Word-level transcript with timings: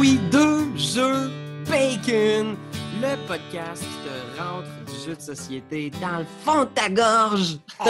oui, 0.00 0.18
deux 0.32 0.74
jeux 0.76 1.30
bacon, 1.68 2.56
le 3.00 3.26
podcast 3.28 3.82
qui 3.82 4.08
te 4.08 4.40
rentre 4.40 4.68
du 4.86 5.06
jeu 5.06 5.14
de 5.14 5.20
société 5.20 5.90
dans 6.00 6.18
le 6.20 6.24
fond 6.44 6.64
de 6.64 6.70
ta 6.70 6.88
gorge. 6.88 7.58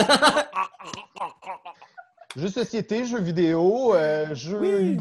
Jeux 2.36 2.46
de 2.46 2.52
société, 2.52 3.04
jeux 3.04 3.20
vidéo, 3.20 3.92
euh, 3.92 4.32
jeux 4.36 4.60
Oui. 4.60 4.96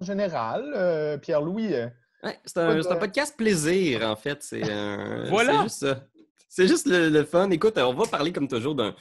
en 0.00 0.04
général. 0.04 0.72
Euh, 0.74 1.18
Pierre-Louis, 1.18 1.74
euh, 1.74 1.88
Ouais, 2.22 2.38
c'est 2.46 2.56
un, 2.56 2.82
c'est 2.82 2.90
un 2.90 2.96
podcast 2.96 3.36
plaisir, 3.36 4.00
en 4.08 4.16
fait. 4.16 4.42
C'est 4.42 4.62
un- 4.72 5.28
Voilà. 5.28 5.52
C'est 5.52 5.62
juste 5.64 5.78
ça. 5.80 6.04
C'est 6.48 6.66
juste 6.66 6.86
le, 6.86 7.10
le 7.10 7.24
fun. 7.24 7.50
Écoute, 7.50 7.76
on 7.76 7.92
va 7.92 8.06
parler 8.06 8.32
comme 8.32 8.48
toujours 8.48 8.74
d'un 8.74 8.94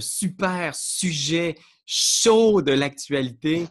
super 0.00 0.74
sujet 0.74 1.56
chaud 1.84 2.62
de 2.62 2.72
l'actualité. 2.72 3.66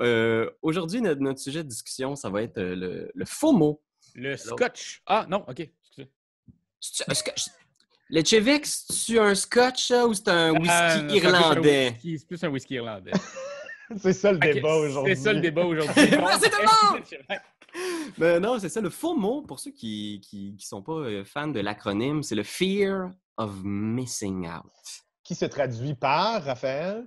Euh, 0.00 0.50
Aujourd'hui, 0.62 1.00
notre, 1.00 1.20
notre 1.20 1.40
sujet 1.40 1.62
de 1.62 1.68
discussion, 1.68 2.16
ça 2.16 2.30
va 2.30 2.42
être 2.42 2.58
euh, 2.58 2.74
le, 2.74 3.10
le 3.14 3.24
faux 3.24 3.52
mot. 3.52 3.82
Le 4.14 4.36
scotch. 4.36 5.02
Ah, 5.06 5.26
non, 5.28 5.44
OK. 5.48 5.60
excusez. 5.60 6.10
C'est-tu 6.80 7.10
un 7.10 7.14
scotch? 7.14 7.46
Le 8.08 8.22
Chevex, 8.24 8.86
c'est-tu 8.88 9.18
un 9.18 9.34
scotch 9.34 9.88
ça, 9.88 10.06
ou 10.06 10.12
c'est 10.12 10.28
un 10.28 10.52
whisky 10.52 11.02
non, 11.02 11.14
irlandais? 11.14 11.96
C'est 12.02 12.26
plus 12.26 12.44
un 12.44 12.48
whisky 12.48 12.74
irlandais. 12.74 13.12
c'est 13.96 14.12
ça 14.12 14.32
le 14.32 14.38
débat 14.38 14.74
aujourd'hui. 14.76 15.16
C'est 15.16 15.22
ça 15.22 15.32
le 15.32 15.40
débat 15.40 15.64
aujourd'hui. 15.64 16.10
Merci 16.10 16.50
tout 16.50 16.58
le 16.60 16.92
monde! 16.92 17.02
Ben 18.18 18.38
non, 18.40 18.58
c'est 18.58 18.68
ça. 18.68 18.82
Le 18.82 18.90
faux 18.90 19.16
mot, 19.16 19.42
pour 19.42 19.58
ceux 19.58 19.70
qui 19.70 20.20
ne 20.54 20.60
sont 20.62 20.82
pas 20.82 20.92
euh, 20.92 21.24
fans 21.24 21.48
de 21.48 21.60
l'acronyme, 21.60 22.22
c'est 22.22 22.34
le 22.34 22.42
fear 22.42 23.10
of 23.38 23.50
missing 23.64 24.46
out. 24.46 24.70
Qui 25.24 25.34
se 25.34 25.46
traduit 25.46 25.94
par, 25.94 26.44
Raphaël? 26.44 27.06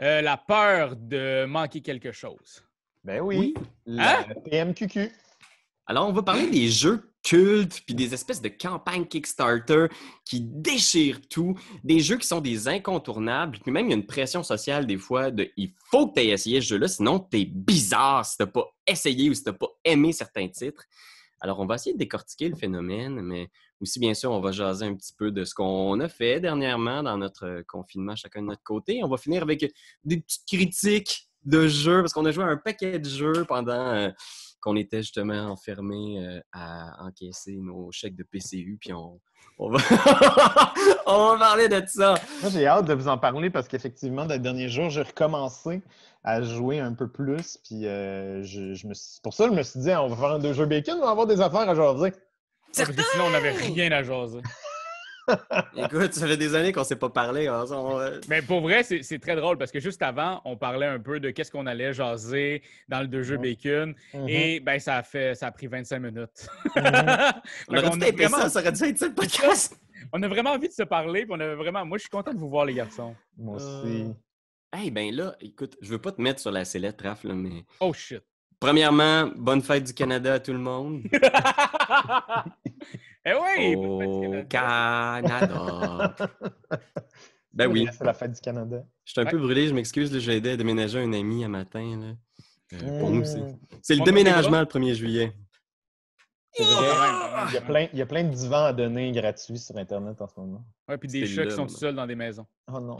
Euh, 0.00 0.22
la 0.22 0.36
peur 0.36 0.96
de 0.96 1.44
manquer 1.44 1.80
quelque 1.82 2.12
chose. 2.12 2.64
Ben 3.04 3.20
oui, 3.20 3.36
Oui. 3.38 3.54
la 3.86 4.20
Hein? 4.20 4.24
PMQQ. 4.44 5.10
Alors, 5.86 6.08
on 6.08 6.12
va 6.12 6.22
parler 6.22 6.48
des 6.48 6.68
jeux 6.68 7.12
cultes 7.22 7.82
puis 7.84 7.94
des 7.94 8.14
espèces 8.14 8.40
de 8.40 8.48
campagnes 8.48 9.04
Kickstarter 9.06 9.86
qui 10.24 10.40
déchirent 10.40 11.20
tout, 11.28 11.54
des 11.84 12.00
jeux 12.00 12.16
qui 12.16 12.26
sont 12.26 12.40
des 12.40 12.66
incontournables, 12.68 13.58
puis 13.58 13.70
même 13.72 13.86
il 13.86 13.90
y 13.90 13.92
a 13.92 13.96
une 13.96 14.06
pression 14.06 14.42
sociale 14.42 14.86
des 14.86 14.96
fois 14.96 15.30
de 15.30 15.50
il 15.58 15.74
faut 15.90 16.08
que 16.08 16.14
tu 16.14 16.20
aies 16.20 16.28
essayé 16.28 16.60
ce 16.62 16.68
jeu-là, 16.68 16.88
sinon 16.88 17.18
t'es 17.18 17.44
bizarre 17.44 18.24
si 18.24 18.38
t'as 18.38 18.46
pas 18.46 18.64
essayé 18.86 19.28
ou 19.28 19.34
si 19.34 19.44
t'as 19.44 19.52
pas 19.52 19.68
aimé 19.84 20.12
certains 20.12 20.48
titres. 20.48 20.84
Alors, 21.40 21.58
on 21.60 21.66
va 21.66 21.74
essayer 21.74 21.92
de 21.92 21.98
décortiquer 21.98 22.48
le 22.48 22.56
phénomène, 22.56 23.20
mais 23.20 23.48
aussi, 23.80 23.98
bien 23.98 24.14
sûr, 24.14 24.30
on 24.30 24.40
va 24.40 24.52
jaser 24.52 24.86
un 24.86 24.94
petit 24.94 25.12
peu 25.12 25.30
de 25.30 25.44
ce 25.44 25.54
qu'on 25.54 25.98
a 26.00 26.08
fait 26.08 26.40
dernièrement 26.40 27.02
dans 27.02 27.16
notre 27.16 27.46
euh, 27.46 27.62
confinement, 27.66 28.14
chacun 28.16 28.42
de 28.42 28.46
notre 28.46 28.62
côté. 28.62 29.02
On 29.02 29.08
va 29.08 29.16
finir 29.16 29.42
avec 29.42 29.72
des 30.04 30.20
petites 30.20 30.46
critiques 30.46 31.30
de 31.44 31.66
jeux, 31.66 32.02
parce 32.02 32.12
qu'on 32.12 32.24
a 32.26 32.30
joué 32.30 32.44
à 32.44 32.48
un 32.48 32.56
paquet 32.56 32.98
de 32.98 33.08
jeux 33.08 33.44
pendant 33.46 33.72
euh, 33.72 34.10
qu'on 34.60 34.76
était 34.76 35.02
justement 35.02 35.50
enfermés 35.50 36.24
euh, 36.24 36.40
à 36.52 37.04
encaisser 37.04 37.56
nos 37.56 37.90
chèques 37.92 38.16
de 38.16 38.24
PCU, 38.24 38.76
puis 38.78 38.92
on, 38.92 39.18
on, 39.58 39.70
va... 39.70 39.78
on 41.06 41.32
va 41.32 41.38
parler 41.38 41.68
de 41.68 41.82
ça. 41.86 42.14
Moi, 42.42 42.50
j'ai 42.50 42.66
hâte 42.66 42.86
de 42.86 42.94
vous 42.94 43.08
en 43.08 43.16
parler 43.16 43.50
parce 43.50 43.68
qu'effectivement, 43.68 44.26
dans 44.26 44.34
les 44.34 44.40
derniers 44.40 44.68
jours, 44.68 44.90
j'ai 44.90 45.02
recommencé 45.02 45.82
à 46.24 46.42
jouer 46.42 46.80
un 46.80 46.92
peu 46.92 47.08
plus. 47.08 47.58
Puis 47.64 47.86
euh, 47.86 48.42
je, 48.42 48.74
je 48.74 48.86
me 48.86 48.94
suis... 48.94 49.20
pour 49.22 49.32
ça, 49.32 49.46
je 49.46 49.52
me 49.52 49.62
suis 49.62 49.80
dit, 49.80 49.90
on 49.92 50.08
va 50.08 50.16
faire 50.16 50.34
un 50.34 50.38
deux 50.38 50.52
jeux 50.52 50.66
bacon, 50.66 50.98
on 50.98 51.04
va 51.04 51.10
avoir 51.10 51.26
des 51.26 51.40
affaires 51.40 51.68
à 51.68 51.74
jaser. 51.74 52.12
Parce 52.76 52.90
que 52.90 53.02
sinon, 53.12 53.24
on 53.26 53.30
n'avait 53.30 53.50
rien 53.50 53.90
à 53.92 54.02
jaser. 54.02 54.40
Écoute, 55.76 56.12
ça 56.12 56.26
fait 56.26 56.36
des 56.36 56.54
années 56.56 56.72
qu'on 56.72 56.80
ne 56.80 56.84
s'est 56.86 56.96
pas 56.96 57.08
parlé. 57.10 57.46
hein, 57.46 57.64
on- 57.70 57.98
on- 58.00 58.20
Mais 58.28 58.42
pour 58.42 58.60
vrai, 58.62 58.82
c'est 58.82 59.02
c'est 59.04 59.18
très 59.20 59.36
drôle 59.36 59.58
parce 59.58 59.70
que 59.70 59.78
juste 59.78 60.02
avant, 60.02 60.40
on 60.44 60.56
parlait 60.56 60.86
un 60.86 60.98
peu 60.98 61.20
de 61.20 61.30
qu'est-ce 61.30 61.52
qu'on 61.52 61.66
allait 61.66 61.92
jaser 61.92 62.62
dans 62.88 63.00
le 63.00 63.06
deux 63.06 63.22
jeux 63.22 63.36
Ouais. 63.36 63.54
bacon. 63.54 63.94
Mhm. 64.14 64.28
Et 64.28 64.60
ben, 64.60 64.80
ça 64.80 64.96
a, 64.96 65.02
fait, 65.04 65.34
ça 65.36 65.46
a 65.48 65.52
pris 65.52 65.68
25 65.68 66.00
minutes. 66.00 66.48
Mhm. 66.74 66.82
On 67.68 67.76
aurait 67.76 67.86
a 67.86 68.12
vraiment- 68.12 68.38
ça, 68.38 68.48
ça 68.48 68.60
aurait 68.60 68.72
dû 68.72 68.82
être 68.84 68.98
ça 68.98 69.06
le 69.06 69.14
podcast. 69.14 69.76
On 70.12 70.22
a 70.22 70.28
vraiment 70.28 70.50
envie 70.50 70.68
de 70.68 70.72
se 70.72 70.82
parler. 70.82 71.26
puis 71.26 71.34
on 71.36 71.40
a 71.40 71.54
vraiment... 71.54 71.84
Moi, 71.84 71.98
je 71.98 72.02
suis 72.02 72.10
content 72.10 72.32
de 72.32 72.38
vous 72.38 72.48
voir, 72.48 72.64
les 72.64 72.74
garçons. 72.74 73.14
Moi 73.36 73.60
Euh, 73.60 73.82
aussi. 73.84 74.06
Hey, 74.72 74.90
ben 74.90 75.14
là, 75.14 75.36
écoute, 75.40 75.76
je 75.80 75.90
veux 75.90 76.00
pas 76.00 76.10
te 76.12 76.20
mettre 76.22 76.40
sur 76.40 76.50
la 76.50 76.64
sellette, 76.64 77.02
Raph, 77.02 77.22
là, 77.24 77.34
mais 77.34 77.64
Oh 77.80 77.92
shit. 77.92 78.22
Premièrement, 78.60 79.30
bonne 79.36 79.62
fête 79.62 79.84
du 79.84 79.94
Canada 79.94 80.34
à 80.34 80.38
tout 80.40 80.52
le 80.52 80.58
monde. 80.58 81.02
eh 83.24 83.32
oui! 83.32 83.74
Au 83.76 84.44
Canada. 84.48 86.14
Ben 87.52 87.66
oui, 87.66 87.88
C'est 87.92 88.04
la 88.04 88.14
fête 88.14 88.32
du 88.32 88.40
Canada. 88.40 88.84
je 89.04 89.12
suis 89.12 89.20
un 89.20 89.24
peu 89.24 89.38
brûlé, 89.38 89.66
je 89.66 89.74
m'excuse, 89.74 90.16
j'ai 90.16 90.36
aidé 90.36 90.50
à 90.50 90.56
déménager 90.56 91.00
un 91.00 91.12
ami 91.12 91.44
à 91.44 91.48
matin. 91.48 91.98
Là. 92.00 92.14
Euh, 92.74 93.00
pour 93.00 93.10
nous, 93.10 93.24
c'est 93.24 93.40
Mmh. 93.40 93.58
c'est 93.82 93.96
le 93.96 94.04
déménagement 94.04 94.60
le 94.60 94.66
1er 94.66 94.94
juillet. 94.94 95.32
Ah! 96.58 97.46
Il 97.48 97.54
y, 97.54 97.56
a 97.56 97.60
plein, 97.60 97.88
il 97.92 97.98
y 97.98 98.02
a 98.02 98.06
plein 98.06 98.24
de 98.24 98.30
divans 98.34 98.64
à 98.64 98.72
donner 98.72 99.12
gratuits 99.12 99.58
sur 99.58 99.76
Internet 99.76 100.20
en 100.20 100.26
ce 100.26 100.38
moment. 100.40 100.64
Ouais, 100.88 100.98
puis 100.98 101.08
des 101.08 101.26
chats 101.26 101.46
qui 101.46 101.52
sont 101.54 101.66
tout 101.66 101.76
seuls 101.76 101.94
dans 101.94 102.06
des 102.06 102.16
maisons. 102.16 102.46
Oh 102.72 102.80
non. 102.80 102.96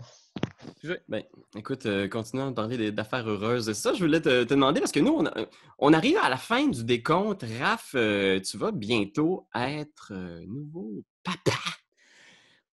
Ben, 1.08 1.22
écoute, 1.56 1.86
euh, 1.86 2.08
continuons 2.08 2.48
à 2.48 2.52
parler 2.52 2.92
d'affaires 2.92 3.28
heureuses. 3.28 3.72
Ça, 3.72 3.92
je 3.94 4.04
voulais 4.04 4.20
te, 4.20 4.44
te 4.44 4.54
demander 4.54 4.80
parce 4.80 4.92
que 4.92 5.00
nous, 5.00 5.12
on, 5.12 5.26
a- 5.26 5.46
on 5.78 5.92
arrive 5.92 6.16
à 6.22 6.28
la 6.28 6.36
fin 6.36 6.66
du 6.68 6.84
décompte. 6.84 7.44
Raph, 7.60 7.92
euh, 7.94 8.40
tu 8.40 8.56
vas 8.56 8.70
bientôt 8.70 9.48
être 9.54 10.12
euh, 10.12 10.44
nouveau 10.46 11.02
papa. 11.24 11.58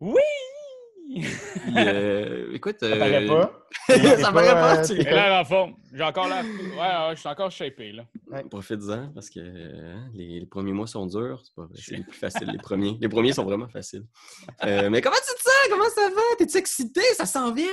Oui! 0.00 0.20
Euh, 1.76 2.52
écoute, 2.52 2.76
Ça 2.80 2.86
euh, 2.86 2.98
paraît 2.98 3.26
pas. 3.26 3.66
ça 3.88 4.32
paraît 4.32 4.52
pas, 4.52 4.78
euh, 4.80 4.86
tu- 4.86 5.00
Et 5.00 5.04
là, 5.04 5.40
en 5.40 5.44
forme. 5.44 5.74
J'ai 5.92 6.02
encore 6.02 6.28
la. 6.28 6.42
Ouais, 6.42 7.08
ouais, 7.08 7.14
je 7.14 7.20
suis 7.20 7.28
encore 7.28 7.50
shapé, 7.50 7.92
là. 7.92 8.04
Profites-en 8.50 9.08
parce 9.12 9.30
que 9.30 9.40
euh, 9.40 9.94
les, 10.12 10.40
les 10.40 10.46
premiers 10.46 10.72
mois 10.72 10.86
sont 10.86 11.06
durs. 11.06 11.40
C'est 11.44 11.54
pas 11.54 11.62
vrai, 11.66 11.78
c'est 11.80 11.96
les 11.96 12.04
plus 12.08 12.18
faciles, 12.18 12.48
les 12.50 12.58
premiers. 12.58 12.96
Les 13.00 13.08
premiers 13.08 13.32
sont 13.32 13.44
vraiment 13.44 13.68
faciles. 13.68 14.04
Euh, 14.64 14.90
mais 14.90 15.00
comment 15.00 15.16
tu 15.16 15.34
te 15.34 15.42
sens? 15.42 15.52
Comment 15.70 15.88
ça 15.94 16.08
va? 16.14 16.22
T'es-tu 16.38 16.56
excité? 16.58 17.00
Ça 17.14 17.26
s'en 17.26 17.52
vient? 17.52 17.66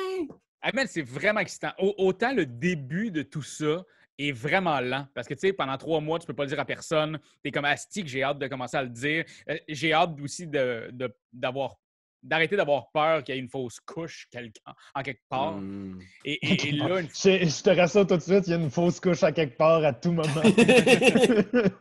Ah, 0.62 0.72
c'est 0.86 1.02
vraiment 1.02 1.40
excitant. 1.40 1.72
Au- 1.80 1.96
autant 1.98 2.34
le 2.34 2.46
début 2.46 3.12
de 3.12 3.24
tout 3.24 3.42
ça 3.44 3.84
est 4.20 4.32
vraiment 4.32 4.80
lent. 4.80 5.08
Parce 5.16 5.28
que, 5.28 5.34
tu 5.34 5.40
sais, 5.42 5.54
pendant 5.54 5.78
trois 5.78 6.00
mois, 6.00 6.20
tu 6.20 6.28
peux 6.28 6.34
pas 6.36 6.44
le 6.44 6.50
dire 6.50 6.60
à 6.60 6.66
personne. 6.66 7.20
T'es 7.44 7.50
comme 7.52 7.66
astique, 7.66 8.08
j'ai 8.08 8.22
hâte 8.24 8.38
de 8.40 8.48
commencer 8.48 8.78
à 8.78 8.84
le 8.84 8.90
dire. 8.90 9.26
Euh, 9.50 9.58
j'ai 9.68 9.94
hâte 9.94 10.12
aussi 10.22 10.46
de, 10.48 10.90
de- 10.92 11.14
d'avoir 11.34 11.78
d'arrêter 12.24 12.56
d'avoir 12.56 12.92
peur 12.92 13.24
qu'il 13.24 13.34
y 13.36 13.38
ait 13.38 13.42
une 13.42 13.50
fausse 13.50 13.80
couche 13.80 14.28
quelque- 14.32 14.60
en 14.94 15.02
quelque 15.02 15.22
part. 15.30 15.54
Hmm. 15.58 16.00
Et, 16.24 16.34
et- 16.46 16.68
et 16.70 16.72
là, 16.74 17.00
une 17.02 17.08
Je, 17.08 17.46
je 17.48 17.64
te 17.64 17.70
rassure 17.72 18.06
tout 18.06 18.16
de 18.18 18.22
suite, 18.22 18.46
il 18.48 18.52
y 18.52 18.54
a 18.54 18.58
une 18.58 18.70
fausse 18.70 19.00
couche 19.00 19.24
à 19.24 19.32
quelque 19.32 19.58
part 19.58 19.84
à 19.84 19.94
tout 19.94 20.12
moment. 20.12 20.28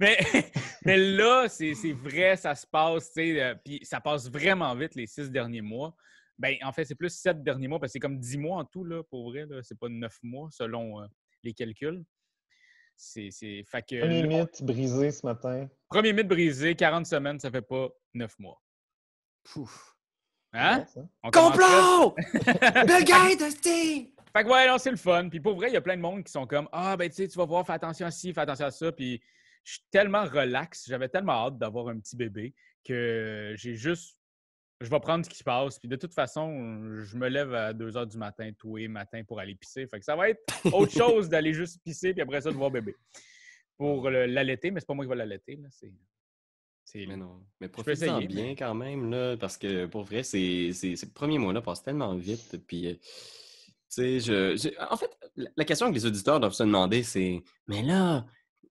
Mais, 0.00 0.16
mais 0.84 0.96
là, 0.96 1.46
c'est 1.48 1.74
c'est 1.74 1.92
vrai, 1.92 2.36
ça 2.36 2.54
se 2.54 2.66
passe, 2.66 3.06
tu 3.12 3.22
sais, 3.34 3.42
euh, 3.42 3.54
puis 3.64 3.80
ça 3.84 4.00
passe 4.00 4.28
vraiment 4.30 4.74
vite 4.74 4.94
les 4.94 5.06
six 5.06 5.30
derniers 5.30 5.60
mois. 5.60 5.94
Ben, 6.38 6.56
en 6.62 6.72
fait, 6.72 6.84
c'est 6.84 6.94
plus 6.96 7.10
sept 7.14 7.42
derniers 7.42 7.68
mois, 7.68 7.78
parce 7.78 7.90
que 7.90 7.94
c'est 7.94 8.00
comme 8.00 8.18
dix 8.18 8.38
mois 8.38 8.58
en 8.58 8.64
tout, 8.64 8.84
là, 8.84 9.02
pour 9.04 9.30
vrai. 9.30 9.46
là. 9.48 9.60
C'est 9.62 9.78
pas 9.78 9.88
neuf 9.88 10.18
mois, 10.22 10.48
selon 10.50 11.00
euh, 11.00 11.06
les 11.44 11.52
calculs. 11.52 12.02
C'est... 12.96 13.30
Premier 13.70 14.22
là, 14.22 14.26
mythe 14.28 14.62
brisé 14.62 15.10
ce 15.10 15.26
matin. 15.26 15.68
premier 15.88 16.12
mythe 16.12 16.28
brisé, 16.28 16.74
40 16.74 17.06
semaines, 17.06 17.38
ça 17.38 17.50
fait 17.50 17.62
pas 17.62 17.88
neuf 18.14 18.38
mois. 18.38 18.60
Pouf. 19.44 19.96
Hein? 20.52 20.84
Complot! 21.32 22.14
Bill 22.86 23.04
Gates, 23.04 23.40
hostie! 23.40 24.12
Fait 24.34 24.44
que 24.44 24.48
ouais, 24.48 24.66
non, 24.66 24.78
c'est 24.78 24.90
le 24.90 24.96
fun. 24.96 25.28
Puis 25.28 25.40
pour 25.40 25.54
vrai, 25.54 25.68
il 25.68 25.74
y 25.74 25.76
a 25.76 25.80
plein 25.80 25.96
de 25.96 26.02
monde 26.02 26.24
qui 26.24 26.32
sont 26.32 26.46
comme 26.46 26.68
Ah, 26.72 26.96
ben 26.96 27.08
tu 27.08 27.16
sais, 27.16 27.28
tu 27.28 27.36
vas 27.38 27.44
voir, 27.44 27.66
fais 27.66 27.74
attention 27.74 28.06
à 28.06 28.10
ci, 28.10 28.32
fais 28.32 28.40
attention 28.40 28.66
à 28.66 28.70
ça. 28.70 28.92
Puis 28.92 29.20
je 29.64 29.72
suis 29.74 29.82
tellement 29.90 30.24
relax, 30.24 30.86
j'avais 30.88 31.08
tellement 31.08 31.46
hâte 31.46 31.58
d'avoir 31.58 31.88
un 31.88 31.98
petit 31.98 32.16
bébé 32.16 32.54
que 32.84 33.54
j'ai 33.56 33.74
juste. 33.74 34.18
Je 34.80 34.90
vais 34.90 35.00
prendre 35.00 35.24
ce 35.24 35.30
qui 35.30 35.36
se 35.36 35.44
passe. 35.44 35.78
Puis 35.78 35.88
de 35.88 35.96
toute 35.96 36.14
façon, 36.14 36.98
je 37.02 37.16
me 37.16 37.28
lève 37.28 37.54
à 37.54 37.72
2 37.72 37.90
h 37.90 38.08
du 38.08 38.18
matin, 38.18 38.50
tous 38.58 38.76
les 38.76 38.88
matins 38.88 39.22
pour 39.22 39.38
aller 39.38 39.54
pisser. 39.54 39.86
Fait 39.86 39.98
que 39.98 40.04
ça 40.04 40.16
va 40.16 40.30
être 40.30 40.40
autre 40.72 40.92
chose 40.92 41.28
d'aller 41.28 41.52
juste 41.52 41.80
pisser, 41.84 42.12
puis 42.12 42.22
après 42.22 42.40
ça, 42.40 42.50
de 42.50 42.56
voir 42.56 42.70
bébé. 42.70 42.96
Pour 43.76 44.10
l'allaiter, 44.10 44.70
mais 44.70 44.80
c'est 44.80 44.86
pas 44.86 44.94
moi 44.94 45.04
qui 45.04 45.10
vais 45.10 45.16
l'allaiter. 45.16 45.56
là, 45.56 45.68
C'est. 45.70 45.92
Mais 46.94 47.16
non, 47.16 47.40
mais 47.60 47.68
profite-en 47.68 48.18
bien 48.20 48.44
mais- 48.48 48.56
quand 48.56 48.74
même, 48.74 49.10
là, 49.10 49.36
parce 49.36 49.56
que 49.56 49.86
pour 49.86 50.02
vrai, 50.04 50.22
ces 50.22 50.72
premiers 51.14 51.38
mois-là 51.38 51.60
passent 51.62 51.82
tellement 51.82 52.14
vite. 52.14 52.56
Puis, 52.66 52.86
euh, 52.88 52.94
tu 52.94 53.00
sais, 53.88 54.20
je, 54.20 54.72
En 54.90 54.96
fait, 54.96 55.10
la 55.56 55.64
question 55.64 55.88
que 55.88 55.94
les 55.94 56.06
auditeurs 56.06 56.40
doivent 56.40 56.52
se 56.52 56.62
demander, 56.62 57.02
c'est 57.02 57.40
Mais 57.68 57.82
là, 57.82 58.26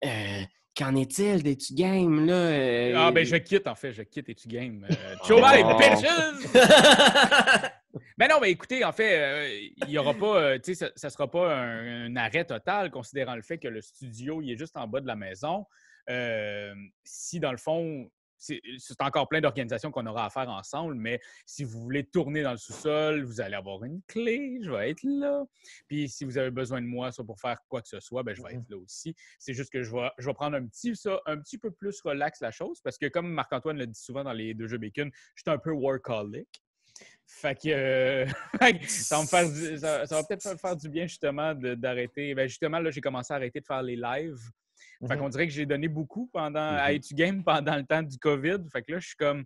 euh, 0.05 0.41
qu'en 0.77 0.95
est-il 0.95 1.43
des 1.43 1.57
tu 1.57 1.73
games, 1.73 2.25
là? 2.25 2.33
euh, 2.33 2.93
Ah, 2.97 3.11
ben 3.11 3.25
je 3.25 3.35
quitte, 3.37 3.67
en 3.67 3.75
fait, 3.75 3.91
je 3.93 4.03
quitte 4.03 4.29
et 4.29 4.35
tu 4.35 4.47
games. 4.47 4.85
Euh, 4.89 5.15
Oh. 5.29 5.39
Bye, 5.41 5.63
bitches! 5.77 6.07
Mais 8.17 8.27
non, 8.27 8.35
mais 8.41 8.51
écoutez, 8.51 8.85
en 8.85 8.91
fait, 8.93 9.17
euh, 9.19 9.59
il 9.85 9.89
y 9.89 9.97
aura 9.97 10.13
pas, 10.13 10.37
euh, 10.41 10.57
tu 10.59 10.73
sais, 10.73 10.85
ça, 10.85 10.91
ça 10.95 11.09
sera 11.09 11.29
pas 11.29 11.53
un, 11.55 12.05
un 12.05 12.15
arrêt 12.15 12.45
total, 12.45 12.89
considérant 12.89 13.35
le 13.35 13.41
fait 13.41 13.57
que 13.57 13.67
le 13.67 13.81
studio, 13.81 14.41
il 14.41 14.51
est 14.51 14.57
juste 14.57 14.77
en 14.77 14.87
bas 14.87 15.01
de 15.01 15.07
la 15.07 15.15
maison. 15.15 15.65
Euh, 16.09 16.73
si, 17.03 17.39
dans 17.39 17.51
le 17.51 17.57
fond, 17.57 18.09
c'est 18.43 18.59
encore 19.01 19.29
plein 19.29 19.39
d'organisations 19.39 19.91
qu'on 19.91 20.07
aura 20.07 20.25
à 20.25 20.29
faire 20.31 20.49
ensemble, 20.49 20.95
mais 20.95 21.19
si 21.45 21.63
vous 21.63 21.79
voulez 21.79 22.03
tourner 22.03 22.41
dans 22.41 22.51
le 22.53 22.57
sous-sol, 22.57 23.23
vous 23.23 23.39
allez 23.39 23.53
avoir 23.55 23.83
une 23.83 24.01
clé, 24.07 24.57
je 24.63 24.71
vais 24.71 24.89
être 24.89 25.03
là. 25.03 25.43
Puis 25.87 26.09
si 26.09 26.25
vous 26.25 26.39
avez 26.39 26.49
besoin 26.49 26.81
de 26.81 26.87
moi 26.87 27.11
soit 27.11 27.23
pour 27.23 27.39
faire 27.39 27.59
quoi 27.69 27.83
que 27.83 27.87
ce 27.87 27.99
soit, 27.99 28.23
ben, 28.23 28.33
je 28.35 28.41
vais 28.41 28.55
être 28.55 28.67
là 28.69 28.77
aussi. 28.77 29.15
C'est 29.37 29.53
juste 29.53 29.71
que 29.71 29.83
je 29.83 29.91
vais, 29.91 30.09
je 30.17 30.25
vais 30.25 30.33
prendre 30.33 30.57
un 30.57 30.65
petit, 30.65 30.95
ça, 30.95 31.21
un 31.27 31.37
petit 31.37 31.59
peu 31.59 31.69
plus 31.69 32.01
relax 32.01 32.41
la 32.41 32.49
chose, 32.49 32.81
parce 32.83 32.97
que 32.97 33.05
comme 33.09 33.31
Marc-Antoine 33.31 33.77
le 33.77 33.85
dit 33.85 33.99
souvent 33.99 34.23
dans 34.23 34.33
les 34.33 34.55
deux 34.55 34.67
jeux 34.67 34.79
Bacon, 34.79 35.11
je 35.35 35.43
suis 35.43 35.51
un 35.51 35.59
peu 35.59 35.71
workaholic. 35.71 36.47
Fait 37.27 37.55
que 37.55 37.69
euh, 37.69 38.25
ça 38.87 39.17
va, 39.17 39.21
me 39.21 39.27
faire 39.27 39.49
du- 39.49 39.77
ça- 39.77 40.05
ça 40.07 40.15
va 40.15 40.23
peut-être 40.23 40.51
me 40.51 40.57
faire 40.57 40.75
du 40.75 40.89
bien 40.89 41.05
justement 41.05 41.53
d'arrêter. 41.53 42.33
Ben, 42.33 42.47
justement, 42.47 42.79
là, 42.79 42.89
j'ai 42.89 43.01
commencé 43.01 43.33
à 43.33 43.35
arrêter 43.37 43.59
de 43.61 43.65
faire 43.65 43.83
les 43.83 43.95
lives. 43.95 44.39
Fait 45.07 45.15
Mhm. 45.15 45.19
qu'on 45.21 45.29
dirait 45.29 45.47
que 45.47 45.53
j'ai 45.53 45.65
donné 45.65 45.87
beaucoup 45.87 46.27
pendant, 46.31 46.59
à 46.59 46.89
Mhm. 46.91 46.95
Etu 46.97 47.13
Game 47.15 47.43
pendant 47.43 47.75
le 47.75 47.83
temps 47.85 48.03
du 48.03 48.17
COVID. 48.17 48.57
Fait 48.71 48.81
que 48.83 48.91
là, 48.93 48.99
je 48.99 49.07
suis 49.07 49.15
comme. 49.17 49.43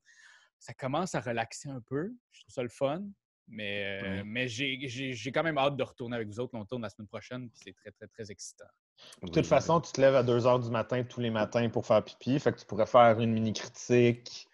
Ça 0.60 0.74
commence 0.74 1.14
à 1.16 1.20
relaxer 1.22 1.70
un 1.70 1.82
peu. 1.82 2.12
Je 2.32 2.42
trouve 2.42 2.54
ça 2.54 2.64
le 2.64 2.70
fun. 2.70 3.04
Mais, 3.48 4.02
euh, 4.02 4.02
Ouais. 4.18 4.24
mais 4.26 4.48
j'ai- 4.48 4.80
j'ai 4.88 5.14
j'ai 5.14 5.32
quand 5.32 5.44
même 5.44 5.58
hâte 5.60 5.78
de 5.78 5.84
retourner 5.84 6.16
avec 6.16 6.28
vous 6.28 6.40
autres. 6.40 6.56
On 6.56 6.66
tourne 6.66 6.82
la 6.82 6.90
semaine 6.90 7.08
prochaine. 7.08 7.48
Puis 7.50 7.60
c'est 7.64 7.74
très, 7.76 7.92
très, 7.92 8.08
très 8.08 8.32
excitant. 8.32 8.66
De 9.22 9.30
toute 9.30 9.46
façon, 9.46 9.80
tu 9.82 9.92
te 9.92 10.02
lèves 10.02 10.16
à 10.16 10.24
2 10.24 10.40
h 10.40 10.64
du 10.64 10.72
matin 10.72 11.04
tous 11.04 11.20
les 11.20 11.30
matins 11.30 11.70
pour 11.70 11.86
faire 11.86 12.04
pipi. 12.04 12.40
Fait 12.40 12.52
que 12.54 12.60
tu 12.60 12.66
pourrais 12.66 12.88
faire 12.88 13.20
une 13.20 13.34
mini 13.34 13.54
critique 13.54 14.48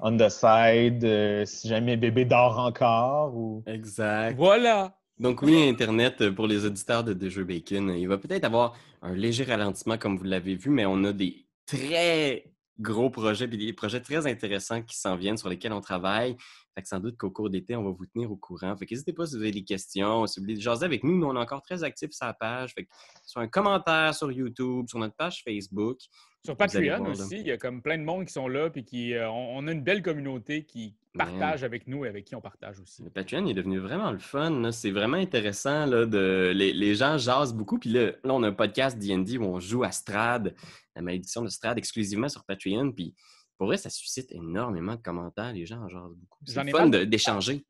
on 0.00 0.14
the 0.18 0.28
side 0.28 1.02
euh, 1.04 1.46
si 1.46 1.68
jamais 1.68 1.96
bébé 1.96 2.26
dort 2.26 2.58
encore 2.58 3.34
ou. 3.34 3.62
Exact. 3.66 4.36
Voilà! 4.36 4.94
Donc 5.18 5.40
oui, 5.40 5.68
Internet, 5.68 6.20
euh, 6.20 6.32
pour 6.32 6.46
les 6.46 6.66
auditeurs 6.66 7.02
de 7.02 7.14
Deux 7.14 7.30
Jeux 7.30 7.44
Bacon, 7.44 7.94
il 7.96 8.06
va 8.06 8.18
peut-être 8.18 8.44
avoir 8.44 8.76
un 9.00 9.14
léger 9.14 9.44
ralentissement 9.44 9.96
comme 9.96 10.16
vous 10.18 10.24
l'avez 10.24 10.56
vu, 10.56 10.68
mais 10.68 10.84
on 10.84 11.04
a 11.04 11.12
des 11.12 11.46
très 11.64 12.52
gros 12.78 13.08
projets, 13.08 13.48
puis 13.48 13.56
des 13.56 13.72
projets 13.72 14.00
très 14.00 14.26
intéressants 14.26 14.82
qui 14.82 14.96
s'en 14.96 15.16
viennent, 15.16 15.38
sur 15.38 15.48
lesquels 15.48 15.72
on 15.72 15.80
travaille. 15.80 16.36
Fait 16.74 16.82
que 16.82 16.88
sans 16.88 17.00
doute 17.00 17.16
qu'au 17.16 17.30
cours 17.30 17.48
d'été, 17.48 17.74
on 17.74 17.84
va 17.84 17.90
vous 17.90 18.04
tenir 18.04 18.30
au 18.30 18.36
courant. 18.36 18.76
Fait 18.76 18.84
que 18.84 18.92
n'hésitez 18.92 19.14
pas 19.14 19.24
si 19.24 19.36
vous 19.36 19.40
avez 19.40 19.52
des 19.52 19.64
questions, 19.64 20.26
si 20.26 20.38
vous 20.38 20.44
voulez 20.44 20.60
jaser 20.60 20.84
avec 20.84 21.02
nous. 21.02 21.16
Nous, 21.16 21.26
on 21.26 21.34
est 21.34 21.40
encore 21.40 21.62
très 21.62 21.82
actifs 21.82 22.12
sur 22.12 22.26
la 22.26 22.34
page. 22.34 22.74
Fait 22.74 22.84
que 22.84 22.90
soit 23.24 23.40
un 23.40 23.48
commentaire 23.48 24.14
sur 24.14 24.30
YouTube, 24.30 24.86
sur 24.86 24.98
notre 24.98 25.14
page 25.14 25.42
Facebook. 25.42 25.98
Sur 26.46 26.56
Patreon 26.56 26.98
voir, 26.98 27.10
aussi, 27.10 27.38
il 27.40 27.46
y 27.46 27.52
a 27.52 27.58
comme 27.58 27.82
plein 27.82 27.98
de 27.98 28.02
monde 28.02 28.24
qui 28.24 28.32
sont 28.32 28.48
là. 28.48 28.70
Puis 28.70 28.84
qui, 28.84 29.14
euh, 29.14 29.28
on, 29.30 29.58
on 29.58 29.68
a 29.68 29.72
une 29.72 29.82
belle 29.82 30.02
communauté 30.02 30.64
qui 30.64 30.94
partage 31.16 31.64
avec 31.64 31.86
nous 31.86 32.04
et 32.04 32.08
avec 32.08 32.24
qui 32.24 32.34
on 32.34 32.40
partage 32.40 32.80
aussi. 32.80 33.02
Le 33.02 33.10
Patreon 33.10 33.46
est 33.46 33.54
devenu 33.54 33.78
vraiment 33.78 34.10
le 34.10 34.18
fun. 34.18 34.70
C'est 34.72 34.90
vraiment 34.90 35.16
intéressant. 35.16 35.86
Là, 35.86 36.06
de... 36.06 36.52
les, 36.54 36.72
les 36.72 36.94
gens 36.94 37.18
jasent 37.18 37.54
beaucoup. 37.54 37.78
Puis 37.78 37.90
là, 37.90 38.12
là, 38.22 38.34
on 38.34 38.42
a 38.42 38.48
un 38.48 38.52
podcast 38.52 38.98
D&D 38.98 39.38
où 39.38 39.44
on 39.44 39.60
joue 39.60 39.84
à 39.84 39.92
Strad, 39.92 40.54
la 40.94 41.02
malédiction 41.02 41.42
de 41.42 41.48
Strad, 41.48 41.78
exclusivement 41.78 42.28
sur 42.28 42.44
Patreon. 42.44 42.92
Puis 42.92 43.14
pour 43.58 43.68
vrai, 43.68 43.76
ça 43.76 43.90
suscite 43.90 44.30
énormément 44.32 44.94
de 44.94 45.02
commentaires. 45.02 45.52
Les 45.52 45.66
gens 45.66 45.80
en 45.82 45.88
jasent 45.88 46.14
beaucoup. 46.16 46.38
C'est 46.44 46.70
fun 46.70 46.88
mal- 46.88 47.06
d'échanger. 47.06 47.64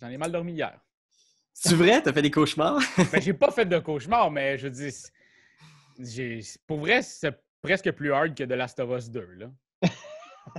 J'en 0.00 0.08
ai 0.08 0.16
mal 0.16 0.32
dormi 0.32 0.54
hier. 0.54 0.80
C'est 1.54 1.74
vrai? 1.74 2.02
T'as 2.02 2.12
fait 2.12 2.22
des 2.22 2.30
cauchemars? 2.30 2.80
Ben, 3.12 3.20
j'ai 3.20 3.34
pas 3.34 3.50
fait 3.52 3.66
de 3.66 3.78
cauchemar, 3.78 4.30
mais 4.30 4.58
je 4.58 4.68
dis, 4.68 4.90
pour 6.66 6.78
vrai, 6.80 7.02
c'est 7.02 7.38
presque 7.62 7.90
plus 7.92 8.12
hard 8.12 8.34
que 8.34 8.44
The 8.44 8.50
Last 8.50 8.78
of 8.80 8.90
Us 8.96 9.08
2. 9.10 9.20
Là. 9.38 9.50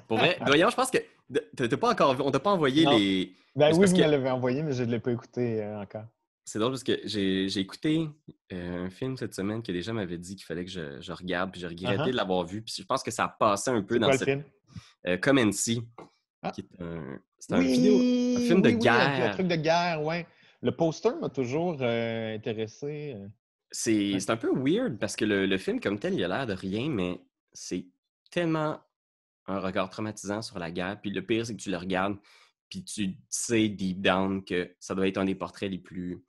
pour 0.07 0.17
vrai? 0.17 0.37
Voyons, 0.45 0.69
je 0.69 0.75
pense 0.75 0.89
que 0.89 0.97
de- 1.29 1.45
t'as 1.55 1.77
pas 1.77 1.91
encore... 1.91 2.15
on 2.25 2.31
t'a 2.31 2.39
pas 2.39 2.51
envoyé 2.51 2.85
Non. 2.85 2.97
les... 2.97 3.35
Ben 3.55 3.67
oui, 3.71 3.79
parce 3.79 3.91
vous 3.91 3.97
que- 3.97 4.01
me 4.03 4.09
l'avez 4.11 4.29
envoyé, 4.29 4.63
mais 4.63 4.73
je 4.73 4.83
ne 4.83 4.91
l'ai 4.91 4.99
pas 4.99 5.11
écouté 5.11 5.61
euh, 5.61 5.81
encore. 5.81 6.05
C'est 6.45 6.59
drôle 6.59 6.71
parce 6.71 6.83
que 6.83 6.99
j'ai 7.05 7.47
j'ai 7.47 7.61
écouté 7.61 8.05
euh, 8.51 8.85
un 8.87 8.89
film 8.89 9.15
cette 9.15 9.33
semaine 9.33 9.63
que 9.63 9.71
des 9.71 9.81
gens 9.81 9.93
m'avaient 9.93 10.17
dit 10.17 10.35
qu'il 10.35 10.43
fallait 10.45 10.65
que 10.65 10.71
je, 10.71 10.99
je 10.99 11.11
regarde, 11.13 11.51
puis 11.51 11.61
j'ai 11.61 11.67
regretté 11.67 12.01
Uh-huh. 12.01 12.11
de 12.11 12.17
l'avoir 12.17 12.43
vu. 12.45 12.61
Puis 12.61 12.73
je 12.77 12.83
pense 12.83 13.01
que 13.01 13.11
ça 13.11 13.27
passait 13.29 13.71
un 13.71 13.81
peu 13.81 13.97
dans 13.97 14.07
quoi 14.07 14.13
le 14.13 14.17
cette 14.19 14.27
film? 14.27 14.43
euh, 15.07 15.17
Come 15.17 15.37
and 15.39 15.51
See, 15.53 15.81
Ah. 16.41 16.51
qui 16.51 16.61
est 16.61 16.81
un, 16.81 17.17
c'est 17.39 17.53
un 17.53 17.59
vidéo, 17.61 17.95
un 17.95 18.39
film 18.45 18.61
de 18.61 18.69
oui, 18.69 18.75
oui, 18.75 18.75
un- 18.75 18.77
guerre. 19.17 19.29
un 19.29 19.33
truc 19.33 19.47
de 19.47 19.55
guerre, 19.55 20.03
ouais. 20.03 20.25
Le 20.61 20.71
poster 20.75 21.11
m'a 21.21 21.29
toujours 21.29 21.77
euh, 21.79 22.35
intéressé. 22.35 23.15
C'est 23.75 24.19
c'est 24.19 24.29
un 24.29 24.37
peu 24.37 24.51
weird 24.55 24.99
parce 24.99 25.15
que 25.15 25.25
le, 25.25 25.47
le 25.47 25.57
film 25.57 25.79
comme 25.79 25.97
tel, 25.97 26.13
il 26.13 26.23
a 26.23 26.27
l'air 26.27 26.45
de 26.45 26.53
rien, 26.53 26.89
mais 26.89 27.19
c'est 27.53 27.87
tellement 28.29 28.79
un 29.47 29.59
regard 29.59 29.89
traumatisant 29.89 30.43
sur 30.43 30.59
la 30.59 30.71
guerre. 30.71 31.01
Puis 31.01 31.09
le 31.09 31.25
pire, 31.25 31.45
c'est 31.45 31.55
que 31.55 31.61
tu 31.61 31.71
le 31.71 31.77
regardes, 31.77 32.17
puis 32.69 32.83
tu 32.83 33.17
sais 33.29 33.67
deep 33.69 33.99
down 33.99 34.45
que 34.45 34.75
ça 34.79 34.93
doit 34.93 35.07
être 35.07 35.17
un 35.17 35.25
des 35.25 35.35
portraits 35.35 35.71
les 35.71 35.79
plus 35.79 36.23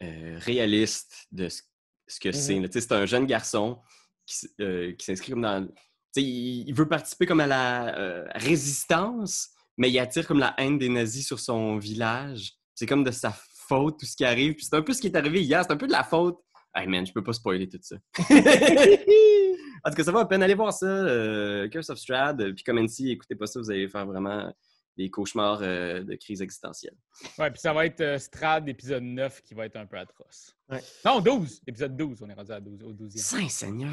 euh, 0.00 0.38
réalistes 0.38 1.26
de 1.32 1.48
ce, 1.48 1.62
ce 2.06 2.20
que 2.20 2.30
c'est. 2.30 2.54
Tu 2.54 2.68
sais, 2.72 2.80
C'est 2.80 2.92
un 2.92 3.04
jeune 3.04 3.26
garçon 3.26 3.80
qui, 4.24 4.46
euh, 4.60 4.92
qui 4.92 5.04
s'inscrit 5.04 5.32
comme 5.32 5.42
dans... 5.42 5.68
Il, 6.14 6.68
il 6.68 6.74
veut 6.74 6.88
participer 6.88 7.26
comme 7.26 7.40
à 7.40 7.46
la 7.48 7.98
euh, 7.98 8.26
résistance, 8.34 9.50
mais 9.76 9.90
il 9.90 9.98
attire 9.98 10.26
comme 10.26 10.38
la 10.38 10.54
haine 10.58 10.78
des 10.78 10.88
nazis 10.88 11.26
sur 11.26 11.40
son 11.40 11.78
village. 11.78 12.54
C'est 12.74 12.86
comme 12.86 13.04
de 13.04 13.10
sa 13.10 13.30
faute 13.68 13.98
tout 14.00 14.06
ce 14.06 14.16
qui 14.16 14.24
arrive. 14.24 14.54
Puis 14.54 14.64
c'est 14.64 14.76
un 14.76 14.82
peu 14.82 14.92
ce 14.92 15.00
qui 15.00 15.06
est 15.08 15.16
arrivé 15.16 15.42
hier. 15.42 15.62
C'est 15.64 15.72
un 15.72 15.76
peu 15.76 15.86
de 15.86 15.92
la 15.92 16.02
faute. 16.04 16.38
Hey 16.74 16.86
man, 16.86 17.04
je 17.06 17.12
peux 17.12 17.22
pas 17.24 17.32
spoiler 17.32 17.68
tout 17.68 17.78
ça. 17.80 17.96
en 18.18 19.90
tout 19.90 19.96
cas, 19.96 20.04
ça 20.04 20.12
va 20.12 20.20
à 20.20 20.24
peine. 20.26 20.42
Allez 20.42 20.54
voir 20.54 20.72
ça. 20.72 20.86
euh, 20.86 21.68
Curse 21.68 21.90
of 21.90 21.98
Strad. 21.98 22.54
Puis 22.54 22.64
comme 22.64 22.78
NC, 22.78 23.06
écoutez 23.10 23.34
pas 23.34 23.46
ça, 23.46 23.60
vous 23.60 23.70
allez 23.70 23.88
faire 23.88 24.06
vraiment 24.06 24.52
des 24.96 25.10
cauchemars 25.10 25.60
euh, 25.62 26.02
de 26.02 26.14
crise 26.16 26.42
existentielle. 26.42 26.94
Ouais, 27.38 27.50
puis 27.52 27.60
ça 27.60 27.72
va 27.72 27.86
être 27.86 28.00
euh, 28.00 28.18
Strad 28.18 28.68
épisode 28.68 29.04
9 29.04 29.42
qui 29.42 29.54
va 29.54 29.66
être 29.66 29.76
un 29.76 29.86
peu 29.86 29.96
atroce. 29.96 30.56
Ouais. 30.68 30.80
Non, 31.04 31.20
12! 31.20 31.62
Épisode 31.68 31.96
12, 31.96 32.22
on 32.22 32.28
est 32.28 32.34
rendu 32.34 32.50
à 32.50 32.60
12, 32.60 32.82
au 32.82 32.92
12e. 32.92 33.16
Saint-Seigneur! 33.16 33.92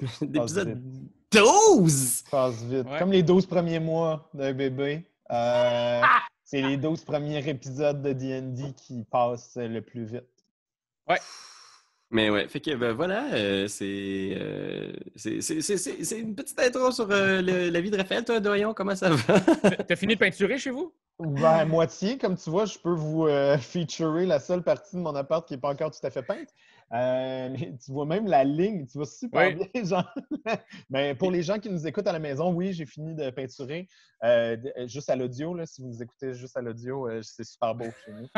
Passe 0.00 0.22
D'épisode 0.22 0.82
12! 1.30 2.24
Passe 2.30 2.62
vite. 2.64 2.86
Ouais. 2.88 2.98
Comme 2.98 3.12
les 3.12 3.22
12 3.22 3.46
premiers 3.46 3.78
mois 3.78 4.28
d'un 4.34 4.52
bébé. 4.52 5.04
euh, 5.30 6.00
Ah! 6.02 6.21
C'est 6.52 6.60
les 6.60 6.76
12 6.76 7.02
premiers 7.04 7.48
épisodes 7.48 8.02
de 8.02 8.12
D&D 8.12 8.74
qui 8.76 9.04
passent 9.04 9.56
le 9.56 9.80
plus 9.80 10.04
vite. 10.04 10.28
Mais 12.10 12.28
ouais, 12.28 12.46
fait 12.46 12.60
que 12.60 12.74
ben, 12.74 12.92
voilà, 12.92 13.24
euh, 13.32 13.66
c'est, 13.68 14.34
euh, 14.36 14.92
c'est, 15.16 15.40
c'est, 15.40 15.62
c'est, 15.62 15.78
c'est- 15.78 16.04
c'est 16.04 16.18
une 16.20 16.34
petite 16.34 16.60
intro 16.60 16.90
sur 16.90 17.10
euh, 17.10 17.40
le- 17.40 17.70
la 17.70 17.80
vie 17.80 17.90
de 17.90 17.96
Raphaël. 17.96 18.22
Toi, 18.22 18.38
Doyon, 18.38 18.74
comment 18.74 18.94
ça 18.94 19.08
va? 19.08 19.40
T'as- 19.88 19.96
fini 19.96 20.12
de 20.14 20.18
peinturer 20.18 20.58
chez 20.58 20.68
vous? 20.70 20.92
Ben, 21.18 21.64
moitié, 21.64 22.18
comme 22.18 22.36
tu 22.36 22.50
vois, 22.50 22.66
je 22.66 22.76
peux 22.78 22.92
vous 22.92 23.26
euh, 23.28 23.56
featurer 23.56 24.26
la 24.26 24.40
seule 24.40 24.62
partie 24.62 24.96
de 24.96 25.00
mon 25.00 25.14
appart 25.14 25.48
qui 25.48 25.54
n'est 25.54 25.60
pas 25.60 25.70
encore 25.70 25.90
tout 25.90 26.06
à 26.06 26.10
fait 26.10 26.22
peinte. 26.22 26.48
Euh, 26.94 27.48
tu 27.84 27.92
vois 27.92 28.06
même 28.06 28.26
la 28.26 28.44
ligne, 28.44 28.86
tu 28.86 28.98
vois 28.98 29.06
super 29.06 29.48
Oui. 29.48 29.68
bien, 29.72 29.84
genre. 29.84 30.14
Mais 30.90 31.14
pour 31.14 31.30
les 31.30 31.42
gens 31.42 31.58
qui 31.58 31.70
nous 31.70 31.86
écoutent 31.86 32.06
à 32.06 32.12
la 32.12 32.18
maison, 32.18 32.52
oui, 32.52 32.72
j'ai 32.72 32.86
fini 32.86 33.14
de 33.14 33.30
peinturer. 33.30 33.88
Euh, 34.24 34.56
euh, 34.76 34.86
juste 34.86 35.10
à 35.10 35.16
l'audio, 35.16 35.56
si 35.64 35.82
vous 35.82 35.88
nous 35.88 36.02
écoutez 36.02 36.34
juste 36.34 36.56
à 36.56 36.60
l'audio, 36.60 37.08
euh, 37.08 37.22
c'est 37.22 37.44
super 37.44 37.74
beau 37.74 37.86
chez 38.04 38.12
nous. 38.12 38.28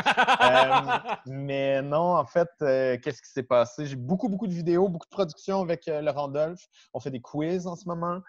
Mais 1.26 1.82
non, 1.82 2.16
en 2.16 2.24
fait, 2.24 2.48
qu'est-ce 2.58 3.20
qui 3.20 3.30
s'est 3.30 3.42
passé? 3.42 3.86
J'ai 3.86 3.96
beaucoup, 3.96 4.28
beaucoup 4.28 4.46
de 4.46 4.54
vidéos, 4.54 4.88
beaucoup 4.88 5.06
de 5.06 5.14
productions 5.14 5.60
avec 5.60 5.84
le 5.86 6.10
Randolph. 6.10 6.64
On 6.94 7.00
fait 7.00 7.10
des 7.10 7.20
quiz 7.20 7.66
en 7.66 7.76
ce 7.76 7.86
moment. 7.88 8.20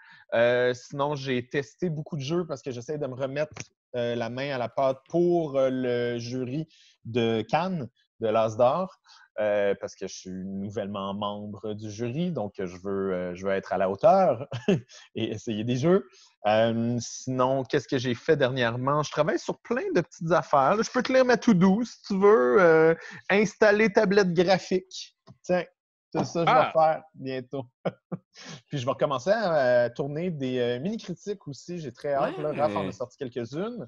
Sinon, 0.74 1.14
j'ai 1.14 1.48
testé 1.48 1.88
beaucoup 1.88 2.16
de 2.16 2.22
jeux 2.22 2.46
parce 2.46 2.62
que 2.62 2.70
j'essaie 2.70 2.98
de 2.98 3.06
me 3.06 3.14
remettre 3.14 3.54
la 3.94 4.28
main 4.28 4.54
à 4.54 4.58
la 4.58 4.68
pâte 4.68 4.98
pour 5.08 5.58
le 5.58 6.18
jury 6.18 6.68
de 7.04 7.42
Cannes, 7.42 7.88
de 8.20 8.28
l'As 8.28 8.56
d'Or, 8.56 9.00
euh, 9.38 9.74
parce 9.78 9.94
que 9.94 10.08
je 10.08 10.14
suis 10.14 10.30
nouvellement 10.30 11.12
membre 11.12 11.74
du 11.74 11.90
jury, 11.90 12.32
donc 12.32 12.54
je 12.58 12.76
veux, 12.82 13.12
euh, 13.12 13.34
je 13.34 13.46
veux 13.46 13.52
être 13.52 13.72
à 13.72 13.76
la 13.76 13.90
hauteur 13.90 14.48
et 15.14 15.32
essayer 15.32 15.62
des 15.62 15.76
jeux. 15.76 16.08
Euh, 16.46 16.96
sinon, 17.00 17.62
qu'est-ce 17.64 17.86
que 17.86 17.98
j'ai 17.98 18.14
fait 18.14 18.36
dernièrement? 18.36 19.02
Je 19.02 19.10
travaille 19.10 19.38
sur 19.38 19.60
plein 19.60 19.92
de 19.94 20.00
petites 20.00 20.32
affaires. 20.32 20.82
Je 20.82 20.90
peux 20.90 21.02
te 21.02 21.12
lire 21.12 21.24
ma 21.26 21.36
to-do 21.36 21.84
si 21.84 22.00
tu 22.02 22.18
veux. 22.18 22.96
Installer 23.28 23.92
tablette 23.92 24.32
graphique. 24.32 25.16
Tiens, 25.42 25.64
c'est 26.12 26.24
ça 26.24 26.44
que 26.44 26.50
je 26.50 26.54
vais 26.54 26.60
Ah! 26.60 26.72
faire 26.72 27.02
bientôt. 27.14 27.64
Puis 28.68 28.78
je 28.78 28.86
vais 28.86 28.92
recommencer 28.92 29.30
à 29.30 29.90
tourner 29.90 30.30
des 30.30 30.78
mini-critiques 30.80 31.46
aussi. 31.46 31.78
J'ai 31.78 31.92
très 31.92 32.14
hâte. 32.14 32.38
Là. 32.38 32.52
Raph 32.52 32.76
en 32.76 32.88
a 32.88 32.92
sorti 32.92 33.18
quelques-unes 33.18 33.86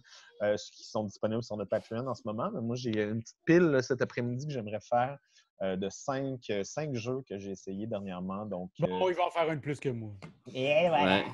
qui 0.72 0.84
sont 0.84 1.04
disponibles 1.04 1.42
sur 1.42 1.56
notre 1.56 1.70
Patreon 1.70 2.06
en 2.06 2.14
ce 2.14 2.22
moment. 2.26 2.50
Mais 2.52 2.60
moi, 2.60 2.76
j'ai 2.76 3.02
une 3.02 3.20
petite 3.22 3.38
pile 3.46 3.62
là, 3.70 3.82
cet 3.82 4.02
après-midi 4.02 4.46
que 4.46 4.52
j'aimerais 4.52 4.80
faire 4.80 5.16
euh, 5.62 5.76
de 5.76 5.88
cinq, 5.88 6.40
euh, 6.50 6.62
cinq 6.64 6.94
jeux 6.94 7.22
que 7.28 7.38
j'ai 7.38 7.50
essayé 7.50 7.86
dernièrement. 7.86 8.46
Donc, 8.46 8.70
euh, 8.82 8.86
Bon, 8.86 9.08
il 9.08 9.14
va 9.16 9.26
en 9.26 9.30
faire 9.30 9.50
une 9.50 9.60
plus 9.60 9.78
que 9.80 9.88
moi. 9.88 10.12
et 10.54 10.88
voilà. 10.88 11.04
Ouais. 11.18 11.24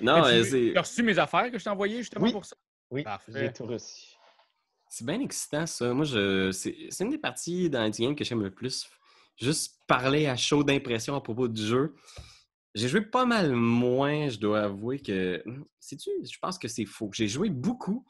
Non, 0.00 0.24
euh, 0.24 0.42
c'est, 0.44 0.72
T'as 0.74 0.80
reçu 0.80 1.02
mes 1.02 1.18
affaires 1.18 1.50
que 1.50 1.58
je 1.58 1.64
t'ai 1.64 1.70
envoyées 1.70 1.98
justement 1.98 2.24
Oui. 2.26 2.32
pour 2.32 2.44
ça? 2.44 2.56
Oui, 2.90 3.02
Parfait. 3.04 3.32
j'ai 3.34 3.52
tout 3.52 3.66
reçu. 3.66 4.16
c'est 4.88 5.06
bien 5.06 5.20
excitant, 5.20 5.66
ça. 5.66 5.92
Moi, 5.94 6.04
je, 6.04 6.50
c'est, 6.52 6.74
c'est 6.90 7.04
une 7.04 7.10
des 7.10 7.18
parties 7.18 7.70
dans 7.70 7.84
le 7.84 7.90
game 7.90 8.16
que 8.16 8.24
j'aime 8.24 8.42
le 8.42 8.50
plus. 8.50 8.88
Juste 9.36 9.78
parler 9.86 10.26
à 10.26 10.36
chaud 10.36 10.64
d'impression 10.64 11.14
à 11.14 11.20
propos 11.20 11.46
du 11.48 11.62
jeu. 11.64 11.94
J'ai 12.74 12.88
joué 12.88 13.00
pas 13.00 13.24
mal 13.26 13.52
moins, 13.52 14.28
je 14.28 14.38
dois 14.38 14.62
avouer 14.62 15.00
que. 15.00 15.42
Sais-tu, 15.78 16.10
je 16.22 16.38
pense 16.40 16.58
que 16.58 16.68
c'est 16.68 16.84
faux. 16.84 17.10
J'ai 17.12 17.26
joué 17.28 17.48
beaucoup, 17.50 18.04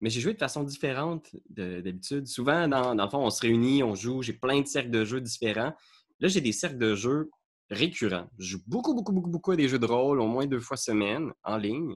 mais 0.00 0.10
j'ai 0.10 0.20
joué 0.20 0.32
de 0.32 0.38
façon 0.38 0.64
différente 0.64 1.30
de- 1.50 1.80
d'habitude. 1.80 2.26
Souvent, 2.26 2.68
dans, 2.68 2.94
dans 2.94 3.04
le 3.04 3.10
fond, 3.10 3.24
on 3.24 3.30
se 3.30 3.40
réunit, 3.42 3.82
on 3.82 3.94
joue, 3.94 4.22
j'ai 4.22 4.32
plein 4.32 4.60
de 4.60 4.66
cercles 4.66 4.90
de 4.90 5.04
jeux 5.04 5.20
différents. 5.20 5.74
Là, 6.20 6.28
j'ai 6.28 6.40
des 6.40 6.52
cercles 6.52 6.78
de 6.78 6.94
jeux 6.94 7.30
récurrent. 7.70 8.28
Je 8.38 8.52
joue 8.52 8.62
beaucoup, 8.66 8.94
beaucoup, 8.94 9.12
beaucoup, 9.12 9.30
beaucoup 9.30 9.50
à 9.52 9.56
des 9.56 9.68
jeux 9.68 9.78
de 9.78 9.86
rôle, 9.86 10.20
au 10.20 10.26
moins 10.26 10.46
deux 10.46 10.60
fois 10.60 10.76
semaine, 10.76 11.32
en 11.44 11.56
ligne. 11.56 11.94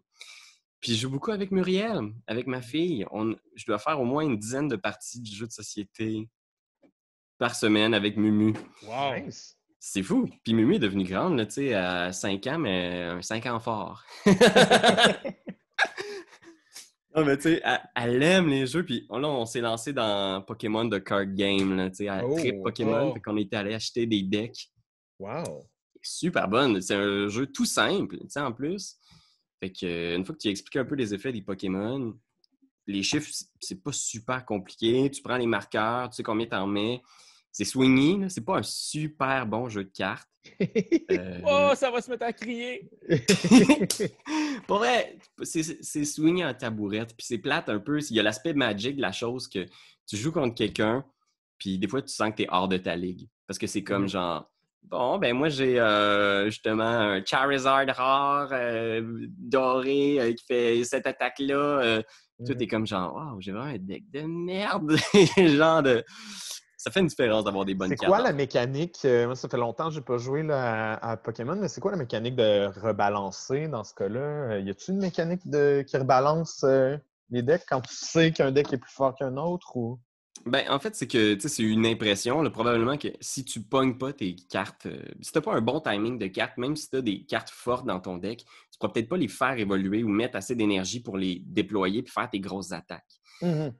Puis 0.80 0.94
je 0.94 1.00
joue 1.00 1.10
beaucoup 1.10 1.30
avec 1.30 1.50
Muriel, 1.50 2.12
avec 2.26 2.46
ma 2.46 2.60
fille. 2.60 3.06
On, 3.10 3.34
je 3.56 3.64
dois 3.64 3.78
faire 3.78 4.00
au 4.00 4.04
moins 4.04 4.22
une 4.22 4.38
dizaine 4.38 4.68
de 4.68 4.76
parties 4.76 5.20
de 5.20 5.26
jeux 5.26 5.46
de 5.46 5.52
société 5.52 6.28
par 7.38 7.54
semaine 7.54 7.94
avec 7.94 8.16
Mumu. 8.16 8.54
Wow! 8.86 9.24
Nice. 9.24 9.56
C'est 9.80 10.02
fou. 10.02 10.28
Puis 10.44 10.54
Mumu 10.54 10.76
est 10.76 10.78
devenue 10.78 11.04
grande, 11.04 11.46
tu 11.46 11.54
sais, 11.54 11.74
à 11.74 12.12
5 12.12 12.46
ans, 12.46 12.58
mais 12.58 13.02
un 13.02 13.22
5 13.22 13.46
ans 13.46 13.60
fort. 13.60 14.04
non, 17.14 17.24
mais 17.24 17.36
tu 17.36 17.42
sais, 17.44 17.62
elle, 17.64 17.80
elle 17.94 18.22
aime 18.22 18.48
les 18.48 18.66
jeux. 18.66 18.84
Puis 18.84 19.06
là, 19.10 19.28
on 19.28 19.46
s'est 19.46 19.60
lancé 19.60 19.92
dans 19.92 20.42
Pokémon 20.42 20.84
de 20.84 20.98
card 20.98 21.26
game, 21.26 21.76
là, 21.76 21.90
tu 21.90 21.96
sais, 21.96 22.08
à 22.08 22.26
Oh, 22.26 22.36
trip 22.36 22.62
Pokémon. 22.62 23.10
oh. 23.10 23.14
Fait 23.14 23.20
qu'on 23.20 23.36
était 23.36 23.56
allé 23.56 23.74
acheter 23.74 24.06
des 24.06 24.22
decks. 24.22 24.68
Wow. 25.18 25.66
Super 26.02 26.48
bonne. 26.48 26.80
C'est 26.82 26.94
un 26.96 27.28
jeu 27.28 27.46
tout 27.46 27.64
simple, 27.64 28.18
tu 28.18 28.28
sais, 28.28 28.40
en 28.40 28.52
plus. 28.52 28.96
Fait 29.60 29.70
que, 29.70 30.16
une 30.16 30.24
fois 30.24 30.34
que 30.34 30.40
tu 30.40 30.48
expliques 30.48 30.76
un 30.76 30.84
peu 30.84 30.94
les 30.96 31.14
effets 31.14 31.32
des 31.32 31.42
Pokémon, 31.42 32.14
les 32.86 33.02
chiffres, 33.02 33.30
c'est 33.60 33.82
pas 33.82 33.92
super 33.92 34.44
compliqué. 34.44 35.10
Tu 35.10 35.22
prends 35.22 35.36
les 35.38 35.46
marqueurs, 35.46 36.10
tu 36.10 36.16
sais 36.16 36.22
combien 36.22 36.46
t'en 36.46 36.66
mets. 36.66 37.00
C'est 37.56 37.64
swingy, 37.64 38.18
c'est 38.30 38.44
pas 38.44 38.58
un 38.58 38.62
super 38.64 39.46
bon 39.46 39.68
jeu 39.68 39.84
de 39.84 39.90
cartes. 39.90 40.28
Euh, 41.10 41.40
Oh, 41.46 41.72
ça 41.76 41.90
va 41.90 42.00
se 42.00 42.10
mettre 42.10 42.24
à 42.24 42.32
crier! 42.32 42.90
Pour 44.66 44.78
vrai, 44.78 45.18
c'est 45.42 46.04
swingé 46.04 46.44
en 46.44 46.54
tabourette, 46.54 47.14
puis 47.16 47.26
c'est 47.26 47.38
plate 47.38 47.68
un 47.68 47.78
peu. 47.78 48.00
Il 48.10 48.16
y 48.16 48.20
a 48.20 48.22
l'aspect 48.22 48.54
magique 48.54 48.96
de 48.96 49.02
la 49.02 49.12
chose 49.12 49.46
que 49.48 49.66
tu 50.06 50.16
joues 50.16 50.32
contre 50.32 50.54
quelqu'un, 50.54 51.04
puis 51.58 51.78
des 51.78 51.86
fois, 51.86 52.02
tu 52.02 52.08
sens 52.12 52.30
que 52.30 52.36
tu 52.36 52.42
es 52.44 52.46
hors 52.50 52.68
de 52.68 52.78
ta 52.78 52.96
ligue. 52.96 53.28
Parce 53.46 53.58
que 53.58 53.66
c'est 53.66 53.82
comme 53.84 54.02
Mhm. 54.04 54.08
genre, 54.08 54.50
bon, 54.82 55.18
ben 55.18 55.34
moi, 55.36 55.48
j'ai 55.50 55.78
euh, 55.78 56.46
justement 56.46 56.82
un 56.84 57.24
Charizard 57.24 57.86
rare, 57.94 58.48
euh, 58.52 59.02
doré, 59.38 60.34
qui 60.38 60.44
fait 60.46 60.84
cette 60.84 61.06
attaque-là. 61.06 61.54
euh, 61.54 62.02
Tout 62.44 62.52
Mhm. 62.54 62.62
est 62.62 62.66
comme 62.66 62.86
genre, 62.86 63.14
waouh, 63.14 63.40
j'ai 63.40 63.52
vraiment 63.52 63.72
un 63.74 63.78
deck 63.78 64.10
de 64.10 64.22
merde. 64.22 64.96
genre 65.58 65.82
de. 65.82 66.02
Ça 66.84 66.90
fait 66.90 67.00
une 67.00 67.06
différence 67.06 67.44
d'avoir 67.44 67.64
des 67.64 67.74
bonnes 67.74 67.88
C'est 67.88 67.96
cartes. 67.96 68.12
quoi 68.12 68.20
la 68.22 68.34
mécanique? 68.34 68.98
euh, 69.06 69.24
Moi, 69.24 69.36
ça 69.36 69.48
fait 69.48 69.56
longtemps 69.56 69.86
que 69.88 69.94
je 69.94 70.00
n'ai 70.00 70.04
pas 70.04 70.18
joué 70.18 70.42
là, 70.42 70.92
à, 70.96 71.12
à 71.12 71.16
Pokémon, 71.16 71.56
mais 71.56 71.68
c'est 71.68 71.80
quoi 71.80 71.92
la 71.92 71.96
mécanique 71.96 72.36
de 72.36 72.66
rebalancer 72.78 73.68
dans 73.68 73.84
ce 73.84 73.94
cas-là? 73.94 74.20
Euh, 74.20 74.60
Y 74.60 74.68
a-t-il 74.68 74.94
une 74.94 75.00
mécanique 75.00 75.48
de, 75.48 75.82
qui 75.88 75.96
rebalance 75.96 76.62
euh, 76.64 76.98
les 77.30 77.40
decks 77.40 77.64
quand 77.66 77.80
tu 77.80 77.94
sais 77.94 78.32
qu'un 78.32 78.52
deck 78.52 78.70
est 78.74 78.76
plus 78.76 78.92
fort 78.92 79.14
qu'un 79.14 79.34
autre? 79.38 79.74
Ou... 79.78 79.98
Ben, 80.44 80.62
en 80.68 80.78
fait, 80.78 80.94
c'est 80.94 81.06
que 81.06 81.38
c'est 81.38 81.62
une 81.62 81.86
impression. 81.86 82.42
là. 82.42 82.50
probablement 82.50 82.98
que 82.98 83.08
si 83.18 83.46
tu 83.46 83.62
pognes 83.62 83.96
pas 83.96 84.12
tes 84.12 84.36
cartes, 84.50 84.84
euh, 84.84 85.00
si 85.22 85.32
tu 85.32 85.38
n'as 85.38 85.42
pas 85.42 85.54
un 85.54 85.62
bon 85.62 85.80
timing 85.80 86.18
de 86.18 86.26
cartes, 86.26 86.58
même 86.58 86.76
si 86.76 86.90
tu 86.90 86.96
as 86.96 87.00
des 87.00 87.24
cartes 87.24 87.48
fortes 87.48 87.86
dans 87.86 88.00
ton 88.00 88.18
deck, 88.18 88.40
tu 88.40 88.78
pourras 88.78 88.92
peut-être 88.92 89.08
pas 89.08 89.16
les 89.16 89.28
faire 89.28 89.58
évoluer 89.58 90.02
ou 90.04 90.08
mettre 90.08 90.36
assez 90.36 90.54
d'énergie 90.54 91.00
pour 91.00 91.16
les 91.16 91.40
déployer 91.46 92.02
puis 92.02 92.12
faire 92.12 92.28
tes 92.28 92.40
grosses 92.40 92.72
attaques. 92.72 93.08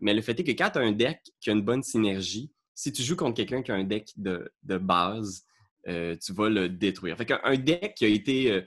Mais 0.00 0.14
le 0.14 0.22
fait 0.22 0.40
est 0.40 0.44
que 0.44 0.50
quand 0.52 0.70
tu 0.70 0.78
as 0.78 0.82
un 0.82 0.92
deck 0.92 1.20
qui 1.40 1.50
a 1.50 1.52
une 1.52 1.62
bonne 1.62 1.82
synergie, 1.82 2.50
si 2.74 2.92
tu 2.92 3.02
joues 3.02 3.16
contre 3.16 3.36
quelqu'un 3.36 3.62
qui 3.62 3.70
a 3.72 3.74
un 3.74 3.84
deck 3.84 4.10
de, 4.16 4.50
base, 4.78 5.44
euh, 5.88 6.16
tu 6.16 6.32
vas 6.32 6.48
le 6.48 6.68
détruire. 6.68 7.16
Fait 7.16 7.26
qu'un 7.26 7.40
un 7.44 7.56
deck 7.56 7.94
qui 7.96 8.04
a 8.04 8.08
été. 8.08 8.50
Euh, 8.50 8.62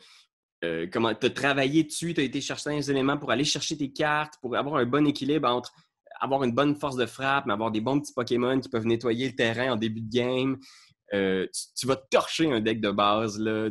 euh, 0.63 0.87
comment 0.91 1.13
tu 1.13 1.27
as 1.27 1.29
travaillé 1.29 1.83
dessus, 1.83 2.15
tu 2.15 2.21
as 2.21 2.23
été 2.23 2.41
chercher 2.41 2.71
des 2.71 2.89
éléments 2.89 3.17
pour 3.17 3.29
aller 3.29 3.43
chercher 3.43 3.77
tes 3.77 3.91
cartes, 3.91 4.35
pour 4.41 4.55
avoir 4.55 4.77
un 4.77 4.85
bon 4.85 5.05
équilibre 5.05 5.47
entre 5.47 5.71
avoir 6.19 6.43
une 6.43 6.51
bonne 6.51 6.75
force 6.75 6.95
de 6.95 7.05
frappe, 7.05 7.45
mais 7.45 7.53
avoir 7.53 7.69
des 7.69 7.79
bons 7.79 7.99
petits 7.99 8.13
Pokémon 8.13 8.59
qui 8.59 8.67
peuvent 8.67 8.87
nettoyer 8.87 9.27
le 9.27 9.35
terrain 9.35 9.73
en 9.73 9.75
début 9.75 10.01
de 10.01 10.11
game. 10.11 10.57
Tu, 11.11 11.85
vas 11.85 11.95
torcher 12.09 12.51
un 12.51 12.59
deck 12.59 12.81
de 12.81 12.89
base, 12.89 13.39
là. 13.39 13.69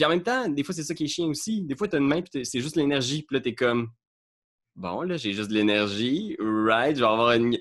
Puis 0.00 0.04
en 0.04 0.08
même 0.08 0.22
temps, 0.22 0.48
des 0.48 0.64
fois, 0.64 0.74
c'est 0.74 0.82
ça 0.82 0.94
qui 0.94 1.04
est 1.04 1.08
chiant 1.08 1.28
aussi. 1.28 1.62
Des 1.62 1.76
fois, 1.76 1.86
tu 1.86 1.94
as 1.94 2.00
une 2.00 2.08
main, 2.08 2.22
puis 2.22 2.44
c'est 2.44 2.60
juste 2.60 2.74
l'énergie, 2.74 3.22
puis 3.22 3.36
là, 3.36 3.40
t'es 3.40 3.54
comme 3.54 3.90
Bon, 4.80 5.02
là, 5.02 5.18
j'ai 5.18 5.34
juste 5.34 5.50
de 5.50 5.54
l'énergie. 5.54 6.36
Right, 6.40 6.96
je 6.96 7.00
vais 7.02 7.06
avoir 7.06 7.32
une. 7.32 7.54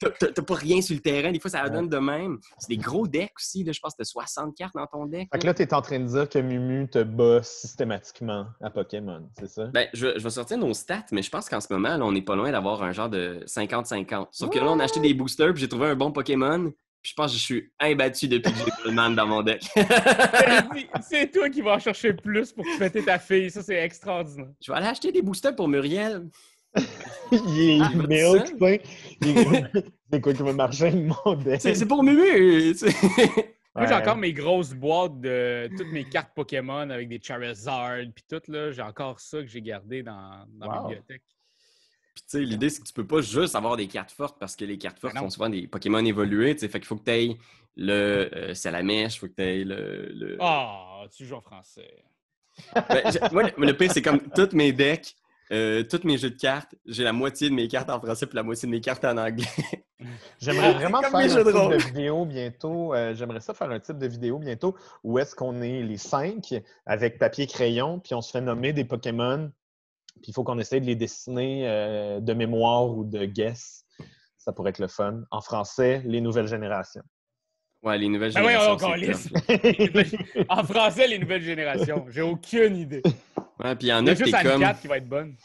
T'as- 0.00 0.42
pas 0.42 0.54
rien 0.54 0.80
sur 0.80 0.94
le 0.94 1.02
terrain. 1.02 1.30
Des 1.30 1.38
fois, 1.38 1.50
ça 1.50 1.68
donne 1.68 1.88
de 1.90 1.98
même. 1.98 2.38
C'est 2.58 2.70
des 2.70 2.78
gros 2.78 3.06
decks 3.06 3.34
aussi. 3.36 3.62
Là, 3.62 3.72
je 3.72 3.80
pense 3.80 3.92
que 3.92 3.98
t'as 3.98 4.04
60 4.04 4.56
cartes 4.56 4.74
dans 4.74 4.86
ton 4.86 5.04
deck. 5.04 5.28
Fait 5.30 5.38
que 5.38 5.44
là. 5.44 5.50
là, 5.50 5.54
tu 5.54 5.62
es 5.64 5.74
en 5.74 5.82
train 5.82 6.00
de 6.00 6.06
dire 6.06 6.26
que 6.30 6.38
Mumu 6.38 6.88
te 6.88 7.02
bat 7.02 7.42
systématiquement 7.42 8.46
à 8.62 8.70
Pokémon, 8.70 9.28
c'est 9.38 9.48
ça? 9.48 9.66
Ben, 9.66 9.86
je, 9.92 10.18
je 10.18 10.22
vais 10.24 10.30
sortir 10.30 10.56
nos 10.56 10.72
stats, 10.72 11.04
mais 11.12 11.20
je 11.20 11.30
pense 11.30 11.48
qu'en 11.50 11.60
ce 11.60 11.70
moment, 11.70 11.98
là, 11.98 12.04
on 12.06 12.12
n'est 12.12 12.22
pas 12.22 12.36
loin 12.36 12.50
d'avoir 12.50 12.82
un 12.82 12.92
genre 12.92 13.10
de 13.10 13.40
50-50. 13.46 14.28
Sauf 14.30 14.48
que 14.48 14.58
là, 14.58 14.70
on 14.70 14.80
a 14.80 14.84
acheté 14.84 15.00
des 15.00 15.12
boosters, 15.12 15.52
puis 15.52 15.60
j'ai 15.60 15.68
trouvé 15.68 15.88
un 15.88 15.94
bon 15.96 16.10
Pokémon. 16.10 16.72
Puis 17.06 17.12
je 17.12 17.22
pense 17.22 17.30
que 17.30 17.38
je 17.38 17.42
suis 17.44 17.70
imbattu 17.78 18.26
depuis 18.26 18.50
que 18.50 18.58
j'ai 18.58 18.82
Goldman 18.82 19.14
dans 19.14 19.28
mon 19.28 19.40
deck. 19.40 19.62
C'est 21.08 21.30
toi 21.30 21.48
qui 21.48 21.60
vas 21.60 21.74
en 21.74 21.78
chercher 21.78 22.12
plus 22.14 22.52
pour 22.52 22.66
fêter 22.78 23.04
ta 23.04 23.20
fille. 23.20 23.48
Ça, 23.48 23.62
c'est 23.62 23.76
extraordinaire. 23.76 24.48
je 24.60 24.72
vais 24.72 24.78
aller 24.78 24.88
acheter 24.88 25.12
des 25.12 25.22
boosters 25.22 25.54
pour 25.54 25.68
Muriel. 25.68 26.28
il 27.30 27.60
est 27.60 27.78
Ah, 27.80 27.90
milk, 27.94 28.44
tu 29.22 29.34
sais. 29.34 29.84
C'est 30.12 30.20
quoi 30.20 30.34
qui 30.34 30.42
va 30.42 30.52
marcher 30.52 30.90
mon 30.90 31.34
deck? 31.36 31.60
C'est 31.60 31.86
pour 31.86 32.02
Mumu! 32.02 32.74
Moi, 33.76 33.86
j'ai 33.86 33.94
encore 33.94 34.16
mes 34.16 34.32
grosses 34.32 34.72
boîtes 34.74 35.20
de 35.20 35.70
toutes 35.78 35.92
mes 35.92 36.04
cartes 36.04 36.32
Pokémon 36.34 36.90
avec 36.90 37.08
des 37.08 37.20
Charizard 37.22 37.98
puis 38.12 38.24
tout, 38.28 38.42
là. 38.50 38.72
J'ai 38.72 38.82
encore 38.82 39.20
ça 39.20 39.40
que 39.42 39.46
j'ai 39.46 39.62
gardé 39.62 40.02
dans, 40.02 40.44
Wow. 40.60 40.88
bibliothèque. 40.88 41.22
Puis 42.16 42.24
tu 42.24 42.38
sais, 42.38 42.40
l'idée, 42.40 42.70
c'est 42.70 42.80
que 42.80 42.86
tu 42.86 42.94
peux 42.94 43.06
pas 43.06 43.20
juste 43.20 43.54
avoir 43.54 43.76
des 43.76 43.86
cartes 43.88 44.10
fortes 44.10 44.38
parce 44.40 44.56
que 44.56 44.64
les 44.64 44.78
cartes 44.78 44.98
fortes 44.98 45.12
Ben 45.14 45.20
sont 45.20 45.28
souvent 45.30 45.50
des 45.50 45.66
Pokémon 45.68 46.02
évolués. 46.04 46.54
tu 46.54 46.60
sais. 46.60 46.68
Fait 46.68 46.80
qu'il 46.80 46.86
faut 46.88 46.96
que 46.96 47.04
tu 47.04 47.10
aies 47.10 47.36
le 47.76 48.30
euh, 48.34 48.54
Salamèche, 48.54 49.16
il 49.16 49.18
faut 49.18 49.26
que 49.28 49.34
tu 49.34 49.42
aies 49.42 49.64
le. 49.64 50.08
le- 50.14 50.36
Ah, 50.40 51.02
tu 51.14 51.26
joues 51.26 51.34
en 51.36 51.42
français. 51.42 52.02
Ben, 52.74 53.02
moi, 53.32 53.42
le- 53.42 53.66
le 53.66 53.76
pire, 53.76 53.92
c'est 53.92 54.00
comme 54.00 54.18
tous 54.34 54.54
mes 54.56 54.72
decks, 54.72 55.14
euh, 55.52 55.82
tous 55.84 56.04
mes 56.04 56.16
jeux 56.16 56.30
de 56.30 56.38
cartes, 56.38 56.74
j'ai 56.86 57.04
la 57.04 57.12
moitié 57.12 57.50
de 57.50 57.54
mes 57.54 57.68
cartes 57.68 57.90
en 57.90 58.00
français 58.00 58.24
puis 58.26 58.34
la 58.36 58.42
moitié 58.42 58.66
de 58.66 58.70
mes 58.72 58.80
cartes 58.80 59.04
en 59.04 59.18
anglais. 59.18 59.44
J'aimerais 60.40 60.72
vraiment 60.72 61.02
faire 61.02 61.14
un 61.16 61.28
type 61.28 61.54
rôle. 61.54 61.76
de 61.76 61.82
vidéo 61.82 62.24
bientôt. 62.24 62.94
euh, 62.94 63.14
J'aimerais 63.14 63.40
ça 63.40 63.52
faire 63.52 63.70
un 63.70 63.78
type 63.80 63.98
de 63.98 64.06
vidéo 64.06 64.38
bientôt 64.38 64.74
où 65.04 65.18
est-ce 65.18 65.34
qu'on 65.34 65.60
est 65.60 65.82
les 65.82 65.98
cinq 65.98 66.54
avec 66.86 67.18
papier 67.18 67.46
crayon, 67.46 67.98
puis 68.00 68.14
on 68.14 68.22
se 68.22 68.30
fait 68.30 68.40
nommer 68.40 68.72
des 68.72 68.84
Pokémon, 68.86 69.50
puis 70.22 70.30
il 70.30 70.34
faut 70.34 70.44
qu'on 70.44 70.58
essaye 70.58 70.80
de 70.80 70.86
les 70.86 70.96
dessiner 70.96 71.68
euh, 71.68 72.20
de 72.20 72.32
mémoire 72.32 72.88
ou 72.88 73.04
de 73.04 73.24
guess. 73.24 73.84
Ça 74.38 74.52
pourrait 74.52 74.70
être 74.70 74.78
le 74.78 74.88
fun. 74.88 75.22
En 75.30 75.40
français, 75.40 76.02
les 76.04 76.20
nouvelles 76.20 76.46
générations. 76.46 77.02
Ouais, 77.82 77.98
les 77.98 78.08
nouvelles 78.08 78.32
oui, 78.36 78.42
générations. 78.42 78.72
on 78.72 78.78
c'est 78.78 79.06
calisse. 79.06 80.22
top. 80.32 80.46
En 80.48 80.64
français, 80.64 81.06
les 81.06 81.18
nouvelles 81.18 81.42
générations. 81.42 82.06
J'ai 82.10 82.22
aucune 82.22 82.76
idée. 82.76 83.02
Ouais, 83.62 83.74
puis 83.76 83.88
il 83.88 83.90
y 83.90 83.92
en 83.92 84.06
a 84.06 84.14
juste 84.14 84.34
comme. 84.42 84.64
Qui 84.80 84.88
va 84.88 84.96
être 84.98 85.08
bonne. 85.08 85.36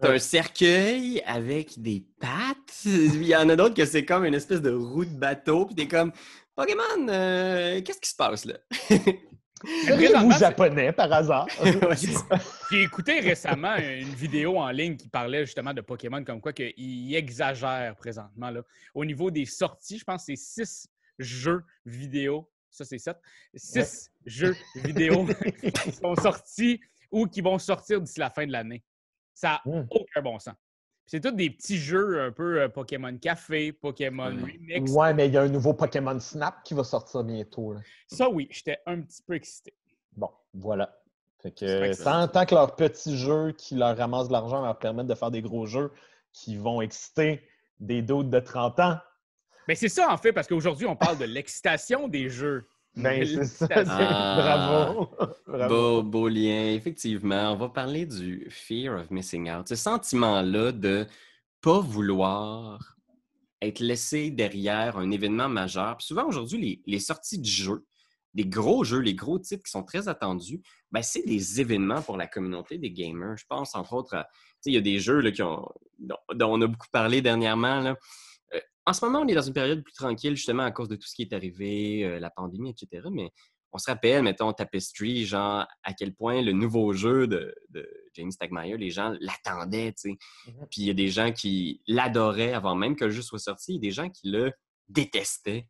C'est 0.00 0.08
un 0.08 0.18
cercueil 0.18 1.22
avec 1.26 1.78
des 1.80 2.02
pattes. 2.18 2.84
Il 2.84 3.24
y 3.24 3.36
en 3.36 3.48
a 3.50 3.56
d'autres 3.56 3.74
que 3.74 3.84
c'est 3.84 4.04
comme 4.04 4.24
une 4.24 4.34
espèce 4.34 4.62
de 4.62 4.72
roue 4.72 5.04
de 5.04 5.10
bateau. 5.10 5.66
Puis 5.66 5.74
t'es 5.74 5.88
comme, 5.88 6.12
Pokémon, 6.56 7.08
euh, 7.08 7.82
qu'est-ce 7.82 8.00
qui 8.00 8.08
se 8.08 8.16
passe 8.16 8.46
là? 8.46 8.54
Seriez-vous 9.86 10.32
japonais 10.32 10.92
par 10.92 11.12
hasard? 11.12 11.46
J'ai 12.70 12.82
écouté 12.82 13.20
récemment 13.20 13.76
une 13.76 14.14
vidéo 14.14 14.56
en 14.58 14.70
ligne 14.70 14.96
qui 14.96 15.08
parlait 15.08 15.44
justement 15.44 15.74
de 15.74 15.80
Pokémon, 15.80 16.24
comme 16.24 16.40
quoi 16.40 16.52
qu'il 16.52 17.14
exagère 17.14 17.94
présentement. 17.96 18.50
Là. 18.50 18.62
Au 18.94 19.04
niveau 19.04 19.30
des 19.30 19.44
sorties, 19.46 19.98
je 19.98 20.04
pense 20.04 20.22
que 20.26 20.34
c'est 20.34 20.36
six 20.36 20.88
jeux 21.18 21.62
vidéo. 21.84 22.50
Ça, 22.70 22.84
c'est 22.84 22.98
sept. 22.98 23.16
Six 23.54 24.10
jeux 24.24 24.56
vidéo 24.76 25.26
qui 25.84 25.92
sont 25.92 26.14
sortis 26.14 26.80
ou 27.10 27.26
qui 27.26 27.40
vont 27.40 27.58
sortir 27.58 28.00
d'ici 28.00 28.20
la 28.20 28.30
fin 28.30 28.46
de 28.46 28.52
l'année. 28.52 28.82
Ça 29.34 29.60
n'a 29.66 29.72
Hmm. 29.80 29.86
aucun 29.90 30.22
bon 30.22 30.38
sens. 30.38 30.54
C'est 31.10 31.18
tous 31.18 31.32
des 31.32 31.50
petits 31.50 31.76
jeux 31.76 32.22
un 32.22 32.30
peu 32.30 32.60
euh, 32.62 32.68
Pokémon 32.68 33.18
Café, 33.18 33.72
Pokémon. 33.72 34.26
Remix. 34.26 34.92
ouais, 34.92 35.12
mais 35.12 35.26
il 35.26 35.34
y 35.34 35.36
a 35.36 35.42
un 35.42 35.48
nouveau 35.48 35.74
Pokémon 35.74 36.20
Snap 36.20 36.62
qui 36.62 36.72
va 36.72 36.84
sortir 36.84 37.24
bientôt. 37.24 37.72
là. 37.72 37.80
Ça, 38.06 38.30
oui, 38.30 38.46
j'étais 38.52 38.78
un 38.86 39.00
petit 39.00 39.20
peu 39.20 39.34
excité. 39.34 39.74
Bon, 40.16 40.30
voilà. 40.54 40.96
Fait 41.42 41.50
que, 41.50 42.00
tant, 42.04 42.28
tant 42.28 42.46
que 42.46 42.54
leurs 42.54 42.76
petits 42.76 43.18
jeux 43.18 43.50
qui 43.58 43.74
leur 43.74 43.96
ramassent 43.96 44.28
de 44.28 44.32
l'argent 44.32 44.62
leur 44.62 44.78
permettent 44.78 45.08
de 45.08 45.16
faire 45.16 45.32
des 45.32 45.42
gros 45.42 45.66
jeux 45.66 45.90
qui 46.32 46.56
vont 46.56 46.80
exciter 46.80 47.42
des 47.80 48.02
doutes 48.02 48.30
de 48.30 48.38
30 48.38 48.78
ans, 48.78 48.98
Mais 49.66 49.74
c'est 49.74 49.88
ça, 49.88 50.12
en 50.12 50.16
fait, 50.16 50.32
parce 50.32 50.46
qu'aujourd'hui, 50.46 50.86
on 50.86 50.94
parle 50.94 51.18
de 51.18 51.24
l'excitation 51.24 52.06
des 52.06 52.28
jeux. 52.28 52.68
Ben 52.96 53.24
c'est 53.24 53.44
ça. 53.44 53.66
L'excitation. 53.66 53.94
Ah. 53.98 54.94
Bravo. 54.94 55.10
Bravo. 55.46 55.68
Beau, 55.74 56.02
beau 56.02 56.28
lien. 56.28 56.72
Effectivement, 56.74 57.52
on 57.52 57.56
va 57.56 57.68
parler 57.68 58.06
du 58.06 58.46
fear 58.50 59.00
of 59.00 59.10
missing 59.10 59.50
out. 59.50 59.68
Ce 59.68 59.76
sentiment-là 59.76 60.72
de 60.72 61.06
pas 61.60 61.80
vouloir 61.80 62.96
être 63.62 63.80
laissé 63.80 64.30
derrière 64.30 64.96
un 64.96 65.10
événement 65.10 65.48
majeur. 65.48 65.96
Puis 65.98 66.06
souvent, 66.06 66.26
aujourd'hui, 66.26 66.58
les, 66.60 66.82
les 66.86 66.98
sorties 67.00 67.38
de 67.38 67.44
jeux, 67.46 67.84
des 68.32 68.46
gros 68.46 68.84
jeux, 68.84 69.00
les 69.00 69.14
gros 69.14 69.38
titres 69.38 69.64
qui 69.64 69.70
sont 69.70 69.82
très 69.82 70.08
attendus, 70.08 70.62
ben, 70.90 71.02
c'est 71.02 71.22
des 71.26 71.60
événements 71.60 72.00
pour 72.00 72.16
la 72.16 72.26
communauté 72.26 72.78
des 72.78 72.90
gamers. 72.90 73.36
Je 73.36 73.44
pense, 73.48 73.74
entre 73.74 73.92
autres, 73.92 74.14
à- 74.16 74.24
tu 74.24 74.30
sais, 74.62 74.70
il 74.70 74.74
y 74.74 74.78
a 74.78 74.80
des 74.80 74.98
jeux 74.98 75.20
là, 75.20 75.30
qui 75.30 75.42
ont, 75.42 75.68
dont, 75.98 76.16
dont 76.34 76.54
on 76.54 76.60
a 76.62 76.66
beaucoup 76.66 76.88
parlé 76.90 77.20
dernièrement. 77.22 77.80
là. 77.80 77.96
En 78.90 78.92
ce 78.92 79.04
moment, 79.04 79.20
on 79.20 79.28
est 79.28 79.36
dans 79.36 79.42
une 79.42 79.52
période 79.52 79.84
plus 79.84 79.92
tranquille, 79.92 80.34
justement, 80.34 80.64
à 80.64 80.72
cause 80.72 80.88
de 80.88 80.96
tout 80.96 81.06
ce 81.06 81.14
qui 81.14 81.22
est 81.22 81.32
arrivé, 81.32 82.04
euh, 82.04 82.18
la 82.18 82.28
pandémie, 82.28 82.70
etc. 82.70 83.06
Mais 83.12 83.30
on 83.70 83.78
se 83.78 83.88
rappelle, 83.88 84.24
mettons, 84.24 84.52
Tapestry, 84.52 85.26
genre, 85.26 85.64
à 85.84 85.92
quel 85.92 86.12
point 86.12 86.42
le 86.42 86.50
nouveau 86.50 86.92
jeu 86.92 87.28
de, 87.28 87.54
James 88.14 88.32
Stegmaier, 88.32 88.76
les 88.78 88.90
gens 88.90 89.14
l'attendaient, 89.20 89.92
tu 89.92 90.00
sais. 90.00 90.08
Mm-hmm. 90.10 90.66
Puis 90.72 90.80
il 90.80 90.86
y 90.86 90.90
a 90.90 90.94
des 90.94 91.06
gens 91.06 91.30
qui 91.30 91.80
l'adoraient 91.86 92.52
avant 92.52 92.74
même 92.74 92.96
que 92.96 93.04
le 93.04 93.12
jeu 93.12 93.22
soit 93.22 93.38
sorti, 93.38 93.74
il 93.74 93.76
y 93.76 93.78
a 93.78 93.80
des 93.82 93.90
gens 93.92 94.10
qui 94.10 94.28
le 94.28 94.50
détestaient. 94.88 95.68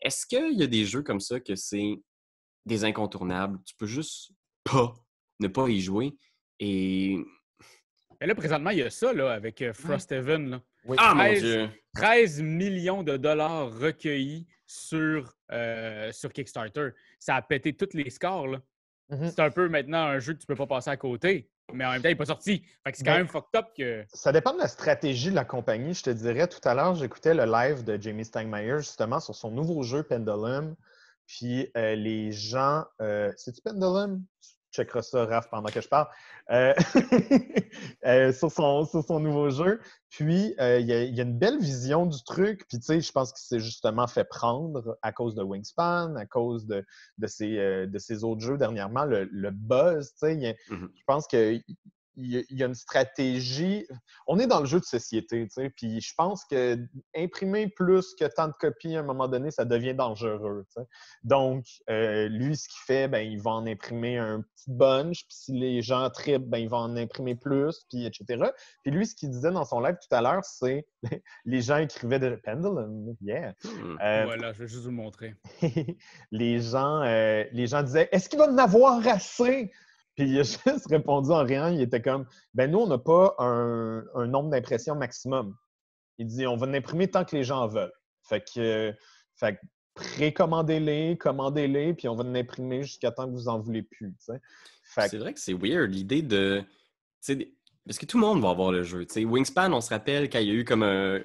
Est-ce 0.00 0.24
qu'il 0.24 0.56
y 0.56 0.62
a 0.62 0.68
des 0.68 0.84
jeux 0.84 1.02
comme 1.02 1.18
ça 1.18 1.40
que 1.40 1.56
c'est 1.56 2.00
des 2.66 2.84
incontournables? 2.84 3.58
Tu 3.66 3.74
peux 3.74 3.86
juste 3.86 4.30
pas 4.62 4.94
ne 5.40 5.48
pas 5.48 5.68
y 5.68 5.80
jouer 5.80 6.12
et... 6.60 7.18
Mais 8.20 8.28
là, 8.28 8.36
présentement, 8.36 8.70
il 8.70 8.78
y 8.78 8.82
a 8.82 8.90
ça, 8.90 9.12
là, 9.12 9.32
avec 9.32 9.60
euh, 9.60 9.72
Frost 9.72 10.12
Là. 10.12 10.60
Ah, 10.96 11.14
mon 11.14 11.32
Dieu! 11.32 11.68
13 11.94 12.42
millions 12.42 13.02
de 13.02 13.16
dollars 13.16 13.72
recueillis 13.72 14.46
sur, 14.66 15.34
euh, 15.50 16.12
sur 16.12 16.32
Kickstarter. 16.32 16.90
Ça 17.18 17.36
a 17.36 17.42
pété 17.42 17.74
tous 17.74 17.94
les 17.94 18.10
scores. 18.10 18.58
Mmh 19.08 19.28
c'est 19.28 19.40
un 19.40 19.50
peu 19.50 19.68
maintenant 19.68 20.04
un 20.04 20.20
jeu 20.20 20.34
que 20.34 20.38
tu 20.38 20.46
peux 20.46 20.54
pas 20.54 20.68
passer 20.68 20.88
à 20.88 20.96
côté, 20.96 21.50
mais 21.72 21.84
en 21.84 21.90
même 21.90 22.00
temps, 22.00 22.08
il 22.08 22.12
n'est 22.12 22.16
pas 22.16 22.26
sorti. 22.26 22.62
c'est 22.86 23.04
quand 23.04 23.16
même 23.16 23.26
fucked 23.26 23.58
up 23.58 23.66
que. 23.76 24.04
Ça 24.12 24.30
dépend 24.30 24.52
de 24.52 24.58
la 24.58 24.68
stratégie 24.68 25.30
de 25.30 25.34
la 25.34 25.44
compagnie. 25.44 25.94
Je 25.94 26.04
te 26.04 26.10
dirais, 26.10 26.46
tout 26.46 26.60
à 26.62 26.74
l'heure, 26.74 26.94
j'écoutais 26.94 27.34
le 27.34 27.44
live 27.44 27.82
de 27.82 28.00
Jamie 28.00 28.24
Steinmeier 28.24 28.78
justement 28.78 29.18
sur 29.18 29.34
son 29.34 29.50
nouveau 29.50 29.82
jeu 29.82 30.04
Pendulum. 30.04 30.76
Puis 31.26 31.70
euh, 31.76 31.96
les 31.96 32.30
gens. 32.30 32.84
Euh, 33.00 33.32
c'est-tu 33.36 33.60
Pendulum? 33.62 34.22
Checkeras 34.72 35.02
ça, 35.02 35.24
Raph, 35.26 35.48
pendant 35.50 35.70
que 35.70 35.80
je 35.80 35.88
parle, 35.88 36.08
euh, 36.50 36.74
euh, 38.06 38.32
sur, 38.32 38.50
son, 38.50 38.84
son, 38.84 39.20
nouveau 39.20 39.50
jeu. 39.50 39.80
Puis, 40.10 40.54
euh, 40.60 40.80
il 40.80 40.86
y, 40.86 41.20
a 41.20 41.22
une 41.22 41.38
belle 41.38 41.58
vision 41.58 42.06
du 42.06 42.22
truc. 42.24 42.66
Puis, 42.68 42.78
tu 42.78 42.84
sais, 42.84 43.00
je 43.00 43.12
pense 43.12 43.32
qu'il 43.32 43.46
s'est 43.46 43.64
justement 43.64 44.06
fait 44.06 44.24
prendre 44.24 44.98
à 45.02 45.12
cause 45.12 45.34
de 45.34 45.42
Wingspan, 45.42 46.16
à 46.16 46.26
cause 46.26 46.66
de, 46.66 46.84
de, 47.18 47.26
ses, 47.26 47.86
de 47.86 47.98
ses 47.98 48.24
autres 48.24 48.40
jeux 48.40 48.58
dernièrement, 48.58 49.04
le, 49.04 49.50
buzz, 49.50 50.12
tu 50.12 50.18
sais. 50.18 50.34
Mm-hmm. 50.36 50.88
Je 50.94 51.04
pense 51.06 51.26
que 51.26 51.60
il 52.22 52.44
y, 52.50 52.62
a 52.62 52.66
une 52.66 52.74
stratégie. 52.74 53.86
On 54.26 54.38
est 54.38 54.46
dans 54.46 54.60
le 54.60 54.66
jeu 54.66 54.80
de 54.80 54.84
société, 54.84 55.46
tu 55.46 55.62
sais, 55.62 55.70
puis 55.70 56.00
je 56.00 56.14
pense 56.16 56.44
que 56.44 56.78
imprimer 57.16 57.68
plus 57.68 58.14
que 58.14 58.24
tant 58.24 58.48
de 58.48 58.52
copies 58.52 58.96
à 58.96 59.00
un 59.00 59.04
moment 59.04 59.28
donné, 59.28 59.50
ça 59.50 59.64
devient 59.64 59.94
dangereux. 59.94 60.64
Tu 60.74 60.80
sais. 60.80 60.88
Donc, 61.24 61.64
euh, 61.88 62.28
lui, 62.28 62.56
ce 62.56 62.68
qu'il 62.68 62.80
fait, 62.86 63.08
ben, 63.08 63.20
il 63.20 63.40
va 63.40 63.52
en 63.52 63.66
imprimer 63.66 64.18
un 64.18 64.42
petit 64.42 64.70
bunch, 64.70 65.24
puis 65.26 65.36
si 65.36 65.52
les 65.52 65.82
gens 65.82 66.08
tripent, 66.10 66.48
ben, 66.48 66.58
il 66.58 66.68
va 66.68 66.78
en 66.78 66.96
imprimer 66.96 67.34
plus, 67.34 67.84
puis 67.90 68.06
etc. 68.06 68.50
Puis 68.82 68.92
lui, 68.92 69.06
ce 69.06 69.14
qu'il 69.14 69.30
disait 69.30 69.50
dans 69.50 69.64
son 69.64 69.80
live 69.80 69.96
tout 70.00 70.14
à 70.14 70.20
l'heure, 70.20 70.44
c'est 70.44 70.86
les 71.44 71.60
gens 71.60 71.78
écrivaient 71.78 72.18
de 72.18 72.40
Pendulum, 72.42 73.16
yeah. 73.20 73.54
Hmm. 73.64 73.96
Euh, 74.02 74.24
voilà, 74.24 74.52
je 74.52 74.60
vais 74.60 74.68
juste 74.68 74.84
vous 74.84 74.90
montrer. 74.90 75.34
les 76.30 76.60
gens, 76.60 77.02
euh, 77.02 77.44
les 77.52 77.66
gens 77.66 77.82
disaient, 77.82 78.08
est-ce 78.12 78.28
qu'il 78.28 78.38
va 78.38 78.48
en 78.48 78.58
avoir 78.58 79.06
assez? 79.06 79.70
Il 80.24 80.38
a 80.38 80.42
juste 80.42 80.86
répondu 80.88 81.30
en 81.30 81.44
rien. 81.44 81.70
Il 81.70 81.80
était 81.80 82.02
comme 82.02 82.26
ben 82.54 82.70
nous, 82.70 82.80
on 82.80 82.86
n'a 82.86 82.98
pas 82.98 83.34
un, 83.38 84.26
nombre 84.26 84.50
d'impressions 84.50 84.94
maximum. 84.94 85.56
Il 86.18 86.26
dit 86.26 86.46
on 86.46 86.56
va 86.56 86.66
l'imprimer 86.66 87.10
tant 87.10 87.24
que 87.24 87.36
les 87.36 87.44
gens 87.44 87.62
en 87.62 87.68
veulent. 87.68 87.92
Fait 88.22 88.44
que, 88.54 88.94
fait 89.36 89.58
précommandez-les, 89.94 91.18
commandez-les, 91.18 91.94
puis 91.94 92.08
on 92.08 92.14
va 92.14 92.24
l'imprimer 92.24 92.82
jusqu'à 92.82 93.10
temps 93.10 93.26
que 93.26 93.32
vous 93.32 93.48
en 93.48 93.58
voulez 93.58 93.82
plus. 93.82 94.14
C'est 94.84 95.18
vrai 95.18 95.34
que 95.34 95.40
c'est 95.40 95.54
weird 95.54 95.92
l'idée 95.92 96.22
de. 96.22 96.62
Parce 97.86 97.98
que 97.98 98.06
tout 98.06 98.18
le 98.18 98.26
monde 98.26 98.40
va 98.40 98.50
avoir 98.50 98.72
le 98.72 98.82
jeu. 98.82 99.06
Wingspan, 99.16 99.72
on 99.72 99.80
se 99.80 99.90
rappelle 99.90 100.28
quand 100.30 100.38
il 100.38 100.48
y 100.48 100.50
a 100.50 100.54
eu 100.54 100.64
comme 100.64 100.82
un, 100.82 101.20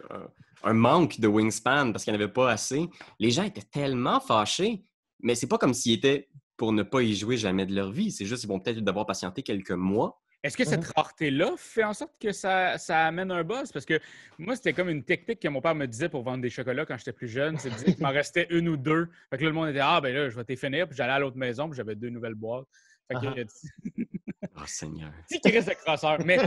un 0.63 0.73
manque 0.73 1.19
de 1.19 1.27
Wingspan 1.27 1.91
parce 1.91 2.03
qu'il 2.03 2.13
n'y 2.13 2.19
en 2.19 2.21
avait 2.21 2.31
pas 2.31 2.51
assez. 2.51 2.89
Les 3.19 3.31
gens 3.31 3.43
étaient 3.43 3.61
tellement 3.61 4.19
fâchés, 4.19 4.83
mais 5.21 5.35
c'est 5.35 5.47
pas 5.47 5.57
comme 5.57 5.73
s'ils 5.73 5.93
étaient 5.93 6.27
pour 6.57 6.71
ne 6.71 6.83
pas 6.83 7.01
y 7.01 7.15
jouer 7.15 7.37
jamais 7.37 7.65
de 7.65 7.75
leur 7.75 7.91
vie. 7.91 8.11
C'est 8.11 8.25
juste 8.25 8.41
qu'ils 8.41 8.49
vont 8.49 8.59
peut-être 8.59 8.79
devoir 8.79 9.05
patienter 9.05 9.43
quelques 9.43 9.71
mois. 9.71 10.21
Est-ce 10.45 10.57
que 10.57 10.63
cette 10.63 10.87
mmh 10.87 10.93
rareté-là 10.95 11.53
fait 11.57 11.83
en 11.83 11.93
sorte 11.93 12.13
que 12.21 12.31
ça, 12.31 12.77
ça, 12.77 13.07
amène 13.07 13.31
un 13.31 13.43
buzz? 13.43 13.71
Parce 13.71 13.83
que 13.83 13.99
moi, 14.37 14.55
c'était 14.55 14.73
comme 14.73 14.89
une 14.89 15.03
technique 15.03 15.39
que 15.39 15.47
mon 15.47 15.59
père 15.59 15.73
me 15.73 15.87
disait 15.87 16.07
pour 16.07 16.21
vendre 16.21 16.43
des 16.43 16.51
chocolats 16.51 16.85
quand 16.85 16.97
j'étais 16.99 17.13
plus 17.13 17.27
jeune. 17.27 17.57
C'est 17.57 17.71
de 17.71 17.75
dire 17.75 17.95
qu'il 17.95 18.03
m'en 18.03 18.11
restait 18.11 18.45
une 18.51 18.69
ou 18.69 18.77
deux. 18.77 19.09
Fait 19.31 19.37
que 19.37 19.43
là, 19.43 19.49
le 19.49 19.55
monde 19.55 19.69
était 19.69 19.79
Ah, 19.79 19.99
ben 20.01 20.13
là, 20.13 20.29
je 20.29 20.35
vais 20.35 20.43
t'y 20.43 20.55
finir. 20.55 20.87
Puis 20.87 20.95
j'allais 20.95 21.13
à 21.13 21.19
l'autre 21.19 21.37
maison, 21.37 21.67
puis 21.67 21.75
j'avais 21.75 21.95
deux 21.95 22.09
nouvelles 22.09 22.35
boîtes. 22.35 22.67
Fait 23.07 23.15
que. 23.15 23.45
oh, 24.55 24.61
Seigneur. 24.67 25.11
Si 25.27 25.39
qui 25.39 25.49
reste 25.49 25.69
de 25.69 25.73
crosseur. 25.73 26.23
Mais 26.23 26.37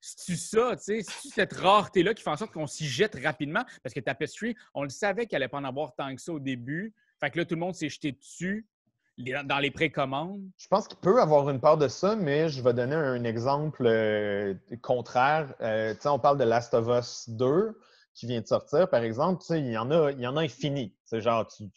si 0.00 0.16
tu 0.24 0.36
ça, 0.36 0.74
tu 0.76 0.82
sais, 0.82 1.02
si 1.02 1.28
cette 1.28 1.52
rareté-là 1.52 2.14
qui 2.14 2.22
fait 2.22 2.30
en 2.30 2.36
sorte 2.38 2.52
qu'on 2.52 2.66
s'y 2.66 2.88
jette 2.88 3.18
rapidement, 3.22 3.64
parce 3.82 3.94
que 3.94 4.00
Tapestry, 4.00 4.54
on 4.72 4.84
le 4.84 4.88
savait 4.88 5.26
qu'elle 5.26 5.42
allait 5.42 5.48
pas 5.48 5.58
en 5.58 5.64
avoir 5.64 5.94
tant 5.94 6.14
que 6.14 6.20
ça 6.22 6.32
au 6.32 6.40
début. 6.40 6.94
Fait 7.20 7.30
que 7.30 7.38
là, 7.38 7.44
tout 7.44 7.56
le 7.56 7.60
monde 7.60 7.74
s'est 7.74 7.90
jeté 7.90 8.12
dessus 8.12 8.66
dans 9.44 9.58
les 9.58 9.70
précommandes? 9.70 10.42
Je 10.58 10.68
pense 10.68 10.88
qu'il 10.88 10.98
peut 10.98 11.20
avoir 11.20 11.48
une 11.50 11.60
part 11.60 11.76
de 11.76 11.88
ça, 11.88 12.16
mais 12.16 12.48
je 12.48 12.62
vais 12.62 12.74
donner 12.74 12.94
un 12.94 13.24
exemple 13.24 13.84
euh, 13.86 14.54
contraire. 14.82 15.54
Euh, 15.60 15.94
on 16.04 16.18
parle 16.18 16.38
de 16.38 16.44
Last 16.44 16.74
of 16.74 16.88
Us 16.88 17.28
2 17.28 17.78
qui 18.14 18.26
vient 18.26 18.40
de 18.40 18.46
sortir, 18.46 18.88
par 18.88 19.02
exemple. 19.02 19.42
Il 19.50 19.70
y 19.70 19.78
en 19.78 19.90
a, 19.90 20.10
il 20.12 20.20
y 20.20 20.26
en 20.26 20.36
a 20.36 20.42
infini. 20.42 20.94
C'est 21.04 21.20
genre, 21.20 21.46
tu, 21.46 21.70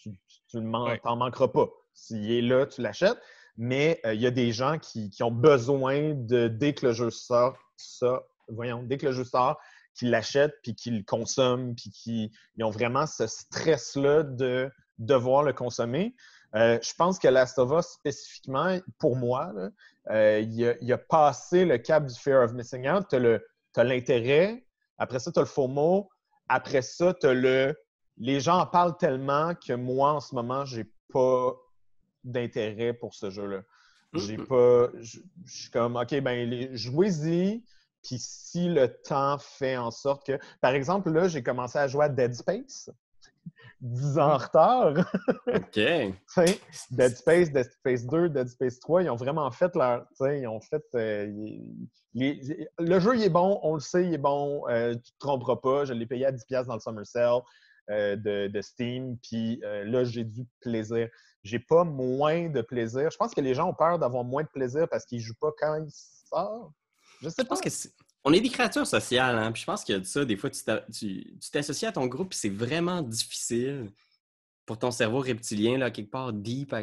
tu, 0.50 0.62
manqueras 0.62 1.48
pas. 1.48 1.68
S'il 1.94 2.32
est 2.32 2.42
là, 2.42 2.66
tu 2.66 2.82
l'achètes. 2.82 3.20
Mais 3.58 4.02
euh, 4.06 4.14
il 4.14 4.22
y 4.22 4.28
a 4.28 4.32
des 4.32 4.52
gens 4.52 4.78
qui, 4.80 5.12
ont 5.22 5.32
besoin 5.32 6.14
de, 6.14 6.48
dès 6.48 6.74
que 6.74 6.88
le 6.88 6.94
jeu 6.94 7.10
sort, 7.10 7.58
ça, 7.78 8.24
voyons, 8.50 8.84
dès 8.84 8.98
que 8.98 9.06
le 9.06 9.12
jeu 9.14 9.24
sort, 9.24 9.60
qu'ils 9.98 10.10
l'achètent, 10.10 10.56
puis 10.62 10.76
qu'ils 10.76 10.98
le 10.98 11.04
consomment, 11.04 11.74
puis 11.74 11.90
qu'ils 11.90 12.30
ont 12.62 12.70
vraiment 12.70 13.08
ce 13.08 13.28
stress-là 13.28 14.24
de 14.24 14.70
devoir 14.98 15.44
le 15.44 15.54
consommer. 15.54 16.16
Euh, 16.56 16.80
je 16.82 16.94
pense 16.94 17.20
que 17.20 17.28
Last 17.28 17.60
of 17.60 17.72
Us, 17.78 17.88
spécifiquement, 17.88 18.80
pour 18.98 19.18
moi, 19.18 19.54
euh, 20.10 20.40
il, 20.40 20.94
a, 20.94 20.98
passé 20.98 21.66
le 21.66 21.78
cap 21.78 22.06
du 22.06 22.16
fear 22.16 22.44
of 22.44 22.54
missing 22.54 22.88
out. 22.88 23.08
Tu 23.10 23.18
as 23.18 23.84
l'intérêt, 23.84 24.66
après 24.98 25.20
ça, 25.20 25.32
tu 25.32 25.40
as 25.40 25.42
le 25.42 25.48
faux 25.48 25.68
mot, 25.68 26.10
après 26.48 26.82
ça, 26.82 27.14
tu 27.14 27.28
as 27.28 27.34
le. 27.34 27.76
Les 28.18 28.40
gens 28.40 28.60
en 28.60 28.66
parlent 28.66 28.96
tellement 28.98 29.54
que 29.56 29.74
moi, 29.74 30.14
en 30.14 30.20
ce 30.22 30.34
moment, 30.34 30.64
j'ai 30.64 30.90
pas 31.12 31.54
d'intérêt 32.24 32.94
pour 32.94 33.14
ce 33.14 33.30
jeu-là. 33.30 33.62
J'ai 34.14 34.38
pas. 34.38 34.88
Je 35.02 35.20
suis 35.46 35.70
comme, 35.72 35.98
OK, 35.98 36.18
ben, 36.22 36.74
jouez-y. 36.74 37.66
Puis 38.02 38.18
si 38.20 38.70
le 38.70 38.88
temps 39.02 39.38
fait 39.40 39.76
en 39.76 39.92
sorte 39.92 40.26
que. 40.26 40.40
Par 40.62 40.74
exemple, 40.74 41.12
là, 41.12 41.28
j'ai 41.28 41.44
commencé 41.44 41.78
à 41.78 41.88
jouer 41.90 42.06
à 42.06 42.10
Dead 42.10 42.34
Space. 42.34 42.90
10 43.82 44.18
ans 44.18 44.34
en 44.34 44.38
retard. 44.38 44.94
OK. 45.48 45.76
Dead 45.76 47.16
Space, 47.16 47.52
Dead 47.52 47.70
Space 47.72 48.06
2, 48.06 48.30
Dead 48.30 48.48
Space 48.48 48.80
3, 48.80 49.04
ils 49.04 49.10
ont 49.10 49.16
vraiment 49.16 49.50
fait 49.52 49.76
leur. 49.76 50.06
Ils 50.22 50.48
ont 50.48 50.62
fait. 50.62 50.84
Euh, 50.96 51.32
le 52.14 53.00
jeu, 53.00 53.16
il 53.16 53.24
est 53.24 53.30
bon, 53.30 53.60
on 53.64 53.76
le 53.76 53.80
sait, 53.80 54.06
il 54.06 54.14
est 54.14 54.20
bon. 54.20 54.68
Euh, 54.70 54.94
tu 54.94 54.98
ne 54.98 55.00
te 55.00 55.20
tromperas 55.20 55.58
pas. 55.58 55.86
Je 55.86 55.94
l'ai 55.94 56.06
payé 56.06 56.26
à 56.26 56.32
10$ 56.32 56.66
dans 56.66 56.76
le 56.76 56.80
Summer 56.80 57.06
Sale 57.06 57.42
euh, 57.90 58.16
de, 58.16 58.62
Steam. 58.62 59.18
Puis 59.22 59.60
là, 59.62 60.04
j'ai 60.04 60.24
du 60.24 60.46
plaisir. 60.62 61.10
J'ai 61.44 61.60
pas 61.60 61.84
moins 61.84 62.50
de 62.50 62.62
plaisir. 62.62 63.12
Je 63.12 63.18
pense 63.18 63.34
que 63.34 63.42
les 63.42 63.54
gens 63.54 63.70
ont 63.70 63.74
peur 63.74 64.00
d'avoir 64.00 64.24
moins 64.24 64.44
de 64.44 64.50
plaisir 64.50 64.88
parce 64.90 65.06
qu'ils 65.06 65.20
ne 65.20 65.24
jouent 65.24 65.40
pas 65.40 65.52
quand 65.60 65.76
ils 65.76 65.92
sortent. 66.30 66.72
Je 67.22 67.30
sais 67.30 67.44
pas. 67.44 67.56
Je 67.56 67.62
pense 67.62 67.62
que 67.62 67.90
on 68.26 68.34
est 68.34 68.42
des 68.42 68.50
créatures 68.50 68.88
sociales, 68.88 69.38
hein? 69.38 69.52
Puis 69.52 69.62
je 69.62 69.66
pense 69.68 69.86
de 69.86 70.04
ça. 70.04 70.26
Des 70.26 70.36
fois, 70.36 70.50
tu 70.50 71.40
t'associes 71.52 71.88
à 71.88 71.92
ton 71.92 72.08
groupe, 72.08 72.34
c'est 72.34 72.50
vraiment 72.50 73.04
difficile 73.04 73.92
pour 74.66 74.80
ton 74.80 74.90
cerveau 74.90 75.20
reptilien, 75.20 75.78
là, 75.78 75.92
quelque 75.92 76.10
part 76.10 76.34
deep, 76.34 76.76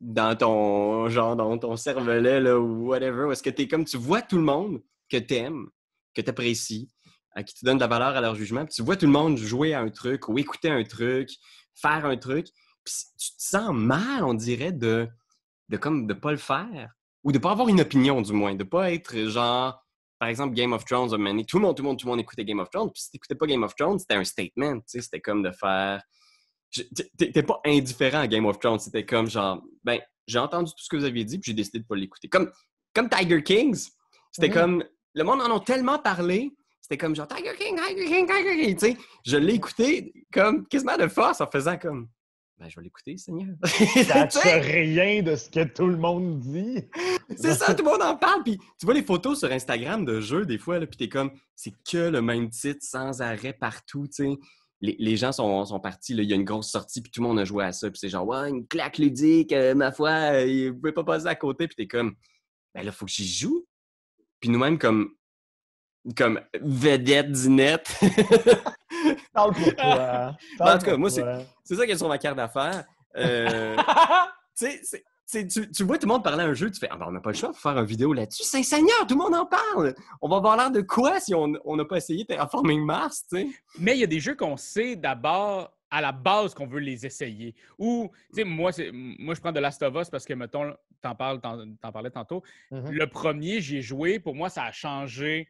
dans 0.00 0.36
ton 0.36 1.08
genre, 1.08 1.34
dans 1.34 1.58
ton 1.58 1.76
cervelet, 1.76 2.40
là, 2.40 2.56
ou 2.58 2.86
whatever. 2.86 3.32
Est-ce 3.32 3.42
que 3.42 3.50
tu 3.50 3.62
es 3.62 3.68
comme 3.68 3.84
tu 3.84 3.96
vois 3.96 4.22
tout 4.22 4.36
le 4.36 4.44
monde 4.44 4.80
que 5.10 5.16
tu 5.16 5.34
aimes, 5.34 5.68
que 6.14 6.20
tu 6.20 6.30
apprécies, 6.30 6.88
à 7.32 7.42
qui 7.42 7.54
tu 7.54 7.64
donnes 7.64 7.78
de 7.78 7.82
la 7.82 7.88
valeur 7.88 8.16
à 8.16 8.20
leur 8.20 8.36
jugement, 8.36 8.64
puis 8.64 8.74
tu 8.74 8.82
vois 8.82 8.96
tout 8.96 9.06
le 9.06 9.12
monde 9.12 9.36
jouer 9.36 9.74
à 9.74 9.80
un 9.80 9.90
truc 9.90 10.28
ou 10.28 10.38
écouter 10.38 10.70
un 10.70 10.84
truc, 10.84 11.30
faire 11.74 12.06
un 12.06 12.16
truc, 12.16 12.46
puis 12.84 12.94
tu 13.18 13.30
te 13.36 13.42
sens 13.42 13.74
mal, 13.74 14.22
on 14.22 14.34
dirait, 14.34 14.72
de, 14.72 15.08
de 15.68 15.76
comme 15.76 16.06
de 16.06 16.14
pas 16.14 16.30
le 16.30 16.36
faire. 16.36 16.92
Ou 17.24 17.32
de 17.32 17.38
pas 17.38 17.50
avoir 17.50 17.68
une 17.68 17.80
opinion, 17.80 18.22
du 18.22 18.32
moins. 18.32 18.54
De 18.54 18.62
pas 18.62 18.92
être 18.92 19.16
genre 19.26 19.84
par 20.18 20.28
exemple, 20.28 20.54
Game 20.54 20.72
of 20.72 20.84
Thrones 20.84 21.10
tout 21.10 21.16
le 21.16 21.22
monde, 21.22 21.46
tout 21.46 21.56
le 21.58 21.88
monde, 21.88 21.98
tout 21.98 22.06
le 22.06 22.10
monde 22.10 22.20
écoutait 22.20 22.44
Game 22.44 22.60
of 22.60 22.70
Thrones. 22.70 22.90
Puis 22.90 23.02
si 23.02 23.10
t'écoutais 23.10 23.34
pas 23.34 23.46
Game 23.46 23.62
of 23.62 23.74
Thrones, 23.74 23.98
c'était 23.98 24.14
un 24.14 24.24
statement. 24.24 24.80
C'était 24.86 25.20
comme 25.20 25.42
de 25.42 25.50
faire. 25.50 26.02
T'es 27.18 27.42
pas 27.42 27.60
indifférent 27.64 28.20
à 28.20 28.26
Game 28.26 28.46
of 28.46 28.58
Thrones. 28.58 28.78
C'était 28.78 29.04
comme 29.04 29.28
genre, 29.28 29.62
ben, 29.84 30.00
j'ai 30.26 30.38
entendu 30.38 30.72
tout 30.72 30.82
ce 30.82 30.88
que 30.88 30.96
vous 30.96 31.04
aviez 31.04 31.24
dit, 31.24 31.38
puis 31.38 31.50
j'ai 31.50 31.54
décidé 31.54 31.80
de 31.80 31.84
pas 31.84 31.96
l'écouter. 31.96 32.28
Comme, 32.28 32.50
comme 32.94 33.08
Tiger 33.08 33.42
Kings. 33.42 33.88
C'était 34.32 34.50
comme. 34.50 34.84
Le 35.14 35.24
monde 35.24 35.40
en 35.40 35.56
a 35.56 35.60
tellement 35.60 35.98
parlé. 35.98 36.50
C'était 36.80 36.98
comme 36.98 37.16
genre 37.16 37.26
Tiger 37.26 37.54
King, 37.58 37.76
Tiger 37.76 38.06
King, 38.06 38.26
Tiger 38.26 38.62
King. 38.62 38.76
Tu 38.76 38.86
sais, 38.86 38.96
je 39.24 39.36
l'ai 39.36 39.54
écouté 39.54 40.12
comme 40.32 40.66
quasiment 40.68 40.96
de 40.96 41.08
force 41.08 41.40
en 41.40 41.50
faisant 41.50 41.76
comme 41.78 42.08
ben, 42.58 42.70
je 42.70 42.76
vais 42.76 42.84
l'écouter, 42.84 43.18
Seigneur. 43.18 43.54
Ça 43.64 44.24
ne 44.26 44.62
rien 44.62 45.22
de 45.22 45.36
ce 45.36 45.50
que 45.50 45.64
tout 45.64 45.86
le 45.86 45.96
monde 45.96 46.40
dit. 46.40 46.88
c'est 47.36 47.54
ça, 47.54 47.74
tout 47.74 47.84
le 47.84 47.90
monde 47.90 48.02
en 48.02 48.16
parle. 48.16 48.42
Puis 48.42 48.58
tu 48.78 48.86
vois 48.86 48.94
les 48.94 49.02
photos 49.02 49.40
sur 49.40 49.52
Instagram 49.52 50.04
de 50.04 50.20
jeux, 50.20 50.46
des 50.46 50.56
fois, 50.56 50.78
là, 50.78 50.86
puis 50.86 50.96
t'es 50.96 51.08
comme, 51.08 51.30
c'est 51.54 51.72
que 51.90 52.08
le 52.08 52.22
même 52.22 52.48
titre 52.48 52.80
sans 52.82 53.20
arrêt 53.20 53.52
partout, 53.52 54.06
tu 54.06 54.24
sais. 54.24 54.38
les, 54.80 54.96
les 54.98 55.16
gens 55.16 55.32
sont, 55.32 55.66
sont 55.66 55.80
partis, 55.80 56.14
là, 56.14 56.22
il 56.22 56.30
y 56.30 56.32
a 56.32 56.36
une 56.36 56.44
grosse 56.44 56.70
sortie, 56.70 57.02
puis 57.02 57.10
tout 57.10 57.20
le 57.20 57.28
monde 57.28 57.38
a 57.38 57.44
joué 57.44 57.64
à 57.64 57.72
ça, 57.72 57.90
puis 57.90 57.98
c'est 57.98 58.08
genre, 58.08 58.26
ouais, 58.26 58.48
une 58.48 58.66
claque 58.66 58.96
ludique, 58.98 59.52
euh, 59.52 59.74
ma 59.74 59.92
foi, 59.92 60.10
euh, 60.10 60.70
vous 60.70 60.78
pouvez 60.78 60.92
pas 60.92 61.04
passer 61.04 61.26
à 61.26 61.34
côté, 61.34 61.68
puis 61.68 61.76
t'es 61.76 61.86
comme, 61.86 62.14
ben 62.74 62.84
là, 62.84 62.92
faut 62.92 63.04
que 63.04 63.12
j'y 63.12 63.28
joue. 63.28 63.66
Puis 64.40 64.48
nous-mêmes, 64.48 64.78
comme, 64.78 65.10
comme 66.16 66.40
vedette 66.62 67.32
du 67.32 67.50
net. 67.50 68.00
Parle 69.32 69.52
pour 69.54 69.74
toi. 69.76 70.36
Ben, 70.58 70.74
en 70.74 70.78
tout 70.78 70.86
cas, 70.86 70.96
moi, 70.96 71.10
c'est 71.10 71.74
ça 71.74 71.86
qui 71.86 71.92
est 71.92 71.96
sur 71.98 72.08
ma 72.08 72.18
carte 72.18 72.36
d'affaires. 72.36 72.84
Euh, 73.16 73.76
tu 74.56 74.66
sais, 74.66 74.80
c'est- 74.82 75.04
c'est- 75.24 75.46
tu, 75.48 75.70
tu 75.70 75.84
vois 75.84 75.98
tout 75.98 76.06
le 76.06 76.12
monde 76.12 76.22
parler 76.24 76.44
à 76.44 76.46
un 76.46 76.54
jeu, 76.54 76.70
tu 76.70 76.78
fais 76.78 76.88
Ah 76.90 76.96
ben 76.96 77.06
on 77.08 77.12
n'a 77.12 77.20
pas 77.20 77.30
le 77.30 77.36
choix 77.36 77.50
de 77.50 77.56
faire 77.56 77.76
une 77.78 77.84
vidéo 77.84 78.12
là-dessus. 78.12 78.42
C'est 78.44 78.62
Seigneur, 78.62 79.06
tout 79.08 79.18
le 79.18 79.24
monde 79.24 79.34
en 79.34 79.46
parle. 79.46 79.94
On 80.20 80.28
va 80.28 80.36
avoir 80.36 80.56
l'air 80.56 80.70
de 80.70 80.82
quoi 80.82 81.18
si 81.20 81.34
on 81.34 81.52
on 81.64 81.76
n'a 81.76 81.84
pas 81.84 81.96
essayé 81.96 82.24
Terraforming 82.24 82.84
Mars, 82.84 83.24
tu 83.30 83.38
sais? 83.38 83.48
Mais 83.78 83.94
il 83.96 84.00
y 84.00 84.04
a 84.04 84.06
des 84.06 84.20
jeux 84.20 84.34
qu'on 84.36 84.56
sait 84.56 84.96
d'abord 84.96 85.72
à 85.90 86.00
la 86.00 86.12
base 86.12 86.52
qu'on 86.52 86.66
veut 86.66 86.80
les 86.80 87.06
essayer. 87.06 87.54
Ou, 87.78 88.10
tu 88.30 88.36
sais, 88.40 88.44
moi, 88.44 88.72
c'est- 88.72 88.90
moi, 88.92 89.34
je 89.34 89.40
prends 89.40 89.52
de 89.52 89.60
Last 89.60 89.82
of 89.82 89.94
Us 89.94 90.10
parce 90.10 90.24
que, 90.26 90.34
mettons, 90.34 90.74
t'en 91.00 91.14
parles, 91.14 91.40
t'en, 91.40 91.58
t'en 91.80 91.92
parlais 91.92 92.10
tantôt. 92.10 92.42
Mhm. 92.72 92.90
Le 92.90 93.06
premier, 93.06 93.60
j'y 93.60 93.78
ai 93.78 93.82
joué. 93.82 94.18
Pour 94.18 94.34
moi, 94.34 94.48
ça 94.48 94.64
a 94.64 94.72
changé 94.72 95.48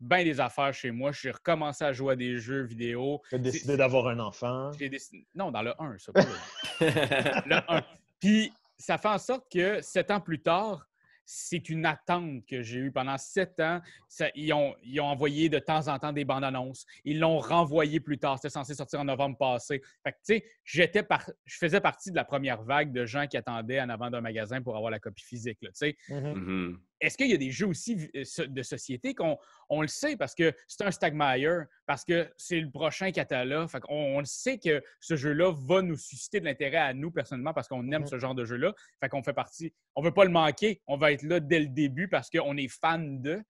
bien 0.00 0.24
des 0.24 0.40
affaires 0.40 0.72
chez 0.74 0.90
moi. 0.90 1.12
J'ai 1.12 1.30
recommencé 1.30 1.84
à 1.84 1.92
jouer 1.92 2.12
à 2.12 2.16
des 2.16 2.38
jeux 2.38 2.62
vidéo. 2.64 3.20
Tu 3.28 3.34
as 3.34 3.38
décidé 3.38 3.76
d'avoir 3.76 4.08
un 4.08 4.18
enfant. 4.20 4.72
J'ai 4.78 4.88
décidé- 4.88 5.26
Non, 5.34 5.50
dans 5.50 5.62
le 5.62 5.72
1, 5.80 5.98
ça. 5.98 6.12
pas 6.12 6.22
le- 6.22 6.80
le 7.46 7.56
1. 7.68 7.82
Puis, 8.20 8.52
ça 8.78 8.98
fait 8.98 9.08
en 9.08 9.18
sorte 9.18 9.50
que 9.50 9.80
sept 9.82 10.10
ans 10.10 10.20
plus 10.20 10.40
tard, 10.40 10.84
c'est 11.30 11.68
une 11.68 11.84
attente 11.84 12.46
que 12.46 12.62
j'ai 12.62 12.78
eue 12.78 12.90
pendant 12.90 13.18
sept 13.18 13.60
ans. 13.60 13.82
Ça- 14.08 14.30
ils, 14.34 14.50
ont, 14.54 14.74
ils 14.82 14.98
ont 15.00 15.04
envoyé 15.06 15.50
de 15.50 15.58
temps 15.58 15.86
en 15.88 15.98
temps 15.98 16.12
des 16.12 16.24
bandes 16.24 16.44
annonces. 16.44 16.86
Ils 17.04 17.18
l'ont 17.18 17.38
renvoyé 17.38 18.00
plus 18.00 18.16
tard. 18.18 18.38
C'était 18.38 18.48
censé 18.48 18.74
sortir 18.74 19.00
en 19.00 19.04
novembre 19.04 19.36
passé. 19.36 19.82
Fait 20.02 20.12
que, 20.12 20.16
tu 20.26 20.34
sais, 20.36 20.44
j'étais 20.64 21.02
par- 21.02 21.28
je 21.44 21.58
faisais 21.58 21.80
partie 21.82 22.10
de 22.12 22.16
la 22.16 22.24
première 22.24 22.62
vague 22.62 22.92
de 22.92 23.04
gens 23.04 23.26
qui 23.26 23.36
attendaient 23.36 23.78
en 23.80 23.90
avant 23.90 24.08
d'un 24.10 24.22
magasin 24.22 24.62
pour 24.62 24.74
avoir 24.74 24.90
la 24.90 25.00
copie 25.00 25.22
physique. 25.22 25.58
là, 25.60 25.68
tu 25.68 25.74
sais. 25.74 25.96
Mhm. 26.08 26.32
Mhm. 26.32 26.80
Est-ce 27.00 27.16
qu'il 27.16 27.30
y 27.30 27.34
a 27.34 27.36
des 27.36 27.50
jeux 27.50 27.66
aussi 27.68 28.10
euh, 28.16 28.46
de 28.46 28.62
société 28.62 29.14
qu'on 29.14 29.38
on 29.68 29.82
le 29.82 29.88
sait 29.88 30.16
parce 30.16 30.34
que 30.34 30.52
c'est 30.66 30.84
un 30.84 30.90
Stagmeyer, 30.90 31.60
parce 31.86 32.04
que 32.04 32.28
c'est 32.36 32.60
le 32.60 32.70
prochain 32.70 33.10
Catala. 33.12 33.68
Fait 33.68 33.80
qu'on 33.80 34.16
on 34.16 34.18
le 34.18 34.24
sait 34.24 34.58
que 34.58 34.82
ce 35.00 35.14
jeu-là 35.16 35.52
va 35.52 35.82
nous 35.82 35.96
susciter 35.96 36.40
de 36.40 36.44
l'intérêt 36.44 36.78
à 36.78 36.94
nous 36.94 37.10
personnellement 37.10 37.52
parce 37.54 37.68
qu'on 37.68 37.88
aime 37.92 38.02
Mhm. 38.02 38.08
ce 38.08 38.18
genre 38.18 38.34
de 38.34 38.44
jeu-là. 38.44 38.72
Fait 39.00 39.08
qu'on 39.08 39.22
fait 39.22 39.32
partie. 39.32 39.72
On 39.94 40.02
veut 40.02 40.12
pas 40.12 40.24
le 40.24 40.30
manquer. 40.30 40.82
On 40.86 40.96
va 40.96 41.12
être 41.12 41.22
là 41.22 41.38
dès 41.40 41.60
le 41.60 41.68
début 41.68 42.08
parce 42.08 42.30
qu'on 42.30 42.56
est 42.56 42.68
fan 42.68 43.20
de. 43.22 43.42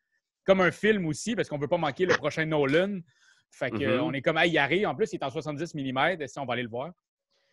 Comme 0.45 0.61
un 0.61 0.71
film 0.71 1.07
aussi, 1.07 1.35
parce 1.37 1.49
qu'on 1.49 1.59
veut 1.59 1.69
pas 1.69 1.77
manquer 1.79 2.07
le 2.07 2.15
prochain 2.17 2.45
Nolan. 2.47 3.01
Fait 3.51 3.71
que, 3.71 3.77
Mhm. 3.77 3.83
euh, 3.83 4.03
on 4.03 4.13
est 4.13 4.21
comme, 4.23 4.37
ah, 4.37 4.47
il 4.47 4.59
arrive. 4.59 4.87
En 4.87 4.95
plus, 4.95 5.11
il 5.13 5.17
est 5.17 5.25
en 5.25 5.31
70 5.31 5.75
mm. 5.75 6.27
Si 6.27 6.39
on 6.39 6.45
va 6.45 6.53
aller 6.55 6.63
le 6.63 6.69
voir? 6.69 6.93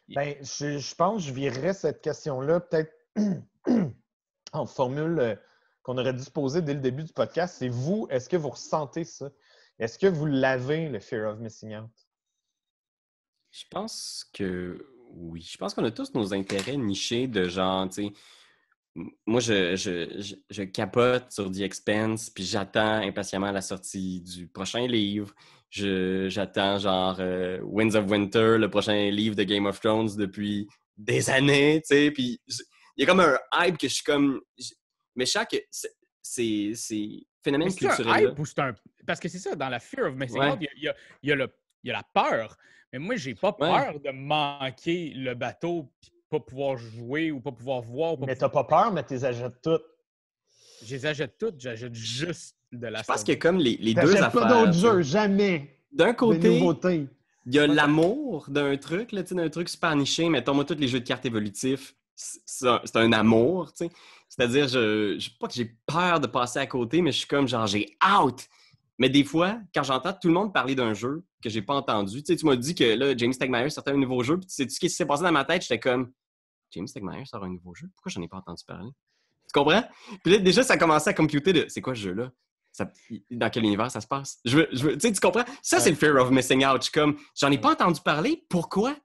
Ben, 0.09 0.35
je, 0.41 0.77
je 0.77 0.95
pense 0.95 1.23
que 1.23 1.29
je 1.29 1.33
virerais 1.33 1.73
cette 1.73 2.01
question-là 2.01 2.59
peut-être 2.59 2.91
en 4.53 4.65
formule 4.65 5.19
euh, 5.19 5.35
qu'on 5.85 5.99
aurait 5.99 6.13
dû 6.13 6.23
se 6.23 6.31
poser 6.31 6.63
dès 6.63 6.73
le 6.73 6.79
début 6.79 7.03
du 7.03 7.13
podcast. 7.13 7.57
C'est 7.59 7.69
vous, 7.69 8.07
est-ce 8.09 8.27
que 8.27 8.35
vous 8.35 8.49
ressentez 8.49 9.03
ça? 9.03 9.29
Est-ce 9.77 9.99
que 9.99 10.07
vous 10.07 10.25
l'avez, 10.25 10.89
le 10.89 10.99
fear 10.99 11.31
of 11.31 11.39
missing 11.39 11.75
out? 11.75 11.91
Je 13.51 13.65
pense 13.69 14.25
que 14.33 14.83
oui. 15.11 15.47
Je 15.47 15.57
pense 15.57 15.75
qu'on 15.75 15.83
a 15.85 15.91
tous 15.91 16.13
nos 16.15 16.33
intérêts 16.33 16.75
nichés 16.75 17.27
de 17.27 17.47
genre, 17.47 17.87
tu 17.87 18.07
sais. 18.07 18.13
Moi, 19.27 19.41
je, 19.41 19.75
je, 19.75 20.35
je, 20.49 20.63
capote 20.63 21.29
sur 21.29 21.51
The 21.51 21.59
Expense, 21.59 22.29
puis 22.29 22.45
j'attends 22.45 23.01
impatiemment 23.01 23.51
la 23.51 23.61
sortie 23.61 24.21
du 24.21 24.47
prochain 24.47 24.87
livre. 24.87 25.35
J'attends 25.69 26.79
genre 26.79 27.17
euh, 27.19 27.59
Winds 27.61 27.95
of 27.95 28.09
Winter, 28.09 28.57
le 28.57 28.69
prochain 28.69 29.11
livre 29.11 29.35
de 29.35 29.43
Game 29.43 29.65
of 29.65 29.81
Thrones 29.81 30.15
depuis 30.15 30.67
des 30.97 31.29
années, 31.29 31.81
tu 31.81 31.95
sais. 31.95 32.11
Puis 32.11 32.39
il 32.47 33.01
y 33.01 33.03
a 33.03 33.05
comme 33.05 33.19
un 33.19 33.37
hype 33.53 33.77
que 33.77 33.87
je 33.87 33.95
suis 33.95 34.03
comme. 34.03 34.41
Mais 35.15 35.25
chaque. 35.25 35.55
C'est 36.27 36.71
c'est 36.73 37.23
phénomène 37.43 37.67
Mais 37.67 37.73
c'est 37.73 37.85
un 37.85 37.95
culturel. 37.95 38.29
hype 38.31 38.39
ou 38.39 38.45
c'est 38.45 38.59
un. 38.59 38.73
Parce 39.05 39.19
que 39.19 39.29
c'est 39.29 39.37
ça, 39.39 39.55
dans 39.55 39.69
la 39.69 39.79
fear 39.79 40.07
of 40.09 40.15
missing 40.15 40.39
Ouais. 40.39 40.51
out, 40.51 40.57
il 40.59 40.63
y 40.63 40.67
a- 40.67 40.71
il 40.77 40.83
y, 40.83 40.87
a, 40.89 40.95
il 41.23 41.29
y 41.29 41.31
a 41.31 41.35
le- 41.35 41.53
il 41.83 41.87
y 41.89 41.91
a 41.91 41.93
la 41.93 42.03
peur. 42.03 42.57
Mais 42.91 42.97
moi, 42.99 43.15
j'ai 43.15 43.35
pas 43.35 43.55
Ouais. 43.59 43.69
peur 43.69 43.99
de 43.99 44.09
manquer 44.09 45.11
le 45.15 45.35
bateau 45.35 45.91
puis 46.01 46.11
pas 46.29 46.39
pouvoir 46.39 46.77
jouer 46.77 47.31
ou 47.31 47.39
pas 47.39 47.51
pouvoir 47.51 47.81
voir. 47.81 48.17
Pas 48.17 48.25
Mais 48.25 48.35
t'as 48.35 48.49
pas 48.49 48.63
peur, 48.63 48.91
mais 48.91 49.03
t'es 49.03 49.23
achètes 49.23 49.61
toutes. 49.61 49.85
Je 50.83 50.95
les 50.95 51.05
achète 51.05 51.37
toutes, 51.37 51.59
j'achète 51.59 51.93
juste 51.93 52.57
de 52.71 52.87
la 52.87 53.01
Je 53.01 53.05
pense 53.05 53.29
a 53.29 53.35
comme 53.35 53.59
les, 53.59 53.77
les 53.77 53.93
deux 53.93 54.15
affaires. 54.15 54.31
pas 54.31 54.45
d'autres 54.65 54.73
jeux, 54.73 55.01
jamais. 55.03 55.79
D'un 55.91 56.13
côté. 56.13 56.59
Il 57.47 57.53
y 57.53 57.59
a 57.59 57.67
l'amour 57.67 58.49
d'un 58.49 58.75
truc, 58.77 59.13
d'un 59.13 59.49
truc 59.49 59.69
super 59.69 59.95
niché. 59.95 60.27
Mettons, 60.29 60.55
moi, 60.55 60.65
tous 60.65 60.73
les 60.73 60.87
jeux 60.87 60.99
de 60.99 61.05
cartes 61.07 61.25
évolutifs, 61.27 61.95
c'est 62.15 62.95
un, 62.95 63.11
amour, 63.11 63.73
tu 63.73 63.85
sais. 63.85 63.91
C'est-à-dire, 64.29 64.67
je, 64.67 65.17
je 65.19 65.29
pas 65.37 65.47
que 65.47 65.53
j'ai 65.53 65.77
peur 65.85 66.19
de 66.19 66.27
passer 66.27 66.59
à 66.59 66.67
côté, 66.67 67.01
mais 67.01 67.11
je 67.11 67.19
suis 67.19 67.27
comme, 67.27 67.47
genre, 67.47 67.67
j'ai 67.67 67.97
out! 68.21 68.47
Mais 68.97 69.09
des 69.09 69.23
fois, 69.23 69.59
quand 69.73 69.83
j'entends 69.83 70.13
tout 70.13 70.29
le 70.29 70.33
monde 70.33 70.53
parler 70.53 70.73
d'un 70.75 70.93
jeu 70.93 71.25
que 71.43 71.49
j'ai 71.49 71.61
pas 71.61 71.75
entendu, 71.75 72.23
tu 72.23 72.33
sais, 72.33 72.39
tu 72.39 72.45
m'as 72.45 72.55
dit 72.55 72.75
que 72.75 72.83
là, 72.83 73.15
James 73.17 73.33
Stegmaier 73.33 73.69
sortait 73.69 73.91
un 73.91 73.97
nouveau 73.97 74.23
jeu, 74.23 74.37
puis 74.37 74.47
tu 74.47 74.53
sais 74.53 74.69
ce 74.69 74.79
qui 74.79 74.89
s'est 74.89 75.05
passé 75.05 75.23
dans 75.23 75.31
ma 75.31 75.43
tête? 75.43 75.63
J'étais 75.63 75.79
comme, 75.79 76.11
James 76.71 76.87
Stegmaier 76.87 77.25
sort 77.25 77.43
un 77.43 77.49
nouveau 77.49 77.73
jeu? 77.73 77.87
Pourquoi 77.95 78.11
j'en 78.11 78.21
ai 78.21 78.27
pas 78.27 78.37
entendu 78.37 78.63
parler? 78.65 78.91
Tu 79.47 79.51
comprends? 79.53 79.83
Puis 80.23 80.33
là, 80.33 80.39
déjà, 80.39 80.63
ça 80.63 80.77
commençait 80.77 81.09
à 81.09 81.13
computer 81.13 81.53
de, 81.53 81.65
c'est 81.67 81.81
quoi 81.81 81.93
ce 81.93 82.01
jeu-là? 82.01 82.31
Ça- 82.71 82.91
dans 83.31 83.49
quel 83.49 83.63
univers 83.63 83.89
ça 83.89 84.01
se 84.01 84.07
passe? 84.07 84.39
Je 84.43 84.57
veux, 84.57 84.67
je 84.73 84.83
veux- 84.83 84.93
tu 84.97 85.07
sais, 85.07 85.13
tu 85.13 85.19
comprends? 85.19 85.45
Ça, 85.61 85.79
c'est 85.79 85.91
le 85.91 85.95
fear 85.95 86.15
of 86.15 86.29
missing 86.31 86.65
out. 86.65 86.77
Je 86.77 86.83
suis 86.83 86.91
comme, 86.91 87.17
j'en 87.39 87.51
ai 87.51 87.57
pas 87.57 87.71
entendu 87.71 88.01
parler. 88.01 88.45
Pourquoi? 88.49 88.95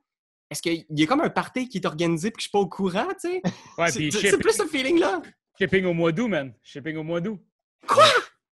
Est-ce 0.50 0.60
qu'il 0.62 0.84
y 0.90 1.02
a 1.02 1.06
comme 1.06 1.20
un 1.20 1.30
party 1.30 1.68
qui 1.68 1.78
est 1.78 1.86
organisé 1.86 2.30
puis 2.30 2.38
que 2.38 2.40
je 2.42 2.48
suis 2.48 2.50
pas 2.50 2.58
au 2.58 2.68
courant, 2.68 3.06
tu 3.20 3.30
sais? 3.30 3.42
Ouais, 3.78 3.90
c'est 3.90 4.38
plus 4.38 4.52
ce 4.56 4.66
feeling-là. 4.66 5.22
shipping 5.58 5.84
au 5.84 5.94
mois 5.94 6.10
d'août, 6.12 6.28
man. 6.28 6.52
Shipping 6.62 6.96
au 6.96 7.02
mois 7.04 7.20
d'août. 7.20 7.38
Quoi? 7.86 8.04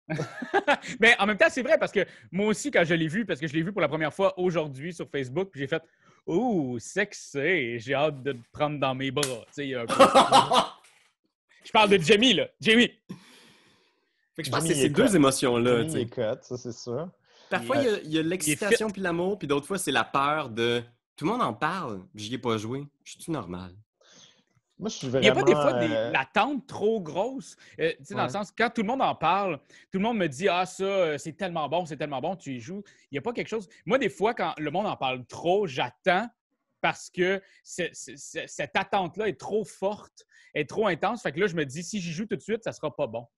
Mais 1.01 1.17
en 1.19 1.27
même 1.27 1.37
temps, 1.39 1.47
c'est 1.49 1.63
vrai 1.63 1.79
parce 1.79 1.93
que 1.93 2.05
moi 2.31 2.47
aussi, 2.49 2.71
quand 2.71 2.85
je 2.85 2.95
l'ai 2.95 3.09
vu, 3.09 3.25
parce 3.25 3.41
que 3.41 3.47
je 3.47 3.55
l'ai 3.55 3.63
vu 3.63 3.73
pour 3.73 3.81
la 3.81 3.89
première 3.89 4.13
fois 4.13 4.39
aujourd'hui 4.39 4.93
sur 4.93 5.09
Facebook, 5.09 5.49
puis 5.51 5.61
j'ai 5.61 5.67
fait 5.67 5.83
Ouh, 6.27 6.79
sexy, 6.79 7.79
j'ai 7.79 7.95
hâte 7.95 8.23
de 8.23 8.33
te 8.33 8.39
prendre 8.53 8.79
dans 8.81 8.95
mes 8.95 9.11
bras. 9.11 9.45
Tu 9.55 9.69
sais, 9.71 9.75
un 9.75 9.85
peu- 9.87 9.95
je 11.65 11.71
parle 11.71 11.91
de 11.91 11.99
Jamie, 11.99 12.35
là. 12.35 12.49
Jamie. 12.61 12.91
Fait 14.35 14.43
que 14.43 14.45
je 14.47 14.51
pense 14.51 14.63
que 14.63 14.69
c'est 14.69 14.75
ces 14.75 14.89
deux 14.89 15.07
cut. 15.09 15.17
émotions-là. 15.17 15.85
Ça 16.43 16.57
c'est 16.57 16.73
sûr. 16.73 17.09
Parfois, 17.51 17.77
il 17.77 17.85
y 17.85 17.89
a- 17.89 18.01
il 18.05 18.13
y 18.13 18.19
a, 18.19 18.23
l'excitation 18.23 18.91
puis 18.91 19.01
l'amour, 19.03 19.39
puis 19.39 19.47
d'autres 19.47 19.67
fois, 19.67 19.79
c'est 19.79 19.93
la 19.93 20.05
peur 20.05 20.49
de. 20.51 20.83
Tout 21.17 21.27
le 21.27 21.31
monde 21.33 21.43
en 21.43 21.55
parle, 21.55 22.05
j'y 22.15 22.35
ai 22.35 22.39
pas 22.39 22.57
joué. 22.57 22.87
Je 23.05 23.19
suis 23.21 23.31
normal? 23.33 23.75
Moi, 24.79 24.89
je 24.89 24.97
suis 24.97 25.07
Il 25.07 25.11
vraiment... 25.11 25.23
n'y 25.23 25.29
a 25.29 25.33
pas 25.35 25.43
des 25.45 25.55
fois 25.55 25.73
des, 25.75 25.95
euh, 25.95 26.11
l'attente 26.11 26.67
trop 26.67 27.01
grosse? 27.01 27.57
Euh, 27.79 27.93
tu 27.99 28.05
sais, 28.07 28.15
dans 28.15 28.25
le 28.25 28.31
sens, 28.31 28.51
quand 28.51 28.71
tout 28.71 28.83
le 28.83 28.89
monde 28.89 29.03
en 29.03 29.15
parle, 29.15 29.59
tout 29.93 29.99
le 29.99 30.01
monde 30.01 30.19
me 30.19 30.27
dit 30.27 30.49
Ah, 30.49 30.67
ça, 30.67 30.83
euh, 30.83 31.19
c'est 31.19 31.35
tellement 31.35 31.69
bon, 31.69 31.87
c'est 31.87 31.97
tellement 31.97 32.21
bon, 32.21 32.35
tu 32.35 32.55
y 32.55 32.61
joues. 32.61 32.83
Il 33.11 33.15
n'y 33.15 33.19
a 33.19 33.23
pas 33.23 33.33
quelque 33.33 33.49
chose. 33.49 33.69
Moi, 33.87 33.99
des 33.99 34.09
fois, 34.09 34.35
quand 34.35 34.53
le 34.59 34.71
monde 34.73 34.87
en 34.87 34.97
parle 34.97 35.25
trop, 35.27 35.69
j'attends 35.69 36.29
parce 36.81 37.09
que 37.09 37.41
c'est- 37.63 37.91
c'est- 37.95 38.17
c'est- 38.17 38.49
cette 38.49 38.77
attente-là 38.77 39.29
est 39.29 39.41
trop 39.41 39.65
forte, 39.65 40.27
est 40.55 40.69
trop 40.69 40.89
intense. 40.89 41.23
Fait 41.23 41.31
que 41.31 41.39
là, 41.39 41.47
je 41.47 41.55
me 41.55 41.65
dis 41.65 41.85
Si 41.85 42.01
j'y 42.01 42.13
joue 42.13 42.27
tout 42.27 42.37
de 42.37 42.43
suite, 42.43 42.65
ça 42.65 42.73
sera 42.73 42.95
pas 42.95 43.07
bon. 43.07 43.29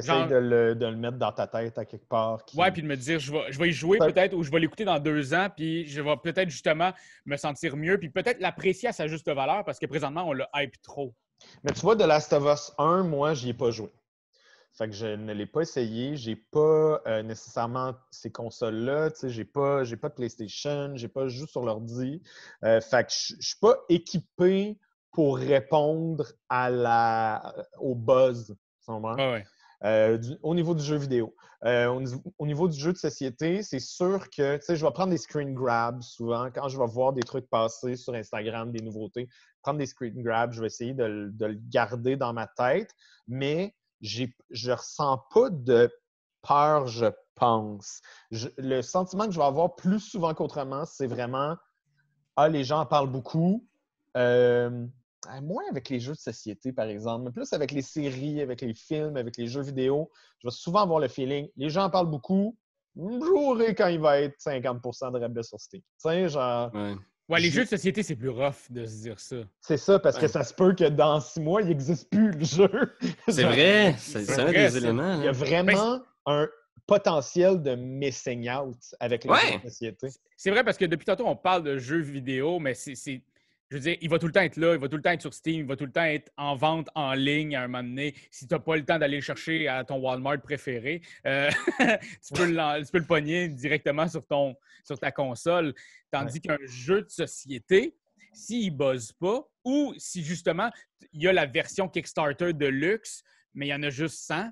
Genre- 0.00 0.28
de, 0.28 0.34
le, 0.36 0.74
de 0.74 0.86
le 0.86 0.96
mettre 0.96 1.18
dans 1.18 1.32
ta 1.32 1.46
tête 1.46 1.78
à 1.78 1.84
quelque 1.84 2.06
part. 2.08 2.44
qui- 2.44 2.56
Ouais, 2.56 2.70
puis 2.72 2.82
de 2.82 2.86
me 2.86 2.96
dire, 2.96 3.18
je 3.18 3.32
vais, 3.32 3.50
je 3.52 3.58
vais 3.58 3.68
y 3.68 3.72
jouer 3.72 3.98
peut-être 4.12 4.34
ou 4.34 4.42
je 4.42 4.50
vais 4.50 4.60
l'écouter 4.60 4.84
dans 4.84 4.98
deux 4.98 5.34
ans, 5.34 5.48
puis 5.54 5.86
je 5.86 6.00
vais 6.00 6.16
peut-être 6.22 6.50
justement 6.50 6.92
me 7.24 7.36
sentir 7.36 7.76
mieux, 7.76 7.98
puis 7.98 8.10
peut-être 8.10 8.40
l'apprécier 8.40 8.88
à 8.88 8.92
sa 8.92 9.06
juste 9.06 9.28
valeur 9.30 9.64
parce 9.64 9.78
que 9.78 9.86
présentement, 9.86 10.24
on 10.28 10.32
le 10.32 10.44
hype 10.54 10.80
trop. 10.82 11.14
Mais 11.64 11.72
tu 11.72 11.80
vois, 11.80 11.94
The 11.96 12.00
Last 12.06 12.32
of 12.32 12.44
Us 12.44 12.72
1, 12.78 13.02
moi, 13.04 13.34
j'y 13.34 13.50
ai 13.50 13.54
pas 13.54 13.70
joué. 13.70 13.90
Fait 14.72 14.88
que 14.88 14.94
je 14.94 15.06
ne 15.06 15.32
l'ai 15.32 15.46
pas 15.46 15.62
essayé. 15.62 16.16
J'ai 16.16 16.36
pas 16.36 17.00
euh, 17.06 17.22
nécessairement 17.22 17.94
ces 18.10 18.30
consoles-là. 18.30 19.10
Tu 19.10 19.16
sais, 19.20 19.28
j'ai 19.30 19.44
pas, 19.46 19.84
j'ai 19.84 19.96
pas 19.96 20.10
de 20.10 20.14
PlayStation, 20.14 20.92
j'ai 20.96 21.08
pas 21.08 21.28
joué 21.28 21.46
sur 21.46 21.62
l'ordi. 21.62 22.22
Euh, 22.62 22.80
fait 22.82 23.04
que 23.06 23.12
je 23.12 23.34
suis 23.40 23.58
pas 23.58 23.74
équipé 23.88 24.78
pour 25.12 25.38
répondre 25.38 26.26
à 26.50 26.68
la, 26.68 27.54
au 27.78 27.94
buzz. 27.94 28.54
tu? 28.84 29.14
Ouais, 29.14 29.32
ouais. 29.32 29.44
Euh, 29.84 30.18
au 30.42 30.54
niveau 30.54 30.74
du 30.74 30.82
jeu 30.82 30.96
vidéo. 30.96 31.34
Euh, 31.64 31.86
au, 31.88 32.00
niveau- 32.00 32.22
au 32.38 32.46
niveau 32.46 32.68
du 32.68 32.78
jeu 32.78 32.92
de 32.92 32.98
société, 32.98 33.62
c'est 33.62 33.78
sûr 33.80 34.30
que 34.30 34.58
je 34.68 34.74
vais 34.86 34.90
prendre 34.92 35.10
des 35.10 35.18
screen 35.18 35.54
grabs 35.54 36.02
souvent 36.02 36.48
quand 36.54 36.68
je 36.68 36.78
vais 36.78 36.86
voir 36.86 37.12
des 37.12 37.22
trucs 37.22 37.48
passer 37.50 37.96
sur 37.96 38.14
Instagram, 38.14 38.72
des 38.72 38.82
nouveautés. 38.82 39.28
Prendre 39.62 39.78
des 39.78 39.86
screen 39.86 40.22
grabs, 40.22 40.52
je 40.52 40.60
vais 40.60 40.66
essayer 40.68 40.94
de, 40.94 41.04
le- 41.04 41.30
de 41.30 41.46
le 41.46 41.58
garder 41.68 42.16
dans 42.16 42.32
ma 42.32 42.46
tête, 42.46 42.90
mais 43.28 43.74
je 44.00 44.70
ressens 44.70 45.24
pas 45.32 45.50
de 45.50 45.90
peur, 46.46 46.86
je 46.86 47.06
pense. 47.34 48.00
Le 48.30 48.80
sentiment 48.80 49.26
que 49.26 49.32
je 49.32 49.38
vais 49.38 49.44
avoir 49.44 49.74
plus 49.74 50.00
souvent 50.00 50.32
qu'autrement, 50.34 50.84
c'est 50.86 51.06
vraiment 51.06 51.56
Ah, 52.36 52.48
les 52.48 52.64
gens 52.64 52.80
en 52.80 52.86
parlent 52.86 53.10
beaucoup. 53.10 53.66
Euh, 54.16 54.86
moins 55.40 55.62
avec 55.70 55.88
les 55.88 56.00
jeux 56.00 56.12
de 56.12 56.18
société, 56.18 56.72
par 56.72 56.86
exemple, 56.86 57.24
mais 57.26 57.30
plus 57.32 57.52
avec 57.52 57.72
les 57.72 57.82
séries, 57.82 58.40
avec 58.40 58.60
les 58.60 58.74
films, 58.74 59.16
avec 59.16 59.36
les 59.36 59.46
jeux 59.46 59.62
vidéo. 59.62 60.10
Je 60.42 60.48
vais 60.48 60.52
souvent 60.52 60.82
avoir 60.82 61.00
le 61.00 61.08
feeling, 61.08 61.48
les 61.56 61.68
gens 61.70 61.84
en 61.84 61.90
parlent 61.90 62.10
beaucoup, 62.10 62.56
je 62.96 63.18
jouerai 63.24 63.74
quand 63.74 63.88
il 63.88 64.00
va 64.00 64.20
être 64.20 64.34
50 64.38 64.80
de 65.12 65.18
rabais 65.20 65.42
sur 65.42 65.60
Steam. 65.60 65.82
Tu 65.82 65.86
sais, 65.98 66.28
genre. 66.28 66.74
Ouais. 66.74 66.94
Ouais, 67.28 67.40
les 67.40 67.48
Je- 67.50 67.54
jeux 67.56 67.64
de 67.64 67.68
société, 67.68 68.02
c'est 68.04 68.14
plus 68.14 68.28
rough 68.28 68.70
de 68.70 68.86
se 68.86 69.02
dire 69.02 69.18
ça. 69.18 69.36
C'est 69.60 69.76
ça, 69.76 69.98
parce 69.98 70.16
que 70.16 70.28
ça 70.28 70.44
se 70.44 70.54
peut 70.54 70.72
que 70.74 70.84
dans 70.84 71.18
six 71.20 71.40
mois, 71.40 71.60
il 71.60 71.68
n'existe 71.68 72.08
plus 72.08 72.30
le 72.30 72.44
jeu. 72.44 72.70
C'est 73.28 73.42
vrai, 73.42 73.96
c'est 73.98 74.18
un 74.38 74.52
des 74.52 74.70
ça. 74.70 74.78
éléments. 74.78 75.14
Il 75.18 75.24
y 75.24 75.28
a 75.28 75.32
vraiment 75.32 76.00
un 76.26 76.46
potentiel 76.86 77.60
de 77.60 77.74
missing 77.74 78.48
out 78.48 78.76
avec 79.00 79.24
les 79.24 79.30
Ouais. 79.30 79.38
jeux 79.52 79.58
de 79.58 79.68
société. 79.68 80.08
C'est 80.36 80.50
vrai 80.52 80.62
parce 80.62 80.76
que 80.78 80.84
depuis 80.84 81.04
tantôt, 81.04 81.26
on 81.26 81.34
parle 81.34 81.64
de 81.64 81.78
jeux 81.78 81.98
vidéo, 82.00 82.60
mais 82.60 82.74
c'est. 82.74 82.94
Je 83.70 83.76
veux 83.76 83.80
dire, 83.82 83.96
il 84.00 84.08
va 84.08 84.18
tout 84.20 84.26
le 84.26 84.32
temps 84.32 84.42
être 84.42 84.56
là, 84.58 84.74
il 84.74 84.78
va 84.80 84.88
tout 84.88 84.96
le 84.96 85.02
temps 85.02 85.10
être 85.10 85.20
sur 85.22 85.34
Steam, 85.34 85.60
il 85.62 85.66
va 85.66 85.74
tout 85.76 85.86
le 85.86 85.90
temps 85.90 86.04
être 86.04 86.30
en 86.36 86.54
vente 86.54 86.88
en 86.94 87.14
ligne 87.14 87.56
à 87.56 87.62
un 87.64 87.66
moment 87.68 87.82
donné. 87.82 88.14
Si 88.30 88.46
tu 88.46 88.54
n'as 88.54 88.60
pas 88.60 88.76
le 88.76 88.84
temps 88.84 88.96
d'aller 88.98 89.16
le 89.16 89.22
chercher 89.22 89.66
à 89.66 89.82
ton 89.84 89.96
Walmart 89.98 90.40
préféré, 90.40 91.02
euh, 91.26 91.50
tu, 92.24 92.32
peux 92.34 92.52
l'en- 92.52 92.80
tu 92.80 92.90
peux 92.92 92.98
le 92.98 93.06
pogner 93.06 93.48
directement 93.48 94.06
sur, 94.06 94.24
ton, 94.24 94.54
sur 94.84 94.96
ta 95.00 95.10
console. 95.10 95.74
Tandis 96.12 96.40
qu'un 96.40 96.58
jeu 96.64 97.02
de 97.02 97.10
société, 97.10 97.96
s'il 98.32 98.72
ne 98.72 98.76
buzz 98.78 99.10
pas, 99.12 99.42
ou 99.64 99.94
si 99.98 100.22
justement 100.22 100.70
il 101.12 101.22
y 101.22 101.26
a 101.28 101.32
la 101.32 101.46
version 101.46 101.88
Kickstarter 101.88 102.52
de 102.52 102.66
luxe, 102.66 103.24
mais 103.52 103.66
il 103.66 103.70
y 103.70 103.74
en 103.74 103.82
a 103.82 103.90
juste 103.90 104.18
100, 104.26 104.50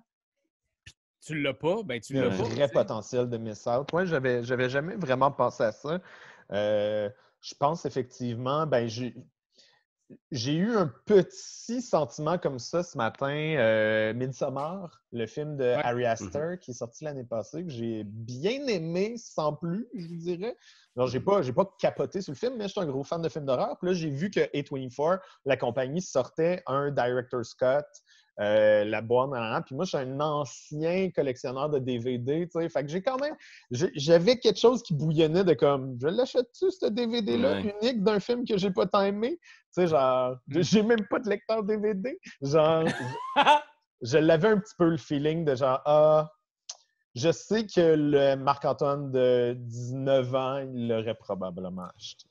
puis 0.84 0.94
tu 1.24 1.40
l'as 1.40 1.54
pas, 1.54 1.82
ben 1.84 2.00
tu 2.00 2.14
Il 2.14 2.16
y 2.16 2.20
a 2.20 2.24
l'as 2.28 2.34
un 2.34 2.38
pas. 2.38 2.44
vrai 2.48 2.68
potentiel 2.68 3.28
de 3.28 3.36
miss 3.38 3.64
out. 3.68 3.92
Ouais, 3.92 4.06
j'avais, 4.06 4.42
j'avais 4.42 4.68
jamais 4.68 4.96
vraiment 4.96 5.30
pensé 5.30 5.62
à 5.62 5.70
ça. 5.72 6.00
Euh, 6.50 7.08
je 7.44 7.54
pense 7.54 7.84
effectivement, 7.84 8.66
ben, 8.66 8.88
j'ai, 8.88 10.54
eu 10.54 10.76
un 10.76 10.90
petit 11.04 11.82
sentiment 11.82 12.38
comme 12.38 12.58
ça 12.58 12.82
ce 12.82 12.96
matin. 12.96 13.34
Euh, 13.34 14.14
Midsommar, 14.14 15.02
le 15.12 15.26
film 15.26 15.56
de 15.58 15.64
Harry 15.64 16.06
Astor 16.06 16.58
qui 16.58 16.70
est 16.70 16.74
sorti 16.74 17.04
l'année 17.04 17.24
passée, 17.24 17.64
que 17.64 17.70
j'ai 17.70 18.04
bien 18.04 18.66
aimé 18.66 19.16
sans 19.18 19.52
plus, 19.52 19.86
je 19.94 20.06
vous 20.06 20.16
dirais. 20.16 20.56
Alors, 20.96 21.08
j'ai 21.08 21.20
pas, 21.20 21.42
j'ai 21.42 21.52
pas 21.52 21.70
capoté 21.78 22.22
sur 22.22 22.32
le 22.32 22.38
film, 22.38 22.56
mais 22.56 22.64
je 22.64 22.72
suis 22.72 22.80
un 22.80 22.86
gros 22.86 23.04
fan 23.04 23.20
de 23.20 23.28
films 23.28 23.44
d'horreur. 23.44 23.76
Puis 23.78 23.88
là, 23.88 23.94
j'ai 23.94 24.10
vu 24.10 24.30
que 24.30 24.40
A24, 24.40 25.20
la 25.44 25.56
compagnie, 25.58 26.00
sortait 26.00 26.62
un 26.66 26.90
Director 26.90 27.44
Scott 27.44 27.86
euh, 28.40 28.84
la 28.84 29.00
boîte, 29.00 29.30
nanana. 29.30 29.62
puis 29.62 29.74
moi, 29.74 29.84
je 29.84 29.90
suis 29.90 29.98
un 29.98 30.20
ancien 30.20 31.10
collectionneur 31.10 31.70
de 31.70 31.78
DVD, 31.78 32.48
tu 32.48 32.60
sais, 32.60 32.68
fait 32.68 32.82
que 32.82 32.88
j'ai 32.88 33.02
quand 33.02 33.18
même, 33.20 33.34
j'avais 33.70 34.38
quelque 34.38 34.58
chose 34.58 34.82
qui 34.82 34.94
bouillonnait 34.94 35.44
de 35.44 35.54
comme, 35.54 35.96
je 36.00 36.08
l'achète-tu, 36.08 36.70
ce 36.70 36.86
DVD-là, 36.86 37.52
Ouais. 37.52 37.74
unique 37.80 38.02
d'un 38.02 38.18
film 38.20 38.44
que 38.44 38.56
j'ai 38.58 38.70
pas 38.70 38.86
tant 38.86 39.02
aimé? 39.02 39.38
Tu 39.40 39.82
sais, 39.82 39.86
genre, 39.86 40.36
Mm. 40.48 40.62
j'ai 40.62 40.82
même 40.82 41.06
pas 41.08 41.18
de 41.18 41.28
lecteur 41.28 41.62
DVD. 41.62 42.18
Genre, 42.42 42.84
je, 44.02 44.18
l'avais 44.18 44.48
un 44.48 44.58
petit 44.58 44.74
peu 44.78 44.88
le 44.88 44.96
feeling 44.96 45.44
de 45.44 45.54
genre, 45.54 45.80
ah, 45.84 46.30
je 47.14 47.30
sais 47.30 47.66
que 47.66 47.94
le 47.96 48.34
Marc-Antoine 48.36 49.12
de 49.12 49.54
19 49.56 50.34
ans, 50.34 50.58
il 50.58 50.88
l'aurait 50.88 51.14
probablement 51.14 51.86
acheté. 51.96 52.24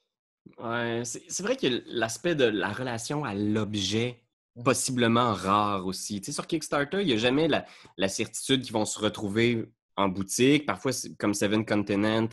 Ouais, 0.57 1.03
c'est 1.05 1.41
vrai 1.41 1.55
que 1.55 1.67
l'aspect 1.87 2.35
de 2.35 2.43
la 2.43 2.69
relation 2.69 3.23
à 3.23 3.33
l'objet, 3.33 4.22
possiblement 4.61 5.33
rare 5.33 5.85
aussi. 5.85 6.19
Tu 6.21 6.27
sais, 6.27 6.31
sur 6.31 6.47
Kickstarter, 6.47 7.01
il 7.01 7.07
n'y 7.07 7.13
a 7.13 7.17
jamais 7.17 7.47
la, 7.47 7.65
la 7.97 8.07
certitude 8.07 8.61
qu'ils 8.61 8.73
vont 8.73 8.85
se 8.85 8.99
retrouver 8.99 9.65
en 9.95 10.09
boutique. 10.09 10.65
Parfois, 10.65 10.91
comme 11.17 11.33
Seven 11.33 11.65
Continent, 11.65 12.29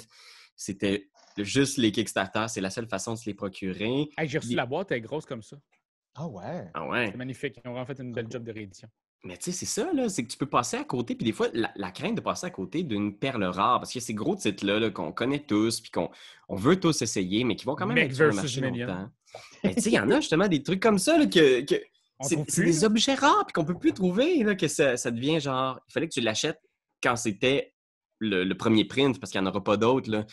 c'était 0.56 1.08
juste 1.38 1.78
les 1.78 1.92
Kickstarter, 1.92 2.46
c'est 2.48 2.60
la 2.60 2.70
seule 2.70 2.88
façon 2.88 3.14
de 3.14 3.18
se 3.18 3.26
les 3.26 3.34
procurer. 3.34 4.08
Hey, 4.18 4.28
J'ai 4.28 4.38
reçu 4.38 4.54
la 4.54 4.66
boîte, 4.66 4.90
elle 4.90 4.98
est 4.98 5.02
grosse 5.02 5.24
comme 5.24 5.42
ça. 5.42 5.56
Ah 6.14 6.26
ouais? 6.26 6.68
Ah 6.74 6.86
ouais. 6.88 7.08
C'est 7.10 7.16
magnifique. 7.16 7.56
Ils 7.64 7.68
ont 7.68 7.72
vraiment 7.72 7.86
fait 7.86 7.98
une 8.00 8.12
belle 8.12 8.26
job 8.28 8.44
de 8.44 8.52
réédition. 8.52 8.88
Mais 9.22 9.36
tu 9.36 9.52
sais, 9.52 9.52
c'est 9.52 9.66
ça, 9.66 9.92
là, 9.92 10.08
c'est 10.08 10.24
que 10.24 10.28
tu 10.28 10.38
peux 10.38 10.48
passer 10.48 10.78
à 10.78 10.84
côté, 10.84 11.14
puis 11.14 11.26
des 11.26 11.32
fois, 11.32 11.48
la, 11.52 11.70
la 11.76 11.90
crainte 11.90 12.14
de 12.14 12.22
passer 12.22 12.46
à 12.46 12.50
côté 12.50 12.82
d'une 12.82 13.18
perle 13.18 13.44
rare, 13.44 13.78
parce 13.78 13.92
qu'il 13.92 14.00
y 14.00 14.04
a 14.04 14.06
ces 14.06 14.14
gros 14.14 14.34
titres-là 14.34 14.80
là, 14.80 14.90
qu'on 14.90 15.12
connaît 15.12 15.40
tous, 15.40 15.82
puis 15.82 15.90
qu'on 15.90 16.10
on 16.48 16.56
veut 16.56 16.80
tous 16.80 17.02
essayer, 17.02 17.44
mais 17.44 17.54
qui 17.54 17.66
vont 17.66 17.74
quand 17.74 17.86
même 17.86 17.98
être 17.98 18.14
sur 18.14 18.28
le 18.28 18.32
marché 18.32 18.62
longtemps. 18.62 19.10
Mais 19.62 19.74
tu 19.74 19.82
sais, 19.82 19.90
il 19.90 19.94
y 19.94 20.00
en 20.00 20.10
a 20.10 20.20
justement 20.20 20.48
des 20.48 20.62
trucs 20.62 20.80
comme 20.80 20.98
ça, 20.98 21.18
là, 21.18 21.26
que, 21.26 21.60
que 21.60 21.74
c'est 22.22 22.62
des 22.64 22.84
objets 22.84 23.14
rares, 23.14 23.44
puis 23.46 23.52
qu'on 23.52 23.64
peut 23.64 23.78
plus 23.78 23.92
trouver, 23.92 24.42
là, 24.44 24.54
que 24.54 24.68
ça, 24.68 24.96
ça 24.96 25.10
devient 25.10 25.40
genre, 25.40 25.80
il 25.88 25.92
fallait 25.92 26.08
que 26.08 26.14
tu 26.14 26.20
l'achètes 26.20 26.60
quand 27.02 27.16
c'était 27.16 27.74
le, 28.18 28.44
le 28.44 28.56
premier 28.56 28.84
print, 28.84 29.18
parce 29.18 29.32
qu'il 29.32 29.40
n'y 29.40 29.46
en 29.46 29.50
aura 29.50 29.62
pas 29.64 29.76
d'autres, 29.76 30.10
là. 30.10 30.24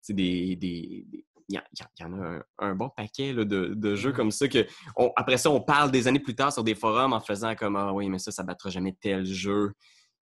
C'est 0.00 0.14
des... 0.14 0.56
des- 0.56 1.04
des- 1.08 1.24
il 1.48 1.56
y, 2.00 2.04
en 2.04 2.12
a 2.14 2.16
un, 2.36 2.42
un 2.60 2.74
bon 2.74 2.88
paquet 2.96 3.34
là, 3.34 3.44
de, 3.44 3.74
de 3.74 3.94
jeux 3.94 4.12
comme 4.12 4.30
ça 4.30 4.48
que 4.48 4.64
on- 4.96 5.10
après 5.16 5.36
ça, 5.36 5.50
on 5.50 5.60
parle 5.60 5.90
des 5.90 6.08
années 6.08 6.20
plus 6.20 6.34
tard 6.34 6.50
sur 6.50 6.64
des 6.64 6.74
forums 6.74 7.12
en 7.12 7.20
faisant 7.20 7.54
comme 7.54 7.76
Ah 7.76 7.92
oui, 7.92 8.08
mais 8.08 8.18
ça, 8.18 8.30
ça 8.30 8.42
battra 8.42 8.70
jamais 8.70 8.96
tel 8.98 9.26
jeu 9.26 9.72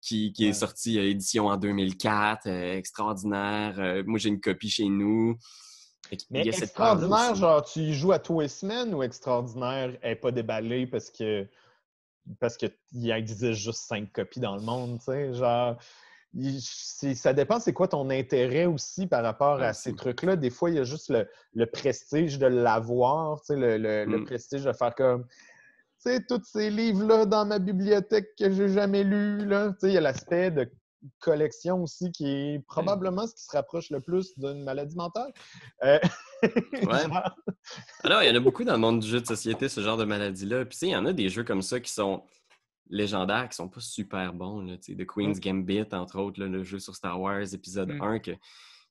qui, 0.02 0.34
qui 0.34 0.46
est 0.48 0.54
sorti 0.54 0.98
euh, 0.98 1.04
édition 1.04 1.46
en 1.48 1.58
2004, 1.58 2.48
euh, 2.48 2.74
extraordinaire. 2.76 3.76
Euh, 3.78 4.04
moi, 4.08 4.18
j'ai 4.18 4.30
une 4.30 4.40
copie 4.42 4.70
chez 4.70 4.86
nous. 4.90 5.36
Mais 6.30 6.40
y 6.46 6.50
a 6.50 6.58
extraordinaire, 6.58 7.36
genre, 7.36 7.64
tu 7.64 7.80
y 7.80 7.94
joues 7.94 8.12
à 8.12 8.20
tous 8.20 8.42
les 8.42 8.48
semaines 8.48 8.94
ou 8.94 9.04
extraordinaire 9.04 9.98
n'est 10.04 10.16
pas 10.16 10.32
déballé 10.32 10.88
parce 10.88 11.10
que 11.10 11.48
parce 12.40 12.56
qu'il 12.58 12.72
existe 13.12 13.54
juste 13.54 13.80
cinq 13.88 14.12
copies 14.12 14.40
dans 14.40 14.56
le 14.56 14.62
monde, 14.62 15.00
tu 15.00 15.06
sais, 15.06 15.34
genre... 15.34 15.78
il- 16.34 16.62
ça 16.62 17.34
dépend 17.34 17.60
c'est 17.60 17.74
quoi 17.74 17.88
ton 17.88 18.10
intérêt 18.12 18.66
aussi 18.66 19.08
par 19.08 19.24
rapport 19.24 19.60
à 19.62 19.74
ces 19.74 19.96
trucs-là. 19.96 20.36
Des 20.36 20.52
fois, 20.52 20.70
il 20.70 20.76
y 20.76 20.80
a 20.80 20.84
juste 20.84 21.10
le, 21.10 21.28
le 21.54 21.66
prestige 21.66 22.38
de 22.38 22.46
l'avoir, 22.46 23.40
tu 23.42 23.48
sais, 23.48 23.56
le, 23.56 23.78
le- 23.78 24.06
le 24.06 24.20
Mm. 24.20 24.26
prestige 24.26 24.64
de 24.64 24.72
faire 24.74 24.94
comme 24.96 25.26
tu 26.04 26.10
sais, 26.12 26.24
tous 26.28 26.44
ces 26.44 26.70
livres-là 26.70 27.26
dans 27.26 27.46
ma 27.46 27.60
bibliothèque 27.60 28.36
que 28.38 28.52
j'ai 28.52 28.70
jamais 28.70 29.04
lus, 29.04 29.46
là. 29.46 29.70
Tu 29.74 29.80
sais, 29.82 29.88
il 29.90 29.94
y 29.94 29.98
a 29.98 30.02
l'aspect 30.02 30.50
de 30.52 30.72
collection 31.20 31.82
aussi 31.84 32.12
qui 32.12 32.28
est 32.30 32.60
probablement 32.68 33.26
ce 33.28 33.34
qui 33.36 33.44
se 33.44 33.52
rapproche 33.56 33.90
le 33.90 34.02
plus 34.02 34.38
d'une 34.38 34.64
maladie 34.64 34.96
mentale. 34.96 35.32
Euh, 35.84 36.00
Alors, 38.04 38.24
il 38.24 38.30
y 38.30 38.32
en 38.32 38.36
a 38.36 38.40
beaucoup 38.40 38.64
dans 38.64 38.74
le 38.74 38.80
monde 38.80 39.00
du 39.00 39.08
jeu 39.08 39.22
de 39.22 39.26
société, 39.26 39.70
ce 39.70 39.82
genre 39.82 39.98
de 39.98 40.06
maladie-là. 40.06 40.66
Puis, 40.66 40.74
tu 40.74 40.78
sais, 40.80 40.88
il 40.88 40.92
y 40.92 40.96
en 40.96 41.06
a 41.06 41.14
des 41.14 41.30
jeux 41.30 41.44
comme 41.44 41.62
ça 41.62 41.80
qui 41.80 41.92
sont 41.92 42.24
légendaires, 42.90 43.48
qui 43.50 43.56
sont 43.56 43.70
pas 43.70 43.80
super 43.80 44.34
bons. 44.34 44.62
Là, 44.62 44.78
The 44.78 45.06
Queen's 45.06 45.40
Gambit, 45.40 45.86
entre 45.94 46.20
autres, 46.20 46.40
là, 46.40 46.48
le 46.48 46.64
jeu 46.64 46.80
sur 46.80 46.96
Star 46.96 47.20
Wars, 47.20 47.54
épisode 47.54 47.90
Mm. 47.94 48.02
1, 48.02 48.20
que 48.20 48.32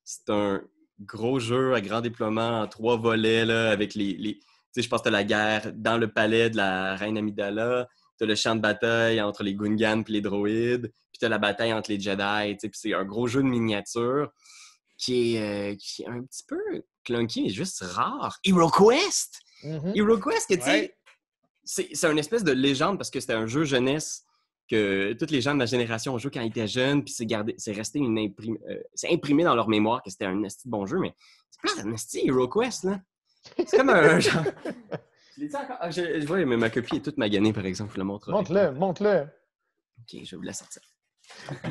c'est 0.05 0.31
un 0.31 0.62
gros 1.01 1.38
jeu 1.38 1.75
à 1.75 1.81
grand 1.81 2.01
déploiement 2.01 2.61
en 2.62 2.66
trois 2.68 2.96
volets, 2.96 3.44
là, 3.44 3.70
avec 3.70 3.94
les... 3.94 4.14
les- 4.16 4.38
Tu 4.38 4.44
sais, 4.73 4.83
je 4.83 4.88
pense 4.88 5.03
que 5.03 5.09
la 5.09 5.25
guerre 5.25 5.73
dans 5.75 5.99
le 5.99 6.12
palais 6.12 6.49
de 6.51 6.57
la 6.57 6.94
reine 6.96 7.18
Amidala, 7.18 7.88
t'as 8.20 8.26
le 8.26 8.35
champ 8.37 8.54
de 8.54 8.61
bataille 8.61 9.20
entre 9.20 9.42
les 9.42 9.54
Gungans 9.54 10.04
et 10.06 10.12
les 10.12 10.20
droïdes, 10.20 10.92
puis 11.11 11.18
t'as 11.18 11.28
la 11.28 11.38
bataille 11.38 11.72
entre 11.72 11.90
les 11.90 11.98
Jedi, 11.98 12.54
tu 12.54 12.61
sais, 12.61 12.68
puis 12.68 12.78
c'est 12.80 12.94
un 12.94 13.04
gros 13.04 13.26
jeu 13.26 13.42
de 13.42 13.48
miniature 13.48 14.30
qui 14.98 15.35
est, 15.37 15.72
euh, 15.72 15.76
qui 15.76 16.02
est 16.02 16.06
un 16.06 16.22
petit 16.22 16.44
peu 16.46 16.59
clunky, 17.04 17.42
mais 17.42 17.48
juste 17.48 17.80
rare. 17.83 18.38
Hero 18.44 18.70
Quest! 18.70 19.40
mhm. 19.64 19.92
Hero 19.94 20.18
Quest, 20.18 20.48
que 20.48 20.54
tu 20.54 20.61
sais, 20.62 20.94
Ouais. 21.80 21.88
c'est 21.92 22.11
une 22.11 22.18
espèce 22.18 22.44
de 22.44 22.52
légende 22.52 22.98
parce 22.98 23.11
que 23.11 23.20
c'était 23.20 23.33
un 23.33 23.46
jeu 23.46 23.64
jeunesse 23.64 24.24
que 24.68 25.14
toutes 25.14 25.30
les 25.33 25.40
gens 25.40 25.52
de 25.52 25.56
ma 25.59 25.66
génération 25.66 26.14
ont 26.14 26.18
joué 26.18 26.30
quand 26.30 26.40
ils 26.42 26.48
étaient 26.48 26.68
jeunes, 26.68 27.02
puis 27.02 27.12
c'est 27.12 27.26
gardé, 27.26 27.54
c'est 27.59 27.72
resté 27.72 27.98
une 27.98 28.16
imprim- 28.18 28.59
euh, 28.68 28.80
c'est 28.94 29.11
imprimé 29.12 29.42
dans 29.44 29.54
leur 29.54 29.68
mémoire 29.68 30.02
que 30.02 30.11
c'était 30.11 30.26
un 30.26 30.42
esti 30.44 30.68
bon 30.68 30.87
jeu, 30.87 30.98
mais 30.98 31.12
c'est 31.50 31.62
pas 31.76 31.83
un 31.83 31.92
esti 31.92 32.20
Hero 32.26 32.46
Quest, 32.48 32.85
là. 32.85 33.00
C'est 33.56 33.78
comme 33.78 33.88
un 33.90 34.20
genre. 34.20 34.44
Encore? 35.55 35.76
Ah, 35.81 35.90
je, 35.90 36.20
je 36.20 36.26
vois, 36.26 36.44
mais 36.44 36.57
ma 36.57 36.70
copie 36.70 36.96
est 36.96 37.05
toute 37.05 37.18
maganée, 37.18 37.53
par 37.53 37.64
exemple. 37.66 37.90
Je 37.90 37.94
vous 37.94 38.00
la 38.00 38.05
montre. 38.05 38.31
Montre-le, 38.31 38.72
montre-le. 38.72 39.22
Ok, 40.00 40.20
je 40.24 40.31
vais 40.31 40.37
vous 40.37 40.42
la 40.42 40.53
sortir. 40.53 40.83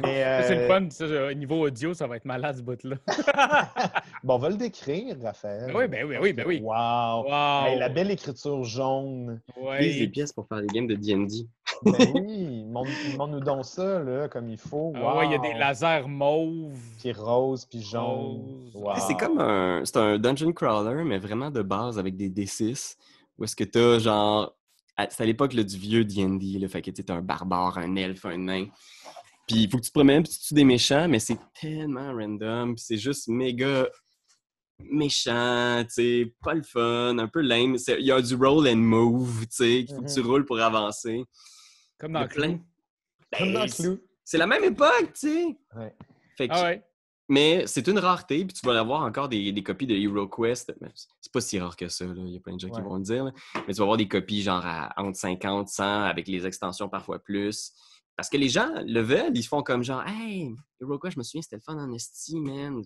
Mais, 0.02 0.24
Ça, 0.42 0.44
C'est 0.44 0.56
le 0.56 0.62
euh, 0.62 0.68
fun. 0.68 0.90
ça, 0.90 1.04
euh, 1.04 1.34
niveau 1.34 1.66
audio, 1.68 1.94
ça 1.94 2.08
va 2.08 2.16
être 2.16 2.24
malade 2.26 2.56
ce 2.58 2.62
bout-là. 2.62 2.96
bon, 4.24 4.36
on 4.36 4.38
va 4.38 4.50
le 4.50 4.56
décrire, 4.56 5.18
Raphaël. 5.22 5.68
Ben 5.74 5.78
oui, 5.78 5.88
ben 5.88 6.06
oui, 6.06 6.16
ben 6.16 6.22
oui, 6.22 6.34
ben 6.34 6.46
oui. 6.48 6.62
Wow! 6.64 7.24
Wow! 7.26 7.66
Hey, 7.68 7.78
la 7.80 7.90
belle 7.90 8.10
écriture 8.12 8.64
jaune. 8.64 9.42
Ouais. 9.58 9.78
Utilise 9.80 10.00
les 10.00 10.08
pièces 10.08 10.32
pour 10.32 10.48
faire 10.48 10.62
des 10.62 10.68
games 10.68 10.88
de 10.88 10.96
D&D. 10.96 11.48
Ben 11.84 11.94
oui, 12.14 12.64
montre- 12.66 12.90
montre-nous 13.18 13.40
donc 13.42 13.66
ça, 13.66 14.00
là, 14.00 14.28
comme 14.30 14.50
il 14.50 14.58
faut. 14.58 14.94
Ah 14.96 15.18
ouais, 15.18 15.26
il 15.28 15.32
y 15.32 15.36
a 15.36 15.40
des 15.40 15.54
lasers 15.54 16.08
mauves. 16.08 16.78
Puis 17.00 17.12
rose, 17.12 17.66
puis 17.66 17.82
jaune. 17.82 18.70
Wow. 18.74 18.94
C'est 19.08 19.18
comme 19.18 19.40
un, 19.40 19.82
c'est 19.84 19.98
un 19.98 20.18
dungeon 20.20 20.52
crawler, 20.54 21.04
mais 21.04 21.18
vraiment 21.20 21.52
de 21.52 21.62
base 21.62 22.00
avec 22.00 22.16
des 22.16 22.30
D6. 22.30 22.96
Où 23.40 23.44
est-ce 23.46 23.56
que 23.56 23.64
t'as 23.64 23.98
genre. 24.00 24.56
à- 24.98 25.10
C'est 25.10 25.24
à 25.24 25.26
l'époque 25.26 25.56
du 25.56 25.78
vieux 25.78 26.04
D&D, 26.06 26.60
là, 26.60 26.68
fait 26.68 26.82
que 26.82 26.92
t'es 26.92 27.10
un 27.10 27.22
barbare, 27.22 27.78
un 27.78 27.96
elfe, 27.96 28.26
un 28.26 28.38
nain. 28.38 28.68
Puis 29.48 29.64
il 29.64 29.70
faut 29.70 29.78
que 29.78 29.84
tu 29.84 29.90
te 29.90 29.94
promènes, 29.98 30.22
puis 30.24 30.32
tu 30.34 30.40
tues 30.40 30.54
des 30.54 30.64
méchants, 30.66 31.08
mais 31.08 31.20
c'est 31.20 31.38
tellement 31.60 32.14
random, 32.14 32.76
puis 32.76 32.84
c'est 32.86 32.98
juste 32.98 33.28
méga 33.30 33.88
méchant, 34.80 35.84
tu 35.86 35.94
sais, 35.94 36.34
pas 36.44 36.54
le 36.54 36.64
fun, 36.64 37.18
un 37.18 37.28
peu 37.28 37.42
lame. 37.42 37.76
Il 37.98 38.06
y 38.06 38.12
a 38.12 38.22
du 38.22 38.36
roll 38.36 38.68
and 38.68 38.76
move, 38.78 39.42
tu 39.42 39.48
sais, 39.52 39.86
qu'il 39.86 39.96
faut 39.96 40.02
que 40.02 40.14
tu 40.14 40.22
roules 40.22 40.46
pour 40.46 40.60
avancer. 40.60 41.24
Comme 41.98 42.12
Il 42.12 42.14
dans 42.14 42.28
plein. 42.28 42.48
Clou. 42.58 42.66
Comme 43.38 43.54
dans 43.54 43.60
Ben, 43.62 43.70
Clou. 43.70 44.00
C'est 44.24 44.38
la 44.38 44.48
même 44.48 44.64
époque, 44.64 45.14
tu 45.14 45.28
sais. 45.30 45.46
Ouais. 45.76 45.96
Fait 46.38 46.48
que 46.48 46.54
Ah 46.54 46.64
ouais. 46.64 46.84
Mais 47.30 47.66
c'est 47.68 47.88
une 47.88 48.00
rareté, 48.00 48.44
puis 48.44 48.54
tu 48.54 48.66
vas 48.66 48.78
avoir 48.80 49.04
encore 49.04 49.30
des, 49.30 49.52
des 49.52 49.64
copies 49.64 49.88
de 49.88 49.96
Hero 49.96 50.28
Quest. 50.28 50.74
Mais 50.82 50.90
C'est 51.22 51.32
pas 51.32 51.42
si 51.42 51.60
rare 51.60 51.76
que 51.78 51.88
ça, 51.88 52.06
là. 52.06 52.14
il 52.18 52.34
y 52.34 52.38
a 52.38 52.40
plein 52.40 52.56
de 52.56 52.60
gens 52.60 52.70
qui 52.70 52.82
vont 52.82 52.96
le 52.96 53.04
dire. 53.04 53.24
là. 53.26 53.32
Mais 53.68 53.74
tu 53.74 53.78
vas 53.78 53.84
avoir 53.84 53.98
des 53.98 54.08
copies 54.08 54.42
genre 54.42 54.66
à 54.66 54.94
entre 54.98 55.18
50, 55.18 55.70
100, 55.70 55.84
avec 56.04 56.28
les 56.28 56.46
extensions 56.46 56.90
parfois 56.90 57.20
plus. 57.20 57.72
parce 58.18 58.30
que 58.30 58.38
les 58.38 58.50
gens 58.50 58.70
le 58.86 59.00
veulent, 59.02 59.32
ils 59.38 59.44
font 59.44 59.62
comme 59.64 59.84
genre, 59.84 60.04
hey, 60.08 60.54
Iroquois, 60.82 61.10
je 61.12 61.18
me 61.20 61.24
souviens, 61.24 61.42
c'était 61.42 61.56
le 61.58 61.62
fun 61.62 61.78
en 61.78 61.94
esti, 61.94 62.40
man. 62.40 62.82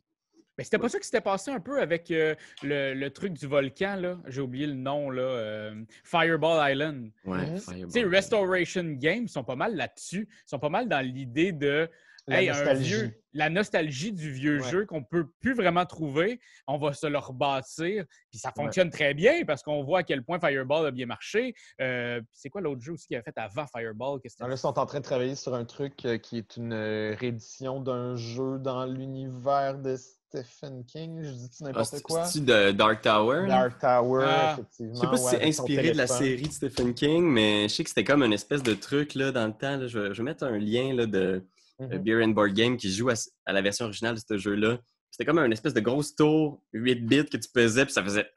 Mais 0.55 0.63
c'était 0.63 0.77
pas 0.77 0.87
ça 0.87 0.99
qui 0.99 1.05
s'était 1.05 1.19
passé 1.21 1.49
un 1.49 1.59
peu 1.59 1.81
avec 1.81 2.11
euh, 2.11 2.35
le, 2.61 2.93
le 2.93 3.09
truc 3.09 3.33
du 3.33 3.47
volcan, 3.47 3.95
là? 3.95 4.19
J'ai 4.27 4.39
oublié 4.41 4.67
le 4.67 4.75
nom, 4.75 5.09
là. 5.09 5.23
euh, 5.23 5.83
Fireball 6.03 6.71
Island. 6.71 7.09
Ouais. 7.25 7.57
Fireball. 7.57 7.87
Tu 7.91 7.99
sais, 8.01 8.03
Restoration 8.03 8.83
Games 8.99 9.27
sont 9.27 9.43
pas 9.43 9.55
mal 9.55 9.75
là-dessus. 9.75 10.27
Ils 10.29 10.49
sont 10.49 10.59
pas 10.59 10.69
mal 10.69 10.87
dans 10.87 11.03
l'idée 11.03 11.53
de 11.53 11.89
La 12.27 12.41
hey, 12.41 12.47
nostalgie. 12.47 12.83
vieux- 12.95 13.11
la 13.33 13.49
nostalgie 13.49 14.13
du 14.13 14.31
vieux 14.31 14.61
Ouais. 14.61 14.69
jeu 14.69 14.85
qu'on 14.85 15.03
peut 15.03 15.25
plus 15.41 15.53
vraiment 15.55 15.85
trouver. 15.85 16.39
On 16.67 16.77
va 16.77 16.93
se 16.93 17.05
le 17.07 17.17
rebâtir. 17.17 18.05
Puis 18.31 18.39
ça 18.39 18.51
fonctionne 18.55 18.89
très 18.91 19.13
bien 19.13 19.43
parce 19.45 19.61
qu'on 19.63 19.83
voit 19.83 19.99
à 19.99 20.03
quel 20.03 20.23
point 20.23 20.39
Fireball 20.39 20.85
a 20.85 20.91
bien 20.91 21.05
marché. 21.07 21.53
Euh, 21.81 22.19
puis 22.21 22.29
c'est 22.31 22.49
quoi 22.49 22.61
l'autre 22.61 22.81
jeu 22.81 22.93
aussi 22.93 23.07
qu'il 23.07 23.17
avait 23.17 23.23
fait 23.23 23.37
avant 23.37 23.65
Fireball? 23.75 24.19
Là, 24.39 24.47
ils 24.51 24.57
sont 24.57 24.79
en 24.79 24.85
train 24.85 24.99
de 24.99 25.03
travailler 25.03 25.35
sur 25.35 25.53
un 25.53 25.65
truc 25.65 26.05
euh, 26.05 26.17
qui 26.17 26.37
est 26.37 26.55
une 26.57 26.73
euh, 26.73 27.15
réédition 27.19 27.81
d'un 27.81 28.15
jeu 28.15 28.57
dans 28.59 28.85
l'univers 28.85 29.77
de 29.79 29.95
Stephen 29.97 30.85
King. 30.85 31.21
Je 31.23 31.29
dis 31.31 31.49
Ah, 31.61 31.63
n'importe 31.65 31.85
c'est- 31.87 32.01
quoi? 32.01 32.25
C'est-tu 32.25 32.45
de 32.45 32.71
Dark 32.71 33.01
Tower? 33.01 33.41
là? 33.41 33.47
Dark 33.47 33.79
Tower, 33.79 34.25
Ah. 34.27 34.53
effectivement. 34.53 34.93
Je 34.95 34.99
sais 35.01 35.07
pas 35.07 35.17
si 35.17 35.25
c'est 35.29 35.43
inspiré 35.43 35.91
de 35.91 35.97
la 35.97 36.07
série 36.07 36.47
de 36.47 36.51
Stephen 36.51 36.93
King, 36.93 37.23
mais 37.23 37.63
je 37.63 37.73
sais 37.73 37.83
que 37.83 37.89
c'était 37.89 38.03
comme 38.03 38.23
une 38.23 38.33
espèce 38.33 38.63
de 38.63 38.73
truc 38.75 39.13
là, 39.15 39.31
dans 39.31 39.45
le 39.47 39.53
temps. 39.53 39.77
là. 39.77 39.87
Je, 39.87 39.99
vais, 39.99 40.13
je 40.13 40.17
vais 40.19 40.23
mettre 40.23 40.43
un 40.43 40.57
lien 40.57 40.93
là, 40.93 41.05
de, 41.05 41.43
Mhm. 41.79 41.97
Beer 41.99 42.23
and 42.23 42.29
Board 42.29 42.53
Game 42.53 42.77
qui 42.77 42.91
joue 42.93 43.09
à, 43.09 43.13
à 43.45 43.53
la 43.53 43.61
version 43.61 43.85
originale 43.85 44.15
de 44.15 44.21
ce 44.27 44.37
jeu-là. 44.37 44.77
C'était 45.11 45.25
comme 45.25 45.39
une 45.39 45.51
espèce 45.53 45.73
de 45.73 45.79
grosse 45.79 46.15
tour 46.15 46.61
8 46.73 46.95
bits 47.05 47.25
que 47.25 47.37
tu 47.37 47.49
pesais, 47.53 47.85
puis 47.85 47.93
ça 47.93 48.03
faisait. 48.03 48.27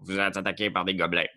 Vous 0.00 0.18
êtes 0.18 0.36
attaqué 0.36 0.70
par 0.70 0.84
des 0.86 0.94
gobelets. 0.94 1.28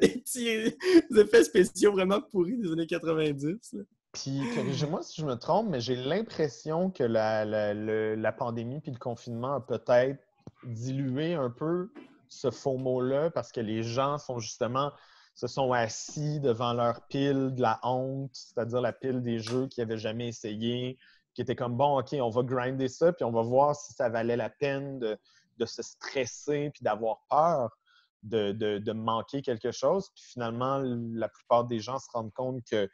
des 0.00 0.08
petits 0.20 0.76
effets 1.16 1.44
spéciaux 1.44 1.92
vraiment 1.92 2.20
pourris 2.20 2.58
des 2.58 2.70
années 2.70 2.86
90. 2.86 3.72
là. 3.72 3.82
Puis, 4.12 4.40
corrigez-moi 4.54 5.02
si 5.02 5.20
je 5.20 5.26
me 5.26 5.34
trompe, 5.36 5.68
mais 5.70 5.80
j'ai 5.80 5.96
l'impression 5.96 6.90
que 6.90 7.04
la, 7.04 7.44
la- 7.44 7.72
le- 7.74 8.14
la 8.16 8.32
pandémie 8.32 8.80
puis 8.80 8.90
le 8.92 8.98
confinement 8.98 9.54
a 9.54 9.60
peut-être 9.60 10.18
dilué 10.64 11.34
un 11.34 11.48
peu 11.50 11.90
ce 12.28 12.50
faux 12.50 12.76
mot-là 12.76 13.30
parce 13.30 13.52
que 13.52 13.60
les 13.60 13.82
gens 13.82 14.18
sont 14.18 14.38
justement 14.38 14.92
se 15.34 15.46
sont 15.46 15.72
assis 15.72 16.40
devant 16.40 16.72
leur 16.72 17.06
pile 17.08 17.54
de 17.54 17.62
la 17.62 17.80
honte, 17.82 18.30
c'est-à-dire 18.34 18.80
la 18.80 18.92
pile 18.92 19.22
des 19.22 19.38
jeux 19.38 19.66
qu'ils 19.68 19.82
n'avaient 19.84 19.98
jamais 19.98 20.28
essayé, 20.28 20.98
qui 21.34 21.42
étaient 21.42 21.56
comme 21.56 21.76
bon, 21.76 21.98
OK, 22.00 22.14
on 22.20 22.30
va 22.30 22.42
grinder 22.42 22.88
ça, 22.88 23.12
puis 23.12 23.24
on 23.24 23.32
va 23.32 23.42
voir 23.42 23.74
si 23.76 23.92
ça 23.92 24.08
valait 24.08 24.36
la 24.36 24.50
peine 24.50 24.98
de, 24.98 25.18
de 25.58 25.64
se 25.66 25.82
stresser 25.82 26.70
puis 26.74 26.82
d'avoir 26.82 27.20
peur 27.30 27.70
de, 28.22 28.52
de- 28.52 28.78
de 28.78 28.92
manquer 28.92 29.40
quelque 29.42 29.70
chose. 29.72 30.10
Puis 30.14 30.24
finalement, 30.24 30.82
la 31.14 31.28
plupart 31.28 31.64
des 31.64 31.80
gens 31.80 31.98
se 31.98 32.08
rendent 32.12 32.32
compte 32.34 32.62
que 32.70 32.88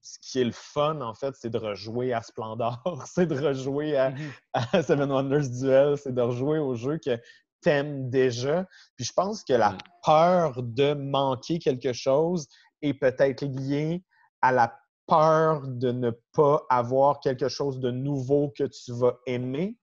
ce 0.00 0.18
qui 0.20 0.40
est 0.40 0.44
le 0.44 0.50
fun, 0.52 1.00
en 1.00 1.14
fait, 1.14 1.34
c'est 1.36 1.50
de 1.50 1.58
rejouer 1.58 2.12
à 2.12 2.22
Splendor, 2.22 2.82
c'est 3.06 3.26
de 3.26 3.38
rejouer 3.40 3.96
à, 3.96 4.10
Mhm. 4.10 4.32
à 4.54 4.82
Seven 4.82 5.12
Wonders 5.12 5.48
Duel, 5.50 5.96
c'est 5.96 6.12
de 6.14 6.20
rejouer 6.22 6.58
aux 6.58 6.74
jeux 6.74 6.98
que 6.98 7.20
t'aimes 7.62 8.10
déjà. 8.10 8.66
Puis 8.96 9.04
je 9.04 9.12
pense 9.12 9.42
que 9.44 9.52
la 9.54 9.70
Ouais. 9.72 9.78
peur 10.04 10.62
de 10.62 10.94
manquer 10.94 11.58
quelque 11.58 11.92
chose 11.92 12.46
est 12.82 12.94
peut-être 12.94 13.44
liée 13.44 14.02
à 14.40 14.52
la 14.52 14.78
peur 15.06 15.66
de 15.66 15.90
ne 15.92 16.10
pas 16.32 16.64
avoir 16.70 17.20
quelque 17.20 17.48
chose 17.48 17.78
de 17.80 17.90
nouveau 17.90 18.52
que 18.56 18.64
tu 18.64 18.92
vas 18.92 19.18
aimer. 19.26 19.76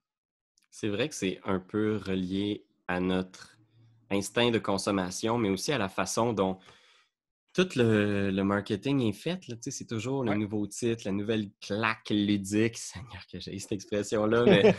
C'est 0.72 0.89
vrai 0.89 1.10
que 1.10 1.15
c'est 1.15 1.39
un 1.46 1.60
peu 1.60 1.98
relié 2.06 2.65
à 2.88 3.00
notre 3.00 3.58
instinct 4.12 4.52
de 4.52 4.60
consommation, 4.60 5.38
mais 5.38 5.50
aussi 5.50 5.72
à 5.72 5.78
la 5.78 5.89
façon 5.89 6.34
dont 6.34 6.58
tout 7.54 7.68
le, 7.76 8.30
le 8.32 8.44
marketing 8.44 9.02
est 9.02 9.13
fait. 9.13 9.39
C'est 9.62 9.88
toujours 9.88 10.24
le 10.24 10.32
Ouais. 10.32 10.38
nouveau 10.38 10.68
titre, 10.68 11.04
la 11.06 11.12
nouvelle 11.12 11.50
claque 11.62 12.10
ludique. 12.10 12.78
Seigneur, 13.13 13.26
que 13.32 13.39
j'ai 13.39 13.58
cette 13.60 13.72
expression-là. 13.72 14.46
Mais 14.46 14.74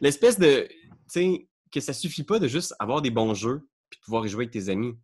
l'espèce 0.00 0.38
de. 0.38 0.66
Tu 0.68 0.88
sais, 1.08 1.48
que 1.72 1.80
ça 1.80 1.92
suffit 1.92 2.22
pas 2.24 2.38
de 2.38 2.48
juste 2.48 2.74
avoir 2.78 3.02
des 3.02 3.10
bons 3.10 3.34
jeux 3.34 3.68
puis 3.90 3.98
de 4.00 4.04
pouvoir 4.04 4.26
y 4.26 4.28
jouer 4.28 4.44
avec 4.44 4.52
tes 4.52 4.68
amis. 4.68 4.94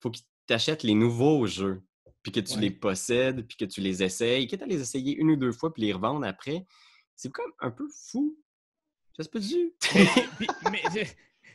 faut 0.00 0.10
qu'ils 0.10 0.24
t'achètent 0.46 0.82
les 0.82 0.94
nouveaux 0.94 1.46
jeux, 1.46 1.82
puis 2.22 2.30
que 2.30 2.40
tu 2.40 2.54
Ouais. 2.56 2.60
les 2.62 2.70
possèdes, 2.70 3.46
puis 3.46 3.56
que 3.56 3.64
tu 3.64 3.80
les 3.80 4.02
essayes, 4.02 4.46
quitte 4.46 4.60
à 4.62 4.66
les 4.66 4.80
essayer 4.80 5.14
une 5.16 5.30
ou 5.30 5.36
deux 5.36 5.52
fois 5.52 5.72
puis 5.72 5.82
les 5.82 5.92
revendre 5.94 6.26
après. 6.26 6.66
C'est 7.16 7.32
comme 7.32 7.50
un 7.60 7.70
peu 7.70 7.86
fou. 7.88 8.36
Ça 9.16 9.22
se? 9.22 9.30
Puis- 10.38 10.48
mais 10.70 10.82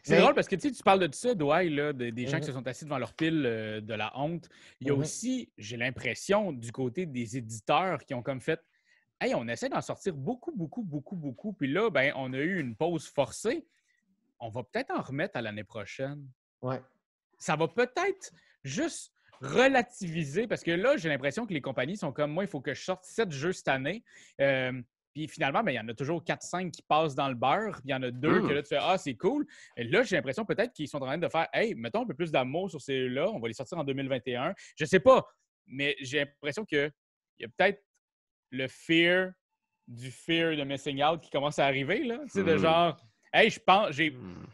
c'est- 0.04 0.20
drôle 0.20 0.34
parce 0.34 0.48
que 0.48 0.56
tu 0.56 0.70
sais, 0.70 0.72
tu 0.72 0.82
parles 0.82 1.06
de 1.08 1.14
ça, 1.14 1.36
Douai, 1.36 1.70
là, 1.70 1.92
de- 1.94 2.10
des 2.10 2.26
gens 2.26 2.38
Mhm. 2.38 2.40
qui 2.40 2.48
se 2.48 2.54
sont 2.54 2.66
assis 2.66 2.86
devant 2.86 2.98
leur 2.98 3.14
pile 3.14 3.44
euh, 3.46 3.82
de 3.82 3.94
la 3.94 4.18
honte. 4.18 4.48
Il 4.80 4.88
y 4.88 4.90
a 4.90 4.94
Mhm. 4.96 5.02
aussi, 5.02 5.52
j'ai 5.58 5.76
l'impression, 5.78 6.52
du 6.54 6.72
côté 6.72 7.06
des 7.06 7.36
éditeurs 7.38 8.04
qui 8.06 8.14
ont 8.14 8.24
comme 8.24 8.42
fait 8.42 8.60
Hey, 9.22 9.36
on 9.36 9.48
essaie 9.50 9.68
d'en 9.68 9.82
sortir 9.82 10.14
beaucoup, 10.16 10.54
beaucoup, 10.56 10.82
beaucoup, 10.82 11.18
beaucoup. 11.18 11.52
Puis 11.52 11.70
là, 11.72 11.90
ben, 11.90 12.14
on 12.16 12.32
a 12.34 12.38
eu 12.38 12.58
une 12.62 12.74
pause 12.78 13.06
forcée. 13.06 13.68
On 14.40 14.50
va 14.50 14.64
peut-être 14.64 14.92
en 14.92 15.02
remettre 15.02 15.38
à 15.38 15.42
l'année 15.42 15.64
prochaine. 15.64 16.28
Ouais. 16.62 16.82
Ça 17.38 17.56
va 17.56 17.68
peut-être 17.68 18.32
juste 18.64 19.14
relativiser 19.42 20.48
parce 20.48 20.64
que 20.64 20.72
là, 20.72 20.98
j'ai 20.98 21.10
l'impression 21.10 21.46
que 21.46 21.54
les 21.54 21.62
compagnies 21.62 21.98
sont 21.98 22.12
comme 22.12 22.32
moi, 22.32 22.44
il 22.44 22.50
faut 22.50 22.62
que 22.62 22.74
je 22.74 22.82
sorte 22.84 23.06
sept 23.06 23.32
jeux 23.32 23.54
cette 23.54 23.70
année. 23.70 24.04
Euh, 24.42 24.74
puis 25.14 25.28
finalement, 25.28 25.64
ben, 25.64 25.72
il 25.72 25.76
y 25.76 25.80
en 25.80 25.88
a 25.88 25.94
toujours 25.94 26.24
4-5 26.24 26.72
qui 26.72 26.82
passent 26.84 27.16
dans 27.16 27.30
le 27.30 27.36
beurre. 27.36 27.74
Puis 27.76 27.84
il 27.86 27.92
y 27.92 27.94
en 27.94 28.04
a 28.04 28.12
deux 28.12 28.42
que 28.42 28.54
là, 28.54 28.62
tu 28.62 28.70
fais 28.70 28.78
Ah, 28.80 28.98
c'est 28.98 29.16
cool. 29.16 29.46
Et 29.76 29.84
là, 29.86 30.04
j'ai 30.04 30.16
l'impression 30.18 30.46
peut-être 30.46 30.74
qu'ils 30.74 30.88
sont 30.88 30.98
en 30.98 31.06
train 31.06 31.18
de 31.18 31.28
faire 31.30 31.48
Hey, 31.54 31.74
mettons 31.76 32.04
un 32.04 32.06
peu 32.06 32.14
plus 32.14 32.32
d'amour 32.32 32.70
sur 32.70 32.82
ces-là. 32.82 33.30
On 33.30 33.40
va 33.40 33.48
les 33.48 33.54
sortir 33.54 33.78
en 33.78 33.84
2021. 33.84 34.54
Je 34.78 34.86
sais 34.86 35.00
pas, 35.00 35.26
mais 35.66 35.96
j'ai 36.02 36.20
l'impression 36.20 36.64
qu'il 36.66 36.92
y 37.40 37.46
a 37.46 37.48
peut-être 37.58 37.82
le 38.52 38.68
fear 38.68 39.32
du 39.88 40.12
fear 40.12 40.56
de 40.56 40.64
missing 40.64 41.04
out 41.04 41.22
qui 41.22 41.30
commence 41.32 41.58
à 41.58 41.66
arriver. 41.66 42.04
Là. 42.04 42.20
Tu 42.26 42.30
sais, 42.30 42.44
de 42.44 42.54
Mm. 42.54 42.60
genre 42.60 42.98
Hey, 43.34 43.50
je 43.50 43.60
pense, 43.60 43.92
j'ai 43.92 44.12
Hmm. 44.12 44.46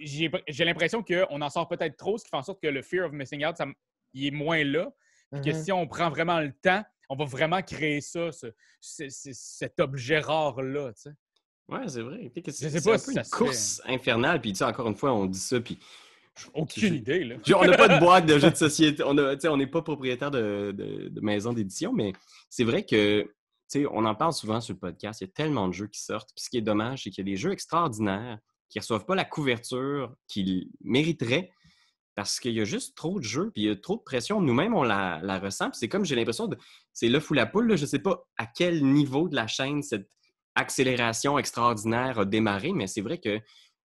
j'ai 0.00 0.30
j'ai 0.48 0.64
l'impression 0.64 1.02
qu'on 1.02 1.40
en 1.40 1.48
sort 1.50 1.68
peut-être 1.68 1.96
trop, 1.96 2.18
ce 2.18 2.24
qui 2.24 2.30
fait 2.30 2.36
en 2.36 2.42
sorte 2.42 2.60
que 2.62 2.66
le 2.68 2.82
fear 2.82 3.06
of 3.06 3.12
missing 3.12 3.44
out, 3.46 3.56
ça 3.56 3.66
il 4.12 4.26
est 4.26 4.30
moins 4.30 4.64
là. 4.64 4.90
Puis 5.32 5.40
que 5.42 5.50
Mhm. 5.50 5.62
si 5.64 5.72
on 5.72 5.86
prend 5.86 6.08
vraiment 6.10 6.40
le 6.40 6.52
temps, 6.52 6.82
on 7.08 7.16
va 7.16 7.24
vraiment 7.24 7.60
créer 7.62 8.00
ça, 8.00 8.32
ce- 8.32 8.46
ce- 8.80 9.08
ce- 9.08 9.32
cet 9.32 9.78
objet 9.80 10.18
rare-là. 10.20 10.92
tu 10.94 11.02
sais. 11.02 11.10
Ouais, 11.68 11.80
c'est 11.88 12.00
vrai. 12.02 12.18
Peut-être 12.30 12.46
que 12.46 12.50
Je 12.52 12.56
C'est 12.56 12.70
sais 12.70 12.78
c'est 12.80 12.88
pas 12.90 12.94
un 12.94 12.98
si 12.98 13.06
peu 13.06 13.12
une 13.12 13.24
fait. 13.24 13.30
course 13.30 13.82
infernale. 13.86 14.40
Puis, 14.40 14.52
tu 14.52 14.58
sais, 14.58 14.64
encore 14.64 14.86
une 14.88 14.94
fois, 14.96 15.12
on 15.12 15.26
dit 15.26 15.38
ça. 15.38 15.60
Puis, 15.60 15.78
Aucune 16.52 16.82
Je- 16.90 16.94
idée. 16.94 17.24
Là. 17.24 17.36
On 17.56 17.64
n'a 17.64 17.76
pas 17.78 17.88
de 17.88 17.98
boîte 17.98 18.26
de 18.26 18.38
jeux 18.38 18.50
de 18.50 18.56
société. 18.56 19.02
On 19.02 19.56
n'est 19.56 19.66
pas 19.66 19.80
propriétaire 19.82 20.30
de, 20.30 20.70
de, 20.76 21.08
de 21.08 21.20
maison 21.22 21.54
d'édition, 21.54 21.94
mais 21.94 22.12
c'est 22.50 22.62
vrai 22.64 22.84
que 22.84 23.26
on 23.74 24.04
en 24.04 24.14
parle 24.14 24.32
souvent 24.32 24.60
sur 24.60 24.74
le 24.74 24.78
podcast. 24.78 25.20
Il 25.20 25.24
y 25.24 25.30
a 25.30 25.32
tellement 25.32 25.68
de 25.68 25.72
jeux 25.72 25.88
qui 25.88 26.00
sortent. 26.00 26.30
Puis 26.34 26.44
ce 26.44 26.50
qui 26.50 26.58
est 26.58 26.62
dommage, 26.62 27.02
c'est 27.02 27.10
qu'il 27.10 27.26
y 27.26 27.28
a 27.28 27.32
des 27.32 27.36
jeux 27.36 27.52
extraordinaires 27.52 28.38
qui 28.68 28.78
ne 28.78 28.82
reçoivent 28.82 29.06
pas 29.06 29.14
la 29.14 29.24
couverture 29.24 30.14
qu'ils 30.28 30.70
mériteraient 30.80 31.50
parce 32.14 32.40
qu'il 32.40 32.52
y 32.52 32.60
a 32.60 32.64
juste 32.64 32.96
trop 32.96 33.18
de 33.20 33.24
jeux, 33.24 33.50
puis 33.50 33.64
il 33.64 33.68
y 33.68 33.70
a 33.70 33.76
trop 33.76 33.96
de 33.96 34.02
pression. 34.02 34.40
Nous-mêmes, 34.40 34.74
on 34.74 34.82
la, 34.82 35.38
ressent. 35.38 35.70
C'est 35.74 35.88
comme 35.88 36.04
j'ai 36.04 36.16
l'impression 36.16 36.46
de. 36.46 36.56
C'est 36.92 37.08
l'œuf 37.08 37.30
ou 37.30 37.34
la 37.34 37.44
poule. 37.46 37.76
Je 37.76 37.82
ne 37.82 37.86
sais 37.86 37.98
pas 37.98 38.26
à 38.38 38.46
quel 38.46 38.84
niveau 38.84 39.28
de 39.28 39.34
la 39.34 39.46
chaîne 39.46 39.82
cette 39.82 40.08
accélération 40.54 41.38
extraordinaire 41.38 42.18
a 42.18 42.24
démarré, 42.24 42.72
mais 42.72 42.86
c'est 42.86 43.02
vrai 43.02 43.18
que 43.18 43.38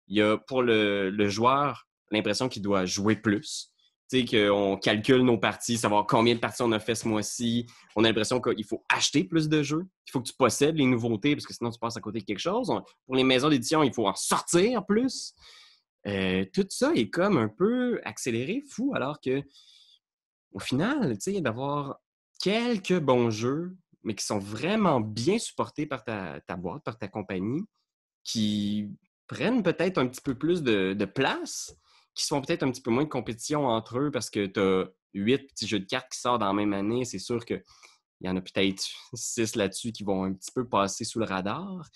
il 0.08 0.16
y 0.16 0.22
a 0.22 0.36
pour 0.36 0.62
le 0.62 1.28
joueur 1.28 1.86
l'impression 2.10 2.48
qu'il 2.48 2.62
doit 2.62 2.84
jouer 2.84 3.16
plus. 3.16 3.72
Tu 4.10 4.20
sais, 4.20 4.24
qu'on 4.24 4.76
calcule 4.76 5.22
nos 5.22 5.36
parties, 5.36 5.76
savoir 5.76 6.06
combien 6.06 6.36
de 6.36 6.40
parties 6.40 6.62
on 6.62 6.70
a 6.70 6.78
fait 6.78 6.94
ce 6.94 7.08
mois-ci. 7.08 7.66
On 7.96 8.04
a 8.04 8.08
l'impression 8.08 8.40
qu'il 8.40 8.64
faut 8.64 8.84
acheter 8.88 9.24
plus 9.24 9.48
de 9.48 9.64
jeux. 9.64 9.84
Il 10.06 10.10
faut 10.12 10.20
que 10.20 10.28
tu 10.28 10.34
possèdes 10.34 10.76
les 10.76 10.86
nouveautés 10.86 11.34
parce 11.34 11.44
que 11.44 11.52
sinon 11.52 11.70
tu 11.70 11.78
passes 11.80 11.96
à 11.96 12.00
côté 12.00 12.20
de 12.20 12.24
quelque 12.24 12.38
chose. 12.38 12.72
Pour 13.04 13.16
les 13.16 13.24
maisons 13.24 13.48
d'édition, 13.48 13.82
il 13.82 13.92
faut 13.92 14.06
en 14.06 14.14
sortir 14.14 14.86
plus. 14.86 15.34
Euh, 16.06 16.44
tout 16.52 16.66
ça 16.68 16.92
est 16.94 17.10
comme 17.10 17.36
un 17.36 17.48
peu 17.48 18.00
accéléré, 18.04 18.62
fou, 18.70 18.92
alors 18.94 19.20
que 19.20 19.42
au 20.52 20.60
final, 20.60 21.18
tu 21.18 21.32
sais, 21.32 21.40
d'avoir 21.40 21.98
quelques 22.40 23.00
bons 23.00 23.30
jeux, 23.30 23.76
mais 24.04 24.14
qui 24.14 24.24
sont 24.24 24.38
vraiment 24.38 25.00
bien 25.00 25.38
supportés 25.38 25.84
par 25.84 26.04
ta, 26.04 26.40
boîte, 26.56 26.84
par 26.84 26.96
ta 26.96 27.08
compagnie, 27.08 27.64
qui 28.22 28.88
prennent 29.26 29.64
peut-être 29.64 29.98
un 29.98 30.06
petit 30.06 30.20
peu 30.20 30.36
plus 30.36 30.62
de 30.62 31.04
place, 31.06 31.76
qui 32.16 32.24
se 32.24 32.28
font 32.28 32.40
peut-être 32.40 32.64
un 32.64 32.70
petit 32.72 32.82
peu 32.82 32.90
moins 32.90 33.04
de 33.04 33.08
compétition 33.08 33.66
entre 33.66 33.98
eux 33.98 34.10
parce 34.10 34.30
que 34.30 34.46
tu 34.46 34.58
as 34.58 34.86
huit 35.14 35.46
petits 35.48 35.68
jeux 35.68 35.78
de 35.78 35.84
cartes 35.84 36.10
qui 36.10 36.18
sortent 36.18 36.40
dans 36.40 36.46
la 36.46 36.52
même 36.52 36.72
année. 36.72 37.04
C'est 37.04 37.18
sûr 37.20 37.44
qu'il 37.44 37.62
y 38.22 38.28
en 38.28 38.36
a 38.36 38.40
peut-être 38.40 38.82
six 39.14 39.54
là-dessus 39.54 39.92
qui 39.92 40.02
vont 40.02 40.24
un 40.24 40.32
petit 40.32 40.50
peu 40.52 40.66
passer 40.68 41.04
sous 41.04 41.20
le 41.20 41.26
radar. 41.26 41.88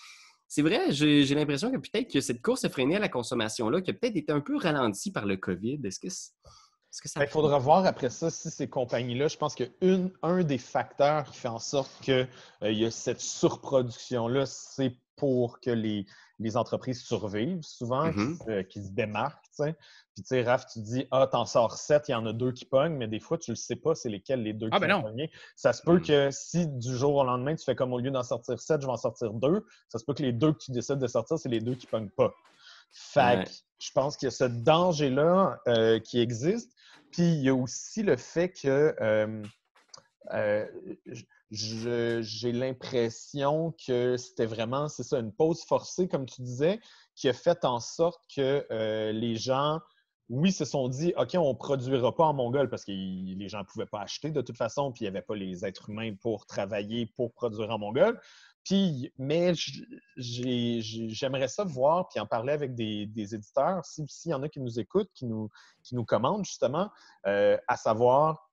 C'est 0.47 0.63
vrai, 0.63 0.91
j'ai 0.91 1.35
l'impression 1.35 1.71
que 1.71 1.77
peut-être 1.77 2.13
que 2.13 2.21
cette 2.21 2.43
course 2.43 2.65
effrénée 2.65 2.97
à 2.97 2.99
la 2.99 3.09
consommation-là, 3.09 3.81
qui 3.83 3.91
a 3.91 3.95
peut-être 3.95 4.17
été 4.17 4.33
un 4.33 4.41
peu 4.41 4.57
ralentie 4.57 5.13
par 5.13 5.25
le 5.25 5.37
COVID, 5.37 5.79
est-ce 5.85 6.01
que, 6.01 6.09
ça... 6.11 7.21
Ben, 7.21 7.27
Il 7.27 7.31
faudra 7.31 7.59
voir 7.59 7.87
après 7.87 8.11
ça 8.11 8.31
si 8.31 8.51
ces 8.51 8.69
compagnies-là, 8.69 9.29
je 9.29 9.37
pense 9.37 9.55
qu'un 9.55 10.43
des 10.43 10.59
facteurs 10.59 11.31
qui 11.31 11.39
fait 11.39 11.47
en 11.49 11.61
sorte 11.61 11.91
qu'il 12.03 12.29
y 12.63 12.85
a 12.85 12.91
cette 12.91 13.21
surproduction-là, 13.21 14.45
c'est 14.45 14.99
pour 15.15 15.61
que 15.61 15.71
les, 15.71 16.05
les 16.41 16.57
entreprises 16.57 17.03
survivent 17.03 17.63
souvent, 17.63 18.07
Mhm. 18.07 18.39
qui, 18.39 18.45
se, 18.45 18.63
qui 18.63 18.83
se 18.83 18.91
démarquent. 18.91 19.45
Puis, 20.21 20.25
tu 20.25 20.29
sais, 20.35 20.43
Raph, 20.43 20.67
tu 20.67 20.81
dis, 20.81 21.07
ah, 21.13 21.27
t'en 21.27 21.47
sors 21.47 21.79
sept, 21.79 22.09
il 22.09 22.13
y 22.13 22.15
en 22.15 22.27
a 22.27 22.35
deux 22.35 22.53
qui 22.53 22.67
pognent, 22.67 22.95
mais 22.95 23.09
des 23.09 23.21
fois, 23.21 23.39
tu 23.39 23.53
le 23.53 23.57
sais 23.57 23.77
pas, 23.77 23.95
c'est 23.95 24.11
lesquels 24.11 24.43
les 24.43 24.53
deux 24.53 24.69
Ah, 24.71 24.77
qui 24.77 24.81
ben 24.83 24.89
vont 24.93 24.99
non. 24.99 25.03
pogner. 25.05 25.31
Ça 25.57 25.73
se 25.73 25.83
peut 25.83 25.95
Mhm. 25.95 26.03
que 26.03 26.29
si 26.31 26.67
du 26.69 26.95
jour 26.95 27.15
au 27.15 27.25
lendemain, 27.25 27.57
tu 27.57 27.65
fais 27.65 27.75
comme 27.75 27.95
au 27.95 27.99
lieu 27.99 28.11
d'en 28.11 28.23
sortir 28.23 28.61
sept, 28.61 28.83
je 28.83 28.87
vais 28.87 28.93
en 28.93 28.99
sortir 28.99 29.33
deux, 29.33 29.65
ça 29.89 29.99
se 29.99 30.05
peut 30.05 30.13
que 30.13 30.23
les 30.23 30.35
deux 30.35 30.53
que 30.53 30.59
tu 30.59 30.73
décides 30.73 30.99
de 30.99 31.07
sortir, 31.07 31.39
c'est 31.39 31.49
les 31.49 31.61
deux 31.61 31.75
qui 31.75 31.87
pognent 31.87 32.11
pas. 32.11 32.35
Fait 32.93 33.39
Ouais. 33.39 33.45
que 33.45 33.51
je 33.79 33.91
pense 33.93 34.19
qu'il 34.19 34.27
y 34.27 34.29
a 34.29 34.31
ce 34.33 34.45
danger-là 34.45 35.59
euh, 35.69 35.99
qui 36.01 36.21
existe. 36.21 36.71
Puis 37.13 37.23
il 37.23 37.43
y 37.43 37.49
a 37.49 37.55
aussi 37.55 38.03
le 38.03 38.17
fait 38.19 38.51
que 38.51 38.95
euh, 39.01 39.43
euh, 40.35 40.67
je- 41.51 42.21
j'ai 42.23 42.53
l'impression 42.53 43.75
que 43.87 44.17
c'était 44.17 44.47
vraiment, 44.47 44.89
c'est 44.89 45.03
ça, 45.03 45.19
une 45.19 45.33
pause 45.33 45.65
forcée, 45.65 46.09
comme 46.09 46.27
tu 46.27 46.43
disais, 46.43 46.79
qui 47.17 47.29
a 47.29 47.33
fait 47.33 47.65
en 47.65 47.81
sorte 47.81 48.23
que 48.35 48.67
euh, 48.71 49.13
les 49.13 49.37
gens, 49.37 49.81
oui, 50.31 50.53
se 50.53 50.65
sont 50.65 50.89
dit, 50.89 51.13
OK, 51.17 51.31
on 51.35 51.49
ne 51.49 51.59
produira 51.59 52.15
pas 52.15 52.25
en 52.25 52.33
Mongol 52.33 52.71
parce 52.71 52.85
que 52.85 52.93
les 52.93 53.49
gens 53.49 53.59
ne 53.59 53.65
pouvaient 53.65 53.87
pas 53.87 54.01
acheter 54.01 54.31
de 54.31 54.41
toute 54.41 54.57
façon, 54.57 54.93
puis 54.93 55.01
il 55.01 55.05
n'y 55.05 55.09
avait 55.09 55.23
pas 55.23 55.35
les 55.35 55.65
êtres 55.65 55.91
humains 55.91 56.15
pour 56.15 56.47
travailler, 56.47 57.07
pour 57.17 57.33
produire 57.33 57.71
en 57.71 57.79
Mongol. 57.79 58.21
Mais 59.19 59.53
j'aimerais 60.17 61.49
ça 61.49 61.65
voir, 61.65 62.09
puis 62.09 62.21
en 62.21 62.27
parler 62.27 62.53
avec 62.53 62.77
des, 62.77 63.11
éditeurs, 63.35 63.85
si- 63.85 64.07
s'il 64.07 64.31
y 64.31 64.35
en 64.35 64.43
a 64.45 64.49
qui 64.49 64.61
nous 64.61 64.79
écoutent, 64.79 65.11
qui 65.15 65.27
nous, 65.27 65.51
qui 65.83 65.97
commandent 66.05 66.45
justement, 66.45 66.91
euh, 67.27 67.59
à 67.67 67.77
savoir, 67.77 68.49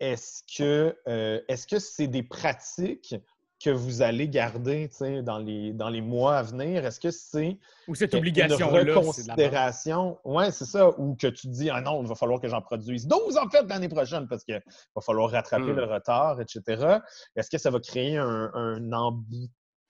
euh, 0.00 1.42
est-ce 1.48 1.66
que 1.66 1.78
c'est 1.80 2.06
des 2.06 2.22
pratiques 2.22 3.16
que 3.62 3.70
vous 3.70 4.02
allez 4.02 4.28
garder 4.28 4.88
dans 5.24 5.38
les, 5.38 5.72
dans 5.72 5.88
les 5.88 6.00
mois 6.00 6.36
à 6.38 6.42
venir? 6.42 6.84
Est-ce 6.84 7.00
que 7.00 7.10
c'est 7.10 7.58
Ou 7.88 7.94
cette 7.94 8.12
une 8.12 8.24
la 8.24 8.48
merde? 8.82 8.88
reconsidération? 8.88 10.18
Oui, 10.24 10.44
c'est 10.52 10.64
ça. 10.64 10.90
Ou 10.98 11.16
que 11.16 11.26
tu 11.26 11.48
dis, 11.48 11.68
ah 11.70 11.80
non, 11.80 12.02
il 12.02 12.08
va 12.08 12.14
falloir 12.14 12.40
que 12.40 12.48
j'en 12.48 12.62
produise 12.62 13.06
12 13.08 13.36
en 13.36 13.48
fait 13.48 13.62
l'année 13.68 13.88
prochaine 13.88 14.28
parce 14.28 14.44
qu'il 14.44 14.62
va 14.94 15.02
falloir 15.02 15.30
rattraper 15.30 15.72
Hmm. 15.72 15.76
le 15.76 15.84
retard, 15.84 16.40
etc. 16.40 16.98
Est-ce 17.36 17.50
que 17.50 17.58
ça 17.58 17.70
va 17.70 17.80
créer 17.80 18.16
un, 18.16 18.50
un 18.54 18.92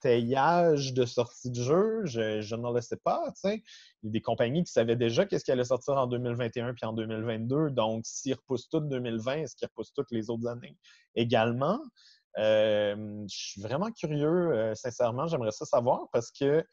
embouteillage 0.02 0.94
de 0.94 1.04
sortie 1.04 1.50
de 1.50 1.62
jeu? 1.62 2.00
Je, 2.04 2.40
je 2.40 2.54
ne 2.56 2.72
le 2.72 2.80
sais 2.80 2.96
pas. 2.96 3.22
Il 3.44 3.50
y 4.04 4.08
a 4.08 4.10
des 4.10 4.22
compagnies 4.22 4.64
qui 4.64 4.72
savaient 4.72 4.96
déjà 4.96 5.26
qu'est-ce 5.26 5.44
qui 5.44 5.52
allait 5.52 5.64
sortir 5.64 5.94
en 5.96 6.06
2021 6.06 6.72
puis 6.74 6.86
en 6.86 6.92
2022. 6.92 7.70
Donc, 7.70 8.06
s'ils 8.06 8.34
repoussent 8.34 8.68
tout 8.68 8.80
2020, 8.80 9.34
est-ce 9.42 9.56
qu'ils 9.56 9.68
repoussent 9.68 9.92
toutes 9.92 10.10
les 10.10 10.30
autres 10.30 10.46
années 10.46 10.76
également? 11.14 11.80
Euh, 12.36 13.24
je 13.28 13.36
suis 13.36 13.60
vraiment 13.60 13.90
curieux, 13.90 14.52
euh, 14.52 14.74
sincèrement, 14.74 15.26
j'aimerais 15.26 15.50
ça 15.50 15.64
savoir 15.64 16.08
parce 16.12 16.30
que 16.30 16.64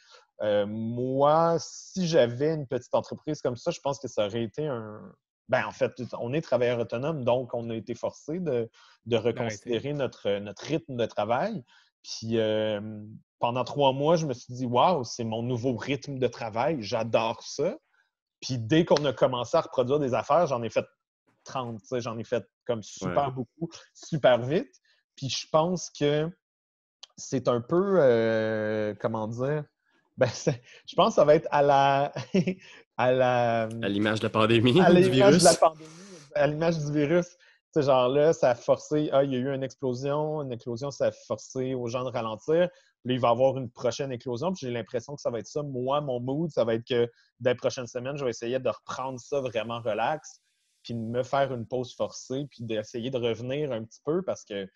euh, 0.42 0.66
moi, 0.68 1.58
si 1.60 2.08
j'avais 2.08 2.54
une 2.54 2.68
petite 2.68 2.94
entreprise 2.94 3.42
comme 3.42 3.56
ça, 3.56 3.72
je 3.72 3.80
pense 3.80 4.00
que 4.00 4.08
ça 4.08 4.26
aurait 4.28 4.44
été 4.44 4.68
un. 4.68 5.02
Ben, 5.48 5.66
en 5.66 5.72
fait, 5.72 5.94
on 6.20 6.34
est 6.34 6.42
travailleur 6.42 6.80
autonome, 6.80 7.24
donc 7.24 7.54
on 7.54 7.70
a 7.70 7.76
été 7.76 7.94
forcé 7.94 8.40
de, 8.40 8.70
de 9.06 9.16
reconsidérer 9.16 9.94
notre, 9.94 10.40
notre 10.40 10.64
rythme 10.64 10.96
de 10.96 11.06
travail. 11.06 11.64
Puis 12.04 12.38
pendant 13.40 13.64
trois 13.64 13.94
mois, 13.94 14.16
je 14.16 14.26
me 14.26 14.34
suis 14.34 14.54
dit, 14.54 14.66
waouh, 14.66 15.04
c'est 15.04 15.24
mon 15.24 15.44
nouveau 15.44 15.76
rythme 15.76 16.18
de 16.18 16.28
travail, 16.28 16.78
j'adore 16.82 17.44
ça. 17.44 17.78
Puis 18.42 18.58
dès 18.58 18.86
qu'on 18.86 19.06
a 19.06 19.14
commencé 19.14 19.56
à 19.56 19.62
reproduire 19.62 20.00
des 20.00 20.16
affaires, 20.16 20.48
j'en 20.48 20.64
ai 20.64 20.70
fait 20.70 20.86
30, 21.44 21.80
tu 21.80 21.88
sais, 21.88 22.02
j'en 22.02 22.18
ai 22.18 22.24
fait 22.24 22.44
comme 22.66 22.82
super 22.84 23.28
Ouais. 23.28 23.34
beaucoup, 23.34 23.70
super 23.94 24.42
vite. 24.42 24.74
Puis 25.16 25.30
je 25.30 25.48
pense 25.52 25.90
que 25.90 26.30
c'est 27.18 27.48
un 27.48 27.62
peu, 27.62 27.96
euh, 28.00 28.94
comment 29.00 29.28
dire, 29.28 29.64
ben, 30.18 30.28
c'est- 30.28 30.62
je 30.88 30.96
pense 30.96 31.10
que 31.10 31.16
ça 31.16 31.26
va 31.26 31.36
être 31.36 31.48
à 31.52 31.62
la, 31.62 32.14
à 32.98 33.12
la, 33.12 33.62
À 33.64 33.90
l'image 33.90 34.20
de 34.20 34.26
la 34.26 34.30
pandémie, 34.30 34.80
à 34.82 34.90
du 34.92 34.96
l'image 35.02 35.12
virus. 35.12 35.44
de 35.44 35.48
la 35.50 35.56
pandémie, 35.56 35.90
à 36.36 36.48
l'image 36.48 36.78
du 36.80 36.92
virus. 36.92 37.28
Sais, 37.74 37.82
genre 37.84 38.08
là, 38.08 38.32
ça 38.32 38.52
a 38.52 38.56
forcé, 38.56 39.10
ah, 39.12 39.24
il 39.26 39.34
y 39.34 39.36
a 39.36 39.40
eu 39.40 39.54
une 39.54 39.64
explosion, 39.64 40.42
une 40.42 40.54
éclosion, 40.54 40.92
ça 40.92 41.08
a 41.08 41.12
forcé 41.12 41.74
aux 41.74 41.88
gens 41.88 42.06
de 42.06 42.10
ralentir. 42.10 42.70
Puis 43.04 43.10
là, 43.10 43.14
il 43.16 43.20
va 43.20 43.28
y 43.28 43.32
avoir 43.32 43.58
une 43.58 43.70
prochaine 43.70 44.14
éclosion. 44.14 44.54
Puis 44.54 44.66
j'ai 44.66 44.72
l'impression 44.72 45.14
que 45.14 45.22
ça 45.22 45.30
va 45.30 45.40
être 45.40 45.48
ça. 45.48 45.62
Moi, 45.62 46.00
mon 46.00 46.22
mood, 46.22 46.50
ça 46.52 46.64
va 46.64 46.76
être 46.76 46.88
que 46.88 47.12
dans 47.42 47.52
les 47.52 47.56
prochaines 47.58 47.88
semaines, 47.88 48.16
je 48.16 48.24
vais 48.24 48.30
essayer 48.30 48.60
de 48.60 48.70
reprendre 48.70 49.20
ça 49.20 49.42
vraiment 49.42 49.82
relax, 49.82 50.40
puis 50.84 50.94
de 50.94 51.00
me 51.02 51.22
faire 51.24 51.54
une 51.54 51.68
pause 51.68 51.94
forcée, 51.94 52.46
puis 52.50 52.64
d'essayer 52.64 53.10
de 53.12 53.18
revenir 53.18 53.74
un 53.74 53.84
petit 53.84 54.00
peu 54.06 54.22
parce 54.22 54.46
que 54.46 54.70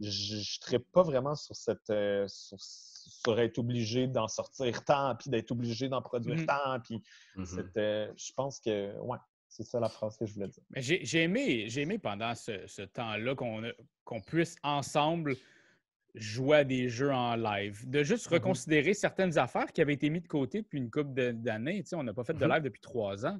je 0.00 0.36
ne 0.72 0.78
pas 0.78 1.02
vraiment 1.02 1.34
sur 1.34 1.54
cette. 1.54 1.90
euh, 1.90 2.26
sur, 2.28 2.58
sur 2.60 3.38
être 3.40 3.58
obligé 3.58 4.06
d'en 4.06 4.28
sortir 4.28 4.84
tant, 4.84 5.14
puis 5.16 5.30
d'être 5.30 5.50
obligé 5.50 5.88
d'en 5.88 6.00
produire 6.02 6.36
Mhm. 6.36 6.46
tant. 6.46 6.80
Puis 6.80 7.02
Mhm. 7.36 7.46
c'était- 7.46 8.10
je 8.16 8.32
pense 8.34 8.60
que, 8.60 8.96
ouais, 9.00 9.18
c'est 9.48 9.64
ça 9.64 9.80
la 9.80 9.88
phrase 9.88 10.16
que 10.16 10.26
je 10.26 10.34
voulais 10.34 10.48
dire. 10.48 10.62
Mais 10.70 10.80
j'ai 10.82 11.22
aimé, 11.22 11.68
j'ai 11.68 11.82
aimé 11.82 11.98
pendant 11.98 12.34
ce, 12.34 12.66
ce 12.66 12.82
temps-là 12.82 13.34
qu'on 14.04 14.20
puisse 14.22 14.56
ensemble 14.62 15.36
jouer 16.14 16.58
à 16.58 16.64
des 16.64 16.88
jeux 16.88 17.12
en 17.12 17.36
live, 17.36 17.88
de 17.88 18.02
juste 18.02 18.26
Mhm. 18.28 18.34
reconsidérer 18.34 18.94
certaines 18.94 19.38
affaires 19.38 19.72
qui 19.72 19.80
avaient 19.80 19.94
été 19.94 20.10
mises 20.10 20.22
de 20.22 20.28
côté 20.28 20.62
depuis 20.62 20.78
une 20.78 20.90
couple 20.90 21.12
d'années. 21.34 21.82
Tu 21.82 21.90
sais, 21.90 21.96
on 21.96 22.02
n'a 22.02 22.12
pas 22.14 22.24
fait 22.24 22.34
de 22.34 22.46
live 22.46 22.62
depuis 22.62 22.80
trois 22.80 23.24
ans. 23.26 23.38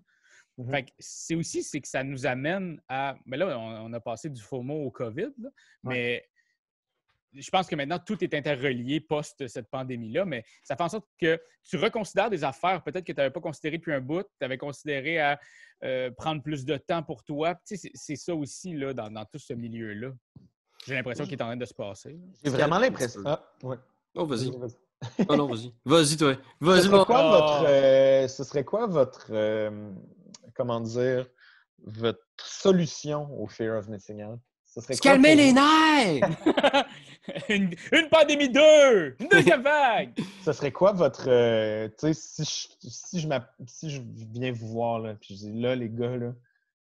Fait 0.71 0.85
que 0.85 0.91
c'est 0.99 1.35
aussi 1.37 1.63
c'est 1.63 1.81
que 1.81 1.89
ça 1.89 2.05
nous 2.05 2.27
amène 2.27 2.81
à. 2.89 3.17
Mais 3.25 3.37
là, 3.39 3.59
on, 3.59 3.87
on 3.87 3.93
a 3.95 4.01
passé 4.01 4.29
du 4.29 4.43
FOMO 4.43 4.75
au 4.85 4.91
COVID, 4.91 5.31
là, 5.39 5.49
mais 5.85 6.30
je 7.35 7.51
pense 7.51 7.67
que 7.69 7.77
maintenant 7.77 7.99
tout 7.99 8.23
est 8.25 8.35
interrelié 8.35 9.01
post 9.01 9.47
cette 9.49 9.69
pandémie-là, 9.71 10.25
mais 10.25 10.45
ça 10.65 10.77
fait 10.77 10.83
en 10.83 10.89
sorte 10.89 11.07
que 11.21 11.41
tu 11.63 11.77
reconsidères 11.77 12.31
des 12.31 12.43
affaires 12.45 12.83
peut-être 12.83 13.05
que 13.05 13.13
tu 13.13 13.17
n'avais 13.19 13.31
pas 13.31 13.41
considéré 13.41 13.79
depuis 13.79 13.93
un 13.93 14.01
bout, 14.01 14.23
tu 14.39 14.45
avais 14.45 14.59
considéré 14.59 15.19
à 15.21 15.39
euh, 15.85 16.11
prendre 16.11 16.43
plus 16.43 16.65
de 16.65 16.77
temps 16.77 17.03
pour 17.03 17.23
toi. 17.25 17.55
Tu 17.67 17.77
sais, 17.77 17.91
c'est- 17.95 18.17
ça 18.17 18.35
aussi 18.35 18.75
là, 18.75 18.93
dans, 18.93 19.11
dans 19.11 19.25
tout 19.25 19.39
ce 19.39 19.53
milieu-là. 19.55 20.11
J'ai 20.87 20.95
l'impression 20.95 21.25
qu'il 21.25 21.35
est 21.35 21.43
en 21.43 21.47
train 21.47 21.57
de 21.57 21.65
se 21.65 21.75
passer. 21.75 22.19
J'ai 22.43 22.51
vraiment 22.51 22.79
l'impression. 22.79 23.21
Ah, 23.25 23.43
ouais. 23.63 23.77
Oh, 24.15 24.27
vas-y. 24.27 24.51
Vas-y. 24.51 24.77
Oh 25.29 25.37
non, 25.37 25.47
vas-y. 25.47 25.73
Vas-y, 25.85 26.17
toi. 26.17 26.35
Ce 26.35 26.65
Vas-y, 26.65 26.83
serait 26.83 26.97
mon... 26.99 27.05
quoi 27.05 27.21
Oh. 27.23 27.31
votre. 27.31 27.65
euh, 27.69 28.29
ce 28.29 28.45
serait 28.45 28.65
quoi 28.65 28.87
votre. 28.87 29.29
euh, 29.31 29.91
comment 30.55 30.81
dire. 30.81 31.27
Votre 31.83 32.21
solution 32.43 33.31
au 33.41 33.47
Fear 33.47 33.79
of 33.79 33.89
Missing 33.89 34.23
Out? 34.25 34.41
Ce 34.73 34.81
serait 34.81 34.95
Se 34.95 35.01
quoi 35.01 35.11
calmer 35.13 35.35
pour 35.35 35.37
les 35.39 35.53
nerfs! 35.53 36.87
une, 37.49 37.75
une 37.93 38.09
pandémie 38.09 38.49
2! 38.49 39.17
Une 39.19 39.29
deuxième 39.29 39.63
vague! 39.63 40.13
Ce 40.45 40.53
serait 40.53 40.71
quoi 40.71 40.93
votre. 40.93 41.25
euh, 41.29 41.89
tu 41.99 42.13
sais, 42.13 42.15
si 42.15 42.45
je, 42.45 42.89
si, 42.89 43.21
je 43.21 43.29
si 43.67 43.91
je 43.91 44.01
viens 44.33 44.53
vous 44.53 44.69
voir, 44.69 45.01
là, 45.01 45.15
puis 45.15 45.35
je 45.37 45.47
dis 45.47 45.61
là, 45.61 45.75
les 45.75 45.91
gars, 45.91 46.17
là, 46.17 46.33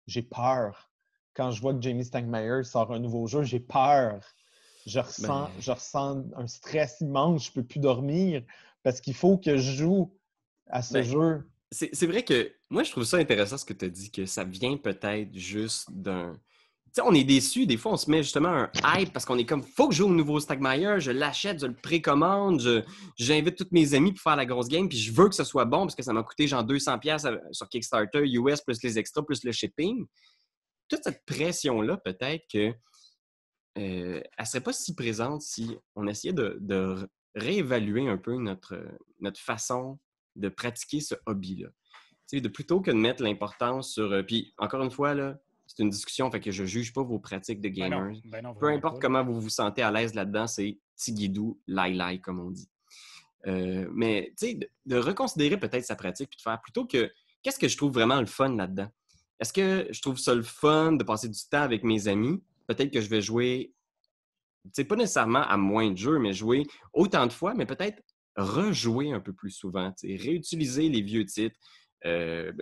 j'ai 0.08 0.22
peur. 0.22 0.90
Quand 1.34 1.52
je 1.52 1.60
vois 1.60 1.74
que 1.74 1.80
Jamie 1.80 2.04
Stankmeyer 2.04 2.64
sort 2.64 2.92
un 2.92 2.98
nouveau 2.98 3.26
jeu, 3.26 3.44
j'ai 3.44 3.60
peur. 3.60 4.20
Je 4.86 4.98
ressens, 5.00 5.44
Ben. 5.44 5.50
je 5.60 5.70
ressens 5.70 6.24
un 6.36 6.46
stress 6.46 7.00
immense, 7.00 7.46
je 7.46 7.52
peux 7.52 7.64
plus 7.64 7.80
dormir 7.80 8.42
parce 8.82 9.00
qu'il 9.00 9.14
faut 9.14 9.36
que 9.36 9.56
je 9.56 9.72
joue 9.72 10.12
à 10.68 10.82
ce 10.82 10.94
Ben, 10.94 11.02
jeu. 11.02 11.50
C'est 11.72 11.90
c'est 11.92 12.06
vrai 12.06 12.22
que 12.24 12.52
moi, 12.70 12.82
je 12.84 12.90
trouve 12.90 13.04
ça 13.04 13.16
intéressant 13.18 13.58
ce 13.58 13.64
que 13.64 13.72
tu 13.72 13.84
as 13.84 13.88
dit, 13.88 14.10
que 14.10 14.26
ça 14.26 14.44
vient 14.44 14.76
peut-être 14.76 15.36
juste 15.36 15.90
d'un. 15.92 16.38
On 17.02 17.12
est 17.12 17.24
déçu. 17.24 17.66
Des 17.66 17.76
fois, 17.76 17.92
on 17.92 17.96
se 17.96 18.10
met 18.10 18.22
justement 18.22 18.48
un 18.48 18.70
hype 18.96 19.12
parce 19.12 19.24
qu'on 19.24 19.36
est 19.38 19.44
comme, 19.44 19.62
faut 19.62 19.88
que 19.88 19.94
je 19.94 19.98
joue 19.98 20.06
au 20.06 20.12
nouveau 20.12 20.40
Stagmeyer, 20.40 20.96
je 20.98 21.10
l'achète, 21.10 21.60
je 21.60 21.66
le 21.66 21.74
précommande, 21.74 22.84
j'invite 23.18 23.56
tous 23.56 23.68
mes 23.70 23.92
amis 23.94 24.12
pour 24.12 24.22
faire 24.22 24.36
la 24.36 24.46
grosse 24.46 24.68
game, 24.68 24.88
puis 24.88 24.98
je 24.98 25.12
veux 25.12 25.28
que 25.28 25.34
ce 25.34 25.44
soit 25.44 25.66
bon 25.66 25.80
parce 25.80 25.94
que 25.94 26.02
ça 26.02 26.12
m'a 26.12 26.22
coûté 26.22 26.46
genre 26.46 26.64
200$ 26.64 27.52
sur 27.52 27.68
Kickstarter, 27.68 28.22
US, 28.26 28.60
plus 28.62 28.82
les 28.82 28.98
extras, 28.98 29.22
plus 29.22 29.44
le 29.44 29.52
shipping. 29.52 30.06
Toute 30.88 31.04
cette 31.04 31.24
pression-là, 31.26 31.98
peut-être 31.98 32.44
que. 32.50 32.72
euh, 33.78 34.22
elle 34.38 34.46
serait 34.46 34.62
pas 34.62 34.72
si 34.72 34.94
présente 34.94 35.42
si 35.42 35.76
on 35.96 36.06
essayait 36.06 36.32
de, 36.32 37.08
réévaluer 37.34 38.08
un 38.08 38.16
peu 38.16 38.34
notre, 38.38 38.82
notre 39.20 39.38
façon 39.38 39.98
de 40.36 40.48
pratiquer 40.48 41.00
ce 41.00 41.14
hobby-là. 41.26 41.68
De 42.32 42.48
plutôt 42.48 42.80
que 42.80 42.90
de 42.90 42.96
mettre 42.96 43.22
l'importance 43.22 43.92
sur. 43.92 44.10
euh, 44.10 44.22
puis 44.22 44.54
encore 44.56 44.82
une 44.82 44.90
fois, 44.90 45.14
là, 45.14 45.36
c'est 45.66 45.82
une 45.82 45.90
discussion, 45.90 46.30
fait 46.30 46.40
que 46.40 46.50
je 46.50 46.64
juge 46.64 46.92
pas 46.92 47.02
vos 47.02 47.18
pratiques 47.18 47.60
de 47.60 47.68
Ben 47.68 47.74
gamers. 47.90 48.12
non, 48.12 48.20
ben 48.24 48.42
non, 48.42 48.54
Peu 48.54 48.68
importe 48.68 48.94
pas. 48.96 49.00
comment 49.00 49.24
vous 49.24 49.40
vous 49.40 49.48
sentez 49.50 49.82
à 49.82 49.90
l'aise 49.90 50.14
là-dedans, 50.14 50.46
c'est 50.46 50.78
tigidou, 50.96 51.60
lai-lai, 51.66 52.20
comme 52.20 52.40
on 52.40 52.50
dit. 52.50 52.68
Euh, 53.46 53.88
mais 53.92 54.32
tu 54.38 54.46
sais, 54.48 54.54
de, 54.54 54.68
de 54.86 54.96
reconsidérer 54.96 55.56
peut-être 55.58 55.84
sa 55.84 55.94
pratique 55.96 56.30
puis 56.30 56.36
de 56.38 56.42
faire 56.42 56.60
plutôt 56.60 56.84
que 56.86 57.10
qu'est-ce 57.42 57.58
que 57.58 57.68
je 57.68 57.76
trouve 57.76 57.92
vraiment 57.92 58.18
le 58.20 58.26
fun 58.26 58.56
là-dedans? 58.56 58.88
Est-ce 59.38 59.52
que 59.52 59.86
je 59.90 60.00
trouve 60.00 60.18
ça 60.18 60.34
le 60.34 60.42
fun 60.42 60.92
de 60.92 61.04
passer 61.04 61.28
du 61.28 61.38
temps 61.50 61.60
avec 61.62 61.84
mes 61.84 62.08
amis? 62.08 62.42
Peut-être 62.66 62.90
que 62.92 63.00
je 63.00 63.08
vais 63.08 63.20
jouer, 63.20 63.74
tu 64.64 64.70
sais, 64.72 64.84
pas 64.84 64.96
nécessairement 64.96 65.42
à 65.42 65.56
moins 65.56 65.90
de 65.90 65.96
jeux, 65.98 66.18
mais 66.18 66.32
jouer 66.32 66.64
autant 66.92 67.26
de 67.26 67.32
fois, 67.32 67.54
mais 67.54 67.66
peut-être 67.66 68.02
rejouer 68.36 69.12
un 69.12 69.20
peu 69.20 69.32
plus 69.32 69.50
souvent, 69.50 69.92
tu 69.92 70.08
sais, 70.08 70.22
réutiliser 70.22 70.88
les 70.88 71.02
vieux 71.02 71.24
titres, 71.24 71.56
euh, 72.06 72.52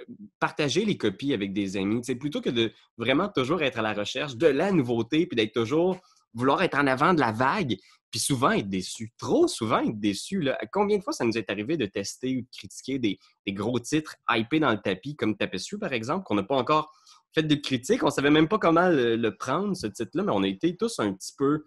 partager 0.41 0.85
les 0.85 0.97
copies 0.97 1.35
avec 1.35 1.53
des 1.53 1.77
amis, 1.77 2.01
plutôt 2.19 2.41
que 2.41 2.51
de 2.51 2.73
vraiment 2.97 3.29
toujours 3.29 3.63
être 3.63 3.79
à 3.79 3.83
la 3.83 3.93
recherche 3.93 4.37
de 4.37 4.47
la 4.47 4.73
nouveauté 4.73 5.27
puis 5.27 5.37
d'être 5.37 5.53
toujours 5.53 6.01
vouloir 6.33 6.63
être 6.63 6.79
en 6.79 6.87
avant 6.87 7.13
de 7.13 7.21
la 7.21 7.31
vague, 7.31 7.77
puis 8.11 8.21
souvent 8.21 8.53
être 8.53 8.69
déçu. 8.69 9.13
Trop 9.19 9.47
souvent 9.47 9.81
être 9.81 10.01
déçu. 10.01 10.41
Là. 10.41 10.59
Combien 10.73 10.99
de 10.99 11.03
fois 11.03 11.13
ça 11.13 11.25
nous 11.25 11.37
est 11.37 11.51
arrivé 11.51 11.77
de 11.77 11.85
tester 11.85 12.39
ou 12.39 12.41
de 12.41 12.47
critiquer 12.57 12.99
des, 12.99 13.19
gros 13.49 13.79
titres 13.79 14.17
hypés 14.31 14.61
dans 14.61 14.71
le 14.71 14.81
tapis, 14.81 15.15
comme 15.15 15.37
Tapestry, 15.37 15.79
par 15.79 15.93
exemple, 15.93 16.25
qu'on 16.25 16.37
n'a 16.37 16.43
pas 16.43 16.57
encore 16.57 16.93
fait 17.35 17.43
de 17.43 17.55
critique. 17.55 18.03
On 18.03 18.11
savait 18.11 18.31
même 18.31 18.49
pas 18.49 18.59
comment 18.59 18.89
le, 18.89 19.31
prendre, 19.31 19.77
ce 19.77 19.87
titre-là, 19.87 20.23
mais 20.23 20.33
on 20.33 20.43
a 20.43 20.49
été 20.49 20.77
tous 20.77 20.99
un 21.01 21.13
petit 21.13 21.35
peu 21.37 21.65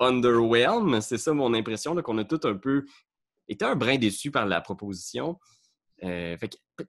underwhelmed. 0.00 1.02
C'est 1.02 1.18
ça 1.18 1.34
mon 1.34 1.52
impression, 1.52 1.94
qu'on 2.00 2.18
a 2.18 2.24
tous 2.24 2.46
un 2.46 2.56
peu 2.56 2.84
été 3.48 3.64
un 3.64 3.74
brin 3.74 3.98
déçu 3.98 4.30
par 4.30 4.46
la 4.46 4.60
proposition. 4.60 5.38
Euh, 6.04 6.36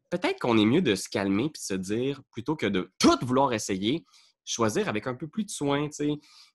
peut-être 0.10 0.40
qu'on 0.40 0.58
est 0.58 0.66
mieux 0.66 0.82
de 0.82 0.96
se 0.96 1.10
calmer 1.10 1.46
et 1.46 1.50
de 1.50 1.58
se 1.58 1.74
dire, 1.74 2.22
plutôt 2.32 2.56
que 2.56 2.66
de 2.66 2.92
tout 3.00 3.18
vouloir 3.22 3.54
essayer, 3.54 4.06
choisir 4.46 4.88
avec 4.90 5.08
un 5.08 5.16
peu 5.16 5.28
plus 5.28 5.46
de 5.46 5.50
soin. 5.50 5.88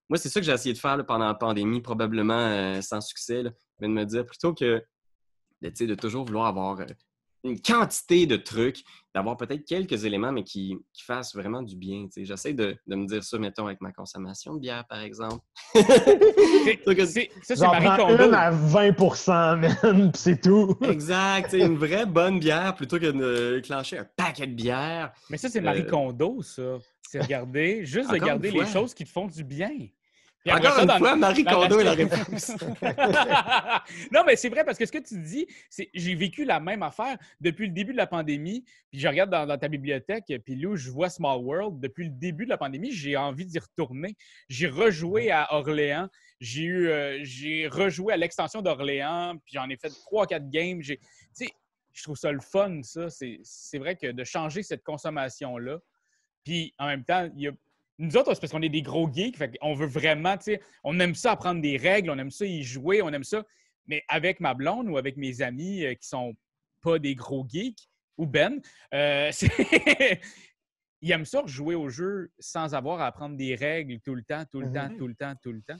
Moi, 0.09 0.19
c'est 0.19 0.29
ça 0.29 0.41
que 0.41 0.47
j'ai 0.47 0.53
essayé 0.53 0.73
de 0.73 0.79
faire 0.79 1.05
pendant 1.07 1.27
la 1.27 1.35
pandémie, 1.35 1.81
probablement 1.81 2.35
euh, 2.35 2.81
sans 2.81 3.01
succès, 3.01 3.43
mais 3.79 3.89
de 3.89 3.93
me 3.93 4.05
dire 4.05 4.27
plutôt 4.27 4.55
que 4.55 4.83
de, 5.63 5.87
de 5.87 5.95
toujours 5.95 6.25
vouloir 6.25 6.47
avoir 6.47 6.81
euh, 6.81 6.87
une 7.45 7.61
quantité 7.61 8.27
de 8.27 8.37
trucs, 8.37 8.83
d'avoir 9.15 9.37
peut-être 9.37 9.65
quelques 9.65 10.05
éléments, 10.05 10.33
mais 10.33 10.43
qui, 10.43 10.77
fassent 11.07 11.35
vraiment 11.35 11.63
du 11.63 11.77
bien. 11.77 12.07
J'essaie 12.17 12.55
de, 12.55 12.77
me 12.87 13.07
dire 13.07 13.23
ça, 13.23 13.39
mettons, 13.39 13.67
avec 13.67 13.81
ma 13.83 13.93
consommation 13.93 14.55
de 14.55 14.61
bière, 14.61 14.85
par 14.89 15.03
exemple. 15.03 15.45
c'est, 15.75 16.81
ça, 17.43 17.57
c'est 17.57 17.61
Marie 17.61 18.01
Kondo. 18.01 18.25
une 18.25 18.35
à 18.35 18.51
20 18.51 19.57
man, 19.59 20.11
c'est 20.15 20.41
tout. 20.41 20.77
exact. 20.83 21.53
Une 21.53 21.77
vraie 21.77 22.07
bonne 22.07 22.41
bière 22.41 22.75
plutôt 22.75 22.99
que 22.99 23.11
de 23.11 23.61
clencher 23.61 23.99
un 23.99 24.07
paquet 24.17 24.47
de 24.47 24.55
bière. 24.55 25.13
Mais 25.29 25.37
ça, 25.37 25.51
c'est 25.51 25.61
Marie 25.61 25.83
euh, 25.83 25.91
Kondo, 25.91 26.43
ça. 26.43 26.79
C'est 27.03 27.21
regarder, 27.21 27.85
juste 27.85 28.11
regarder 28.11 28.51
les 28.51 28.67
choses 28.67 28.95
qui 28.95 29.05
te 29.05 29.11
font 29.11 29.27
du 29.27 29.45
bien. 29.45 29.71
Encore 30.51 30.79
une 30.79 30.91
fois, 30.91 31.17
Marie 31.17 31.45
Kondo 31.45 31.81
est 31.81 31.85
la 31.85 31.93
réponse. 31.93 32.51
non, 34.13 34.23
mais 34.27 34.37
c'est 34.37 34.51
vrai 34.51 34.65
parce 34.65 34.77
que 34.77 34.85
ce 34.85 34.93
que 34.93 34.99
tu 34.99 35.19
dis, 35.19 35.47
c'est 35.71 35.89
j'ai 35.95 36.15
vécu 36.15 36.45
la 36.45 36.61
même 36.61 36.83
affaire 36.83 37.17
depuis 37.41 37.67
le 37.67 37.73
début 37.73 37.93
de 37.93 37.97
la 37.97 38.07
pandémie. 38.07 38.65
Puis 38.91 39.01
je 39.01 39.09
regarde 39.09 39.31
dans, 39.31 39.59
ta 39.59 39.69
bibliothèque, 39.69 40.25
puis 40.45 40.57
là 40.57 40.69
où 40.69 40.77
je 40.77 40.91
vois 40.91 41.09
Small 41.09 41.41
World, 41.41 41.81
depuis 41.81 42.05
le 42.05 42.11
début 42.11 42.45
de 42.45 42.51
la 42.51 42.59
pandémie, 42.59 42.93
j'ai 42.93 43.17
envie 43.17 43.47
d'y 43.47 43.59
retourner. 43.59 44.17
J'ai 44.49 44.69
rejoué 44.69 45.31
à 45.31 45.55
Orléans. 45.55 46.09
J'ai 46.41 46.65
eu, 46.65 46.89
euh, 46.89 47.21
j'ai 47.23 47.67
rejoué 47.67 48.13
à 48.13 48.17
l'extension 48.17 48.61
d'Orléans, 48.61 49.37
puis 49.45 49.55
j'en 49.55 49.69
ai 49.71 49.77
fait 49.77 49.89
trois, 49.89 50.27
quatre 50.27 50.51
games. 50.51 50.83
J'ai, 50.83 51.01
je 51.95 52.03
trouve 52.03 52.17
ça 52.17 52.31
le 52.33 52.41
fun, 52.41 52.83
ça. 52.83 53.07
C'est 53.09 53.79
vrai 53.79 53.97
que 53.97 54.11
de 54.11 54.25
changer 54.25 54.63
cette 54.63 54.83
consommation-là. 54.83 55.79
Puis 56.45 56.75
en 56.79 56.89
même 56.89 57.05
temps, 57.05 57.31
il 57.35 57.43
y 57.43 57.49
a 57.49 57.53
nous 57.99 58.17
autres, 58.17 58.35
c'est 58.35 58.41
parce 58.41 58.53
qu'on 58.53 58.63
est 58.63 58.69
des 58.69 58.83
gros 58.83 59.11
geeks. 59.13 59.37
on 59.61 59.75
veut 59.75 59.87
vraiment, 59.87 60.37
tu 60.37 60.45
sais, 60.45 60.61
on 60.83 60.99
aime 61.01 61.15
ça 61.15 61.33
apprendre 61.33 61.61
des 61.61 61.77
règles, 61.77 62.11
on 62.11 62.19
aime 62.19 62.31
ça 62.31 62.45
y 62.45 62.63
jouer, 62.63 63.03
on 63.03 63.13
aime 63.13 63.25
ça. 63.25 63.45
Mais 63.87 64.03
avec 64.09 64.41
ma 64.41 64.55
blonde 64.55 64.89
ou 64.89 64.97
avec 64.97 65.17
mes 65.17 65.43
amis 65.43 65.85
euh, 65.85 65.95
qui 65.95 66.09
sont 66.09 66.35
pas 66.83 66.99
des 66.99 67.15
gros 67.15 67.47
geeks, 67.49 67.89
ou 68.17 68.27
Ben, 68.27 68.61
euh, 68.93 69.31
ils 71.03 71.11
aiment 71.11 71.25
ça 71.25 71.43
jouer 71.47 71.75
au 71.75 71.89
jeu 71.89 72.31
sans 72.39 72.75
avoir 72.75 73.01
à 73.01 73.07
apprendre 73.07 73.37
des 73.37 73.55
règles 73.55 74.01
tout 74.01 74.15
le 74.15 74.23
temps, 74.23 74.45
tout 74.51 74.61
le 74.61 74.73
temps, 74.73 74.89
mhm. 74.89 74.97
tout 74.97 75.07
le 75.07 75.15
temps, 75.15 75.35
tout 75.43 75.53
le 75.53 75.63
temps. 75.63 75.79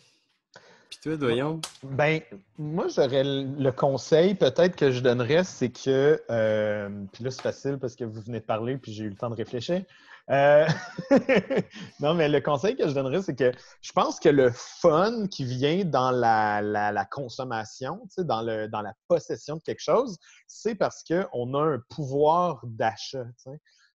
Puis 0.91 0.99
toi, 1.03 1.17
Doyon? 1.17 1.61
Ben, 1.83 2.21
moi, 2.59 2.87
j'aurais 2.89 3.25
le 3.25 3.71
conseil 3.71 4.35
peut-être 4.35 4.77
que 4.77 4.91
je 4.91 5.01
donnerais, 5.01 5.43
c'est 5.43 5.71
que, 5.71 6.23
euh, 6.31 6.89
puis 7.13 7.25
là, 7.25 7.31
c'est 7.31 7.43
facile 7.43 7.79
parce 7.79 7.97
que 7.97 8.05
vous 8.05 8.21
venez 8.21 8.41
de 8.41 8.45
parler, 8.45 8.77
puis 8.77 8.93
j'ai 8.93 9.05
eu 9.05 9.09
le 9.09 9.17
temps 9.17 9.31
de 9.31 9.35
réfléchir. 9.35 9.83
Euh, 10.31 10.67
non, 12.01 12.15
mais 12.15 12.29
le 12.29 12.41
conseil 12.41 12.77
que 12.77 12.89
je 12.89 12.95
donnerais, 12.95 13.23
c'est 13.23 13.35
que 13.35 13.53
je 13.83 13.93
pense 13.93 14.19
que 14.19 14.31
le 14.31 14.51
fun 14.53 15.27
qui 15.27 15.45
vient 15.45 15.85
dans 15.85 16.11
la, 16.11 17.07
consommation, 17.11 18.09
dans, 18.19 18.43
le, 18.43 18.69
dans 18.69 18.81
la 18.81 18.95
possession 19.09 19.57
de 19.57 19.63
quelque 19.63 19.83
chose, 19.83 20.17
c'est 20.47 20.75
parce 20.75 21.05
qu'on 21.05 21.55
a 21.55 21.63
un 21.63 21.83
pouvoir 21.91 22.61
d'achat. 22.65 23.27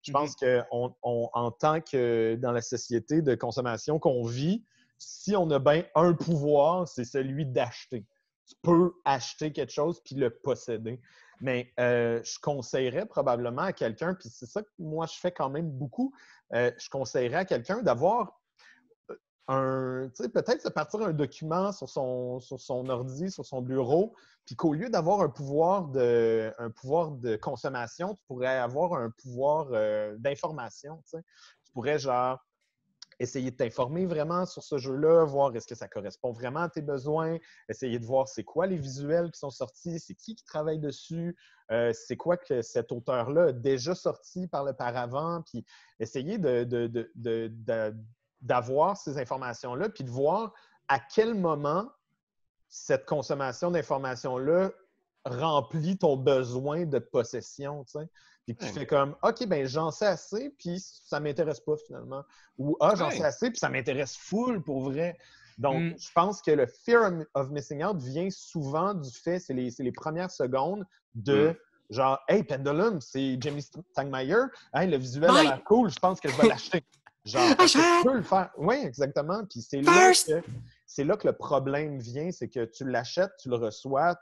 Je 0.04 0.12
pense 0.12 0.36
qu'en 0.36 0.96
en 1.02 1.52
tant 1.52 1.82
que 1.82 2.36
dans 2.36 2.52
la 2.52 2.62
société 2.62 3.22
de 3.22 3.36
consommation 3.36 4.00
qu'on 4.00 4.24
vit, 4.24 4.64
si 5.00 5.36
on 5.36 5.50
a 5.50 5.60
bien 5.60 5.84
un 5.96 6.14
pouvoir, 6.14 6.88
c'est 6.88 7.06
celui 7.06 7.46
d'acheter. 7.46 8.06
Tu 8.48 8.56
peux 8.62 8.94
acheter 9.06 9.52
quelque 9.52 9.72
chose 9.72 10.02
puis 10.04 10.16
le 10.16 10.30
posséder. 10.30 11.00
Mais 11.42 11.72
euh, 11.80 12.22
je 12.24 12.40
conseillerais 12.40 13.06
probablement 13.06 13.64
à 13.64 13.74
quelqu'un, 13.74 14.14
puis 14.14 14.30
c'est 14.30 14.46
ça 14.46 14.62
que 14.62 14.70
moi 14.78 15.06
je 15.06 15.18
fais 15.20 15.32
quand 15.32 15.50
même 15.50 15.70
beaucoup, 15.70 16.14
euh, 16.54 16.72
je 16.78 16.90
conseillerais 16.90 17.38
à 17.38 17.46
quelqu'un 17.46 17.82
d'avoir 17.82 18.40
euh, 19.10 19.16
un, 19.48 20.10
tu 20.10 20.24
sais, 20.24 20.30
peut-être 20.30 20.66
de 20.66 20.70
partir 20.70 21.02
un 21.02 21.14
document 21.14 21.72
sur 21.72 21.90
son, 21.90 22.40
sur 22.40 22.60
son 22.60 22.88
ordi, 22.90 23.32
sur 23.32 23.46
son 23.46 23.62
bureau, 23.62 24.14
puis 24.46 24.56
qu'au 24.56 24.74
lieu 24.74 24.90
d'avoir 24.90 25.22
un 25.22 25.30
pouvoir 25.30 25.88
de, 25.88 26.54
un 26.58 26.70
pouvoir 26.70 27.12
de 27.12 27.36
consommation, 27.36 28.16
tu 28.16 28.24
pourrais 28.28 28.58
avoir 28.58 28.94
un 28.94 29.12
pouvoir 29.12 29.68
d'information. 30.18 31.02
Tu, 31.10 31.18
tu 31.64 31.72
pourrais 31.72 32.00
genre 32.00 32.40
essayer 33.20 33.52
de 33.52 33.56
t'informer 33.56 34.06
vraiment 34.06 34.46
sur 34.46 34.64
ce 34.64 34.78
jeu-là, 34.78 35.26
voir 35.26 35.56
est-ce 35.56 35.68
que 35.68 35.76
ça 35.76 35.88
correspond 35.88 36.32
vraiment 36.32 36.62
à 36.62 36.70
tes 36.70 36.82
besoins, 36.82 37.38
essayer 37.68 38.00
de 38.00 38.06
voir 38.06 38.28
c'est 38.28 38.44
quoi 38.44 38.66
les 38.66 38.78
visuels 38.78 39.32
qui 39.32 39.40
sont 39.40 39.50
sortis, 39.50 40.00
c'est 40.00 40.16
qui 40.16 40.36
qui 40.36 40.46
travaille 40.46 40.80
dessus, 40.80 41.36
euh, 41.72 41.92
c'est 41.94 42.18
quoi 42.18 42.38
que 42.38 42.62
cet 42.62 42.92
auteur-là 42.92 43.46
a 43.46 43.52
déjà 43.52 43.94
sorti 43.94 44.48
par 44.48 44.64
le 44.64 44.74
paravent, 44.74 45.42
puis 45.44 45.66
essayer 46.00 46.38
d'avoir 48.42 48.98
ces 48.98 49.18
informations-là, 49.18 49.90
puis 49.90 50.04
de 50.04 50.10
voir 50.10 50.54
à 50.88 51.00
quel 51.00 51.36
moment 51.36 51.90
cette 52.70 53.06
consommation 53.06 53.72
d'informations-là 53.72 54.72
remplit 55.26 55.98
ton 55.98 56.16
besoin 56.16 56.86
de 56.86 57.00
possession. 57.00 57.84
Puis 58.54 58.68
tu 58.68 58.74
fais 58.74 58.86
comme, 58.86 59.16
OK, 59.24 59.46
ben 59.48 59.66
j'en 59.66 59.92
sais 59.92 60.08
assez, 60.08 60.50
puis 60.58 60.80
ça 60.80 61.20
m'intéresse 61.20 61.60
pas 61.60 61.76
finalement. 61.78 62.24
Ou, 62.58 62.76
ah, 62.80 62.94
j'en 62.96 63.12
sais 63.12 63.24
assez, 63.24 63.50
puis 63.50 63.60
ça 63.60 63.70
m'intéresse 63.70 64.18
full 64.18 64.62
pour 64.62 64.82
vrai. 64.82 65.18
Donc, 65.58 65.82
mm. 65.82 65.96
je 66.00 66.12
pense 66.14 66.42
que 66.42 66.52
le 66.52 66.66
fear 66.66 67.12
of 67.34 67.50
missing 67.50 67.84
out 67.84 67.98
vient 68.02 68.30
souvent 68.30 68.94
du 68.94 69.12
fait, 69.12 69.40
c'est 69.40 69.54
les, 69.54 69.70
les, 69.78 69.92
premières 69.92 70.32
secondes 70.32 70.86
de 71.16 71.50
mm. 71.50 71.94
genre, 71.94 72.20
hey, 72.30 72.44
Pendulum, 72.44 73.02
c'est 73.02 73.38
Jamie 73.42 73.62
Stangmeyer, 73.62 74.46
hey, 74.74 74.90
le 74.90 74.98
visuel 74.98 75.30
a 75.30 75.44
l'air 75.44 75.64
cool, 75.66 75.90
je 75.90 76.00
pense 76.00 76.20
que 76.22 76.30
je 76.30 76.42
vais 76.42 76.48
l'acheter. 76.48 76.84
Genre, 77.26 77.56
tu 77.58 77.78
peux 78.04 78.16
le 78.16 78.24
faire. 78.24 78.50
Oui, 78.58 78.76
exactement. 78.78 79.44
Puis 79.46 79.62
c'est 79.62 79.82
là, 79.82 80.12
que, 80.14 80.42
c'est 80.86 81.04
là 81.04 81.18
que 81.18 81.28
le 81.28 81.34
problème 81.34 82.00
vient, 82.00 82.32
c'est 82.32 82.48
que 82.48 82.66
tu 82.66 82.90
l'achètes, 82.90 83.32
tu 83.40 83.50
le 83.50 83.56
reçois, 83.56 84.16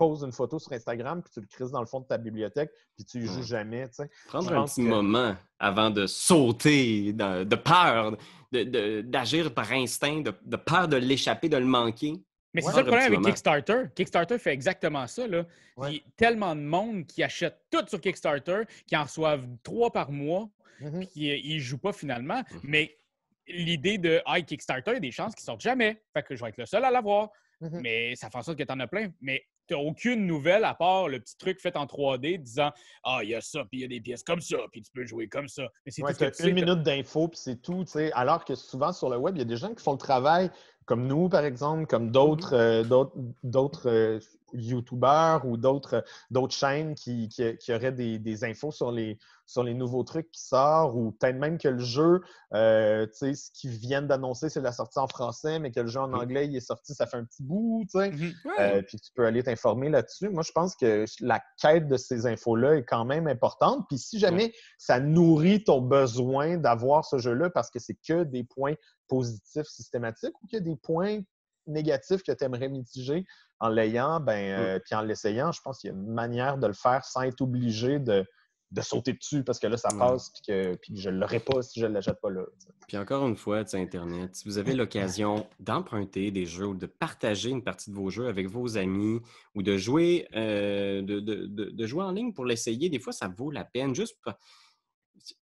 poses 0.00 0.22
une 0.22 0.32
photo 0.32 0.58
sur 0.58 0.72
Instagram, 0.72 1.22
puis 1.22 1.30
tu 1.30 1.40
le 1.40 1.46
crises 1.46 1.70
dans 1.70 1.80
le 1.80 1.86
fond 1.86 2.00
de 2.00 2.06
ta 2.06 2.16
bibliothèque, 2.16 2.70
puis 2.96 3.04
tu 3.04 3.18
y 3.18 3.26
joues 3.26 3.42
jamais. 3.42 3.86
Prendre 4.28 4.50
un 4.50 4.64
petit 4.64 4.80
moment 4.80 5.36
avant 5.58 5.90
de 5.90 6.06
sauter 6.06 7.12
de, 7.12 7.54
peur, 7.56 8.16
d'agir 8.50 9.52
par 9.52 9.70
instinct, 9.72 10.22
de, 10.22 10.56
peur 10.56 10.88
de 10.88 10.96
l'échapper, 10.96 11.50
de 11.50 11.58
le 11.58 11.66
manquer. 11.66 12.14
Mais 12.54 12.62
c'est 12.62 12.72
ça 12.72 12.80
le 12.80 12.86
problème 12.86 13.12
avec 13.12 13.26
Kickstarter. 13.26 13.82
Kickstarter 13.94 14.38
fait 14.38 14.54
exactement 14.54 15.06
ça. 15.06 15.26
Là. 15.26 15.44
Il 15.86 15.96
y 15.96 15.98
a 15.98 16.00
tellement 16.16 16.56
de 16.56 16.62
monde 16.62 17.06
qui 17.06 17.22
achète 17.22 17.58
tout 17.70 17.86
sur 17.86 18.00
Kickstarter, 18.00 18.62
qui 18.86 18.96
en 18.96 19.04
reçoivent 19.04 19.46
trois 19.62 19.92
par 19.92 20.10
mois, 20.10 20.48
mm-hmm. 20.80 21.08
puis 21.10 21.26
ils 21.44 21.56
ne 21.56 21.60
jouent 21.60 21.78
pas 21.78 21.92
finalement. 21.92 22.40
Mm-hmm. 22.40 22.60
Mais 22.64 22.96
l'idée 23.46 23.98
de 23.98 24.22
ah, 24.24 24.40
Kickstarter, 24.40 24.92
il 24.92 24.94
y 24.94 24.96
a 24.96 25.00
des 25.00 25.10
chances 25.10 25.34
qu'ils 25.34 25.44
sortent 25.44 25.60
jamais. 25.60 26.02
Fait 26.14 26.22
que 26.22 26.34
je 26.34 26.42
vais 26.42 26.48
être 26.48 26.56
le 26.56 26.66
seul 26.66 26.84
à 26.86 26.90
l'avoir. 26.90 27.28
Mm-hmm. 27.60 27.80
Mais 27.82 28.16
ça 28.16 28.30
fait 28.30 28.38
en 28.38 28.42
sorte 28.42 28.58
que 28.58 28.64
tu 28.64 28.72
en 28.72 28.80
as 28.80 28.86
plein. 28.86 29.12
Mais 29.20 29.44
tu 29.70 29.76
n'as 29.76 29.82
aucune 29.82 30.26
nouvelle 30.26 30.64
à 30.64 30.74
part 30.74 31.08
le 31.08 31.20
petit 31.20 31.36
truc 31.36 31.60
fait 31.60 31.76
en 31.76 31.86
3D 31.86 32.38
disant 32.38 32.70
Ah, 33.04 33.20
il 33.22 33.30
y 33.30 33.34
a 33.34 33.40
ça, 33.40 33.60
puis 33.70 33.78
il 33.78 33.80
y 33.82 33.84
a 33.84 33.88
des 33.88 34.00
pièces 34.00 34.22
comme 34.22 34.40
ça, 34.40 34.58
puis 34.72 34.82
tu 34.82 34.90
peux 34.92 35.04
jouer 35.04 35.28
comme 35.28 35.48
ça. 35.48 35.68
Mais 35.86 35.92
c'est 35.92 36.02
ouais, 36.02 36.12
une 36.44 36.54
minute 36.54 36.82
d'info, 36.82 37.28
puis 37.28 37.38
c'est 37.42 37.62
tout. 37.62 37.84
Alors 38.14 38.44
que 38.44 38.54
souvent 38.54 38.92
sur 38.92 39.08
le 39.08 39.16
web, 39.16 39.36
il 39.36 39.38
y 39.38 39.42
a 39.42 39.46
des 39.46 39.56
gens 39.56 39.74
qui 39.74 39.82
font 39.82 39.92
le 39.92 39.98
travail 39.98 40.50
comme 40.86 41.06
nous, 41.06 41.28
par 41.28 41.44
exemple, 41.44 41.86
comme 41.86 42.10
d'autres 42.10 42.82
mm-hmm. 42.82 43.24
d'autres 43.44 43.88
euh, 43.88 44.18
YouTubeurs 44.52 45.46
ou 45.46 45.56
d'autres 45.56 46.04
chaînes 46.50 46.94
qui, 46.94 47.28
qui, 47.28 47.72
auraient 47.72 47.92
des, 47.92 48.18
des, 48.18 48.44
infos 48.44 48.70
sur 48.70 48.90
les, 48.90 49.18
sur 49.46 49.64
les 49.64 49.74
nouveaux 49.74 50.04
trucs 50.04 50.30
qui 50.30 50.42
sortent 50.42 50.94
ou 50.94 51.12
peut-être 51.12 51.36
même 51.36 51.58
que 51.58 51.68
le 51.68 51.80
jeu, 51.80 52.20
euh, 52.54 53.06
tu 53.06 53.12
sais, 53.14 53.34
ce 53.34 53.50
qu'ils 53.52 53.70
viennent 53.70 54.06
d'annoncer, 54.06 54.48
c'est 54.48 54.60
la 54.60 54.72
sortie 54.72 54.98
en 54.98 55.08
français, 55.08 55.58
mais 55.58 55.70
que 55.70 55.80
le 55.80 55.88
jeu 55.88 56.00
en 56.00 56.12
anglais, 56.12 56.46
il 56.46 56.56
est 56.56 56.60
sorti, 56.60 56.94
ça 56.94 57.06
fait 57.06 57.16
un 57.16 57.24
petit 57.24 57.42
bout, 57.42 57.84
tu 57.90 57.98
sais. 57.98 58.10
Mm-hmm. 58.10 58.34
Euh, 58.60 58.82
puis 58.82 58.98
tu 59.00 59.10
peux 59.14 59.26
aller 59.26 59.42
t'informer 59.42 59.88
là-dessus. 59.88 60.28
Moi, 60.28 60.42
je 60.42 60.52
pense 60.52 60.76
que 60.76 61.04
la 61.20 61.40
quête 61.60 61.88
de 61.88 61.96
ces 61.96 62.26
infos-là 62.26 62.76
est 62.76 62.84
quand 62.84 63.04
même 63.04 63.26
importante. 63.26 63.86
Puis 63.88 63.98
si 63.98 64.18
jamais 64.18 64.52
ça 64.78 65.00
nourrit 65.00 65.64
ton 65.64 65.80
besoin 65.80 66.56
d'avoir 66.56 67.04
ce 67.04 67.18
jeu-là 67.18 67.50
parce 67.50 67.70
que 67.70 67.78
c'est 67.78 67.98
que 68.06 68.22
des 68.24 68.44
points 68.44 68.74
positifs 69.08 69.66
systématiques 69.66 70.40
ou 70.42 70.46
qu'il 70.46 70.58
y 70.58 70.62
a 70.62 70.64
des 70.64 70.76
points 70.76 71.20
négatifs 71.66 72.22
que 72.22 72.32
tu 72.32 72.44
aimerais 72.44 72.68
mitiger, 72.68 73.24
en 73.60 73.68
l'ayant, 73.68 74.20
ben, 74.20 74.58
euh, 74.58 74.78
puis 74.78 74.94
en 74.94 75.02
l'essayant, 75.02 75.52
je 75.52 75.60
pense 75.62 75.80
qu'il 75.80 75.90
y 75.90 75.92
a 75.92 75.96
une 75.96 76.12
manière 76.12 76.58
de 76.58 76.66
le 76.66 76.72
faire 76.72 77.04
sans 77.04 77.22
être 77.22 77.40
obligé 77.42 77.98
de, 77.98 78.24
de 78.70 78.80
sauter 78.82 79.12
dessus 79.12 79.42
parce 79.42 79.58
que 79.58 79.66
là, 79.66 79.76
ça 79.76 79.88
passe 79.96 80.30
puis 80.30 80.42
que, 80.46 80.76
puis 80.76 80.94
que 80.94 81.00
je 81.00 81.10
ne 81.10 81.18
l'aurais 81.18 81.40
pas 81.40 81.60
si 81.62 81.80
je 81.80 81.86
ne 81.86 81.92
l'achète 81.92 82.20
pas 82.20 82.30
là. 82.30 82.42
Puis 82.86 82.96
encore 82.96 83.26
une 83.26 83.36
fois, 83.36 83.64
Internet, 83.72 84.36
si 84.36 84.44
vous 84.46 84.58
avez 84.58 84.74
l'occasion 84.74 85.46
d'emprunter 85.58 86.30
des 86.30 86.46
jeux 86.46 86.66
ou 86.66 86.74
de 86.74 86.86
partager 86.86 87.50
une 87.50 87.64
partie 87.64 87.90
de 87.90 87.96
vos 87.96 88.10
jeux 88.10 88.28
avec 88.28 88.48
vos 88.48 88.78
amis 88.78 89.20
ou 89.54 89.62
de 89.62 89.76
jouer, 89.76 90.28
euh, 90.34 91.02
de, 91.02 91.20
de, 91.20 91.46
de, 91.46 91.86
jouer 91.86 92.04
en 92.04 92.12
ligne 92.12 92.32
pour 92.32 92.44
l'essayer, 92.44 92.88
des 92.88 93.00
fois, 93.00 93.12
ça 93.12 93.28
vaut 93.28 93.50
la 93.50 93.64
peine. 93.64 93.94
Juste 93.94 94.16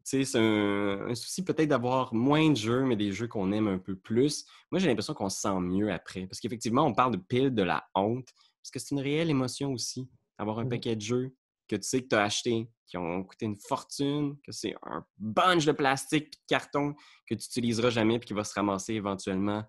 c'est 0.05 0.37
un, 0.37 1.15
souci 1.15 1.45
peut-être 1.45 1.69
d'avoir 1.69 2.13
moins 2.15 2.51
de 2.51 2.57
jeux, 2.57 2.85
mais 2.85 2.97
des 2.97 3.13
jeux 3.13 3.29
qu'on 3.29 3.53
aime 3.53 3.69
un 3.69 3.79
peu 3.79 3.97
plus. 3.97 4.45
Moi, 4.71 4.79
j'ai 4.79 4.89
l'impression 4.89 5.15
qu'on 5.15 5.29
se 5.29 5.41
sent 5.41 5.61
mieux 5.61 5.93
après. 5.93 6.27
Parce 6.27 6.41
qu'effectivement, 6.41 6.85
on 6.85 6.95
parle 6.95 7.13
de 7.13 7.19
pile 7.19 7.55
de 7.55 7.63
la 7.63 7.85
honte, 7.95 8.29
parce 8.63 8.71
que 8.71 8.79
c'est 8.79 8.95
une 8.95 9.01
réelle 9.01 9.31
émotion 9.31 9.73
aussi, 9.73 10.09
avoir 10.39 10.59
un 10.59 10.67
paquet 10.67 10.97
de 10.97 11.01
jeux 11.01 11.35
que 11.69 11.77
tu 11.77 11.89
sais 11.89 12.03
que 12.03 12.09
tu 12.09 12.17
as 12.17 12.25
acheté, 12.25 12.69
qui 12.87 12.97
ont 12.99 13.25
coûté 13.25 13.47
une 13.47 13.57
fortune, 13.57 14.37
que 14.45 14.53
c'est 14.53 14.75
un 14.83 15.05
bunch 15.17 15.65
de 15.65 15.73
plastique 15.73 16.27
et 16.27 16.31
de 16.31 16.37
carton 16.47 16.95
que 17.27 17.35
tu 17.35 17.47
n'utiliseras 17.47 17.91
jamais 17.91 18.19
puis 18.19 18.27
qui 18.27 18.35
va 18.35 18.45
se 18.45 18.53
ramasser 18.55 18.95
éventuellement. 18.95 19.65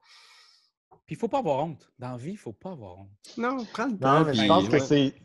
Puis 1.05 1.15
il 1.15 1.17
faut 1.17 1.27
pas 1.27 1.39
avoir 1.39 1.63
honte. 1.63 1.91
Dans 1.99 2.11
la 2.11 2.17
vie, 2.17 2.31
il 2.31 2.37
faut 2.37 2.53
pas 2.53 2.71
avoir 2.71 2.99
honte. 2.99 3.09
Non, 3.37 3.65
prends 3.73 3.87
le 3.87 3.97
temps. 3.97 4.19
Non, 4.19 4.25
mais 4.25 4.33
je 4.33 4.45
pense 4.45 4.67
que 4.69 4.77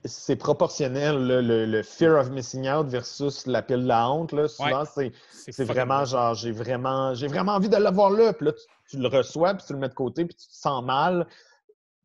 c'est 0.04 0.36
proportionnel, 0.36 1.26
le, 1.26 1.82
fear 1.82 2.18
of 2.20 2.30
missing 2.30 2.68
out 2.68 2.86
versus 2.88 3.46
la 3.46 3.62
pile 3.62 3.82
de 3.82 3.88
la 3.88 4.10
honte. 4.10 4.32
Là. 4.32 4.48
Souvent, 4.48 4.84
c'est 4.84 5.64
vraiment 5.64 6.04
genre, 6.04 6.34
j'ai 6.34 6.52
vraiment, 6.52 7.12
vraiment 7.14 7.52
envie 7.52 7.68
de 7.68 7.76
l'avoir 7.76 8.10
là. 8.10 8.32
Puis 8.32 8.46
là, 8.46 8.52
tu, 8.88 8.98
le 8.98 9.08
reçois, 9.08 9.54
puis 9.54 9.64
tu 9.66 9.72
le 9.72 9.78
mets 9.78 9.88
de 9.88 9.94
côté, 9.94 10.24
puis 10.24 10.34
tu 10.34 10.48
te 10.48 10.54
sens 10.54 10.82
mal. 10.84 11.26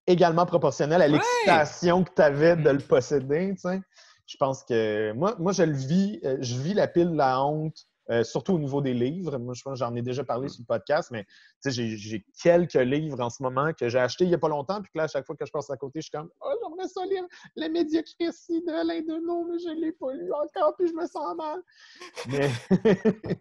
Également 0.05 0.45
proportionnel 0.45 1.01
à 1.01 1.07
l'excitation 1.07 2.03
que 2.03 2.11
tu 2.13 2.21
avais 2.21 2.57
de 2.57 2.69
le 2.69 2.79
posséder. 2.79 3.53
Tu 3.55 3.61
sais 3.61 3.81
je 4.25 4.37
pense 4.37 4.63
que 4.63 5.11
moi, 5.13 5.35
moi, 5.39 5.51
je 5.51 5.63
le 5.63 5.73
vis, 5.73 6.19
euh, 6.23 6.37
je 6.41 6.55
vis 6.55 6.73
la 6.73 6.87
pile 6.87 7.11
de 7.11 7.17
la 7.17 7.43
honte, 7.43 7.85
euh, 8.09 8.23
surtout 8.23 8.53
au 8.53 8.59
niveau 8.59 8.81
des 8.81 8.93
livres. 8.93 9.37
Moi, 9.37 9.53
je 9.53 9.61
pense 9.61 9.79
j'en 9.79 9.95
ai 9.95 10.01
déjà 10.01 10.23
parlé 10.23 10.49
sur 10.49 10.61
le 10.61 10.65
podcast, 10.65 11.09
mais 11.11 11.25
j'ai 11.65 12.25
quelques 12.41 12.73
livres 12.73 13.21
en 13.21 13.29
ce 13.29 13.41
moment 13.41 13.71
que 13.73 13.87
j'ai 13.89 13.99
achetés 13.99 14.25
il 14.25 14.29
n'y 14.29 14.35
a 14.35 14.39
pas 14.39 14.49
longtemps, 14.49 14.81
puis 14.81 14.91
que 14.91 14.97
là, 14.97 15.05
à 15.05 15.07
chaque 15.07 15.25
fois 15.25 15.35
que 15.35 15.45
je 15.45 15.51
passe 15.51 15.69
à 15.69 15.77
côté, 15.77 15.99
je 16.01 16.03
suis 16.03 16.11
comme 16.11 16.29
Oh, 16.41 16.51
j'aimerais 16.61 16.87
ça 16.87 17.05
lire 17.05 17.23
La 17.55 17.69
médiocrité 17.69 18.25
de 18.25 18.71
Alain 18.71 19.01
Deneau, 19.01 19.45
mais 19.45 19.59
je 19.59 19.69
ne 19.69 19.81
l'ai 19.81 19.91
pas 19.93 20.13
lu 20.13 20.31
encore, 20.33 20.75
puis 20.77 20.87
je 20.87 20.93
me 20.93 21.07
sens 21.07 21.35
mal. 21.35 21.61
Mais 22.29 22.49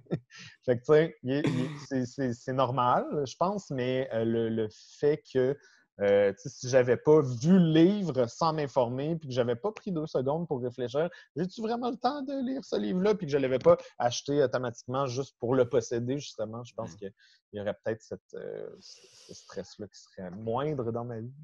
fait 0.64 0.78
que, 0.78 1.12
tu 1.22 2.06
sais, 2.06 2.32
c'est 2.32 2.52
normal, 2.52 3.04
je 3.26 3.34
pense, 3.36 3.70
mais 3.70 4.08
euh, 4.12 4.24
le, 4.24 4.48
le, 4.48 4.68
fait 4.98 5.22
que 5.32 5.56
euh, 6.01 6.32
si 6.36 6.68
j'avais 6.68 6.97
pas 6.97 7.20
vu 7.20 7.59
le 7.59 7.72
livre 7.72 8.26
sans 8.26 8.53
m'informer, 8.53 9.16
puis 9.16 9.28
que 9.28 9.34
j'avais 9.34 9.57
pas 9.57 9.72
pris 9.72 9.93
deux 9.93 10.07
secondes 10.07 10.49
pour 10.49 10.61
réfléchir, 10.62 11.11
j'ai-tu 11.36 11.61
vraiment 11.61 11.90
le 11.90 11.97
temps 11.97 12.22
de 12.22 12.32
lire 12.47 12.64
ce 12.64 12.76
livre-là, 12.76 13.14
puis 13.14 13.26
que 13.26 13.32
je 13.32 13.38
l'avais 13.38 13.59
pas 13.59 13.76
acheté 13.99 14.43
automatiquement 14.43 15.07
juste 15.07 15.36
pour 15.38 15.55
le 15.55 15.68
posséder, 15.68 16.18
justement, 16.18 16.64
je 16.64 16.74
pense 16.74 16.95
qu'il 16.95 17.12
y 17.53 17.61
aurait 17.61 17.76
peut-être 17.84 18.03
euh, 18.34 18.68
ce 18.80 19.34
stress-là 19.34 19.86
qui 19.86 20.01
serait 20.01 20.30
moindre 20.30 20.93
dans 20.93 21.05
ma 21.05 21.20
vie. 21.20 21.34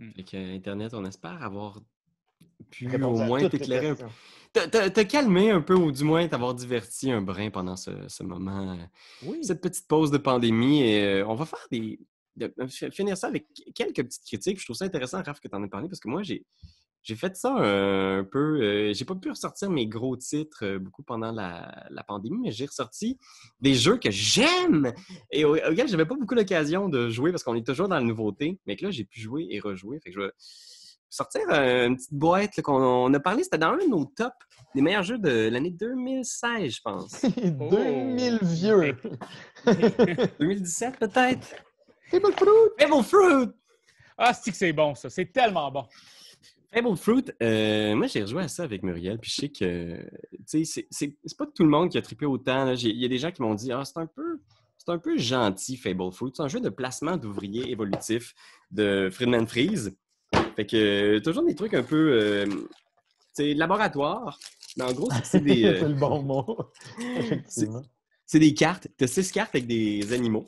Avec 0.00 0.32
hmm. 0.32 0.36
Internet, 0.36 0.94
on 0.94 1.04
espère 1.04 1.42
avoir 1.42 1.78
pu 2.70 3.02
au 3.02 3.16
moins 3.16 3.48
t'éclairer 3.48 3.90
un 3.90 3.94
peu. 3.94 4.06
Te 4.52 5.02
calmer 5.02 5.50
un 5.50 5.60
peu, 5.60 5.74
ou 5.74 5.92
du 5.92 6.04
moins 6.04 6.26
t'avoir 6.28 6.54
diverti 6.54 7.10
un 7.10 7.22
brin 7.22 7.50
pendant 7.50 7.76
ce, 7.76 8.22
moment, 8.22 8.78
oui. 9.22 9.44
cette 9.44 9.60
petite 9.60 9.86
pause 9.86 10.10
de 10.10 10.18
pandémie. 10.18 10.82
Et 10.82 11.04
euh, 11.04 11.26
on 11.26 11.34
va 11.34 11.46
faire 11.46 11.66
des, 11.70 11.98
de 12.36 12.52
finir 12.90 13.16
ça 13.16 13.28
avec 13.28 13.46
quelques 13.74 14.02
petites 14.02 14.24
critiques. 14.24 14.60
Je 14.60 14.64
trouve 14.64 14.76
ça 14.76 14.84
intéressant, 14.84 15.22
Raph, 15.22 15.40
que 15.40 15.48
tu 15.48 15.54
en 15.54 15.62
aies 15.62 15.68
parlé, 15.68 15.88
parce 15.88 16.00
que 16.00 16.08
moi, 16.08 16.22
j'ai, 16.22 16.44
j'ai 17.02 17.16
fait 17.16 17.36
ça 17.36 17.56
euh, 17.58 18.20
un 18.20 18.24
peu. 18.24 18.60
Euh, 18.62 18.92
j'ai 18.94 19.04
pas 19.04 19.14
pu 19.14 19.30
ressortir 19.30 19.70
mes 19.70 19.86
gros 19.86 20.16
titres 20.16 20.64
euh, 20.64 20.78
beaucoup 20.78 21.02
pendant 21.02 21.32
la, 21.32 22.04
pandémie, 22.06 22.38
mais 22.40 22.52
j'ai 22.52 22.66
ressorti 22.66 23.18
des 23.60 23.74
jeux 23.74 23.96
que 23.96 24.10
j'aime 24.10 24.92
et 25.30 25.44
auxquels 25.44 25.88
j'avais 25.88 26.06
pas 26.06 26.14
beaucoup 26.14 26.34
l'occasion 26.34 26.88
de 26.88 27.10
jouer 27.10 27.30
parce 27.30 27.42
qu'on 27.42 27.54
est 27.54 27.66
toujours 27.66 27.88
dans 27.88 27.96
la 27.96 28.02
nouveauté, 28.02 28.60
mais 28.66 28.76
que 28.76 28.84
là, 28.84 28.90
j'ai 28.90 29.04
pu 29.04 29.20
jouer 29.20 29.46
et 29.50 29.60
rejouer. 29.60 29.98
Fait 30.00 30.10
que 30.10 30.16
je 30.16 30.26
vais 30.26 30.32
sortir 31.10 31.42
une 31.50 31.96
petite 31.96 32.14
boîte 32.14 32.60
qu'on 32.62 33.12
a 33.12 33.20
parlé. 33.20 33.42
C'était 33.42 33.58
dans 33.58 33.68
un 33.68 33.78
de 33.78 33.88
nos 33.88 34.04
tops 34.04 34.30
des 34.74 34.80
meilleurs 34.80 35.02
jeux 35.02 35.18
de 35.18 35.48
l'année 35.48 35.70
2016, 35.70 36.72
je 36.72 36.80
pense. 36.82 37.22
2000 37.36 38.38
vieux. 38.42 38.96
2017 40.40 40.98
peut-être? 40.98 41.54
Fable 42.12 42.32
Fruit! 42.34 42.70
Fable 42.78 43.02
Fruit! 43.04 43.48
Ah, 44.18 44.34
c'est 44.34 44.50
que 44.50 44.56
c'est 44.56 44.72
bon, 44.74 44.94
ça? 44.94 45.08
C'est 45.08 45.32
tellement 45.32 45.70
bon. 45.70 45.86
Fable 46.70 46.96
Fruit, 46.96 47.24
euh, 47.42 47.94
moi, 47.96 48.06
j'ai 48.06 48.20
rejoué 48.20 48.42
à 48.42 48.48
ça 48.48 48.64
avec 48.64 48.82
Muriel, 48.82 49.18
puis 49.18 49.30
je 49.30 49.40
sais 49.40 49.48
que, 49.48 49.96
tu 50.46 50.64
sais, 50.66 50.86
c'est 50.90 51.38
pas 51.38 51.46
tout 51.46 51.62
le 51.62 51.70
monde 51.70 51.88
qui 51.88 51.96
a 51.96 52.02
trippé 52.02 52.26
autant. 52.26 52.74
Il 52.74 53.00
y 53.00 53.04
a 53.06 53.08
des 53.08 53.16
gens 53.16 53.30
qui 53.30 53.40
m'ont 53.40 53.54
dit, 53.54 53.72
ah, 53.72 53.82
c'est 53.84 53.98
un 53.98 54.06
peu... 54.06 54.40
C'est 54.76 54.90
un 54.90 54.98
peu 54.98 55.16
gentil, 55.16 55.76
Fable 55.76 56.10
Fruit. 56.12 56.32
C'est 56.34 56.42
un 56.42 56.48
jeu 56.48 56.58
de 56.58 56.68
placement 56.68 57.16
d'ouvriers 57.16 57.70
évolutifs 57.70 58.34
de 58.72 59.08
Friedman 59.12 59.46
Freeze. 59.46 59.96
Fait 60.56 60.66
que 60.66 61.20
toujours 61.20 61.44
des 61.44 61.54
trucs 61.54 61.74
un 61.74 61.84
peu 61.84 62.44
c'est 63.32 63.52
euh, 63.52 63.54
laboratoire. 63.54 64.40
Mais 64.76 64.82
en 64.82 64.92
gros, 64.92 65.08
c'est 65.22 65.38
des. 65.38 65.62
c'est 65.80 65.88
le 65.88 65.94
bon 65.94 66.24
mot. 66.24 66.72
C'est 67.46 68.40
des 68.40 68.54
cartes. 68.54 68.88
Tu 68.98 69.04
as 69.04 69.06
six 69.06 69.30
cartes 69.30 69.54
avec 69.54 69.68
des 69.68 70.12
animaux. 70.12 70.46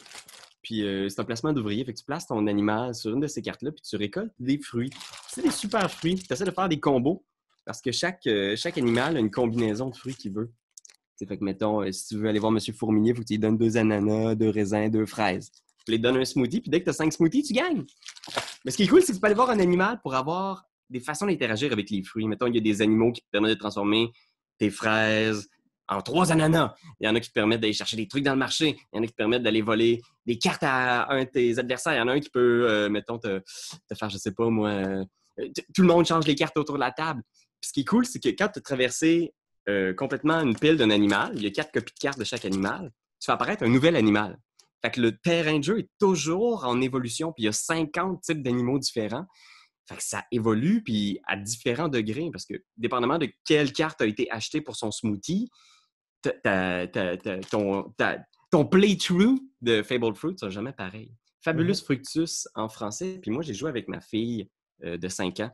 Puis 0.65 0.83
euh, 0.83 1.09
c'est 1.09 1.21
un 1.21 1.25
placement 1.25 1.53
d'ouvrier. 1.53 1.85
Fait 1.85 1.93
que 1.93 1.99
tu 1.99 2.05
places 2.05 2.27
ton 2.27 2.47
animal 2.49 2.95
sur 2.95 3.13
une 3.13 3.21
de 3.21 3.29
ces 3.29 3.43
cartes-là, 3.43 3.71
puis 3.71 3.83
tu 3.83 3.97
récoltes 3.97 4.33
des 4.41 4.59
fruits. 4.59 4.91
C'est 5.29 5.43
des 5.43 5.51
super 5.51 5.89
fruits. 5.91 6.17
Tu 6.17 6.33
essaies 6.33 6.45
de 6.45 6.51
faire 6.51 6.69
des 6.69 6.81
combos 6.81 7.25
parce 7.65 7.81
que 7.81 7.93
chaque, 7.93 8.27
euh, 8.27 8.57
chaque 8.57 8.79
animal 8.79 9.17
a 9.17 9.21
une 9.21 9.31
combinaison 9.31 9.91
de 9.91 9.95
fruits 9.95 10.15
qu'il 10.15 10.33
veut. 10.33 10.51
fait 11.19 11.39
que, 11.39 11.45
mettons, 11.45 11.83
euh, 11.83 11.93
si 11.93 12.09
tu 12.09 12.17
veux 12.17 12.29
aller 12.29 12.39
voir 12.39 12.53
M. 12.53 12.59
Fourmilier, 12.75 13.11
il 13.11 13.17
faut 13.17 13.23
que 13.23 13.27
tu 13.27 13.35
lui 13.35 13.39
donnes 13.39 13.59
deux 13.59 13.77
ananas, 13.77 14.35
deux 14.35 14.51
raisins, 14.51 14.91
deux 14.91 15.07
fraises. 15.07 15.51
Tu 15.87 15.93
lui 15.93 15.99
donnes 15.99 16.17
un 16.17 16.25
smoothie, 16.25 16.61
puis 16.61 16.71
dès 16.71 16.81
que 16.81 16.85
tu 16.85 16.91
as 16.91 16.95
cinq 16.95 17.13
smoothies, 17.13 17.43
tu 17.43 17.53
gagnes. 17.53 17.85
Mais 18.65 18.71
ce 18.71 18.77
qui 18.79 18.85
est 18.85 18.87
cool, 18.87 19.03
c'est 19.03 19.13
que 19.13 19.17
tu 19.17 19.21
peux 19.21 19.27
aller 19.27 19.35
voir 19.35 19.51
un 19.51 19.61
animal 19.61 20.01
pour 20.03 20.15
avoir 20.15 20.65
des 20.89 21.01
façons 21.01 21.27
d'interagir 21.27 21.73
avec 21.73 21.91
les 21.91 22.03
fruits. 22.03 22.27
Mettons, 22.27 22.47
il 22.47 22.55
y 22.55 22.59
a 22.59 22.63
des 22.63 22.81
animaux 22.81 23.13
qui 23.13 23.21
te 23.21 23.27
permettent 23.31 23.55
de 23.55 23.59
transformer 23.59 24.11
tes 24.59 24.71
fraises, 24.71 25.49
en 25.89 26.01
trois 26.03 26.33
ananas. 26.33 26.75
Il 27.01 27.07
y 27.07 27.09
en 27.09 27.15
a 27.15 27.21
qui 27.21 27.29
te 27.29 27.35
permettent 27.35 27.61
d'aller 27.61 27.73
chercher 27.73 27.97
des 27.97 28.09
trucs 28.09 28.25
dans 28.25 28.33
le 28.33 28.39
marché. 28.39 28.77
Il 28.93 28.97
y 28.97 28.99
en 28.99 29.03
a 29.03 29.07
qui 29.07 29.13
te 29.13 29.17
permettent 29.17 29.43
d'aller 29.43 29.63
voler 29.63 30.01
des 30.27 30.39
cartes 30.39 30.63
à 30.63 31.11
un 31.13 31.25
de 31.25 31.29
tes 31.29 31.59
adversaires. 31.59 31.95
Il 31.95 31.99
y 31.99 32.01
en 32.01 32.09
a 32.09 32.13
un 32.13 32.21
qui 32.21 32.31
peut, 32.31 32.67
euh, 32.69 32.89
mettons, 32.89 33.19
te, 33.19 33.43
faire, 33.97 34.11
je 34.11 34.19
sais 34.19 34.33
pas 34.33 34.49
moi, 34.49 34.71
euh, 34.71 35.05
tout 35.75 35.83
le 35.83 35.89
monde 35.89 36.07
change 36.07 36.27
les 36.27 36.35
cartes 36.35 36.57
autour 36.57 36.77
de 36.77 36.81
la 36.81 36.93
table. 36.93 37.23
Ce 37.61 37.73
qui 37.73 37.81
est 37.81 37.85
cool, 37.85 38.07
c'est 38.07 38.21
que 38.21 38.29
quand 38.29 38.49
tu 38.49 38.59
as 38.59 38.63
traversé 38.63 39.35
euh, 39.69 39.95
complètement 39.95 40.41
une 40.41 40.57
pile 40.57 40.77
d'un 40.77 40.91
animal, 40.91 41.33
il 41.35 41.43
y 41.43 41.47
a 41.47 41.51
quatre 41.51 41.73
copies 41.73 41.95
de 41.95 41.99
cartes 41.99 42.19
de 42.19 42.25
chaque 42.25 42.45
animal, 42.45 42.91
tu 43.21 43.27
fais 43.27 43.33
apparaître 43.33 43.63
un 43.63 43.69
nouvel 43.69 43.97
animal. 43.97 44.39
Fait 44.83 44.91
que 44.91 45.01
le 45.01 45.17
terrain 45.17 45.59
de 45.59 45.65
jeu 45.65 45.79
est 45.79 45.89
toujours 45.99 46.67
en 46.67 46.81
évolution, 46.83 47.33
puis 47.33 47.45
il 47.45 47.47
y 47.47 47.49
a 47.49 47.53
50 47.53 48.21
types 48.21 48.43
d'animaux 48.43 48.79
différents. 48.79 49.25
Fait 49.89 49.97
que 49.97 50.03
ça 50.03 50.25
évolue, 50.31 50.83
puis 50.83 51.19
à 51.27 51.37
différents 51.37 51.89
degrés, 51.89 52.29
parce 52.31 52.45
que 52.45 52.55
dépendamment 52.77 53.19
de 53.19 53.29
quelle 53.47 53.73
carte 53.73 54.03
a 54.03 54.07
été 54.07 54.31
achetée 54.31 54.61
pour 54.61 54.77
son 54.77 54.91
smoothie, 54.91 55.49
ton, 57.51 57.95
ton 58.51 58.65
playthrough 58.65 59.39
de 59.63 59.83
Fable 59.83 60.15
Fruit 60.15 60.39
sera 60.39 60.51
jamais 60.51 60.73
pareil. 60.73 61.13
Fabulous 61.43 61.73
mm-hmm. 61.73 61.85
Fructus 61.85 62.49
en 62.55 62.69
français. 62.69 63.19
Puis 63.21 63.31
moi, 63.31 63.43
j'ai 63.43 63.55
joué 63.55 63.69
avec 63.69 63.89
ma 63.89 64.01
fille 64.01 64.49
euh, 64.85 64.97
de 64.97 65.09
5 65.09 65.41
ans. 65.41 65.51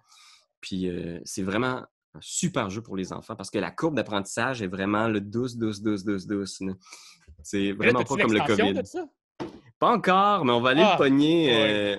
Puis 0.60 0.88
euh, 0.88 1.18
c'est 1.24 1.42
vraiment 1.42 1.84
un 2.14 2.20
super 2.20 2.70
jeu 2.70 2.82
pour 2.82 2.96
les 2.96 3.12
enfants 3.12 3.36
parce 3.36 3.50
que 3.50 3.58
la 3.58 3.70
courbe 3.70 3.94
d'apprentissage 3.94 4.62
est 4.62 4.66
vraiment 4.66 5.08
le 5.08 5.20
douce, 5.20 5.56
douce, 5.56 5.82
douce, 5.82 6.04
douce, 6.04 6.26
douce. 6.26 6.62
C'est 7.42 7.72
vraiment 7.72 8.04
pas 8.04 8.16
comme 8.16 8.32
le 8.32 8.46
COVID. 8.46 8.82
Pas 9.78 9.90
encore, 9.90 10.44
mais 10.44 10.52
on 10.52 10.60
va 10.60 10.70
aller 10.70 10.82
le 10.82 10.86
ah! 10.86 10.96
pogner. 10.96 11.56
Euh, 11.56 11.96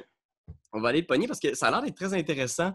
on 0.74 0.82
va 0.82 0.90
aller 0.90 1.02
le 1.02 1.08
pogner 1.08 1.28
parce 1.28 1.40
que 1.40 1.54
ça 1.56 1.68
a 1.68 1.72
l'air 1.72 1.82
d'être 1.82 1.96
très 1.96 2.14
intéressant. 2.14 2.74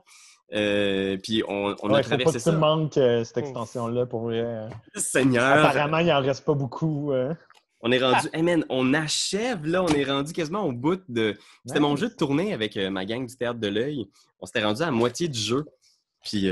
Euh, 0.53 1.17
puis 1.23 1.43
on, 1.49 1.75
on 1.83 1.93
a 1.93 2.03
traversé 2.03 2.39
ça. 2.39 2.51
Tout 2.51 2.55
le 2.55 2.61
monde 2.61 2.93
que 2.93 3.25
cette 3.25 3.39
extension-là 3.39 4.07
pour 4.07 4.31
euh, 4.31 4.69
Seigneur. 4.95 5.65
Apparemment, 5.65 5.99
il 5.99 6.13
en 6.13 6.21
reste 6.21 6.45
pas 6.45 6.55
beaucoup. 6.55 7.13
Euh. 7.13 7.35
On 7.81 7.91
est 7.91 7.99
rendu. 7.99 8.29
Hey 8.33 8.43
man, 8.43 8.65
on 8.69 8.95
achève 8.95 9.67
là, 9.67 9.83
on 9.83 9.89
est 9.89 10.05
rendu 10.05 10.33
quasiment 10.33 10.65
au 10.65 10.73
bout 10.73 11.01
de. 11.09 11.35
C'était 11.65 11.81
mon 11.81 11.97
jeu 11.97 12.09
de 12.09 12.15
tournée 12.15 12.53
avec 12.55 12.77
ma 12.77 13.05
gang 13.05 13.27
du 13.27 13.37
théâtre 13.37 13.59
de 13.59 13.69
l'œil. 13.69 14.07
On 14.41 14.47
s'était 14.47 14.65
rendu 14.65 14.83
à 14.83 14.91
moitié 14.91 15.29
du 15.29 15.39
jeu. 15.39 15.65
Puis 16.25 16.49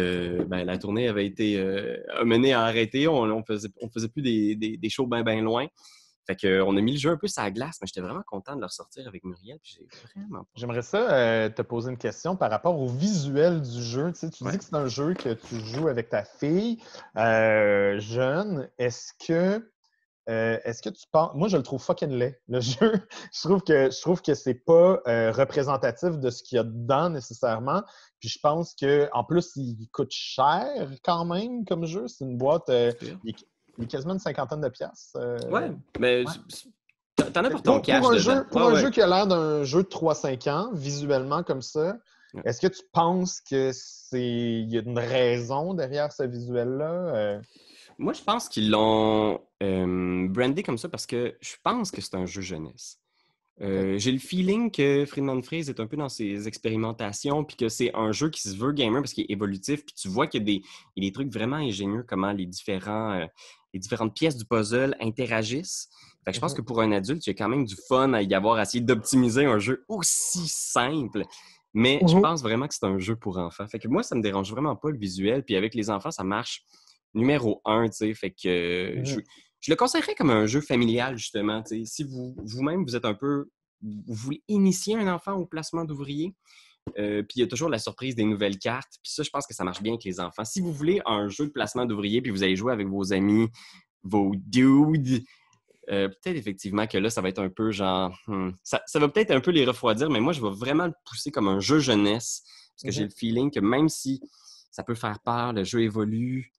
ben, 0.47 0.65
la 0.65 0.79
tournée 0.79 1.09
avait 1.09 1.27
été 1.27 1.57
menée 2.25 2.53
à 2.53 2.63
arrêter. 2.63 3.09
On, 3.09 3.23
on, 3.23 3.43
faisait, 3.43 3.69
on 3.81 3.89
faisait 3.89 4.09
plus 4.09 4.23
des, 4.23 4.55
des, 4.55 4.77
des 4.77 4.89
shows 4.89 5.07
bien 5.07 5.23
bien 5.23 5.41
loin. 5.41 5.67
Fait 6.27 6.37
qu'on 6.37 6.77
a 6.77 6.81
mis 6.81 6.93
le 6.93 6.99
jeu 6.99 7.11
un 7.11 7.17
peu 7.17 7.29
sur 7.29 7.43
la 7.43 7.51
glace, 7.51 7.79
mais 7.81 7.87
j'étais 7.87 8.01
vraiment 8.01 8.23
content 8.27 8.55
de 8.55 8.61
le 8.61 8.67
ressortir 8.67 9.07
avec 9.07 9.25
Muriel. 9.25 9.59
J'aimerais 10.55 10.83
ça 10.83 11.13
euh, 11.13 11.49
te 11.49 11.63
poser 11.63 11.91
une 11.91 11.99
question 11.99 12.37
par 12.37 12.51
rapport 12.51 12.79
au 12.79 12.89
visuel 12.89 13.61
du 13.61 13.83
jeu. 13.83 14.13
Tu, 14.13 14.27
dis 14.27 14.59
que 14.59 14.65
c'est 14.65 14.75
un 14.75 14.89
jeu 14.89 15.15
que 15.15 15.35
tu 15.35 15.61
joues 15.61 15.89
avec 15.89 16.09
ta 16.09 16.25
fille 16.25 16.79
euh, 17.17 17.99
jeune. 18.01 18.71
Est-ce 18.79 19.13
que 19.27 19.63
euh, 20.31 20.59
est-ce 20.65 20.81
que 20.81 20.89
tu 20.89 21.05
penses. 21.13 21.33
Moi, 21.35 21.49
je 21.49 21.57
le 21.59 21.63
trouve 21.63 21.83
fucking 21.83 22.11
laid, 22.11 22.41
le 22.49 22.61
jeu. 22.61 23.07
je 23.33 23.41
trouve 23.43 23.63
que 23.63 23.91
je 23.91 24.01
trouve 24.01 24.23
que 24.23 24.35
c'est 24.35 24.55
pas 24.55 25.01
euh, 25.07 25.31
représentatif 25.33 26.19
de 26.19 26.31
ce 26.31 26.43
qu'il 26.43 26.57
y 26.57 26.59
a 26.59 26.65
dedans 26.65 27.11
nécessairement. 27.11 27.83
Puis 28.21 28.31
je 28.31 28.39
pense 28.43 28.75
que 28.75 29.09
en 29.13 29.25
plus, 29.25 29.53
il 29.57 29.87
coûte 29.93 30.13
cher 30.13 30.91
quand 31.05 31.27
même 31.27 31.65
comme 31.67 31.85
jeu. 31.85 32.09
C'est 32.09 32.25
une 32.25 32.39
boîte. 32.39 32.69
Euh, 32.71 32.93
il, 33.25 33.35
est 33.83 33.87
quasiment 33.87 34.15
une 34.15 34.19
cinquantaine 34.19 34.61
de 34.61 34.69
piastres. 34.69 35.19
ouais, 35.51 35.73
mais 35.99 36.25
t'en 37.17 37.45
as 37.45 37.51
pour 37.51 37.63
ton 37.63 37.81
cash. 37.81 38.01
Pour 38.01 38.13
un, 38.13 38.19
jeu, 38.19 38.47
pour 38.51 38.63
un 38.63 38.75
jeu 38.77 38.91
qui 38.91 39.01
a 39.01 39.07
l'air 39.07 39.27
d'un 39.27 39.65
jeu 39.65 39.83
de 39.83 39.89
3-5 39.89 40.51
ans, 40.51 40.71
visuellement 40.73 41.43
comme 41.43 41.63
ça, 41.63 41.97
est-ce 42.45 42.61
que 42.61 42.67
tu 42.67 42.83
penses 42.93 43.41
que 43.41 43.71
c'est. 43.73 44.21
Il 44.21 44.73
y 44.73 44.79
a 44.79 44.83
une 44.83 44.99
raison 44.99 45.75
derrière 45.75 46.13
ce 46.13 46.25
visuel-là? 46.25 47.41
Moi, 47.99 48.13
je 48.13 48.23
pense 48.23 48.49
qu'ils 48.49 48.71
l'ont 48.71 49.41
euh, 49.63 50.29
brandé 50.29 50.63
comme 50.63 50.79
ça 50.79 50.89
parce 50.89 51.07
que 51.07 51.37
je 51.41 51.55
pense 51.63 51.91
que 51.91 52.01
c'est 52.01 52.15
un 52.17 52.27
jeu 52.27 52.41
jeunesse. 52.41 52.99
Euh, 53.61 53.99
j'ai 53.99 54.11
le 54.11 54.19
feeling 54.19 54.73
que 54.73 55.05
Friedman 55.07 55.41
Freeze 55.43 55.69
est 55.71 55.79
un 55.79 55.87
peu 55.87 55.97
dans 55.97 56.09
ses 56.09 56.49
expérimentations, 56.49 57.45
puis 57.45 57.57
que 57.57 57.69
c'est 57.69 57.95
un 57.95 58.11
jeu 58.11 58.29
qui 58.31 58.43
se 58.43 58.57
veut 58.57 58.73
gamer 58.73 59.01
parce 59.01 59.13
qu'il 59.13 59.25
est 59.25 59.31
évolutif, 59.31 59.87
puis 59.87 59.95
tu 59.95 60.09
vois 60.09 60.27
qu'il 60.27 60.49
y, 60.49 60.57
a 60.57 60.61
des 61.01 61.13
trucs 61.13 61.33
vraiment 61.33 61.57
ingénieux, 61.57 62.05
comment 62.07 62.33
les, 62.33 62.47
différents, 62.47 63.13
euh, 63.13 63.27
les 63.75 63.81
différentes 63.81 64.15
pièces 64.15 64.37
du 64.37 64.45
puzzle 64.45 64.97
interagissent. 65.01 65.91
je 66.27 66.39
pense 66.41 66.53
mhm. 66.53 66.59
que 66.59 66.63
pour 66.63 66.81
un 66.81 66.93
adulte, 66.93 67.27
il 67.27 67.31
y 67.31 67.33
a 67.33 67.35
quand 67.35 67.49
même 67.49 67.67
du 67.67 67.75
fun 67.89 68.15
à 68.15 68.23
y 68.23 68.33
avoir, 68.33 68.57
à 68.57 68.63
essayer 68.63 68.81
d'optimiser 68.81 69.45
un 69.45 69.59
jeu 69.59 69.85
aussi 69.89 70.47
simple. 70.47 71.25
Mais 71.75 72.01
je 72.07 72.15
mhm. 72.15 72.23
pense 72.23 72.43
vraiment 72.43 72.69
que 72.69 72.75
c'est 72.75 72.87
un 72.87 73.01
jeu 73.01 73.17
pour 73.17 73.37
enfants. 73.37 73.67
Fait 73.67 73.81
que 73.81 73.89
moi, 73.89 74.05
ça 74.05 74.15
me 74.15 74.23
dérange 74.23 74.51
vraiment 74.51 74.77
pas 74.77 74.91
le 74.91 74.97
visuel. 74.97 75.45
Puis 75.45 75.57
avec 75.57 75.75
les 75.75 75.91
enfants, 75.91 76.13
ça 76.13 76.23
marche 76.23 76.65
numéro 77.15 77.61
un, 77.65 77.89
tu 77.89 77.97
sais. 77.97 78.15
Fait 78.15 78.31
que 78.31 79.03
je, 79.03 79.19
le 79.69 79.75
conseillerais 79.75 80.15
comme 80.15 80.31
un 80.31 80.47
jeu 80.47 80.61
familial, 80.61 81.19
justement. 81.19 81.65
Si 81.67 82.05
vous, 82.05 82.37
vous-même, 82.45 82.85
vous 82.85 82.95
êtes 82.95 83.05
un 83.05 83.15
peu. 83.15 83.51
Vous 83.83 84.15
voulez 84.15 84.43
initier 84.47 84.97
un 84.97 85.13
enfant 85.13 85.33
au 85.33 85.47
placement 85.47 85.85
d'ouvrier, 85.85 86.35
euh, 86.99 87.23
puis 87.23 87.37
il 87.37 87.41
y 87.41 87.43
a 87.43 87.47
toujours 87.47 87.69
la 87.69 87.79
surprise 87.79 88.15
des 88.15 88.25
nouvelles 88.25 88.59
cartes. 88.59 88.99
Puis 89.03 89.13
ça, 89.13 89.23
je 89.23 89.31
pense 89.31 89.47
que 89.47 89.55
ça 89.55 89.65
marche 89.65 89.83
bien 89.83 89.93
avec 89.93 90.05
les 90.05 90.21
enfants. 90.21 90.45
Si 90.45 90.61
vous 90.61 90.73
voulez 90.73 91.01
un 91.07 91.29
jeu 91.29 91.47
de 91.47 91.51
placement 91.51 91.87
d'ouvrier, 91.87 92.23
puis 92.23 92.31
vous 92.31 92.43
allez 92.43 92.57
jouer 92.57 92.73
avec 92.73 92.87
vos 92.87 93.13
amis, 93.13 93.49
vos 94.03 94.33
dudes, 94.37 95.25
euh, 95.91 96.09
peut-être 96.09 96.37
effectivement 96.37 96.87
que 96.87 96.99
là, 96.99 97.11
ça 97.11 97.21
va 97.21 97.29
être 97.29 97.41
un 97.41 97.49
peu 97.49 97.71
genre. 97.71 98.19
Hmm, 98.27 98.51
ça, 98.63 98.81
va 98.95 99.09
peut-être 99.09 99.31
un 99.31 99.41
peu 99.41 99.51
les 99.51 99.65
refroidir, 99.65 100.11
mais 100.11 100.21
moi, 100.21 100.33
je 100.33 100.41
vais 100.41 100.51
vraiment 100.51 100.87
le 100.87 100.95
pousser 101.05 101.31
comme 101.31 101.49
un 101.49 101.61
jeu 101.61 101.79
jeunesse. 101.79 102.43
Parce 102.75 102.83
que 102.85 102.91
j'ai 102.91 103.05
mmh 103.05 103.09
le 103.09 103.15
feeling 103.15 103.51
que 103.51 103.61
même 103.61 103.89
si 103.89 104.21
ça 104.71 104.83
peut 104.83 104.97
faire 104.97 105.21
peur, 105.21 105.53
le 105.53 105.63
jeu 105.63 105.83
évolue, 105.83 106.53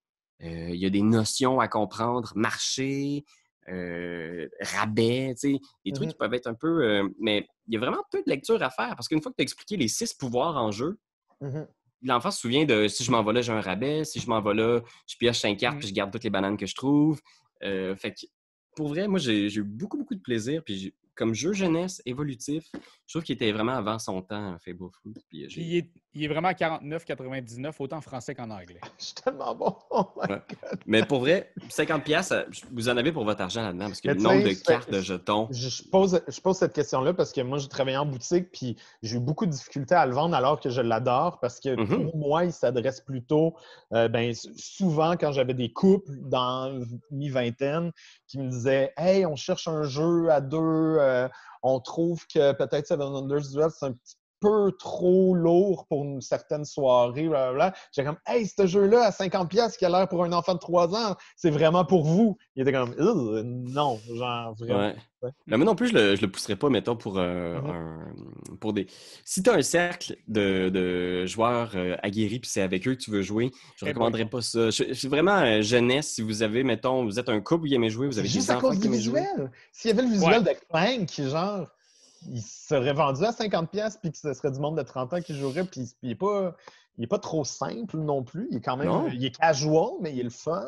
euh, 0.44 0.70
il 0.70 0.80
y 0.80 0.86
a 0.86 0.90
des 0.90 1.02
notions 1.02 1.60
à 1.60 1.68
comprendre, 1.68 2.32
marché, 2.36 3.26
euh, 3.70 4.48
rabais, 4.62 5.34
des 5.42 5.60
trucs 5.92 6.08
mmh 6.08 6.12
qui 6.12 6.18
peuvent 6.18 6.34
être 6.34 6.48
un 6.48 6.54
peu. 6.54 6.84
Euh, 6.84 7.10
mais 7.20 7.48
il 7.68 7.74
y 7.74 7.78
a 7.78 7.80
vraiment 7.80 8.04
peu 8.12 8.20
de 8.20 8.30
lecture 8.30 8.62
à 8.62 8.70
faire 8.70 8.96
parce 8.96 9.08
qu'une 9.08 9.22
fois 9.22 9.32
que 9.32 9.38
tu 9.38 9.42
as 9.42 9.44
expliqué 9.44 9.78
les 9.78 9.88
six 9.88 10.14
pouvoirs 10.14 10.58
en 10.58 10.72
jeu, 10.72 11.00
mmh 11.42 11.64
l'enfant 12.02 12.30
se 12.30 12.40
souvient 12.40 12.66
de 12.66 12.88
si 12.88 13.04
je 13.04 13.10
m'en 13.10 13.24
vais 13.24 13.34
là, 13.34 13.42
j'ai 13.42 13.52
un 13.52 13.62
rabais, 13.62 14.04
si 14.04 14.20
je 14.20 14.30
m'en 14.30 14.40
vais 14.40 14.54
là, 14.54 14.82
je 15.08 15.16
pioche 15.18 15.40
cinq 15.40 15.58
cartes 15.58 15.78
mmh. 15.78 15.80
puis 15.80 15.88
je 15.88 15.94
garde 15.94 16.12
toutes 16.12 16.24
les 16.24 16.30
bananes 16.30 16.58
que 16.58 16.68
je 16.68 16.76
trouve. 16.76 17.20
fait 17.62 18.14
que 18.14 18.28
pour 18.76 18.90
vrai, 18.90 19.08
moi, 19.08 19.18
j'ai 19.18 19.52
eu 19.56 19.64
beaucoup, 19.64 19.98
beaucoup 19.98 20.14
de 20.14 20.22
plaisir. 20.22 20.62
Puis 20.64 20.94
comme 21.16 21.34
jeu 21.34 21.54
jeunesse 21.54 22.02
évolutif, 22.06 22.70
je 22.74 23.14
trouve 23.14 23.24
qu'il 23.24 23.36
était 23.36 23.52
vraiment 23.52 23.72
avant 23.72 23.98
son 23.98 24.22
temps, 24.22 24.58
Fable 24.64 24.90
Fruit. 24.92 25.14
Puis, 25.30 25.46
euh, 25.46 25.48
il, 25.56 25.78
est, 25.78 25.92
il, 26.16 26.24
est, 26.24 26.28
vraiment 26.28 26.48
à 26.48 26.54
49,99, 26.54 27.74
autant 27.80 27.98
en 27.98 28.02
français 28.02 28.34
qu'en 28.34 28.50
anglais. 28.50 28.80
je 29.00 29.06
suis 29.06 29.14
tellement 29.14 29.54
bon. 29.54 29.76
Oh 29.90 30.06
Mais 30.86 31.04
pour 31.06 31.20
vrai, 31.20 31.52
50$, 31.70 32.46
vous 32.72 32.90
en 32.90 32.98
avez 32.98 33.12
pour 33.12 33.26
votre 33.26 33.42
argent 33.42 33.62
là-dedans, 33.62 33.88
parce 33.88 34.02
que 34.02 34.10
le 34.10 34.16
nombre 34.16 34.44
de 34.44 34.54
cartes 34.54 34.90
de 34.90 35.02
jetons. 35.02 35.48
Je, 35.52 35.84
pose, 35.90 36.22
je 36.28 36.42
pose 36.42 36.58
cette 36.58 36.74
question-là 36.74 37.14
parce 37.14 37.32
que 37.32 37.42
moi, 37.42 37.58
j'ai 37.58 37.68
travaillé 37.68 37.98
en 37.98 38.06
boutique, 38.06 38.52
puis 38.52 38.76
j'ai 39.04 39.18
eu 39.18 39.20
beaucoup 39.20 39.46
de 39.46 39.52
difficultés 39.52 39.96
à 39.96 40.06
le 40.06 40.14
vendre 40.14 40.36
alors 40.36 40.60
que 40.60 40.70
je 40.70 40.82
l'adore, 40.82 41.40
parce 41.40 41.60
que 41.60 41.70
mm-hmm. 41.70 42.04
pour 42.04 42.18
moi, 42.18 42.46
il 42.46 42.54
s'adresse 42.54 43.02
plutôt, 43.02 43.56
euh, 43.94 44.08
ben, 44.08 44.34
souvent 44.56 45.14
quand 45.18 45.32
j'avais 45.32 45.54
des 45.54 45.72
couples 45.72 46.12
dans 46.22 46.80
mi-vingtaine 47.12 47.92
qui 48.28 48.40
me 48.40 48.50
disaient 48.50 48.94
Hey, 48.98 49.26
on 49.26 49.36
cherche 49.36 49.68
un 49.68 49.84
jeu 49.84 50.30
à 50.30 50.42
deux 50.42 50.58
euh, 50.60 51.28
on 51.64 51.80
trouve 51.80 52.26
que 52.28 52.52
peut-être 52.54 52.86
Seven 52.86 53.08
Wonders 53.08 53.50
Duel, 53.52 53.70
c'est 53.72 53.88
un 53.88 53.94
petit 53.94 54.16
peu 54.40 54.72
trop 54.78 55.34
lourd 55.34 55.86
pour 55.88 56.04
une 56.04 56.22
certaine 56.22 56.66
soirée. 56.66 57.30
J'ai 57.92 58.04
comme, 58.04 58.18
hey, 58.28 58.48
ce 58.48 58.68
jeu-là 58.68 59.06
à 59.06 59.10
50$ 59.12 59.78
qui 59.78 59.86
a 59.86 59.90
l'air 59.90 60.08
pour 60.08 60.24
un 60.24 60.32
enfant 60.34 60.54
de 60.54 60.60
3 60.60 60.96
ans, 60.96 61.16
c'est 61.36 61.52
vraiment 61.52 61.86
pour 61.86 62.06
vous. 62.06 62.38
Il 62.56 62.62
était 62.62 62.72
comme, 62.72 62.96
non, 62.98 64.00
genre, 64.14 64.56
vraiment. 64.56 64.94
Mais 65.48 65.58
moi 65.58 65.66
non 65.66 65.76
plus, 65.76 65.90
je 65.90 65.94
le, 65.94 66.16
le 66.16 66.28
pousserais 66.28 66.56
pas, 66.56 66.70
mettons, 66.70 66.96
pour, 66.96 67.18
euh, 67.18 67.60
mm-hmm. 67.60 68.58
pour 68.60 68.74
des. 68.74 68.88
Si 69.24 69.42
tu 69.42 69.50
as 69.50 69.54
un 69.54 69.62
cercle 69.62 70.16
de, 70.28 71.26
joueurs 71.26 71.72
euh, 71.76 71.96
aguerris 72.04 72.40
puis 72.40 72.50
c'est 72.50 72.62
avec 72.62 72.88
eux 72.88 72.96
que 72.96 73.02
tu 73.02 73.12
veux 73.12 73.22
jouer, 73.22 73.52
je 73.78 73.86
ne 73.86 73.90
eh 73.90 73.94
recommanderais 73.94 74.26
pas 74.26 74.42
ça. 74.42 74.72
C'est 74.72 75.08
vraiment 75.08 75.38
euh, 75.40 75.62
jeunesse. 75.62 76.14
Si 76.14 76.22
vous 76.22 76.44
avez, 76.44 76.64
mettons, 76.64 77.04
vous 77.04 77.20
êtes 77.20 77.30
un 77.30 77.42
couple 77.42 77.68
qui 77.68 77.76
aimez 77.76 77.90
jouer, 77.90 78.08
vous 78.08 78.20
avez 78.20 78.28
des 78.28 78.52
enfants 78.52 78.72
qui 78.72 78.88
aiment 78.88 79.00
jouer. 79.00 79.24
S'il 79.72 79.92
y 79.92 79.94
avait 79.94 80.04
le 80.04 80.10
visuel 80.10 80.44
de 80.44 80.52
Clank, 80.70 81.30
genre 81.30 81.68
il 82.32 82.42
serait 82.42 82.94
vendu 82.94 83.24
à 83.24 83.32
50$ 83.32 83.98
puis 84.02 84.12
que 84.12 84.18
ce 84.18 84.34
serait 84.34 84.52
du 84.52 84.60
monde 84.60 84.78
de 84.78 84.84
30 84.84 85.14
ans 85.14 85.22
qui 85.22 85.36
jouerait, 85.36 85.66
puis 85.66 85.90
il 86.02 86.10
n'est 86.10 86.16
pas, 86.16 86.56
pas 87.10 87.20
trop 87.20 87.44
simple 87.44 87.98
non 87.98 88.24
plus. 88.24 88.48
Il 88.52 88.58
est 88.58 88.62
quand 88.62 88.78
même 88.78 89.10
il 89.14 89.26
est 89.26 89.38
casual, 89.38 89.94
mais 90.02 90.14
il 90.14 90.20
est 90.20 90.24
le 90.24 90.30
fun. 90.30 90.66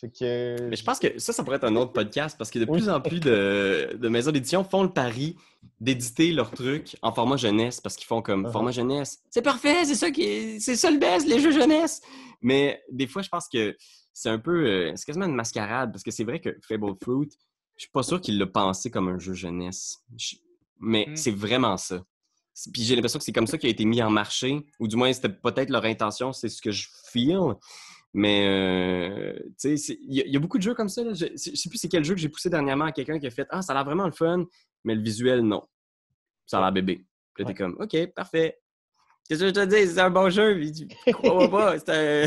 Fait 0.00 0.08
que... 0.08 0.56
Mais 0.70 0.76
je 0.76 0.84
pense 0.84 0.98
que 0.98 1.18
ça, 1.18 1.34
ça 1.34 1.44
pourrait 1.44 1.56
être 1.56 1.64
un 1.64 1.76
autre 1.76 1.92
podcast 1.92 2.36
parce 2.38 2.50
que 2.50 2.58
de 2.58 2.64
plus 2.64 2.88
en 2.88 3.02
plus 3.02 3.20
de, 3.20 4.08
maisons 4.08 4.30
d'édition 4.30 4.64
font 4.64 4.82
le 4.82 4.90
pari 4.90 5.36
d'éditer 5.78 6.32
leurs 6.32 6.52
trucs 6.52 6.96
en 7.02 7.12
format 7.12 7.36
jeunesse 7.36 7.82
parce 7.82 7.96
qu'ils 7.96 8.06
font 8.06 8.22
comme 8.22 8.46
uh-huh. 8.46 8.52
format 8.52 8.70
jeunesse. 8.70 9.22
C'est 9.28 9.42
parfait, 9.42 9.84
c'est 9.84 9.94
ça 9.94 10.10
qui 10.10 10.58
c'est 10.58 10.76
ça 10.76 10.90
le 10.90 10.98
best, 10.98 11.26
les 11.26 11.38
jeux 11.38 11.52
jeunesse. 11.52 12.00
Mais 12.40 12.82
des 12.90 13.06
fois, 13.06 13.20
je 13.20 13.28
pense 13.28 13.46
que 13.46 13.76
c'est 14.14 14.30
un 14.30 14.38
peu 14.38 14.66
euh, 14.66 14.92
c'est 14.96 15.04
quasiment 15.04 15.26
une 15.26 15.34
mascarade 15.34 15.92
parce 15.92 16.02
que 16.02 16.10
c'est 16.10 16.24
vrai 16.24 16.40
que 16.40 16.56
Fable 16.66 16.94
Fruit, 17.02 17.28
je 17.76 17.82
suis 17.82 17.90
pas 17.90 18.02
sûr 18.02 18.22
qu'il 18.22 18.38
l'a 18.38 18.46
pensé 18.46 18.90
comme 18.90 19.08
un 19.08 19.18
jeu 19.18 19.34
jeunesse 19.34 19.98
mais 20.80 21.06
mmh. 21.08 21.16
c'est 21.16 21.30
vraiment 21.30 21.76
ça. 21.76 22.02
Puis 22.72 22.82
j'ai 22.82 22.94
l'impression 22.94 23.18
que 23.18 23.24
c'est 23.24 23.32
comme 23.32 23.46
ça 23.46 23.56
qui 23.56 23.66
a 23.66 23.70
été 23.70 23.84
mis 23.84 24.02
en 24.02 24.10
marché, 24.10 24.66
ou 24.78 24.88
du 24.88 24.96
moins 24.96 25.12
c'était 25.12 25.28
peut-être 25.28 25.70
leur 25.70 25.84
intention, 25.84 26.32
c'est 26.32 26.48
ce 26.48 26.60
que 26.60 26.70
je 26.70 26.88
feel. 27.10 27.54
Mais 28.12 28.46
euh, 28.48 29.38
tu 29.60 29.78
sais, 29.78 29.98
il 30.02 30.14
y, 30.14 30.36
a 30.36 30.40
beaucoup 30.40 30.58
de 30.58 30.62
jeux 30.62 30.74
comme 30.74 30.88
ça. 30.88 31.02
Je, 31.14 31.26
ne 31.26 31.36
sais 31.36 31.68
plus 31.68 31.78
c'est 31.78 31.88
quel 31.88 32.04
jeu 32.04 32.14
que 32.14 32.20
j'ai 32.20 32.28
poussé 32.28 32.50
dernièrement 32.50 32.86
à 32.86 32.92
quelqu'un 32.92 33.20
qui 33.20 33.26
a 33.26 33.30
fait 33.30 33.46
Ah, 33.50 33.62
ça 33.62 33.72
a 33.72 33.76
l'air 33.76 33.84
vraiment 33.84 34.06
le 34.06 34.12
fun, 34.12 34.46
mais 34.84 34.96
le 34.96 35.02
visuel, 35.02 35.42
non. 35.42 35.62
Ça 36.46 36.58
a 36.58 36.60
l'air 36.60 36.72
bébé. 36.72 37.06
Puis 37.34 37.44
là, 37.44 37.50
t'es 37.50 37.54
comme 37.54 37.76
OK, 37.78 38.06
parfait. 38.14 38.58
Qu'est-ce 39.28 39.42
que 39.42 39.46
je 39.46 39.52
te 39.52 39.64
dis? 39.64 39.92
C'est 39.92 40.00
un 40.00 40.10
bon 40.10 40.28
jeu. 40.28 40.60
Tu 40.72 40.88
crois 41.12 41.48
pas. 41.48 41.76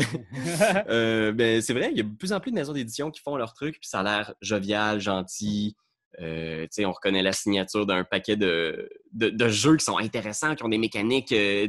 Euh, 0.88 1.32
ben, 1.32 1.60
c'est 1.60 1.74
vrai, 1.74 1.90
il 1.90 1.98
y 1.98 2.00
a 2.00 2.02
de 2.02 2.16
plus 2.16 2.32
en 2.32 2.40
plus 2.40 2.50
de 2.50 2.56
maisons 2.56 2.72
d'édition 2.72 3.10
qui 3.10 3.20
font 3.20 3.36
leur 3.36 3.52
truc, 3.52 3.78
puis 3.78 3.88
ça 3.88 4.00
a 4.00 4.02
l'air 4.02 4.34
jovial, 4.40 5.00
gentil. 5.00 5.76
Euh, 6.20 6.66
on 6.80 6.92
reconnaît 6.92 7.22
la 7.22 7.32
signature 7.32 7.86
d'un 7.86 8.04
paquet 8.04 8.36
de, 8.36 8.88
jeux 9.48 9.76
qui 9.76 9.84
sont 9.84 9.98
intéressants, 9.98 10.54
qui 10.54 10.64
ont 10.64 10.68
des 10.68 10.78
mécaniques 10.78 11.32
euh, 11.32 11.68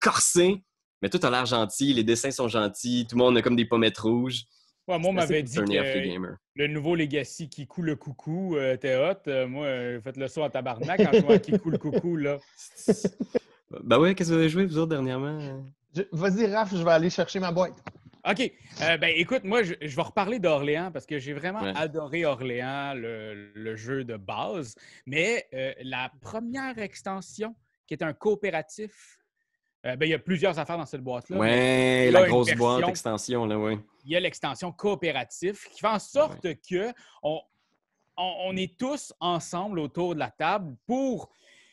corsées, 0.00 0.62
mais 1.00 1.08
tout 1.08 1.20
a 1.22 1.30
l'air 1.30 1.46
gentil, 1.46 1.92
les 1.94 2.04
dessins 2.04 2.30
sont 2.30 2.48
gentils, 2.48 3.06
tout 3.08 3.16
le 3.16 3.24
monde 3.24 3.36
a 3.36 3.42
comme 3.42 3.56
des 3.56 3.64
pommettes 3.64 3.98
rouges. 3.98 4.44
moi, 4.86 4.98
on 5.02 5.12
m'avait 5.12 5.42
dit 5.42 5.56
que 5.56 6.36
le 6.54 6.66
nouveau 6.66 6.94
Legacy 6.94 7.48
qui 7.48 7.66
coule 7.66 7.86
le 7.86 7.96
coucou 7.96 8.56
euh, 8.56 8.76
t'es 8.76 8.96
hot. 8.96 9.46
moi, 9.48 9.66
faites 10.02 10.16
le 10.16 10.28
saut 10.28 10.42
en 10.42 10.50
tabarnak 10.50 11.02
quand 11.02 11.12
je 11.12 11.24
vois 11.24 11.38
qui 11.38 11.58
coule 11.58 11.72
le 11.72 11.78
coucou. 11.78 12.16
Là. 12.16 12.38
ben 13.84 13.98
ouais, 13.98 14.14
qu'est-ce 14.14 14.30
que 14.30 14.34
vous 14.34 14.40
avez 14.40 14.48
joué, 14.48 14.66
vous 14.66 14.78
autres, 14.78 14.90
dernièrement? 14.90 15.64
Vas-y, 16.12 16.46
Raph, 16.46 16.74
je 16.74 16.82
vais 16.82 16.90
aller 16.90 17.10
chercher 17.10 17.38
ma 17.38 17.52
boîte. 17.52 17.82
OK. 18.28 18.52
Euh, 18.82 18.96
ben, 18.98 19.12
écoute, 19.16 19.42
moi, 19.42 19.62
je, 19.64 19.74
vais 19.74 20.02
reparler 20.02 20.38
d'Orléans 20.38 20.92
parce 20.92 21.06
que 21.06 21.18
j'ai 21.18 21.32
vraiment 21.32 21.60
adoré 21.60 22.24
Orléans, 22.24 22.94
le, 22.94 23.76
jeu 23.76 24.04
de 24.04 24.16
base. 24.16 24.76
Mais 25.06 25.48
euh, 25.54 25.72
la 25.82 26.12
première 26.20 26.78
extension, 26.78 27.54
qui 27.86 27.94
est 27.94 28.02
un 28.02 28.12
coopératif, 28.12 29.18
euh, 29.86 29.96
ben, 29.96 30.06
il 30.06 30.10
y 30.10 30.14
a 30.14 30.20
plusieurs 30.20 30.58
affaires 30.58 30.78
dans 30.78 30.86
cette 30.86 31.02
boîte-là. 31.02 31.36
Oui, 31.36 32.10
la 32.12 32.28
grosse 32.28 32.54
boîte 32.54 32.88
extension, 32.88 33.44
là, 33.44 33.58
oui. 33.58 33.78
Il 34.04 34.12
y 34.12 34.16
a 34.16 34.20
l'extension 34.20 34.70
coopératif 34.70 35.68
qui 35.70 35.80
fait 35.80 35.88
en 35.88 35.98
sorte 35.98 36.46
que 36.68 36.92
on 38.16 38.56
est 38.56 38.78
tous 38.78 39.12
ensemble 39.20 39.80
autour 39.80 40.14
de 40.14 40.20
la 40.20 40.30
table 40.30 40.76
pour 40.86 41.30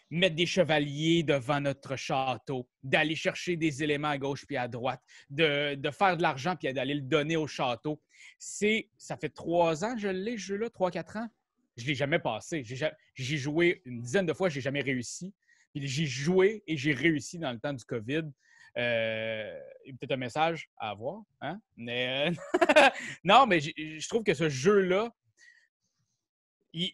mettre 0.10 0.36
des 0.36 0.46
chevaliers 0.46 1.24
devant 1.24 1.62
notre 1.62 1.96
château, 1.96 2.68
d'aller 2.84 3.16
chercher 3.16 3.56
des 3.56 3.84
éléments 3.84 4.10
à 4.10 4.18
gauche 4.18 4.46
puis 4.46 4.58
à 4.58 4.68
droite, 4.68 5.02
de, 5.30 5.78
faire 5.92 6.18
de 6.18 6.22
l'argent 6.22 6.56
puis 6.56 6.72
d'aller 6.74 6.96
le 6.96 7.02
donner 7.02 7.36
au 7.36 7.48
château. 7.48 8.02
C'est, 8.38 8.90
ça 8.98 9.18
fait 9.18 9.30
trois 9.30 9.84
ans 9.86 9.96
que 9.96 10.02
je 10.02 10.08
l'ai, 10.08 10.38
ce 10.38 10.44
jeu-là, 10.44 10.70
trois, 10.70 10.92
quatre 10.92 11.18
ans? 11.18 11.28
Je 11.78 11.86
l'ai 11.86 11.96
jamais 11.96 12.20
passé. 12.20 12.64
J'ai 12.64 13.38
joué 13.38 13.82
une 13.86 14.02
dizaine 14.02 14.26
de 14.26 14.34
fois, 14.34 14.50
je 14.50 14.56
n'ai 14.56 14.62
jamais 14.62 14.82
réussi. 14.82 15.34
Puis 15.74 15.88
j'ai 15.88 16.06
joué 16.06 16.64
et 16.68 16.76
j'ai 16.76 16.94
réussi 16.94 17.38
dans 17.38 17.52
le 17.52 17.60
temps 17.60 17.74
du 17.74 17.86
COVID. 17.86 18.24
Euh, 18.78 19.60
peut-être 20.00 20.12
un 20.12 20.18
message 20.18 20.70
à 20.78 20.90
avoir. 20.90 21.22
Hein? 21.42 21.60
Mais, 21.78 22.30
euh, 22.30 22.34
non, 23.24 23.46
mais 23.46 23.60
je 23.60 24.08
trouve 24.08 24.24
que 24.24 24.34
ce 24.34 24.50
jeu-là, 24.50 25.12
il- 26.74 26.94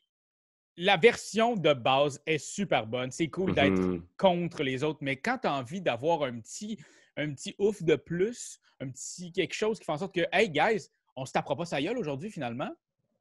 la 0.78 0.98
version 0.98 1.56
de 1.56 1.74
base 1.74 2.22
est 2.26 2.38
super 2.38 2.86
bonne. 2.86 3.12
C'est 3.12 3.30
cool 3.30 3.54
d'être 3.56 3.80
Mhm. 3.80 4.02
contre 4.18 4.64
les 4.64 4.84
autres, 4.84 5.00
mais 5.02 5.16
quand 5.16 5.38
tu 5.40 5.48
as 5.48 5.54
envie 5.54 5.82
d'avoir 5.82 6.24
un 6.24 6.40
petit, 6.40 6.78
un 7.18 7.34
petit 7.34 7.56
ouf 7.60 7.82
de 7.84 7.96
plus, 7.96 8.60
un 8.82 8.90
petit 8.90 9.32
quelque 9.32 9.54
chose 9.54 9.80
qui 9.80 9.86
fait 9.86 9.92
en 9.94 9.98
sorte 9.98 10.14
que, 10.14 10.26
hey 10.34 10.50
guys, 10.50 10.90
on 11.16 11.26
se 11.26 11.32
tapera 11.32 11.56
pas 11.56 11.66
sa 11.66 11.82
gueule 11.82 11.98
aujourd'hui 11.98 12.30
finalement, 12.30 12.70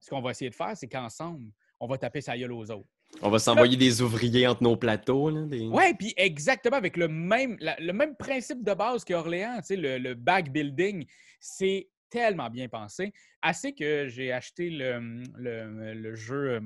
ce 0.00 0.10
qu'on 0.10 0.20
va 0.20 0.32
essayer 0.32 0.50
de 0.50 0.54
faire, 0.54 0.76
c'est 0.76 0.88
qu'ensemble, 0.88 1.50
on 1.78 1.86
va 1.86 1.96
taper 1.96 2.20
sa 2.20 2.36
gueule 2.36 2.52
aux 2.52 2.70
autres. 2.70 2.88
On 3.22 3.30
va 3.30 3.38
s'envoyer 3.38 3.76
des 3.76 4.02
ouvriers 4.02 4.48
entre 4.48 4.64
nos 4.64 4.76
plateaux. 4.76 5.30
Là, 5.30 5.42
des... 5.46 5.68
Ouais, 5.68 5.94
puis 5.94 6.12
exactement 6.16 6.76
avec 6.76 6.96
le 6.96 7.06
même, 7.06 7.56
la- 7.60 7.78
le 7.78 7.92
même 7.92 8.16
principe 8.16 8.64
de 8.64 8.74
base 8.74 9.04
qu'Orléans, 9.04 9.58
tu 9.60 9.66
sais, 9.66 9.76
le, 9.76 9.98
le 9.98 10.14
back 10.14 10.50
building, 10.50 11.06
c'est 11.38 11.88
tellement 12.10 12.50
bien 12.50 12.68
pensé. 12.68 13.12
Assez 13.40 13.72
que 13.72 14.08
j'ai 14.08 14.32
acheté 14.32 14.70
le, 14.70 15.22
le- 15.36 15.94
le 15.94 16.14
jeu 16.16 16.50
euh, 16.54 16.60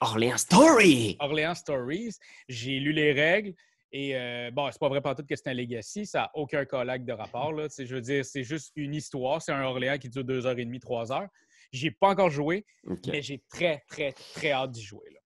Orléans 0.00 0.36
Story! 0.38 1.16
Orléans 1.20 1.54
Stories, 1.54 2.14
j'ai 2.48 2.78
lu 2.80 2.92
les 2.92 3.12
règles. 3.12 3.54
Et 3.96 4.16
euh, 4.16 4.50
bon, 4.50 4.68
c'est 4.72 4.80
pas 4.80 4.88
vrai 4.88 5.00
pas 5.00 5.14
tout 5.14 5.22
que 5.24 5.36
c'est 5.36 5.46
un 5.48 5.54
legacy, 5.54 6.04
ça 6.04 6.18
n'a 6.22 6.30
aucun 6.34 6.64
collègue 6.64 7.04
de 7.04 7.12
rapport. 7.12 7.52
Là. 7.52 7.68
Je 7.78 7.94
veux 7.94 8.00
dire, 8.00 8.24
c'est 8.24 8.42
juste 8.42 8.72
une 8.74 8.92
histoire. 8.94 9.40
C'est 9.40 9.52
un 9.52 9.62
Orléans 9.62 9.98
qui 9.98 10.08
dure 10.08 10.24
deux 10.24 10.46
heures 10.46 10.58
et 10.58 10.64
demie, 10.64 10.80
trois 10.80 11.12
heures. 11.12 11.28
J'ai 11.70 11.92
pas 11.92 12.08
encore 12.08 12.28
joué, 12.30 12.66
mais 13.12 13.22
j'ai 13.22 13.42
très, 13.48 13.84
très, 13.88 14.12
très 14.34 14.50
hâte 14.50 14.72
d'y 14.72 14.82
jouer. 14.82 15.10
Là. 15.12 15.20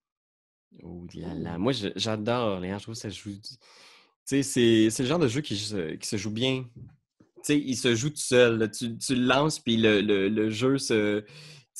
Oh 0.82 1.06
là 1.14 1.32
là. 1.34 1.56
Moi, 1.58 1.72
j'adore 1.96 2.56
Orléans. 2.56 2.76
Je 2.78 2.82
trouve 2.82 2.94
que 2.94 3.00
ça 3.00 3.08
joue. 3.08 3.30
Tu 3.40 4.42
sais, 4.42 4.90
c'est 4.90 5.02
le 5.02 5.08
genre 5.08 5.18
de 5.18 5.28
jeu 5.28 5.40
qui, 5.40 5.56
se- 5.56 5.94
qui 5.94 6.06
se 6.06 6.18
joue 6.18 6.30
bien. 6.30 6.66
Tu 6.76 7.22
sais, 7.44 7.58
il 7.58 7.74
se 7.76 7.94
joue 7.94 8.10
tout 8.10 8.16
seul. 8.16 8.58
là. 8.58 8.68
Tu, 8.68 8.98
tu 8.98 9.14
le 9.14 9.22
lances, 9.24 9.58
puis 9.60 9.78
le, 9.78 10.02
le- 10.02 10.28
le 10.28 10.50
jeu 10.50 10.76
se. 10.76 11.24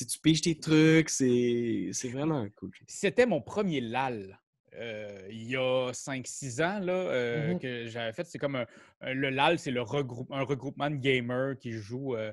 Tu 0.07 0.19
piges 0.19 0.43
tes 0.43 0.59
trucs. 0.59 1.11
C'est 1.11 1.91
vraiment 2.13 2.47
cool. 2.57 2.71
C'était 2.87 3.27
mon 3.27 3.41
premier 3.41 3.81
LAL. 3.81 4.39
euh, 4.75 5.27
il 5.31 5.45
y 5.51 5.57
a 5.57 5.91
5-6 5.93 6.61
ans 6.61 6.79
là, 6.79 6.93
euh, 6.93 7.55
Mhm. 7.55 7.59
que 7.59 7.87
j'avais 7.89 8.13
fait. 8.13 8.25
C'est 8.25 8.39
comme 8.39 8.55
un, 8.55 8.67
un- 9.01 9.15
le 9.15 9.31
LAL, 9.31 9.59
c'est 9.59 9.71
le 9.73 9.81
regroupe, 9.83 10.31
un 10.31 10.43
regroupement 10.43 10.89
de 10.91 10.97
gamers 10.97 11.59
qui 11.59 11.73
jouent 11.73 12.15
euh, 12.15 12.33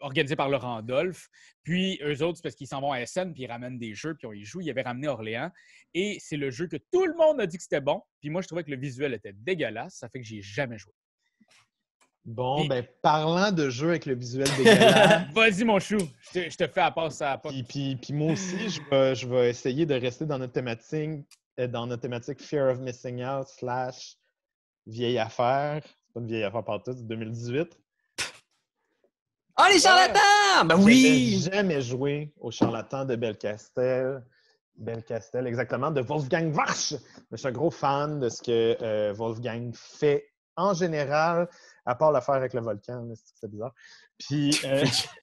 organisé 0.00 0.36
par 0.36 0.50
le 0.50 0.56
Randolph. 0.56 1.30
Puis 1.62 1.98
eux 2.02 2.20
autres, 2.22 2.36
c'est 2.38 2.42
parce 2.42 2.56
qu'ils 2.56 2.66
s'en 2.66 2.80
vont 2.82 2.92
à 2.92 3.00
SN 3.06 3.32
puis 3.32 3.44
ils 3.44 3.46
ramènent 3.46 3.78
des 3.78 3.94
jeux 3.94 4.14
puis 4.16 4.26
on 4.26 4.32
y 4.32 4.44
joue. 4.44 4.60
Ils 4.60 4.68
avaient 4.70 4.82
ramené 4.82 5.08
Orléans 5.08 5.50
et 5.94 6.18
c'est 6.20 6.36
le 6.36 6.50
jeu 6.50 6.66
que 6.66 6.76
tout 6.76 7.06
le 7.06 7.14
monde 7.14 7.40
a 7.40 7.46
dit 7.46 7.56
que 7.56 7.62
c'était 7.62 7.80
bon. 7.80 8.02
Puis 8.20 8.28
moi, 8.28 8.42
je 8.42 8.48
trouvais 8.48 8.64
que 8.64 8.70
le 8.70 8.76
visuel 8.76 9.14
était 9.14 9.32
dégueulasse. 9.32 9.94
Ça 9.94 10.08
fait 10.10 10.20
que 10.20 10.26
j'y 10.26 10.38
ai 10.40 10.42
jamais 10.42 10.76
joué. 10.78 10.92
Bon, 12.24 12.60
Puis- 12.60 12.68
ben, 12.68 12.86
parlant 13.02 13.50
de 13.52 13.70
jeux 13.70 13.90
avec 13.90 14.04
le 14.06 14.14
visuel 14.14 14.48
dégueulasse, 14.56 15.22
Vas-y, 15.34 15.64
mon 15.64 15.78
chou. 15.78 15.98
Je 16.20 16.40
te, 16.40 16.50
je 16.50 16.56
te 16.56 16.66
fais 16.66 16.80
à 16.82 16.90
passe 16.90 17.22
à 17.22 17.38
pas. 17.38 17.48
puis, 17.48 17.62
puis, 17.62 17.96
puis 17.96 18.12
moi 18.12 18.32
aussi, 18.32 18.68
je 18.68 18.80
vais, 18.90 19.14
je 19.14 19.26
vais 19.26 19.48
essayer 19.50 19.86
de 19.86 19.94
rester 19.94 20.26
dans 20.26 20.38
notre 20.38 20.52
thématique, 20.52 21.26
euh, 21.58 21.66
dans 21.66 21.86
notre 21.86 22.02
thématique 22.02 22.42
Fear 22.42 22.72
of 22.72 22.78
Missing 22.80 23.24
Out 23.24 23.48
slash 23.48 24.16
vieille 24.86 25.18
affaire. 25.18 25.80
C'est 25.84 26.12
pas 26.14 26.20
une 26.20 26.26
vieille 26.26 26.44
affaire 26.44 26.64
partout, 26.64 26.92
c'est 26.94 27.06
2018. 27.06 27.78
Ah, 29.56 29.68
les 29.72 29.80
charlatans! 29.80 30.66
Ben 30.66 30.76
oui! 30.80 31.40
J'avais 31.42 31.56
jamais 31.56 31.80
joué 31.80 32.32
au 32.38 32.50
charlatan 32.50 33.04
de 33.04 33.16
Belcastel. 33.16 34.22
Belcastel, 34.76 35.46
exactement, 35.48 35.90
de 35.90 36.00
Wolfgang 36.00 36.54
Warsch. 36.54 36.94
Je 37.32 37.36
suis 37.36 37.48
un 37.48 37.52
gros 37.52 37.70
fan 37.70 38.20
de 38.20 38.28
ce 38.28 38.40
que 38.40 38.76
euh, 38.80 39.12
Wolfgang 39.16 39.72
fait 39.74 40.24
en 40.56 40.74
général, 40.74 41.48
à 41.88 41.94
part 41.94 42.12
l'affaire 42.12 42.34
avec 42.34 42.52
le 42.52 42.60
volcan. 42.60 43.08
c'est 43.14 43.50
bizarre. 43.50 43.74
Puis, 44.18 44.60
euh, 44.64 44.84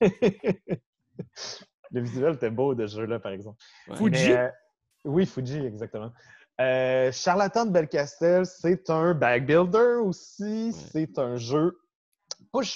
le 1.92 2.00
visuel 2.00 2.34
était 2.34 2.50
beau 2.50 2.74
de 2.74 2.88
ce 2.88 2.96
jeu-là, 2.96 3.20
par 3.20 3.30
exemple. 3.30 3.58
Ouais. 3.88 3.96
Fuji? 3.96 4.28
Mais, 4.28 4.36
euh, 4.36 4.50
oui, 5.04 5.26
Fuji, 5.26 5.64
exactement. 5.64 6.12
Euh, 6.60 7.12
Charlatan 7.12 7.66
de 7.66 7.70
Belcastel, 7.70 8.46
c'est 8.46 8.90
un 8.90 9.14
bag 9.14 9.46
builder 9.46 10.00
aussi. 10.02 10.72
C'est 10.72 11.20
un 11.20 11.36
jeu 11.36 11.78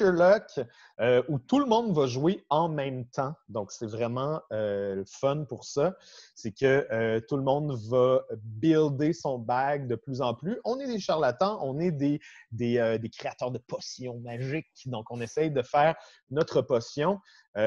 luck 0.01 0.61
euh, 1.01 1.23
où 1.29 1.39
tout 1.39 1.59
le 1.59 1.67
monde 1.67 1.95
va 1.95 2.07
jouer 2.07 2.45
en 2.51 2.69
même 2.69 3.07
temps. 3.07 3.35
Donc, 3.49 3.73
c'est 3.73 3.87
vraiment 3.87 4.41
euh, 4.53 5.03
fun 5.07 5.45
pour 5.45 5.65
ça. 5.65 5.95
C'est 6.35 6.53
que 6.53 6.87
euh, 6.93 7.21
tout 7.27 7.37
le 7.37 7.43
monde 7.43 7.79
va 7.89 8.23
builder 8.43 9.13
son 9.13 9.39
bag 9.39 9.87
de 9.87 9.95
plus 9.95 10.21
en 10.21 10.35
plus. 10.35 10.61
On 10.65 10.79
est 10.79 10.87
des 10.87 11.01
charlatans, 11.01 11.59
on 11.63 11.79
est 11.79 11.91
des, 11.91 12.21
des, 12.53 12.79
euh, 12.79 12.99
créateurs 13.17 13.51
de 13.51 13.59
potions 13.59 14.19
magiques. 14.21 14.67
Donc, 14.87 15.11
on 15.11 15.21
essaye 15.21 15.51
de 15.51 15.63
faire 15.63 15.95
notre 16.31 16.63
potion 16.63 17.19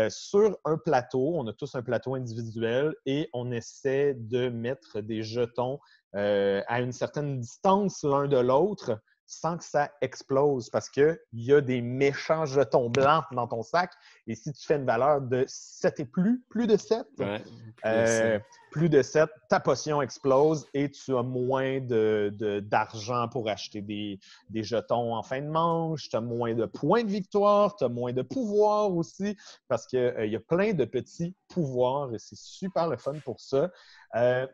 sur 0.10 0.58
un 0.64 0.78
plateau. 0.78 1.34
On 1.36 1.46
a 1.48 1.54
tous 1.54 1.76
un 1.76 1.82
plateau 1.82 2.16
individuel 2.16 2.96
et 3.06 3.30
on 3.34 3.52
essaie 3.52 4.14
de 4.14 4.48
mettre 4.48 5.02
des 5.02 5.24
jetons 5.24 5.80
à 6.14 6.80
une 6.80 6.94
certaine 6.94 7.42
distance 7.42 8.04
l'un 8.04 8.28
de 8.28 8.38
l'autre 8.38 8.98
sans 9.26 9.58
que 9.58 9.64
ça 9.64 9.92
explose 10.02 10.70
parce 10.70 10.90
qu'il 10.90 11.18
y 11.34 11.54
a 11.54 11.62
des 11.62 11.82
méchants 11.82 12.46
jetons 12.46 12.90
blancs 12.90 13.24
dans 13.32 13.48
ton 13.48 13.64
sac. 13.64 13.92
Et 14.28 14.36
si 14.36 14.52
tu 14.54 14.66
fais 14.66 14.76
une 14.76 14.86
valeur 14.86 15.22
de 15.22 15.46
7 15.48 16.00
et 16.02 16.06
plus, 16.06 16.44
plus 16.50 16.68
de 16.68 16.78
7, 16.78 17.06
Ouais. 17.20 17.42
euh, 17.86 18.40
plus 18.72 18.90
de 18.90 19.02
7, 19.02 19.30
ta 19.50 19.60
potion 19.60 20.02
explose 20.02 20.68
et 20.74 20.92
tu 20.92 21.16
as 21.16 21.24
moins 21.24 21.80
de- 21.80 22.32
de- 22.38 22.60
d'argent 22.60 23.28
pour 23.30 23.48
acheter 23.50 23.82
des, 23.82 24.20
des 24.50 24.64
jetons 24.64 25.16
en 25.16 25.24
fin 25.24 25.42
de 25.42 25.48
manche, 25.48 26.10
tu 26.10 26.16
as 26.16 26.22
moins 26.22 26.54
de 26.54 26.66
points 26.66 27.04
de 27.04 27.10
victoire, 27.10 27.76
tu 27.76 27.84
as 27.86 27.90
moins 27.90 28.14
de 28.14 28.22
pouvoir 28.24 28.92
aussi, 28.92 29.38
parce 29.68 29.88
qu'il 29.88 30.26
y 30.26 30.36
a 30.36 30.40
plein 30.40 30.74
de 30.74 30.86
petits 30.86 31.36
pouvoirs 31.48 32.14
et 32.14 32.20
c'est 32.20 32.38
super 32.38 32.88
le 32.88 32.98
fun 32.98 33.14
pour 33.24 33.40
ça. 33.40 33.72
Euh, 34.16 34.46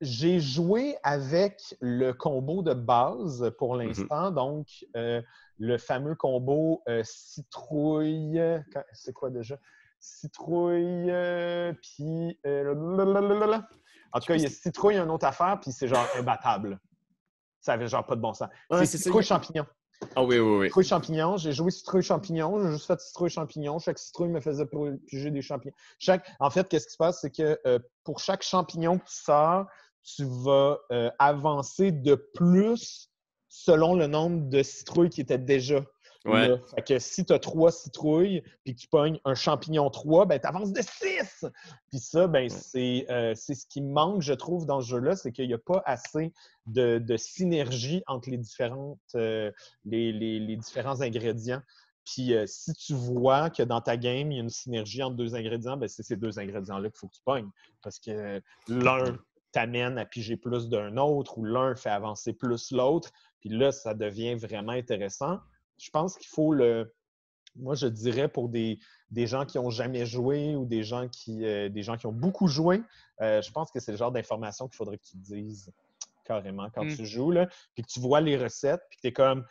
j'ai 0.00 0.40
joué 0.40 0.96
avec 1.02 1.76
le 1.80 2.12
combo 2.12 2.62
de 2.62 2.74
base 2.74 3.50
pour 3.58 3.76
l'instant, 3.76 4.30
donc 4.30 4.66
euh, 4.96 5.22
le 5.58 5.78
fameux 5.78 6.14
combo 6.14 6.82
euh, 6.88 7.02
citrouille. 7.04 8.40
C'est 8.92 9.12
quoi 9.12 9.30
déjà? 9.30 9.58
Citrouille, 9.98 11.10
euh, 11.10 11.72
puis. 11.82 12.38
en 12.44 14.20
tout 14.20 14.26
cas, 14.26 14.34
il 14.34 14.42
y 14.42 14.46
a 14.46 14.50
citrouille, 14.50 14.98
une 14.98 15.10
autre 15.10 15.26
affaire, 15.26 15.58
puis 15.60 15.72
c'est 15.72 15.88
genre 15.88 16.06
imbattable. 16.16 16.78
Ça 17.60 17.72
avait 17.72 17.88
genre 17.88 18.06
pas 18.06 18.14
de 18.14 18.20
bon 18.20 18.34
sens. 18.34 18.48
Ouais, 18.70 18.84
c'est 18.86 18.98
citrouille 18.98 19.24
champignon. 19.24 19.66
Ah 20.14 20.22
oui, 20.22 20.38
oui, 20.38 20.58
oui. 20.58 20.66
Citrouille 20.66 20.84
champignon. 20.84 21.36
J'ai 21.36 21.52
joué 21.52 21.70
citrouille 21.70 22.02
champignon. 22.02 22.62
J'ai 22.62 22.72
juste 22.72 22.86
fait 22.86 23.00
citrouille 23.00 23.30
champignon. 23.30 23.78
Chaque 23.78 23.98
citrouille 23.98 24.28
me 24.28 24.40
faisait 24.40 24.66
piger 25.06 25.30
des 25.30 25.42
champignons. 25.42 25.74
Chaque... 25.98 26.26
En 26.38 26.50
fait, 26.50 26.68
qu'est-ce 26.68 26.86
qui 26.86 26.92
se 26.92 26.98
passe? 26.98 27.20
C'est 27.20 27.30
que 27.30 27.58
euh, 27.66 27.78
pour 28.04 28.20
chaque 28.20 28.42
champignon 28.42 28.98
que 28.98 29.04
tu 29.04 29.14
sors, 29.14 29.66
tu 30.06 30.24
vas 30.24 30.78
euh, 30.92 31.10
avancer 31.18 31.90
de 31.92 32.14
plus 32.34 33.10
selon 33.48 33.94
le 33.94 34.06
nombre 34.06 34.48
de 34.48 34.62
citrouilles 34.62 35.10
qui 35.10 35.20
étaient 35.20 35.38
déjà 35.38 35.84
Ouais. 36.24 36.48
là. 36.48 36.58
Fait 36.74 36.82
que 36.82 36.98
si 36.98 37.24
tu 37.24 37.32
as 37.32 37.38
trois 37.38 37.70
citrouilles 37.70 38.42
puis 38.64 38.74
que 38.74 38.80
tu 38.80 38.88
pognes 38.88 39.20
un 39.24 39.36
champignon 39.36 39.88
3, 39.90 40.26
ben 40.26 40.40
tu 40.40 40.46
avances 40.48 40.72
de 40.72 40.80
6! 40.82 41.44
Puis 41.88 42.00
ça, 42.00 42.26
ben, 42.26 42.48
c'est 42.50 43.06
euh, 43.10 43.32
c'est 43.36 43.54
ce 43.54 43.64
qui 43.64 43.80
manque, 43.80 44.22
je 44.22 44.32
trouve, 44.32 44.66
dans 44.66 44.80
ce 44.80 44.88
jeu-là, 44.88 45.14
c'est 45.14 45.30
qu'il 45.30 45.46
n'y 45.46 45.54
a 45.54 45.58
pas 45.58 45.84
assez 45.86 46.32
de, 46.66 46.98
de 46.98 47.16
synergie 47.16 48.02
entre 48.08 48.28
les, 48.30 48.38
différentes, 48.38 48.98
euh, 49.14 49.52
les, 49.84 50.10
les- 50.12 50.40
les 50.40 50.56
différents 50.56 51.00
ingrédients. 51.00 51.62
Puis 52.04 52.34
euh, 52.34 52.44
si 52.48 52.72
tu 52.74 52.94
vois 52.94 53.48
que 53.48 53.62
dans 53.62 53.80
ta 53.80 53.96
game, 53.96 54.32
il 54.32 54.36
y 54.36 54.40
a 54.40 54.42
une 54.42 54.50
synergie 54.50 55.04
entre 55.04 55.14
deux 55.14 55.36
ingrédients, 55.36 55.76
ben, 55.76 55.88
c'est 55.88 56.02
ces 56.02 56.16
deux 56.16 56.40
ingrédients-là 56.40 56.90
qu'il 56.90 56.98
faut 56.98 57.06
que 57.06 57.14
tu 57.14 57.22
pognes. 57.24 57.50
Parce 57.82 58.00
que 58.00 58.42
l'un 58.66 59.16
t'amène 59.56 59.96
à 59.96 60.04
piger 60.04 60.36
plus 60.36 60.68
d'un 60.68 60.98
autre 60.98 61.38
ou 61.38 61.44
l'un 61.44 61.74
fait 61.74 61.88
avancer 61.88 62.34
plus 62.34 62.70
l'autre. 62.72 63.10
Puis 63.40 63.48
là, 63.48 63.72
ça 63.72 63.94
devient 63.94 64.34
vraiment 64.34 64.72
intéressant. 64.72 65.38
Je 65.78 65.88
pense 65.88 66.18
qu'il 66.18 66.28
faut 66.28 66.52
le. 66.52 66.94
Moi, 67.54 67.74
je 67.74 67.86
dirais 67.86 68.28
pour 68.28 68.50
des, 68.50 68.78
des 69.10 69.26
gens 69.26 69.46
qui 69.46 69.56
n'ont 69.56 69.70
jamais 69.70 70.04
joué 70.04 70.54
ou 70.56 70.66
des 70.66 70.82
gens 70.82 71.08
qui, 71.08 71.46
euh, 71.46 71.70
des 71.70 71.82
gens 71.82 71.96
qui 71.96 72.06
ont 72.06 72.12
beaucoup 72.12 72.48
joué, 72.48 72.82
euh, 73.22 73.40
je 73.40 73.50
pense 73.50 73.70
que 73.70 73.80
c'est 73.80 73.92
le 73.92 73.96
genre 73.96 74.12
d'information 74.12 74.68
qu'il 74.68 74.76
faudrait 74.76 74.98
que 74.98 75.04
tu 75.04 75.12
te 75.12 75.24
dises 75.24 75.72
carrément 76.26 76.68
quand 76.74 76.84
Mm. 76.84 76.94
tu 76.94 77.06
joues, 77.06 77.30
là, 77.30 77.46
puis 77.72 77.82
que 77.82 77.88
tu 77.88 77.98
vois 77.98 78.20
les 78.20 78.36
recettes, 78.36 78.82
puis 78.90 78.98
que 78.98 79.02
tu 79.02 79.08
es 79.08 79.12
comme. 79.14 79.46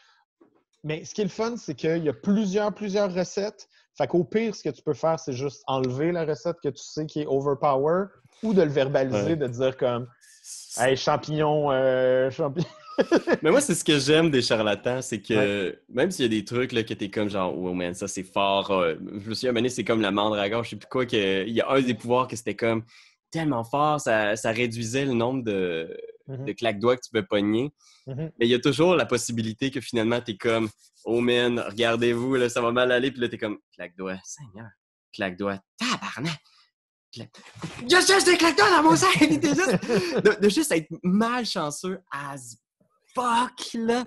Mais 0.83 1.03
ce 1.03 1.15
qui 1.15 1.21
est 1.21 1.25
le 1.25 1.31
fun, 1.31 1.57
c'est 1.57 1.73
qu'il 1.73 2.03
y 2.03 2.09
a 2.09 2.13
plusieurs, 2.13 2.71
plusieurs 2.75 3.11
recettes. 3.11 3.67
Fait 3.97 4.05
qu'au 4.05 4.23
pire, 4.23 4.53
ce 4.53 4.61
que 4.61 4.69
tu 4.69 4.83
peux 4.83 4.93
faire, 4.93 5.19
c'est 5.19 5.33
juste 5.33 5.63
enlever 5.65 6.11
la 6.11 6.25
recette 6.25 6.57
que 6.61 6.69
tu 6.69 6.83
sais 6.83 7.07
qui 7.07 7.21
est 7.21 7.25
overpower 7.25 8.05
ou 8.45 8.53
de 8.53 8.61
le 8.61 8.69
verbaliser, 8.69 9.17
Ouais. 9.31 9.35
de 9.35 9.47
dire 9.47 9.75
comme 9.77 10.07
Hey, 10.77 10.95
champignon, 10.97 11.71
euh, 11.71 12.29
champignon. 12.31 12.67
Mais 13.41 13.51
moi, 13.51 13.59
c'est 13.61 13.75
ce 13.75 13.83
que 13.83 13.97
j'aime 13.99 14.29
des 14.29 14.41
charlatans, 14.41 15.01
c'est 15.01 15.21
que 15.21 15.77
même 15.89 16.11
s'il 16.11 16.23
y 16.23 16.25
a 16.25 16.29
des 16.29 16.45
trucs 16.45 16.71
là, 16.71 16.83
que 16.83 16.93
t'es 16.93 17.09
comme 17.09 17.29
genre, 17.29 17.53
oh 17.57 17.73
man, 17.73 17.93
ça 17.93 18.07
c'est 18.07 18.23
fort. 18.23 18.71
euh, 18.71 18.95
je 18.99 19.29
me 19.29 19.35
moment 19.47 19.53
donné, 19.55 19.69
c'est 19.69 19.83
comme 19.83 20.01
la 20.01 20.11
mandragore, 20.11 20.63
je 20.63 20.71
sais 20.71 20.75
plus 20.77 20.87
quoi, 20.87 21.05
que, 21.05 21.45
il 21.45 21.53
y 21.53 21.61
a 21.61 21.69
un 21.69 21.81
des 21.81 21.93
pouvoirs 21.93 22.27
que 22.27 22.35
c'était 22.35 22.55
comme 22.55 22.83
tellement 23.31 23.63
fort, 23.65 23.99
ça, 23.99 24.35
ça 24.37 24.51
réduisait 24.51 25.05
le 25.05 25.13
nombre 25.13 25.43
de, 25.43 25.95
Mhm, 26.27 26.45
de 26.45 26.53
claques-doigts 26.53 26.95
que 26.97 27.01
tu 27.05 27.11
peux 27.11 27.23
pogner. 27.25 27.71
mhm. 28.07 28.31
Mais 28.39 28.45
il 28.47 28.49
y 28.49 28.55
a 28.55 28.59
toujours 28.59 28.95
la 28.95 29.05
possibilité 29.05 29.69
que 29.71 29.79
finalement, 29.81 30.19
t'es 30.21 30.35
comme, 30.37 30.69
oh 31.03 31.21
man, 31.21 31.59
regardez-vous, 31.59 32.35
là, 32.35 32.49
ça 32.49 32.61
va 32.61 32.71
mal 32.71 32.91
aller, 32.91 33.11
puis 33.11 33.21
là, 33.21 33.29
t'es 33.29 33.37
comme, 33.37 33.57
claque-doigt, 33.75 34.17
Seigneur, 34.23 34.69
claque-doigt, 35.13 35.59
tabarnak, 35.77 36.39
Je 37.17 38.05
cherche 38.05 38.23
des 38.23 38.37
dans 38.37 38.83
mon 38.83 38.95
sac! 38.95 39.17
Juste- 39.19 40.21
de, 40.23 40.41
de 40.41 40.49
juste 40.49 40.71
être 40.71 40.87
malchanceux 41.03 41.99
as 42.11 42.57
fuck, 43.13 43.73
là. 43.75 44.03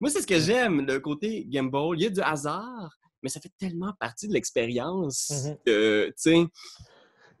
Moi, 0.00 0.10
c'est 0.10 0.20
ce 0.20 0.26
que 0.26 0.38
j'aime, 0.38 0.84
le 0.86 1.00
côté 1.00 1.46
Gamble. 1.48 1.96
Il 1.96 2.02
y 2.02 2.06
a 2.06 2.10
du 2.10 2.20
hasard, 2.20 2.90
mais 3.22 3.28
ça 3.30 3.40
fait 3.40 3.52
tellement 3.58 3.92
partie 3.98 4.28
de 4.28 4.34
l'expérience 4.34 5.30
Mhm. 5.46 5.56
que, 5.66 6.06
tu 6.08 6.12
sais... 6.16 6.44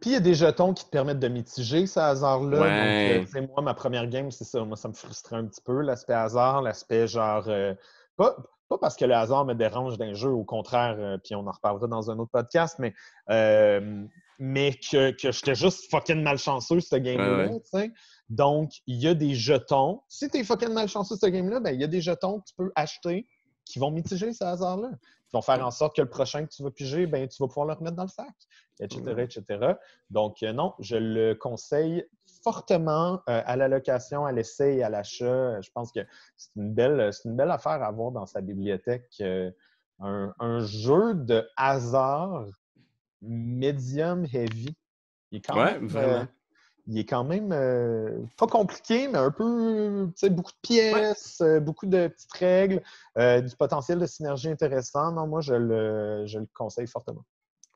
Puis 0.00 0.10
il 0.10 0.14
y 0.14 0.16
a 0.16 0.20
des 0.20 0.34
jetons 0.34 0.74
qui 0.74 0.84
te 0.84 0.90
permettent 0.90 1.20
de 1.20 1.28
mitiger 1.28 1.86
ce 1.86 2.00
hasard-là. 2.00 2.60
Ouais. 2.60 3.18
Donc, 3.20 3.36
euh, 3.36 3.46
moi, 3.52 3.62
ma 3.62 3.72
première 3.74 4.08
game, 4.08 4.32
c'est 4.32 4.42
ça. 4.42 4.64
Moi, 4.64 4.76
ça 4.76 4.88
me 4.88 4.94
frustrait 4.94 5.36
un 5.36 5.46
petit 5.46 5.60
peu, 5.60 5.80
l'aspect 5.80 6.14
hasard, 6.14 6.60
l'aspect 6.60 7.06
genre. 7.06 7.44
euh, 7.46 7.72
pas, 8.16 8.36
pas 8.68 8.78
parce 8.78 8.96
que 8.96 9.04
le 9.04 9.14
hasard 9.14 9.44
me 9.44 9.54
dérange 9.54 9.98
d'un 9.98 10.12
jeu, 10.14 10.30
au 10.30 10.42
contraire, 10.44 10.96
euh, 10.98 11.18
puis 11.22 11.36
on 11.36 11.46
en 11.46 11.52
reparlera 11.52 11.86
dans 11.86 12.10
un 12.10 12.18
autre 12.18 12.32
podcast, 12.32 12.80
mais, 12.80 12.94
euh, 13.30 14.02
mais 14.38 14.72
que, 14.74 15.10
que 15.12 15.32
j'étais 15.32 15.54
juste 15.54 15.90
fucking 15.90 16.22
malchanceux, 16.22 16.80
ce 16.80 16.96
game-là. 16.96 17.46
Ouais, 17.46 17.60
tu 17.60 17.68
sais. 17.78 17.92
Donc, 18.28 18.70
il 18.86 18.96
y 18.96 19.08
a 19.08 19.14
des 19.14 19.34
jetons. 19.34 20.02
Si 20.08 20.28
tu 20.30 20.38
es 20.38 20.44
fucking 20.44 20.72
malchanceux, 20.72 21.16
ce 21.16 21.26
game-là, 21.26 21.60
ben, 21.60 21.74
il 21.74 21.80
y 21.80 21.84
a 21.84 21.88
des 21.88 22.00
jetons 22.00 22.40
que 22.40 22.44
tu 22.48 22.54
peux 22.56 22.72
acheter 22.74 23.26
qui 23.64 23.78
vont 23.78 23.90
mitiger 23.90 24.32
ce 24.32 24.44
hasard-là. 24.44 24.90
Qui 25.28 25.34
vont 25.36 25.42
faire 25.42 25.64
en 25.64 25.70
sorte 25.70 25.96
que 25.96 26.02
le 26.02 26.08
prochain 26.08 26.44
que 26.44 26.50
tu 26.50 26.62
vas 26.62 26.70
piger, 26.70 27.06
ben, 27.06 27.26
tu 27.28 27.42
vas 27.42 27.46
pouvoir 27.48 27.66
le 27.66 27.72
remettre 27.74 27.96
dans 27.96 28.02
le 28.02 28.08
sac, 28.08 28.26
etc., 28.80 29.00
etc. 29.18 29.74
Donc, 30.10 30.42
euh, 30.42 30.52
non, 30.52 30.74
je 30.78 30.96
le 30.96 31.34
conseille 31.34 32.04
fortement 32.42 33.20
euh, 33.28 33.40
à 33.46 33.56
la 33.56 33.68
location, 33.68 34.26
à 34.26 34.32
l'essai 34.32 34.76
et 34.76 34.82
à 34.82 34.90
l'achat. 34.90 35.60
Je 35.60 35.70
pense 35.72 35.92
que 35.92 36.00
c'est 36.36 36.50
une 36.56 36.74
belle, 36.74 37.12
c'est 37.12 37.28
une 37.28 37.36
belle 37.36 37.50
affaire 37.50 37.82
à 37.82 37.86
avoir 37.86 38.10
dans 38.12 38.26
sa 38.26 38.40
bibliothèque. 38.40 39.06
euh, 39.20 39.50
un, 40.00 40.34
un 40.40 40.58
jeu 40.60 41.14
de 41.14 41.48
hasard 41.56 42.46
medium 43.22 44.26
heavy. 44.32 44.74
Il 45.30 45.38
est 45.38 45.40
quand 45.40 45.56
Ouais, 45.56 45.74
même, 45.74 45.86
vraiment. 45.86 46.22
euh, 46.22 46.24
il 46.88 46.98
est 46.98 47.04
quand 47.04 47.24
même 47.24 47.52
euh, 47.52 48.18
pas 48.36 48.46
compliqué, 48.46 49.08
mais 49.08 49.18
un 49.18 49.30
peu, 49.30 50.08
tu 50.08 50.20
sais, 50.20 50.30
beaucoup 50.30 50.50
de 50.50 50.60
pièces, 50.62 51.40
euh, 51.40 51.60
beaucoup 51.60 51.86
de 51.86 52.08
petites 52.08 52.32
règles, 52.32 52.82
euh, 53.18 53.40
du 53.40 53.54
potentiel 53.56 53.98
de 53.98 54.06
synergie 54.06 54.48
intéressant. 54.48 55.12
Non, 55.12 55.26
moi, 55.26 55.40
je 55.40 55.54
le, 55.54 56.24
je 56.26 56.38
le 56.40 56.46
conseille 56.52 56.88
fortement. 56.88 57.24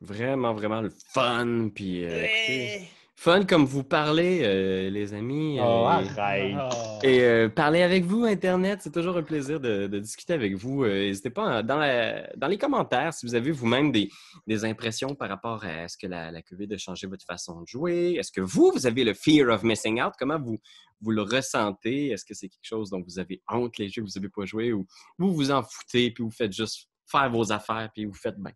Vraiment, 0.00 0.52
vraiment 0.54 0.82
le 0.82 0.90
fun. 0.90 1.70
Puis, 1.74 2.04
euh, 2.04 2.24
écoutez, 2.24 2.88
fun 3.18 3.44
comme 3.44 3.64
vous 3.64 3.82
parlez, 3.82 4.42
euh, 4.44 4.90
les 4.90 5.14
amis. 5.14 5.58
Oh, 5.58 5.64
euh, 5.64 5.84
arrête! 5.86 6.54
Et 7.02 7.20
euh, 7.22 7.48
parler 7.48 7.82
avec 7.82 8.04
vous, 8.04 8.24
Internet, 8.24 8.80
c'est 8.82 8.92
toujours 8.92 9.16
un 9.16 9.22
plaisir 9.22 9.58
de, 9.58 9.86
de 9.86 9.98
discuter 9.98 10.34
avec 10.34 10.54
vous. 10.54 10.84
Euh, 10.84 11.06
N'hésitez 11.06 11.30
pas 11.30 11.56
à- 11.58 11.62
dans, 11.62 11.78
la- 11.78 12.28
dans 12.36 12.46
les 12.46 12.58
commentaires 12.58 13.14
si 13.14 13.24
vous 13.26 13.34
avez 13.34 13.50
vous-même 13.50 13.90
des, 13.90 14.10
des 14.46 14.64
impressions 14.64 15.14
par 15.14 15.28
rapport 15.30 15.64
à 15.64 15.84
est-ce 15.84 15.96
que 15.96 16.06
la, 16.06 16.30
la 16.30 16.42
COVID 16.42 16.68
a 16.74 16.78
changé 16.78 17.06
votre 17.06 17.24
façon 17.24 17.62
de 17.62 17.66
jouer? 17.66 18.14
Est-ce 18.18 18.30
que 18.30 18.42
vous, 18.42 18.70
vous 18.74 18.86
avez 18.86 19.02
le 19.04 19.14
fear 19.14 19.48
of 19.52 19.62
missing 19.62 20.00
out? 20.02 20.12
Comment 20.18 20.38
vous, 20.38 20.58
vous 21.00 21.10
le 21.10 21.22
ressentez? 21.22 22.08
Est-ce 22.10 22.24
que 22.24 22.34
c'est 22.34 22.48
quelque 22.48 22.64
chose 22.64 22.90
dont 22.90 23.02
vous 23.02 23.18
avez 23.18 23.42
honte, 23.50 23.78
les 23.78 23.88
jeux 23.88 24.02
que 24.02 24.06
vous 24.08 24.18
n'avez 24.18 24.28
pas 24.28 24.44
joué, 24.44 24.72
ou 24.72 24.86
vous 25.18 25.32
vous 25.34 25.50
en 25.50 25.62
foutez 25.62 26.10
puis 26.10 26.22
vous 26.22 26.30
faites 26.30 26.52
juste 26.52 26.88
faire 27.08 27.30
vos 27.30 27.52
affaires 27.52 27.88
puis 27.94 28.04
vous 28.04 28.14
faites 28.14 28.36
bien? 28.38 28.52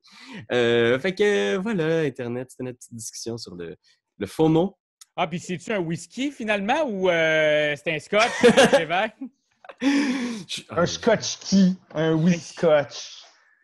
Euh, 0.52 0.98
fait 0.98 1.14
que 1.14 1.56
voilà, 1.56 2.00
Internet, 2.00 2.50
c'était 2.50 2.64
notre 2.64 2.78
petite 2.78 2.94
discussion 2.94 3.38
sur 3.38 3.54
le, 3.54 3.76
le 4.20 4.26
FOMO. 4.26 4.76
Ah, 5.16 5.26
puis 5.26 5.40
c'est-tu 5.40 5.72
un 5.72 5.80
whisky 5.80 6.30
finalement 6.30 6.84
ou 6.86 7.10
euh, 7.10 7.74
c'est 7.82 7.94
un 7.94 7.98
scotch? 7.98 8.30
Un 10.70 10.86
scotch 10.86 11.38
qui? 11.40 11.76
Un 11.94 12.14
whisky-scotch. 12.14 13.16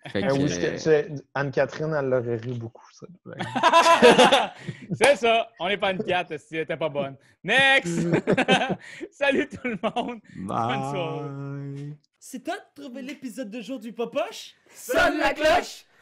Fait 0.09 0.22
Un 0.22 0.28
que, 0.28 0.32
whisky- 0.34 0.78
c'est- 0.78 1.09
Anne-Catherine, 1.34 1.92
elle 1.98 2.07
l'aurait 2.07 2.36
ri 2.36 2.52
beaucoup, 2.57 2.86
ça. 2.92 3.07
c'est 4.92 5.16
ça, 5.16 5.48
on 5.59 5.68
n'est 5.68 5.76
pas 5.76 5.90
une 5.92 6.02
4 6.04 6.38
si 6.38 6.57
elle 6.57 6.62
était 6.62 6.76
pas 6.76 6.88
bonne. 6.88 7.16
Next! 7.42 7.88
Salut 9.11 9.48
tout 9.48 9.66
le 9.66 9.78
monde! 9.82 10.20
Bonne 10.36 10.90
soirée. 10.90 11.92
C'est 12.20 12.44
toi 12.44 12.54
de 12.57 12.82
trouver 12.82 13.02
l'épisode 13.02 13.50
de 13.50 13.61
jour 13.61 13.80
du 13.80 13.92
Popoche? 13.92 14.54
Sonne 14.72 15.18
la 15.18 15.34
cloche! 15.34 15.86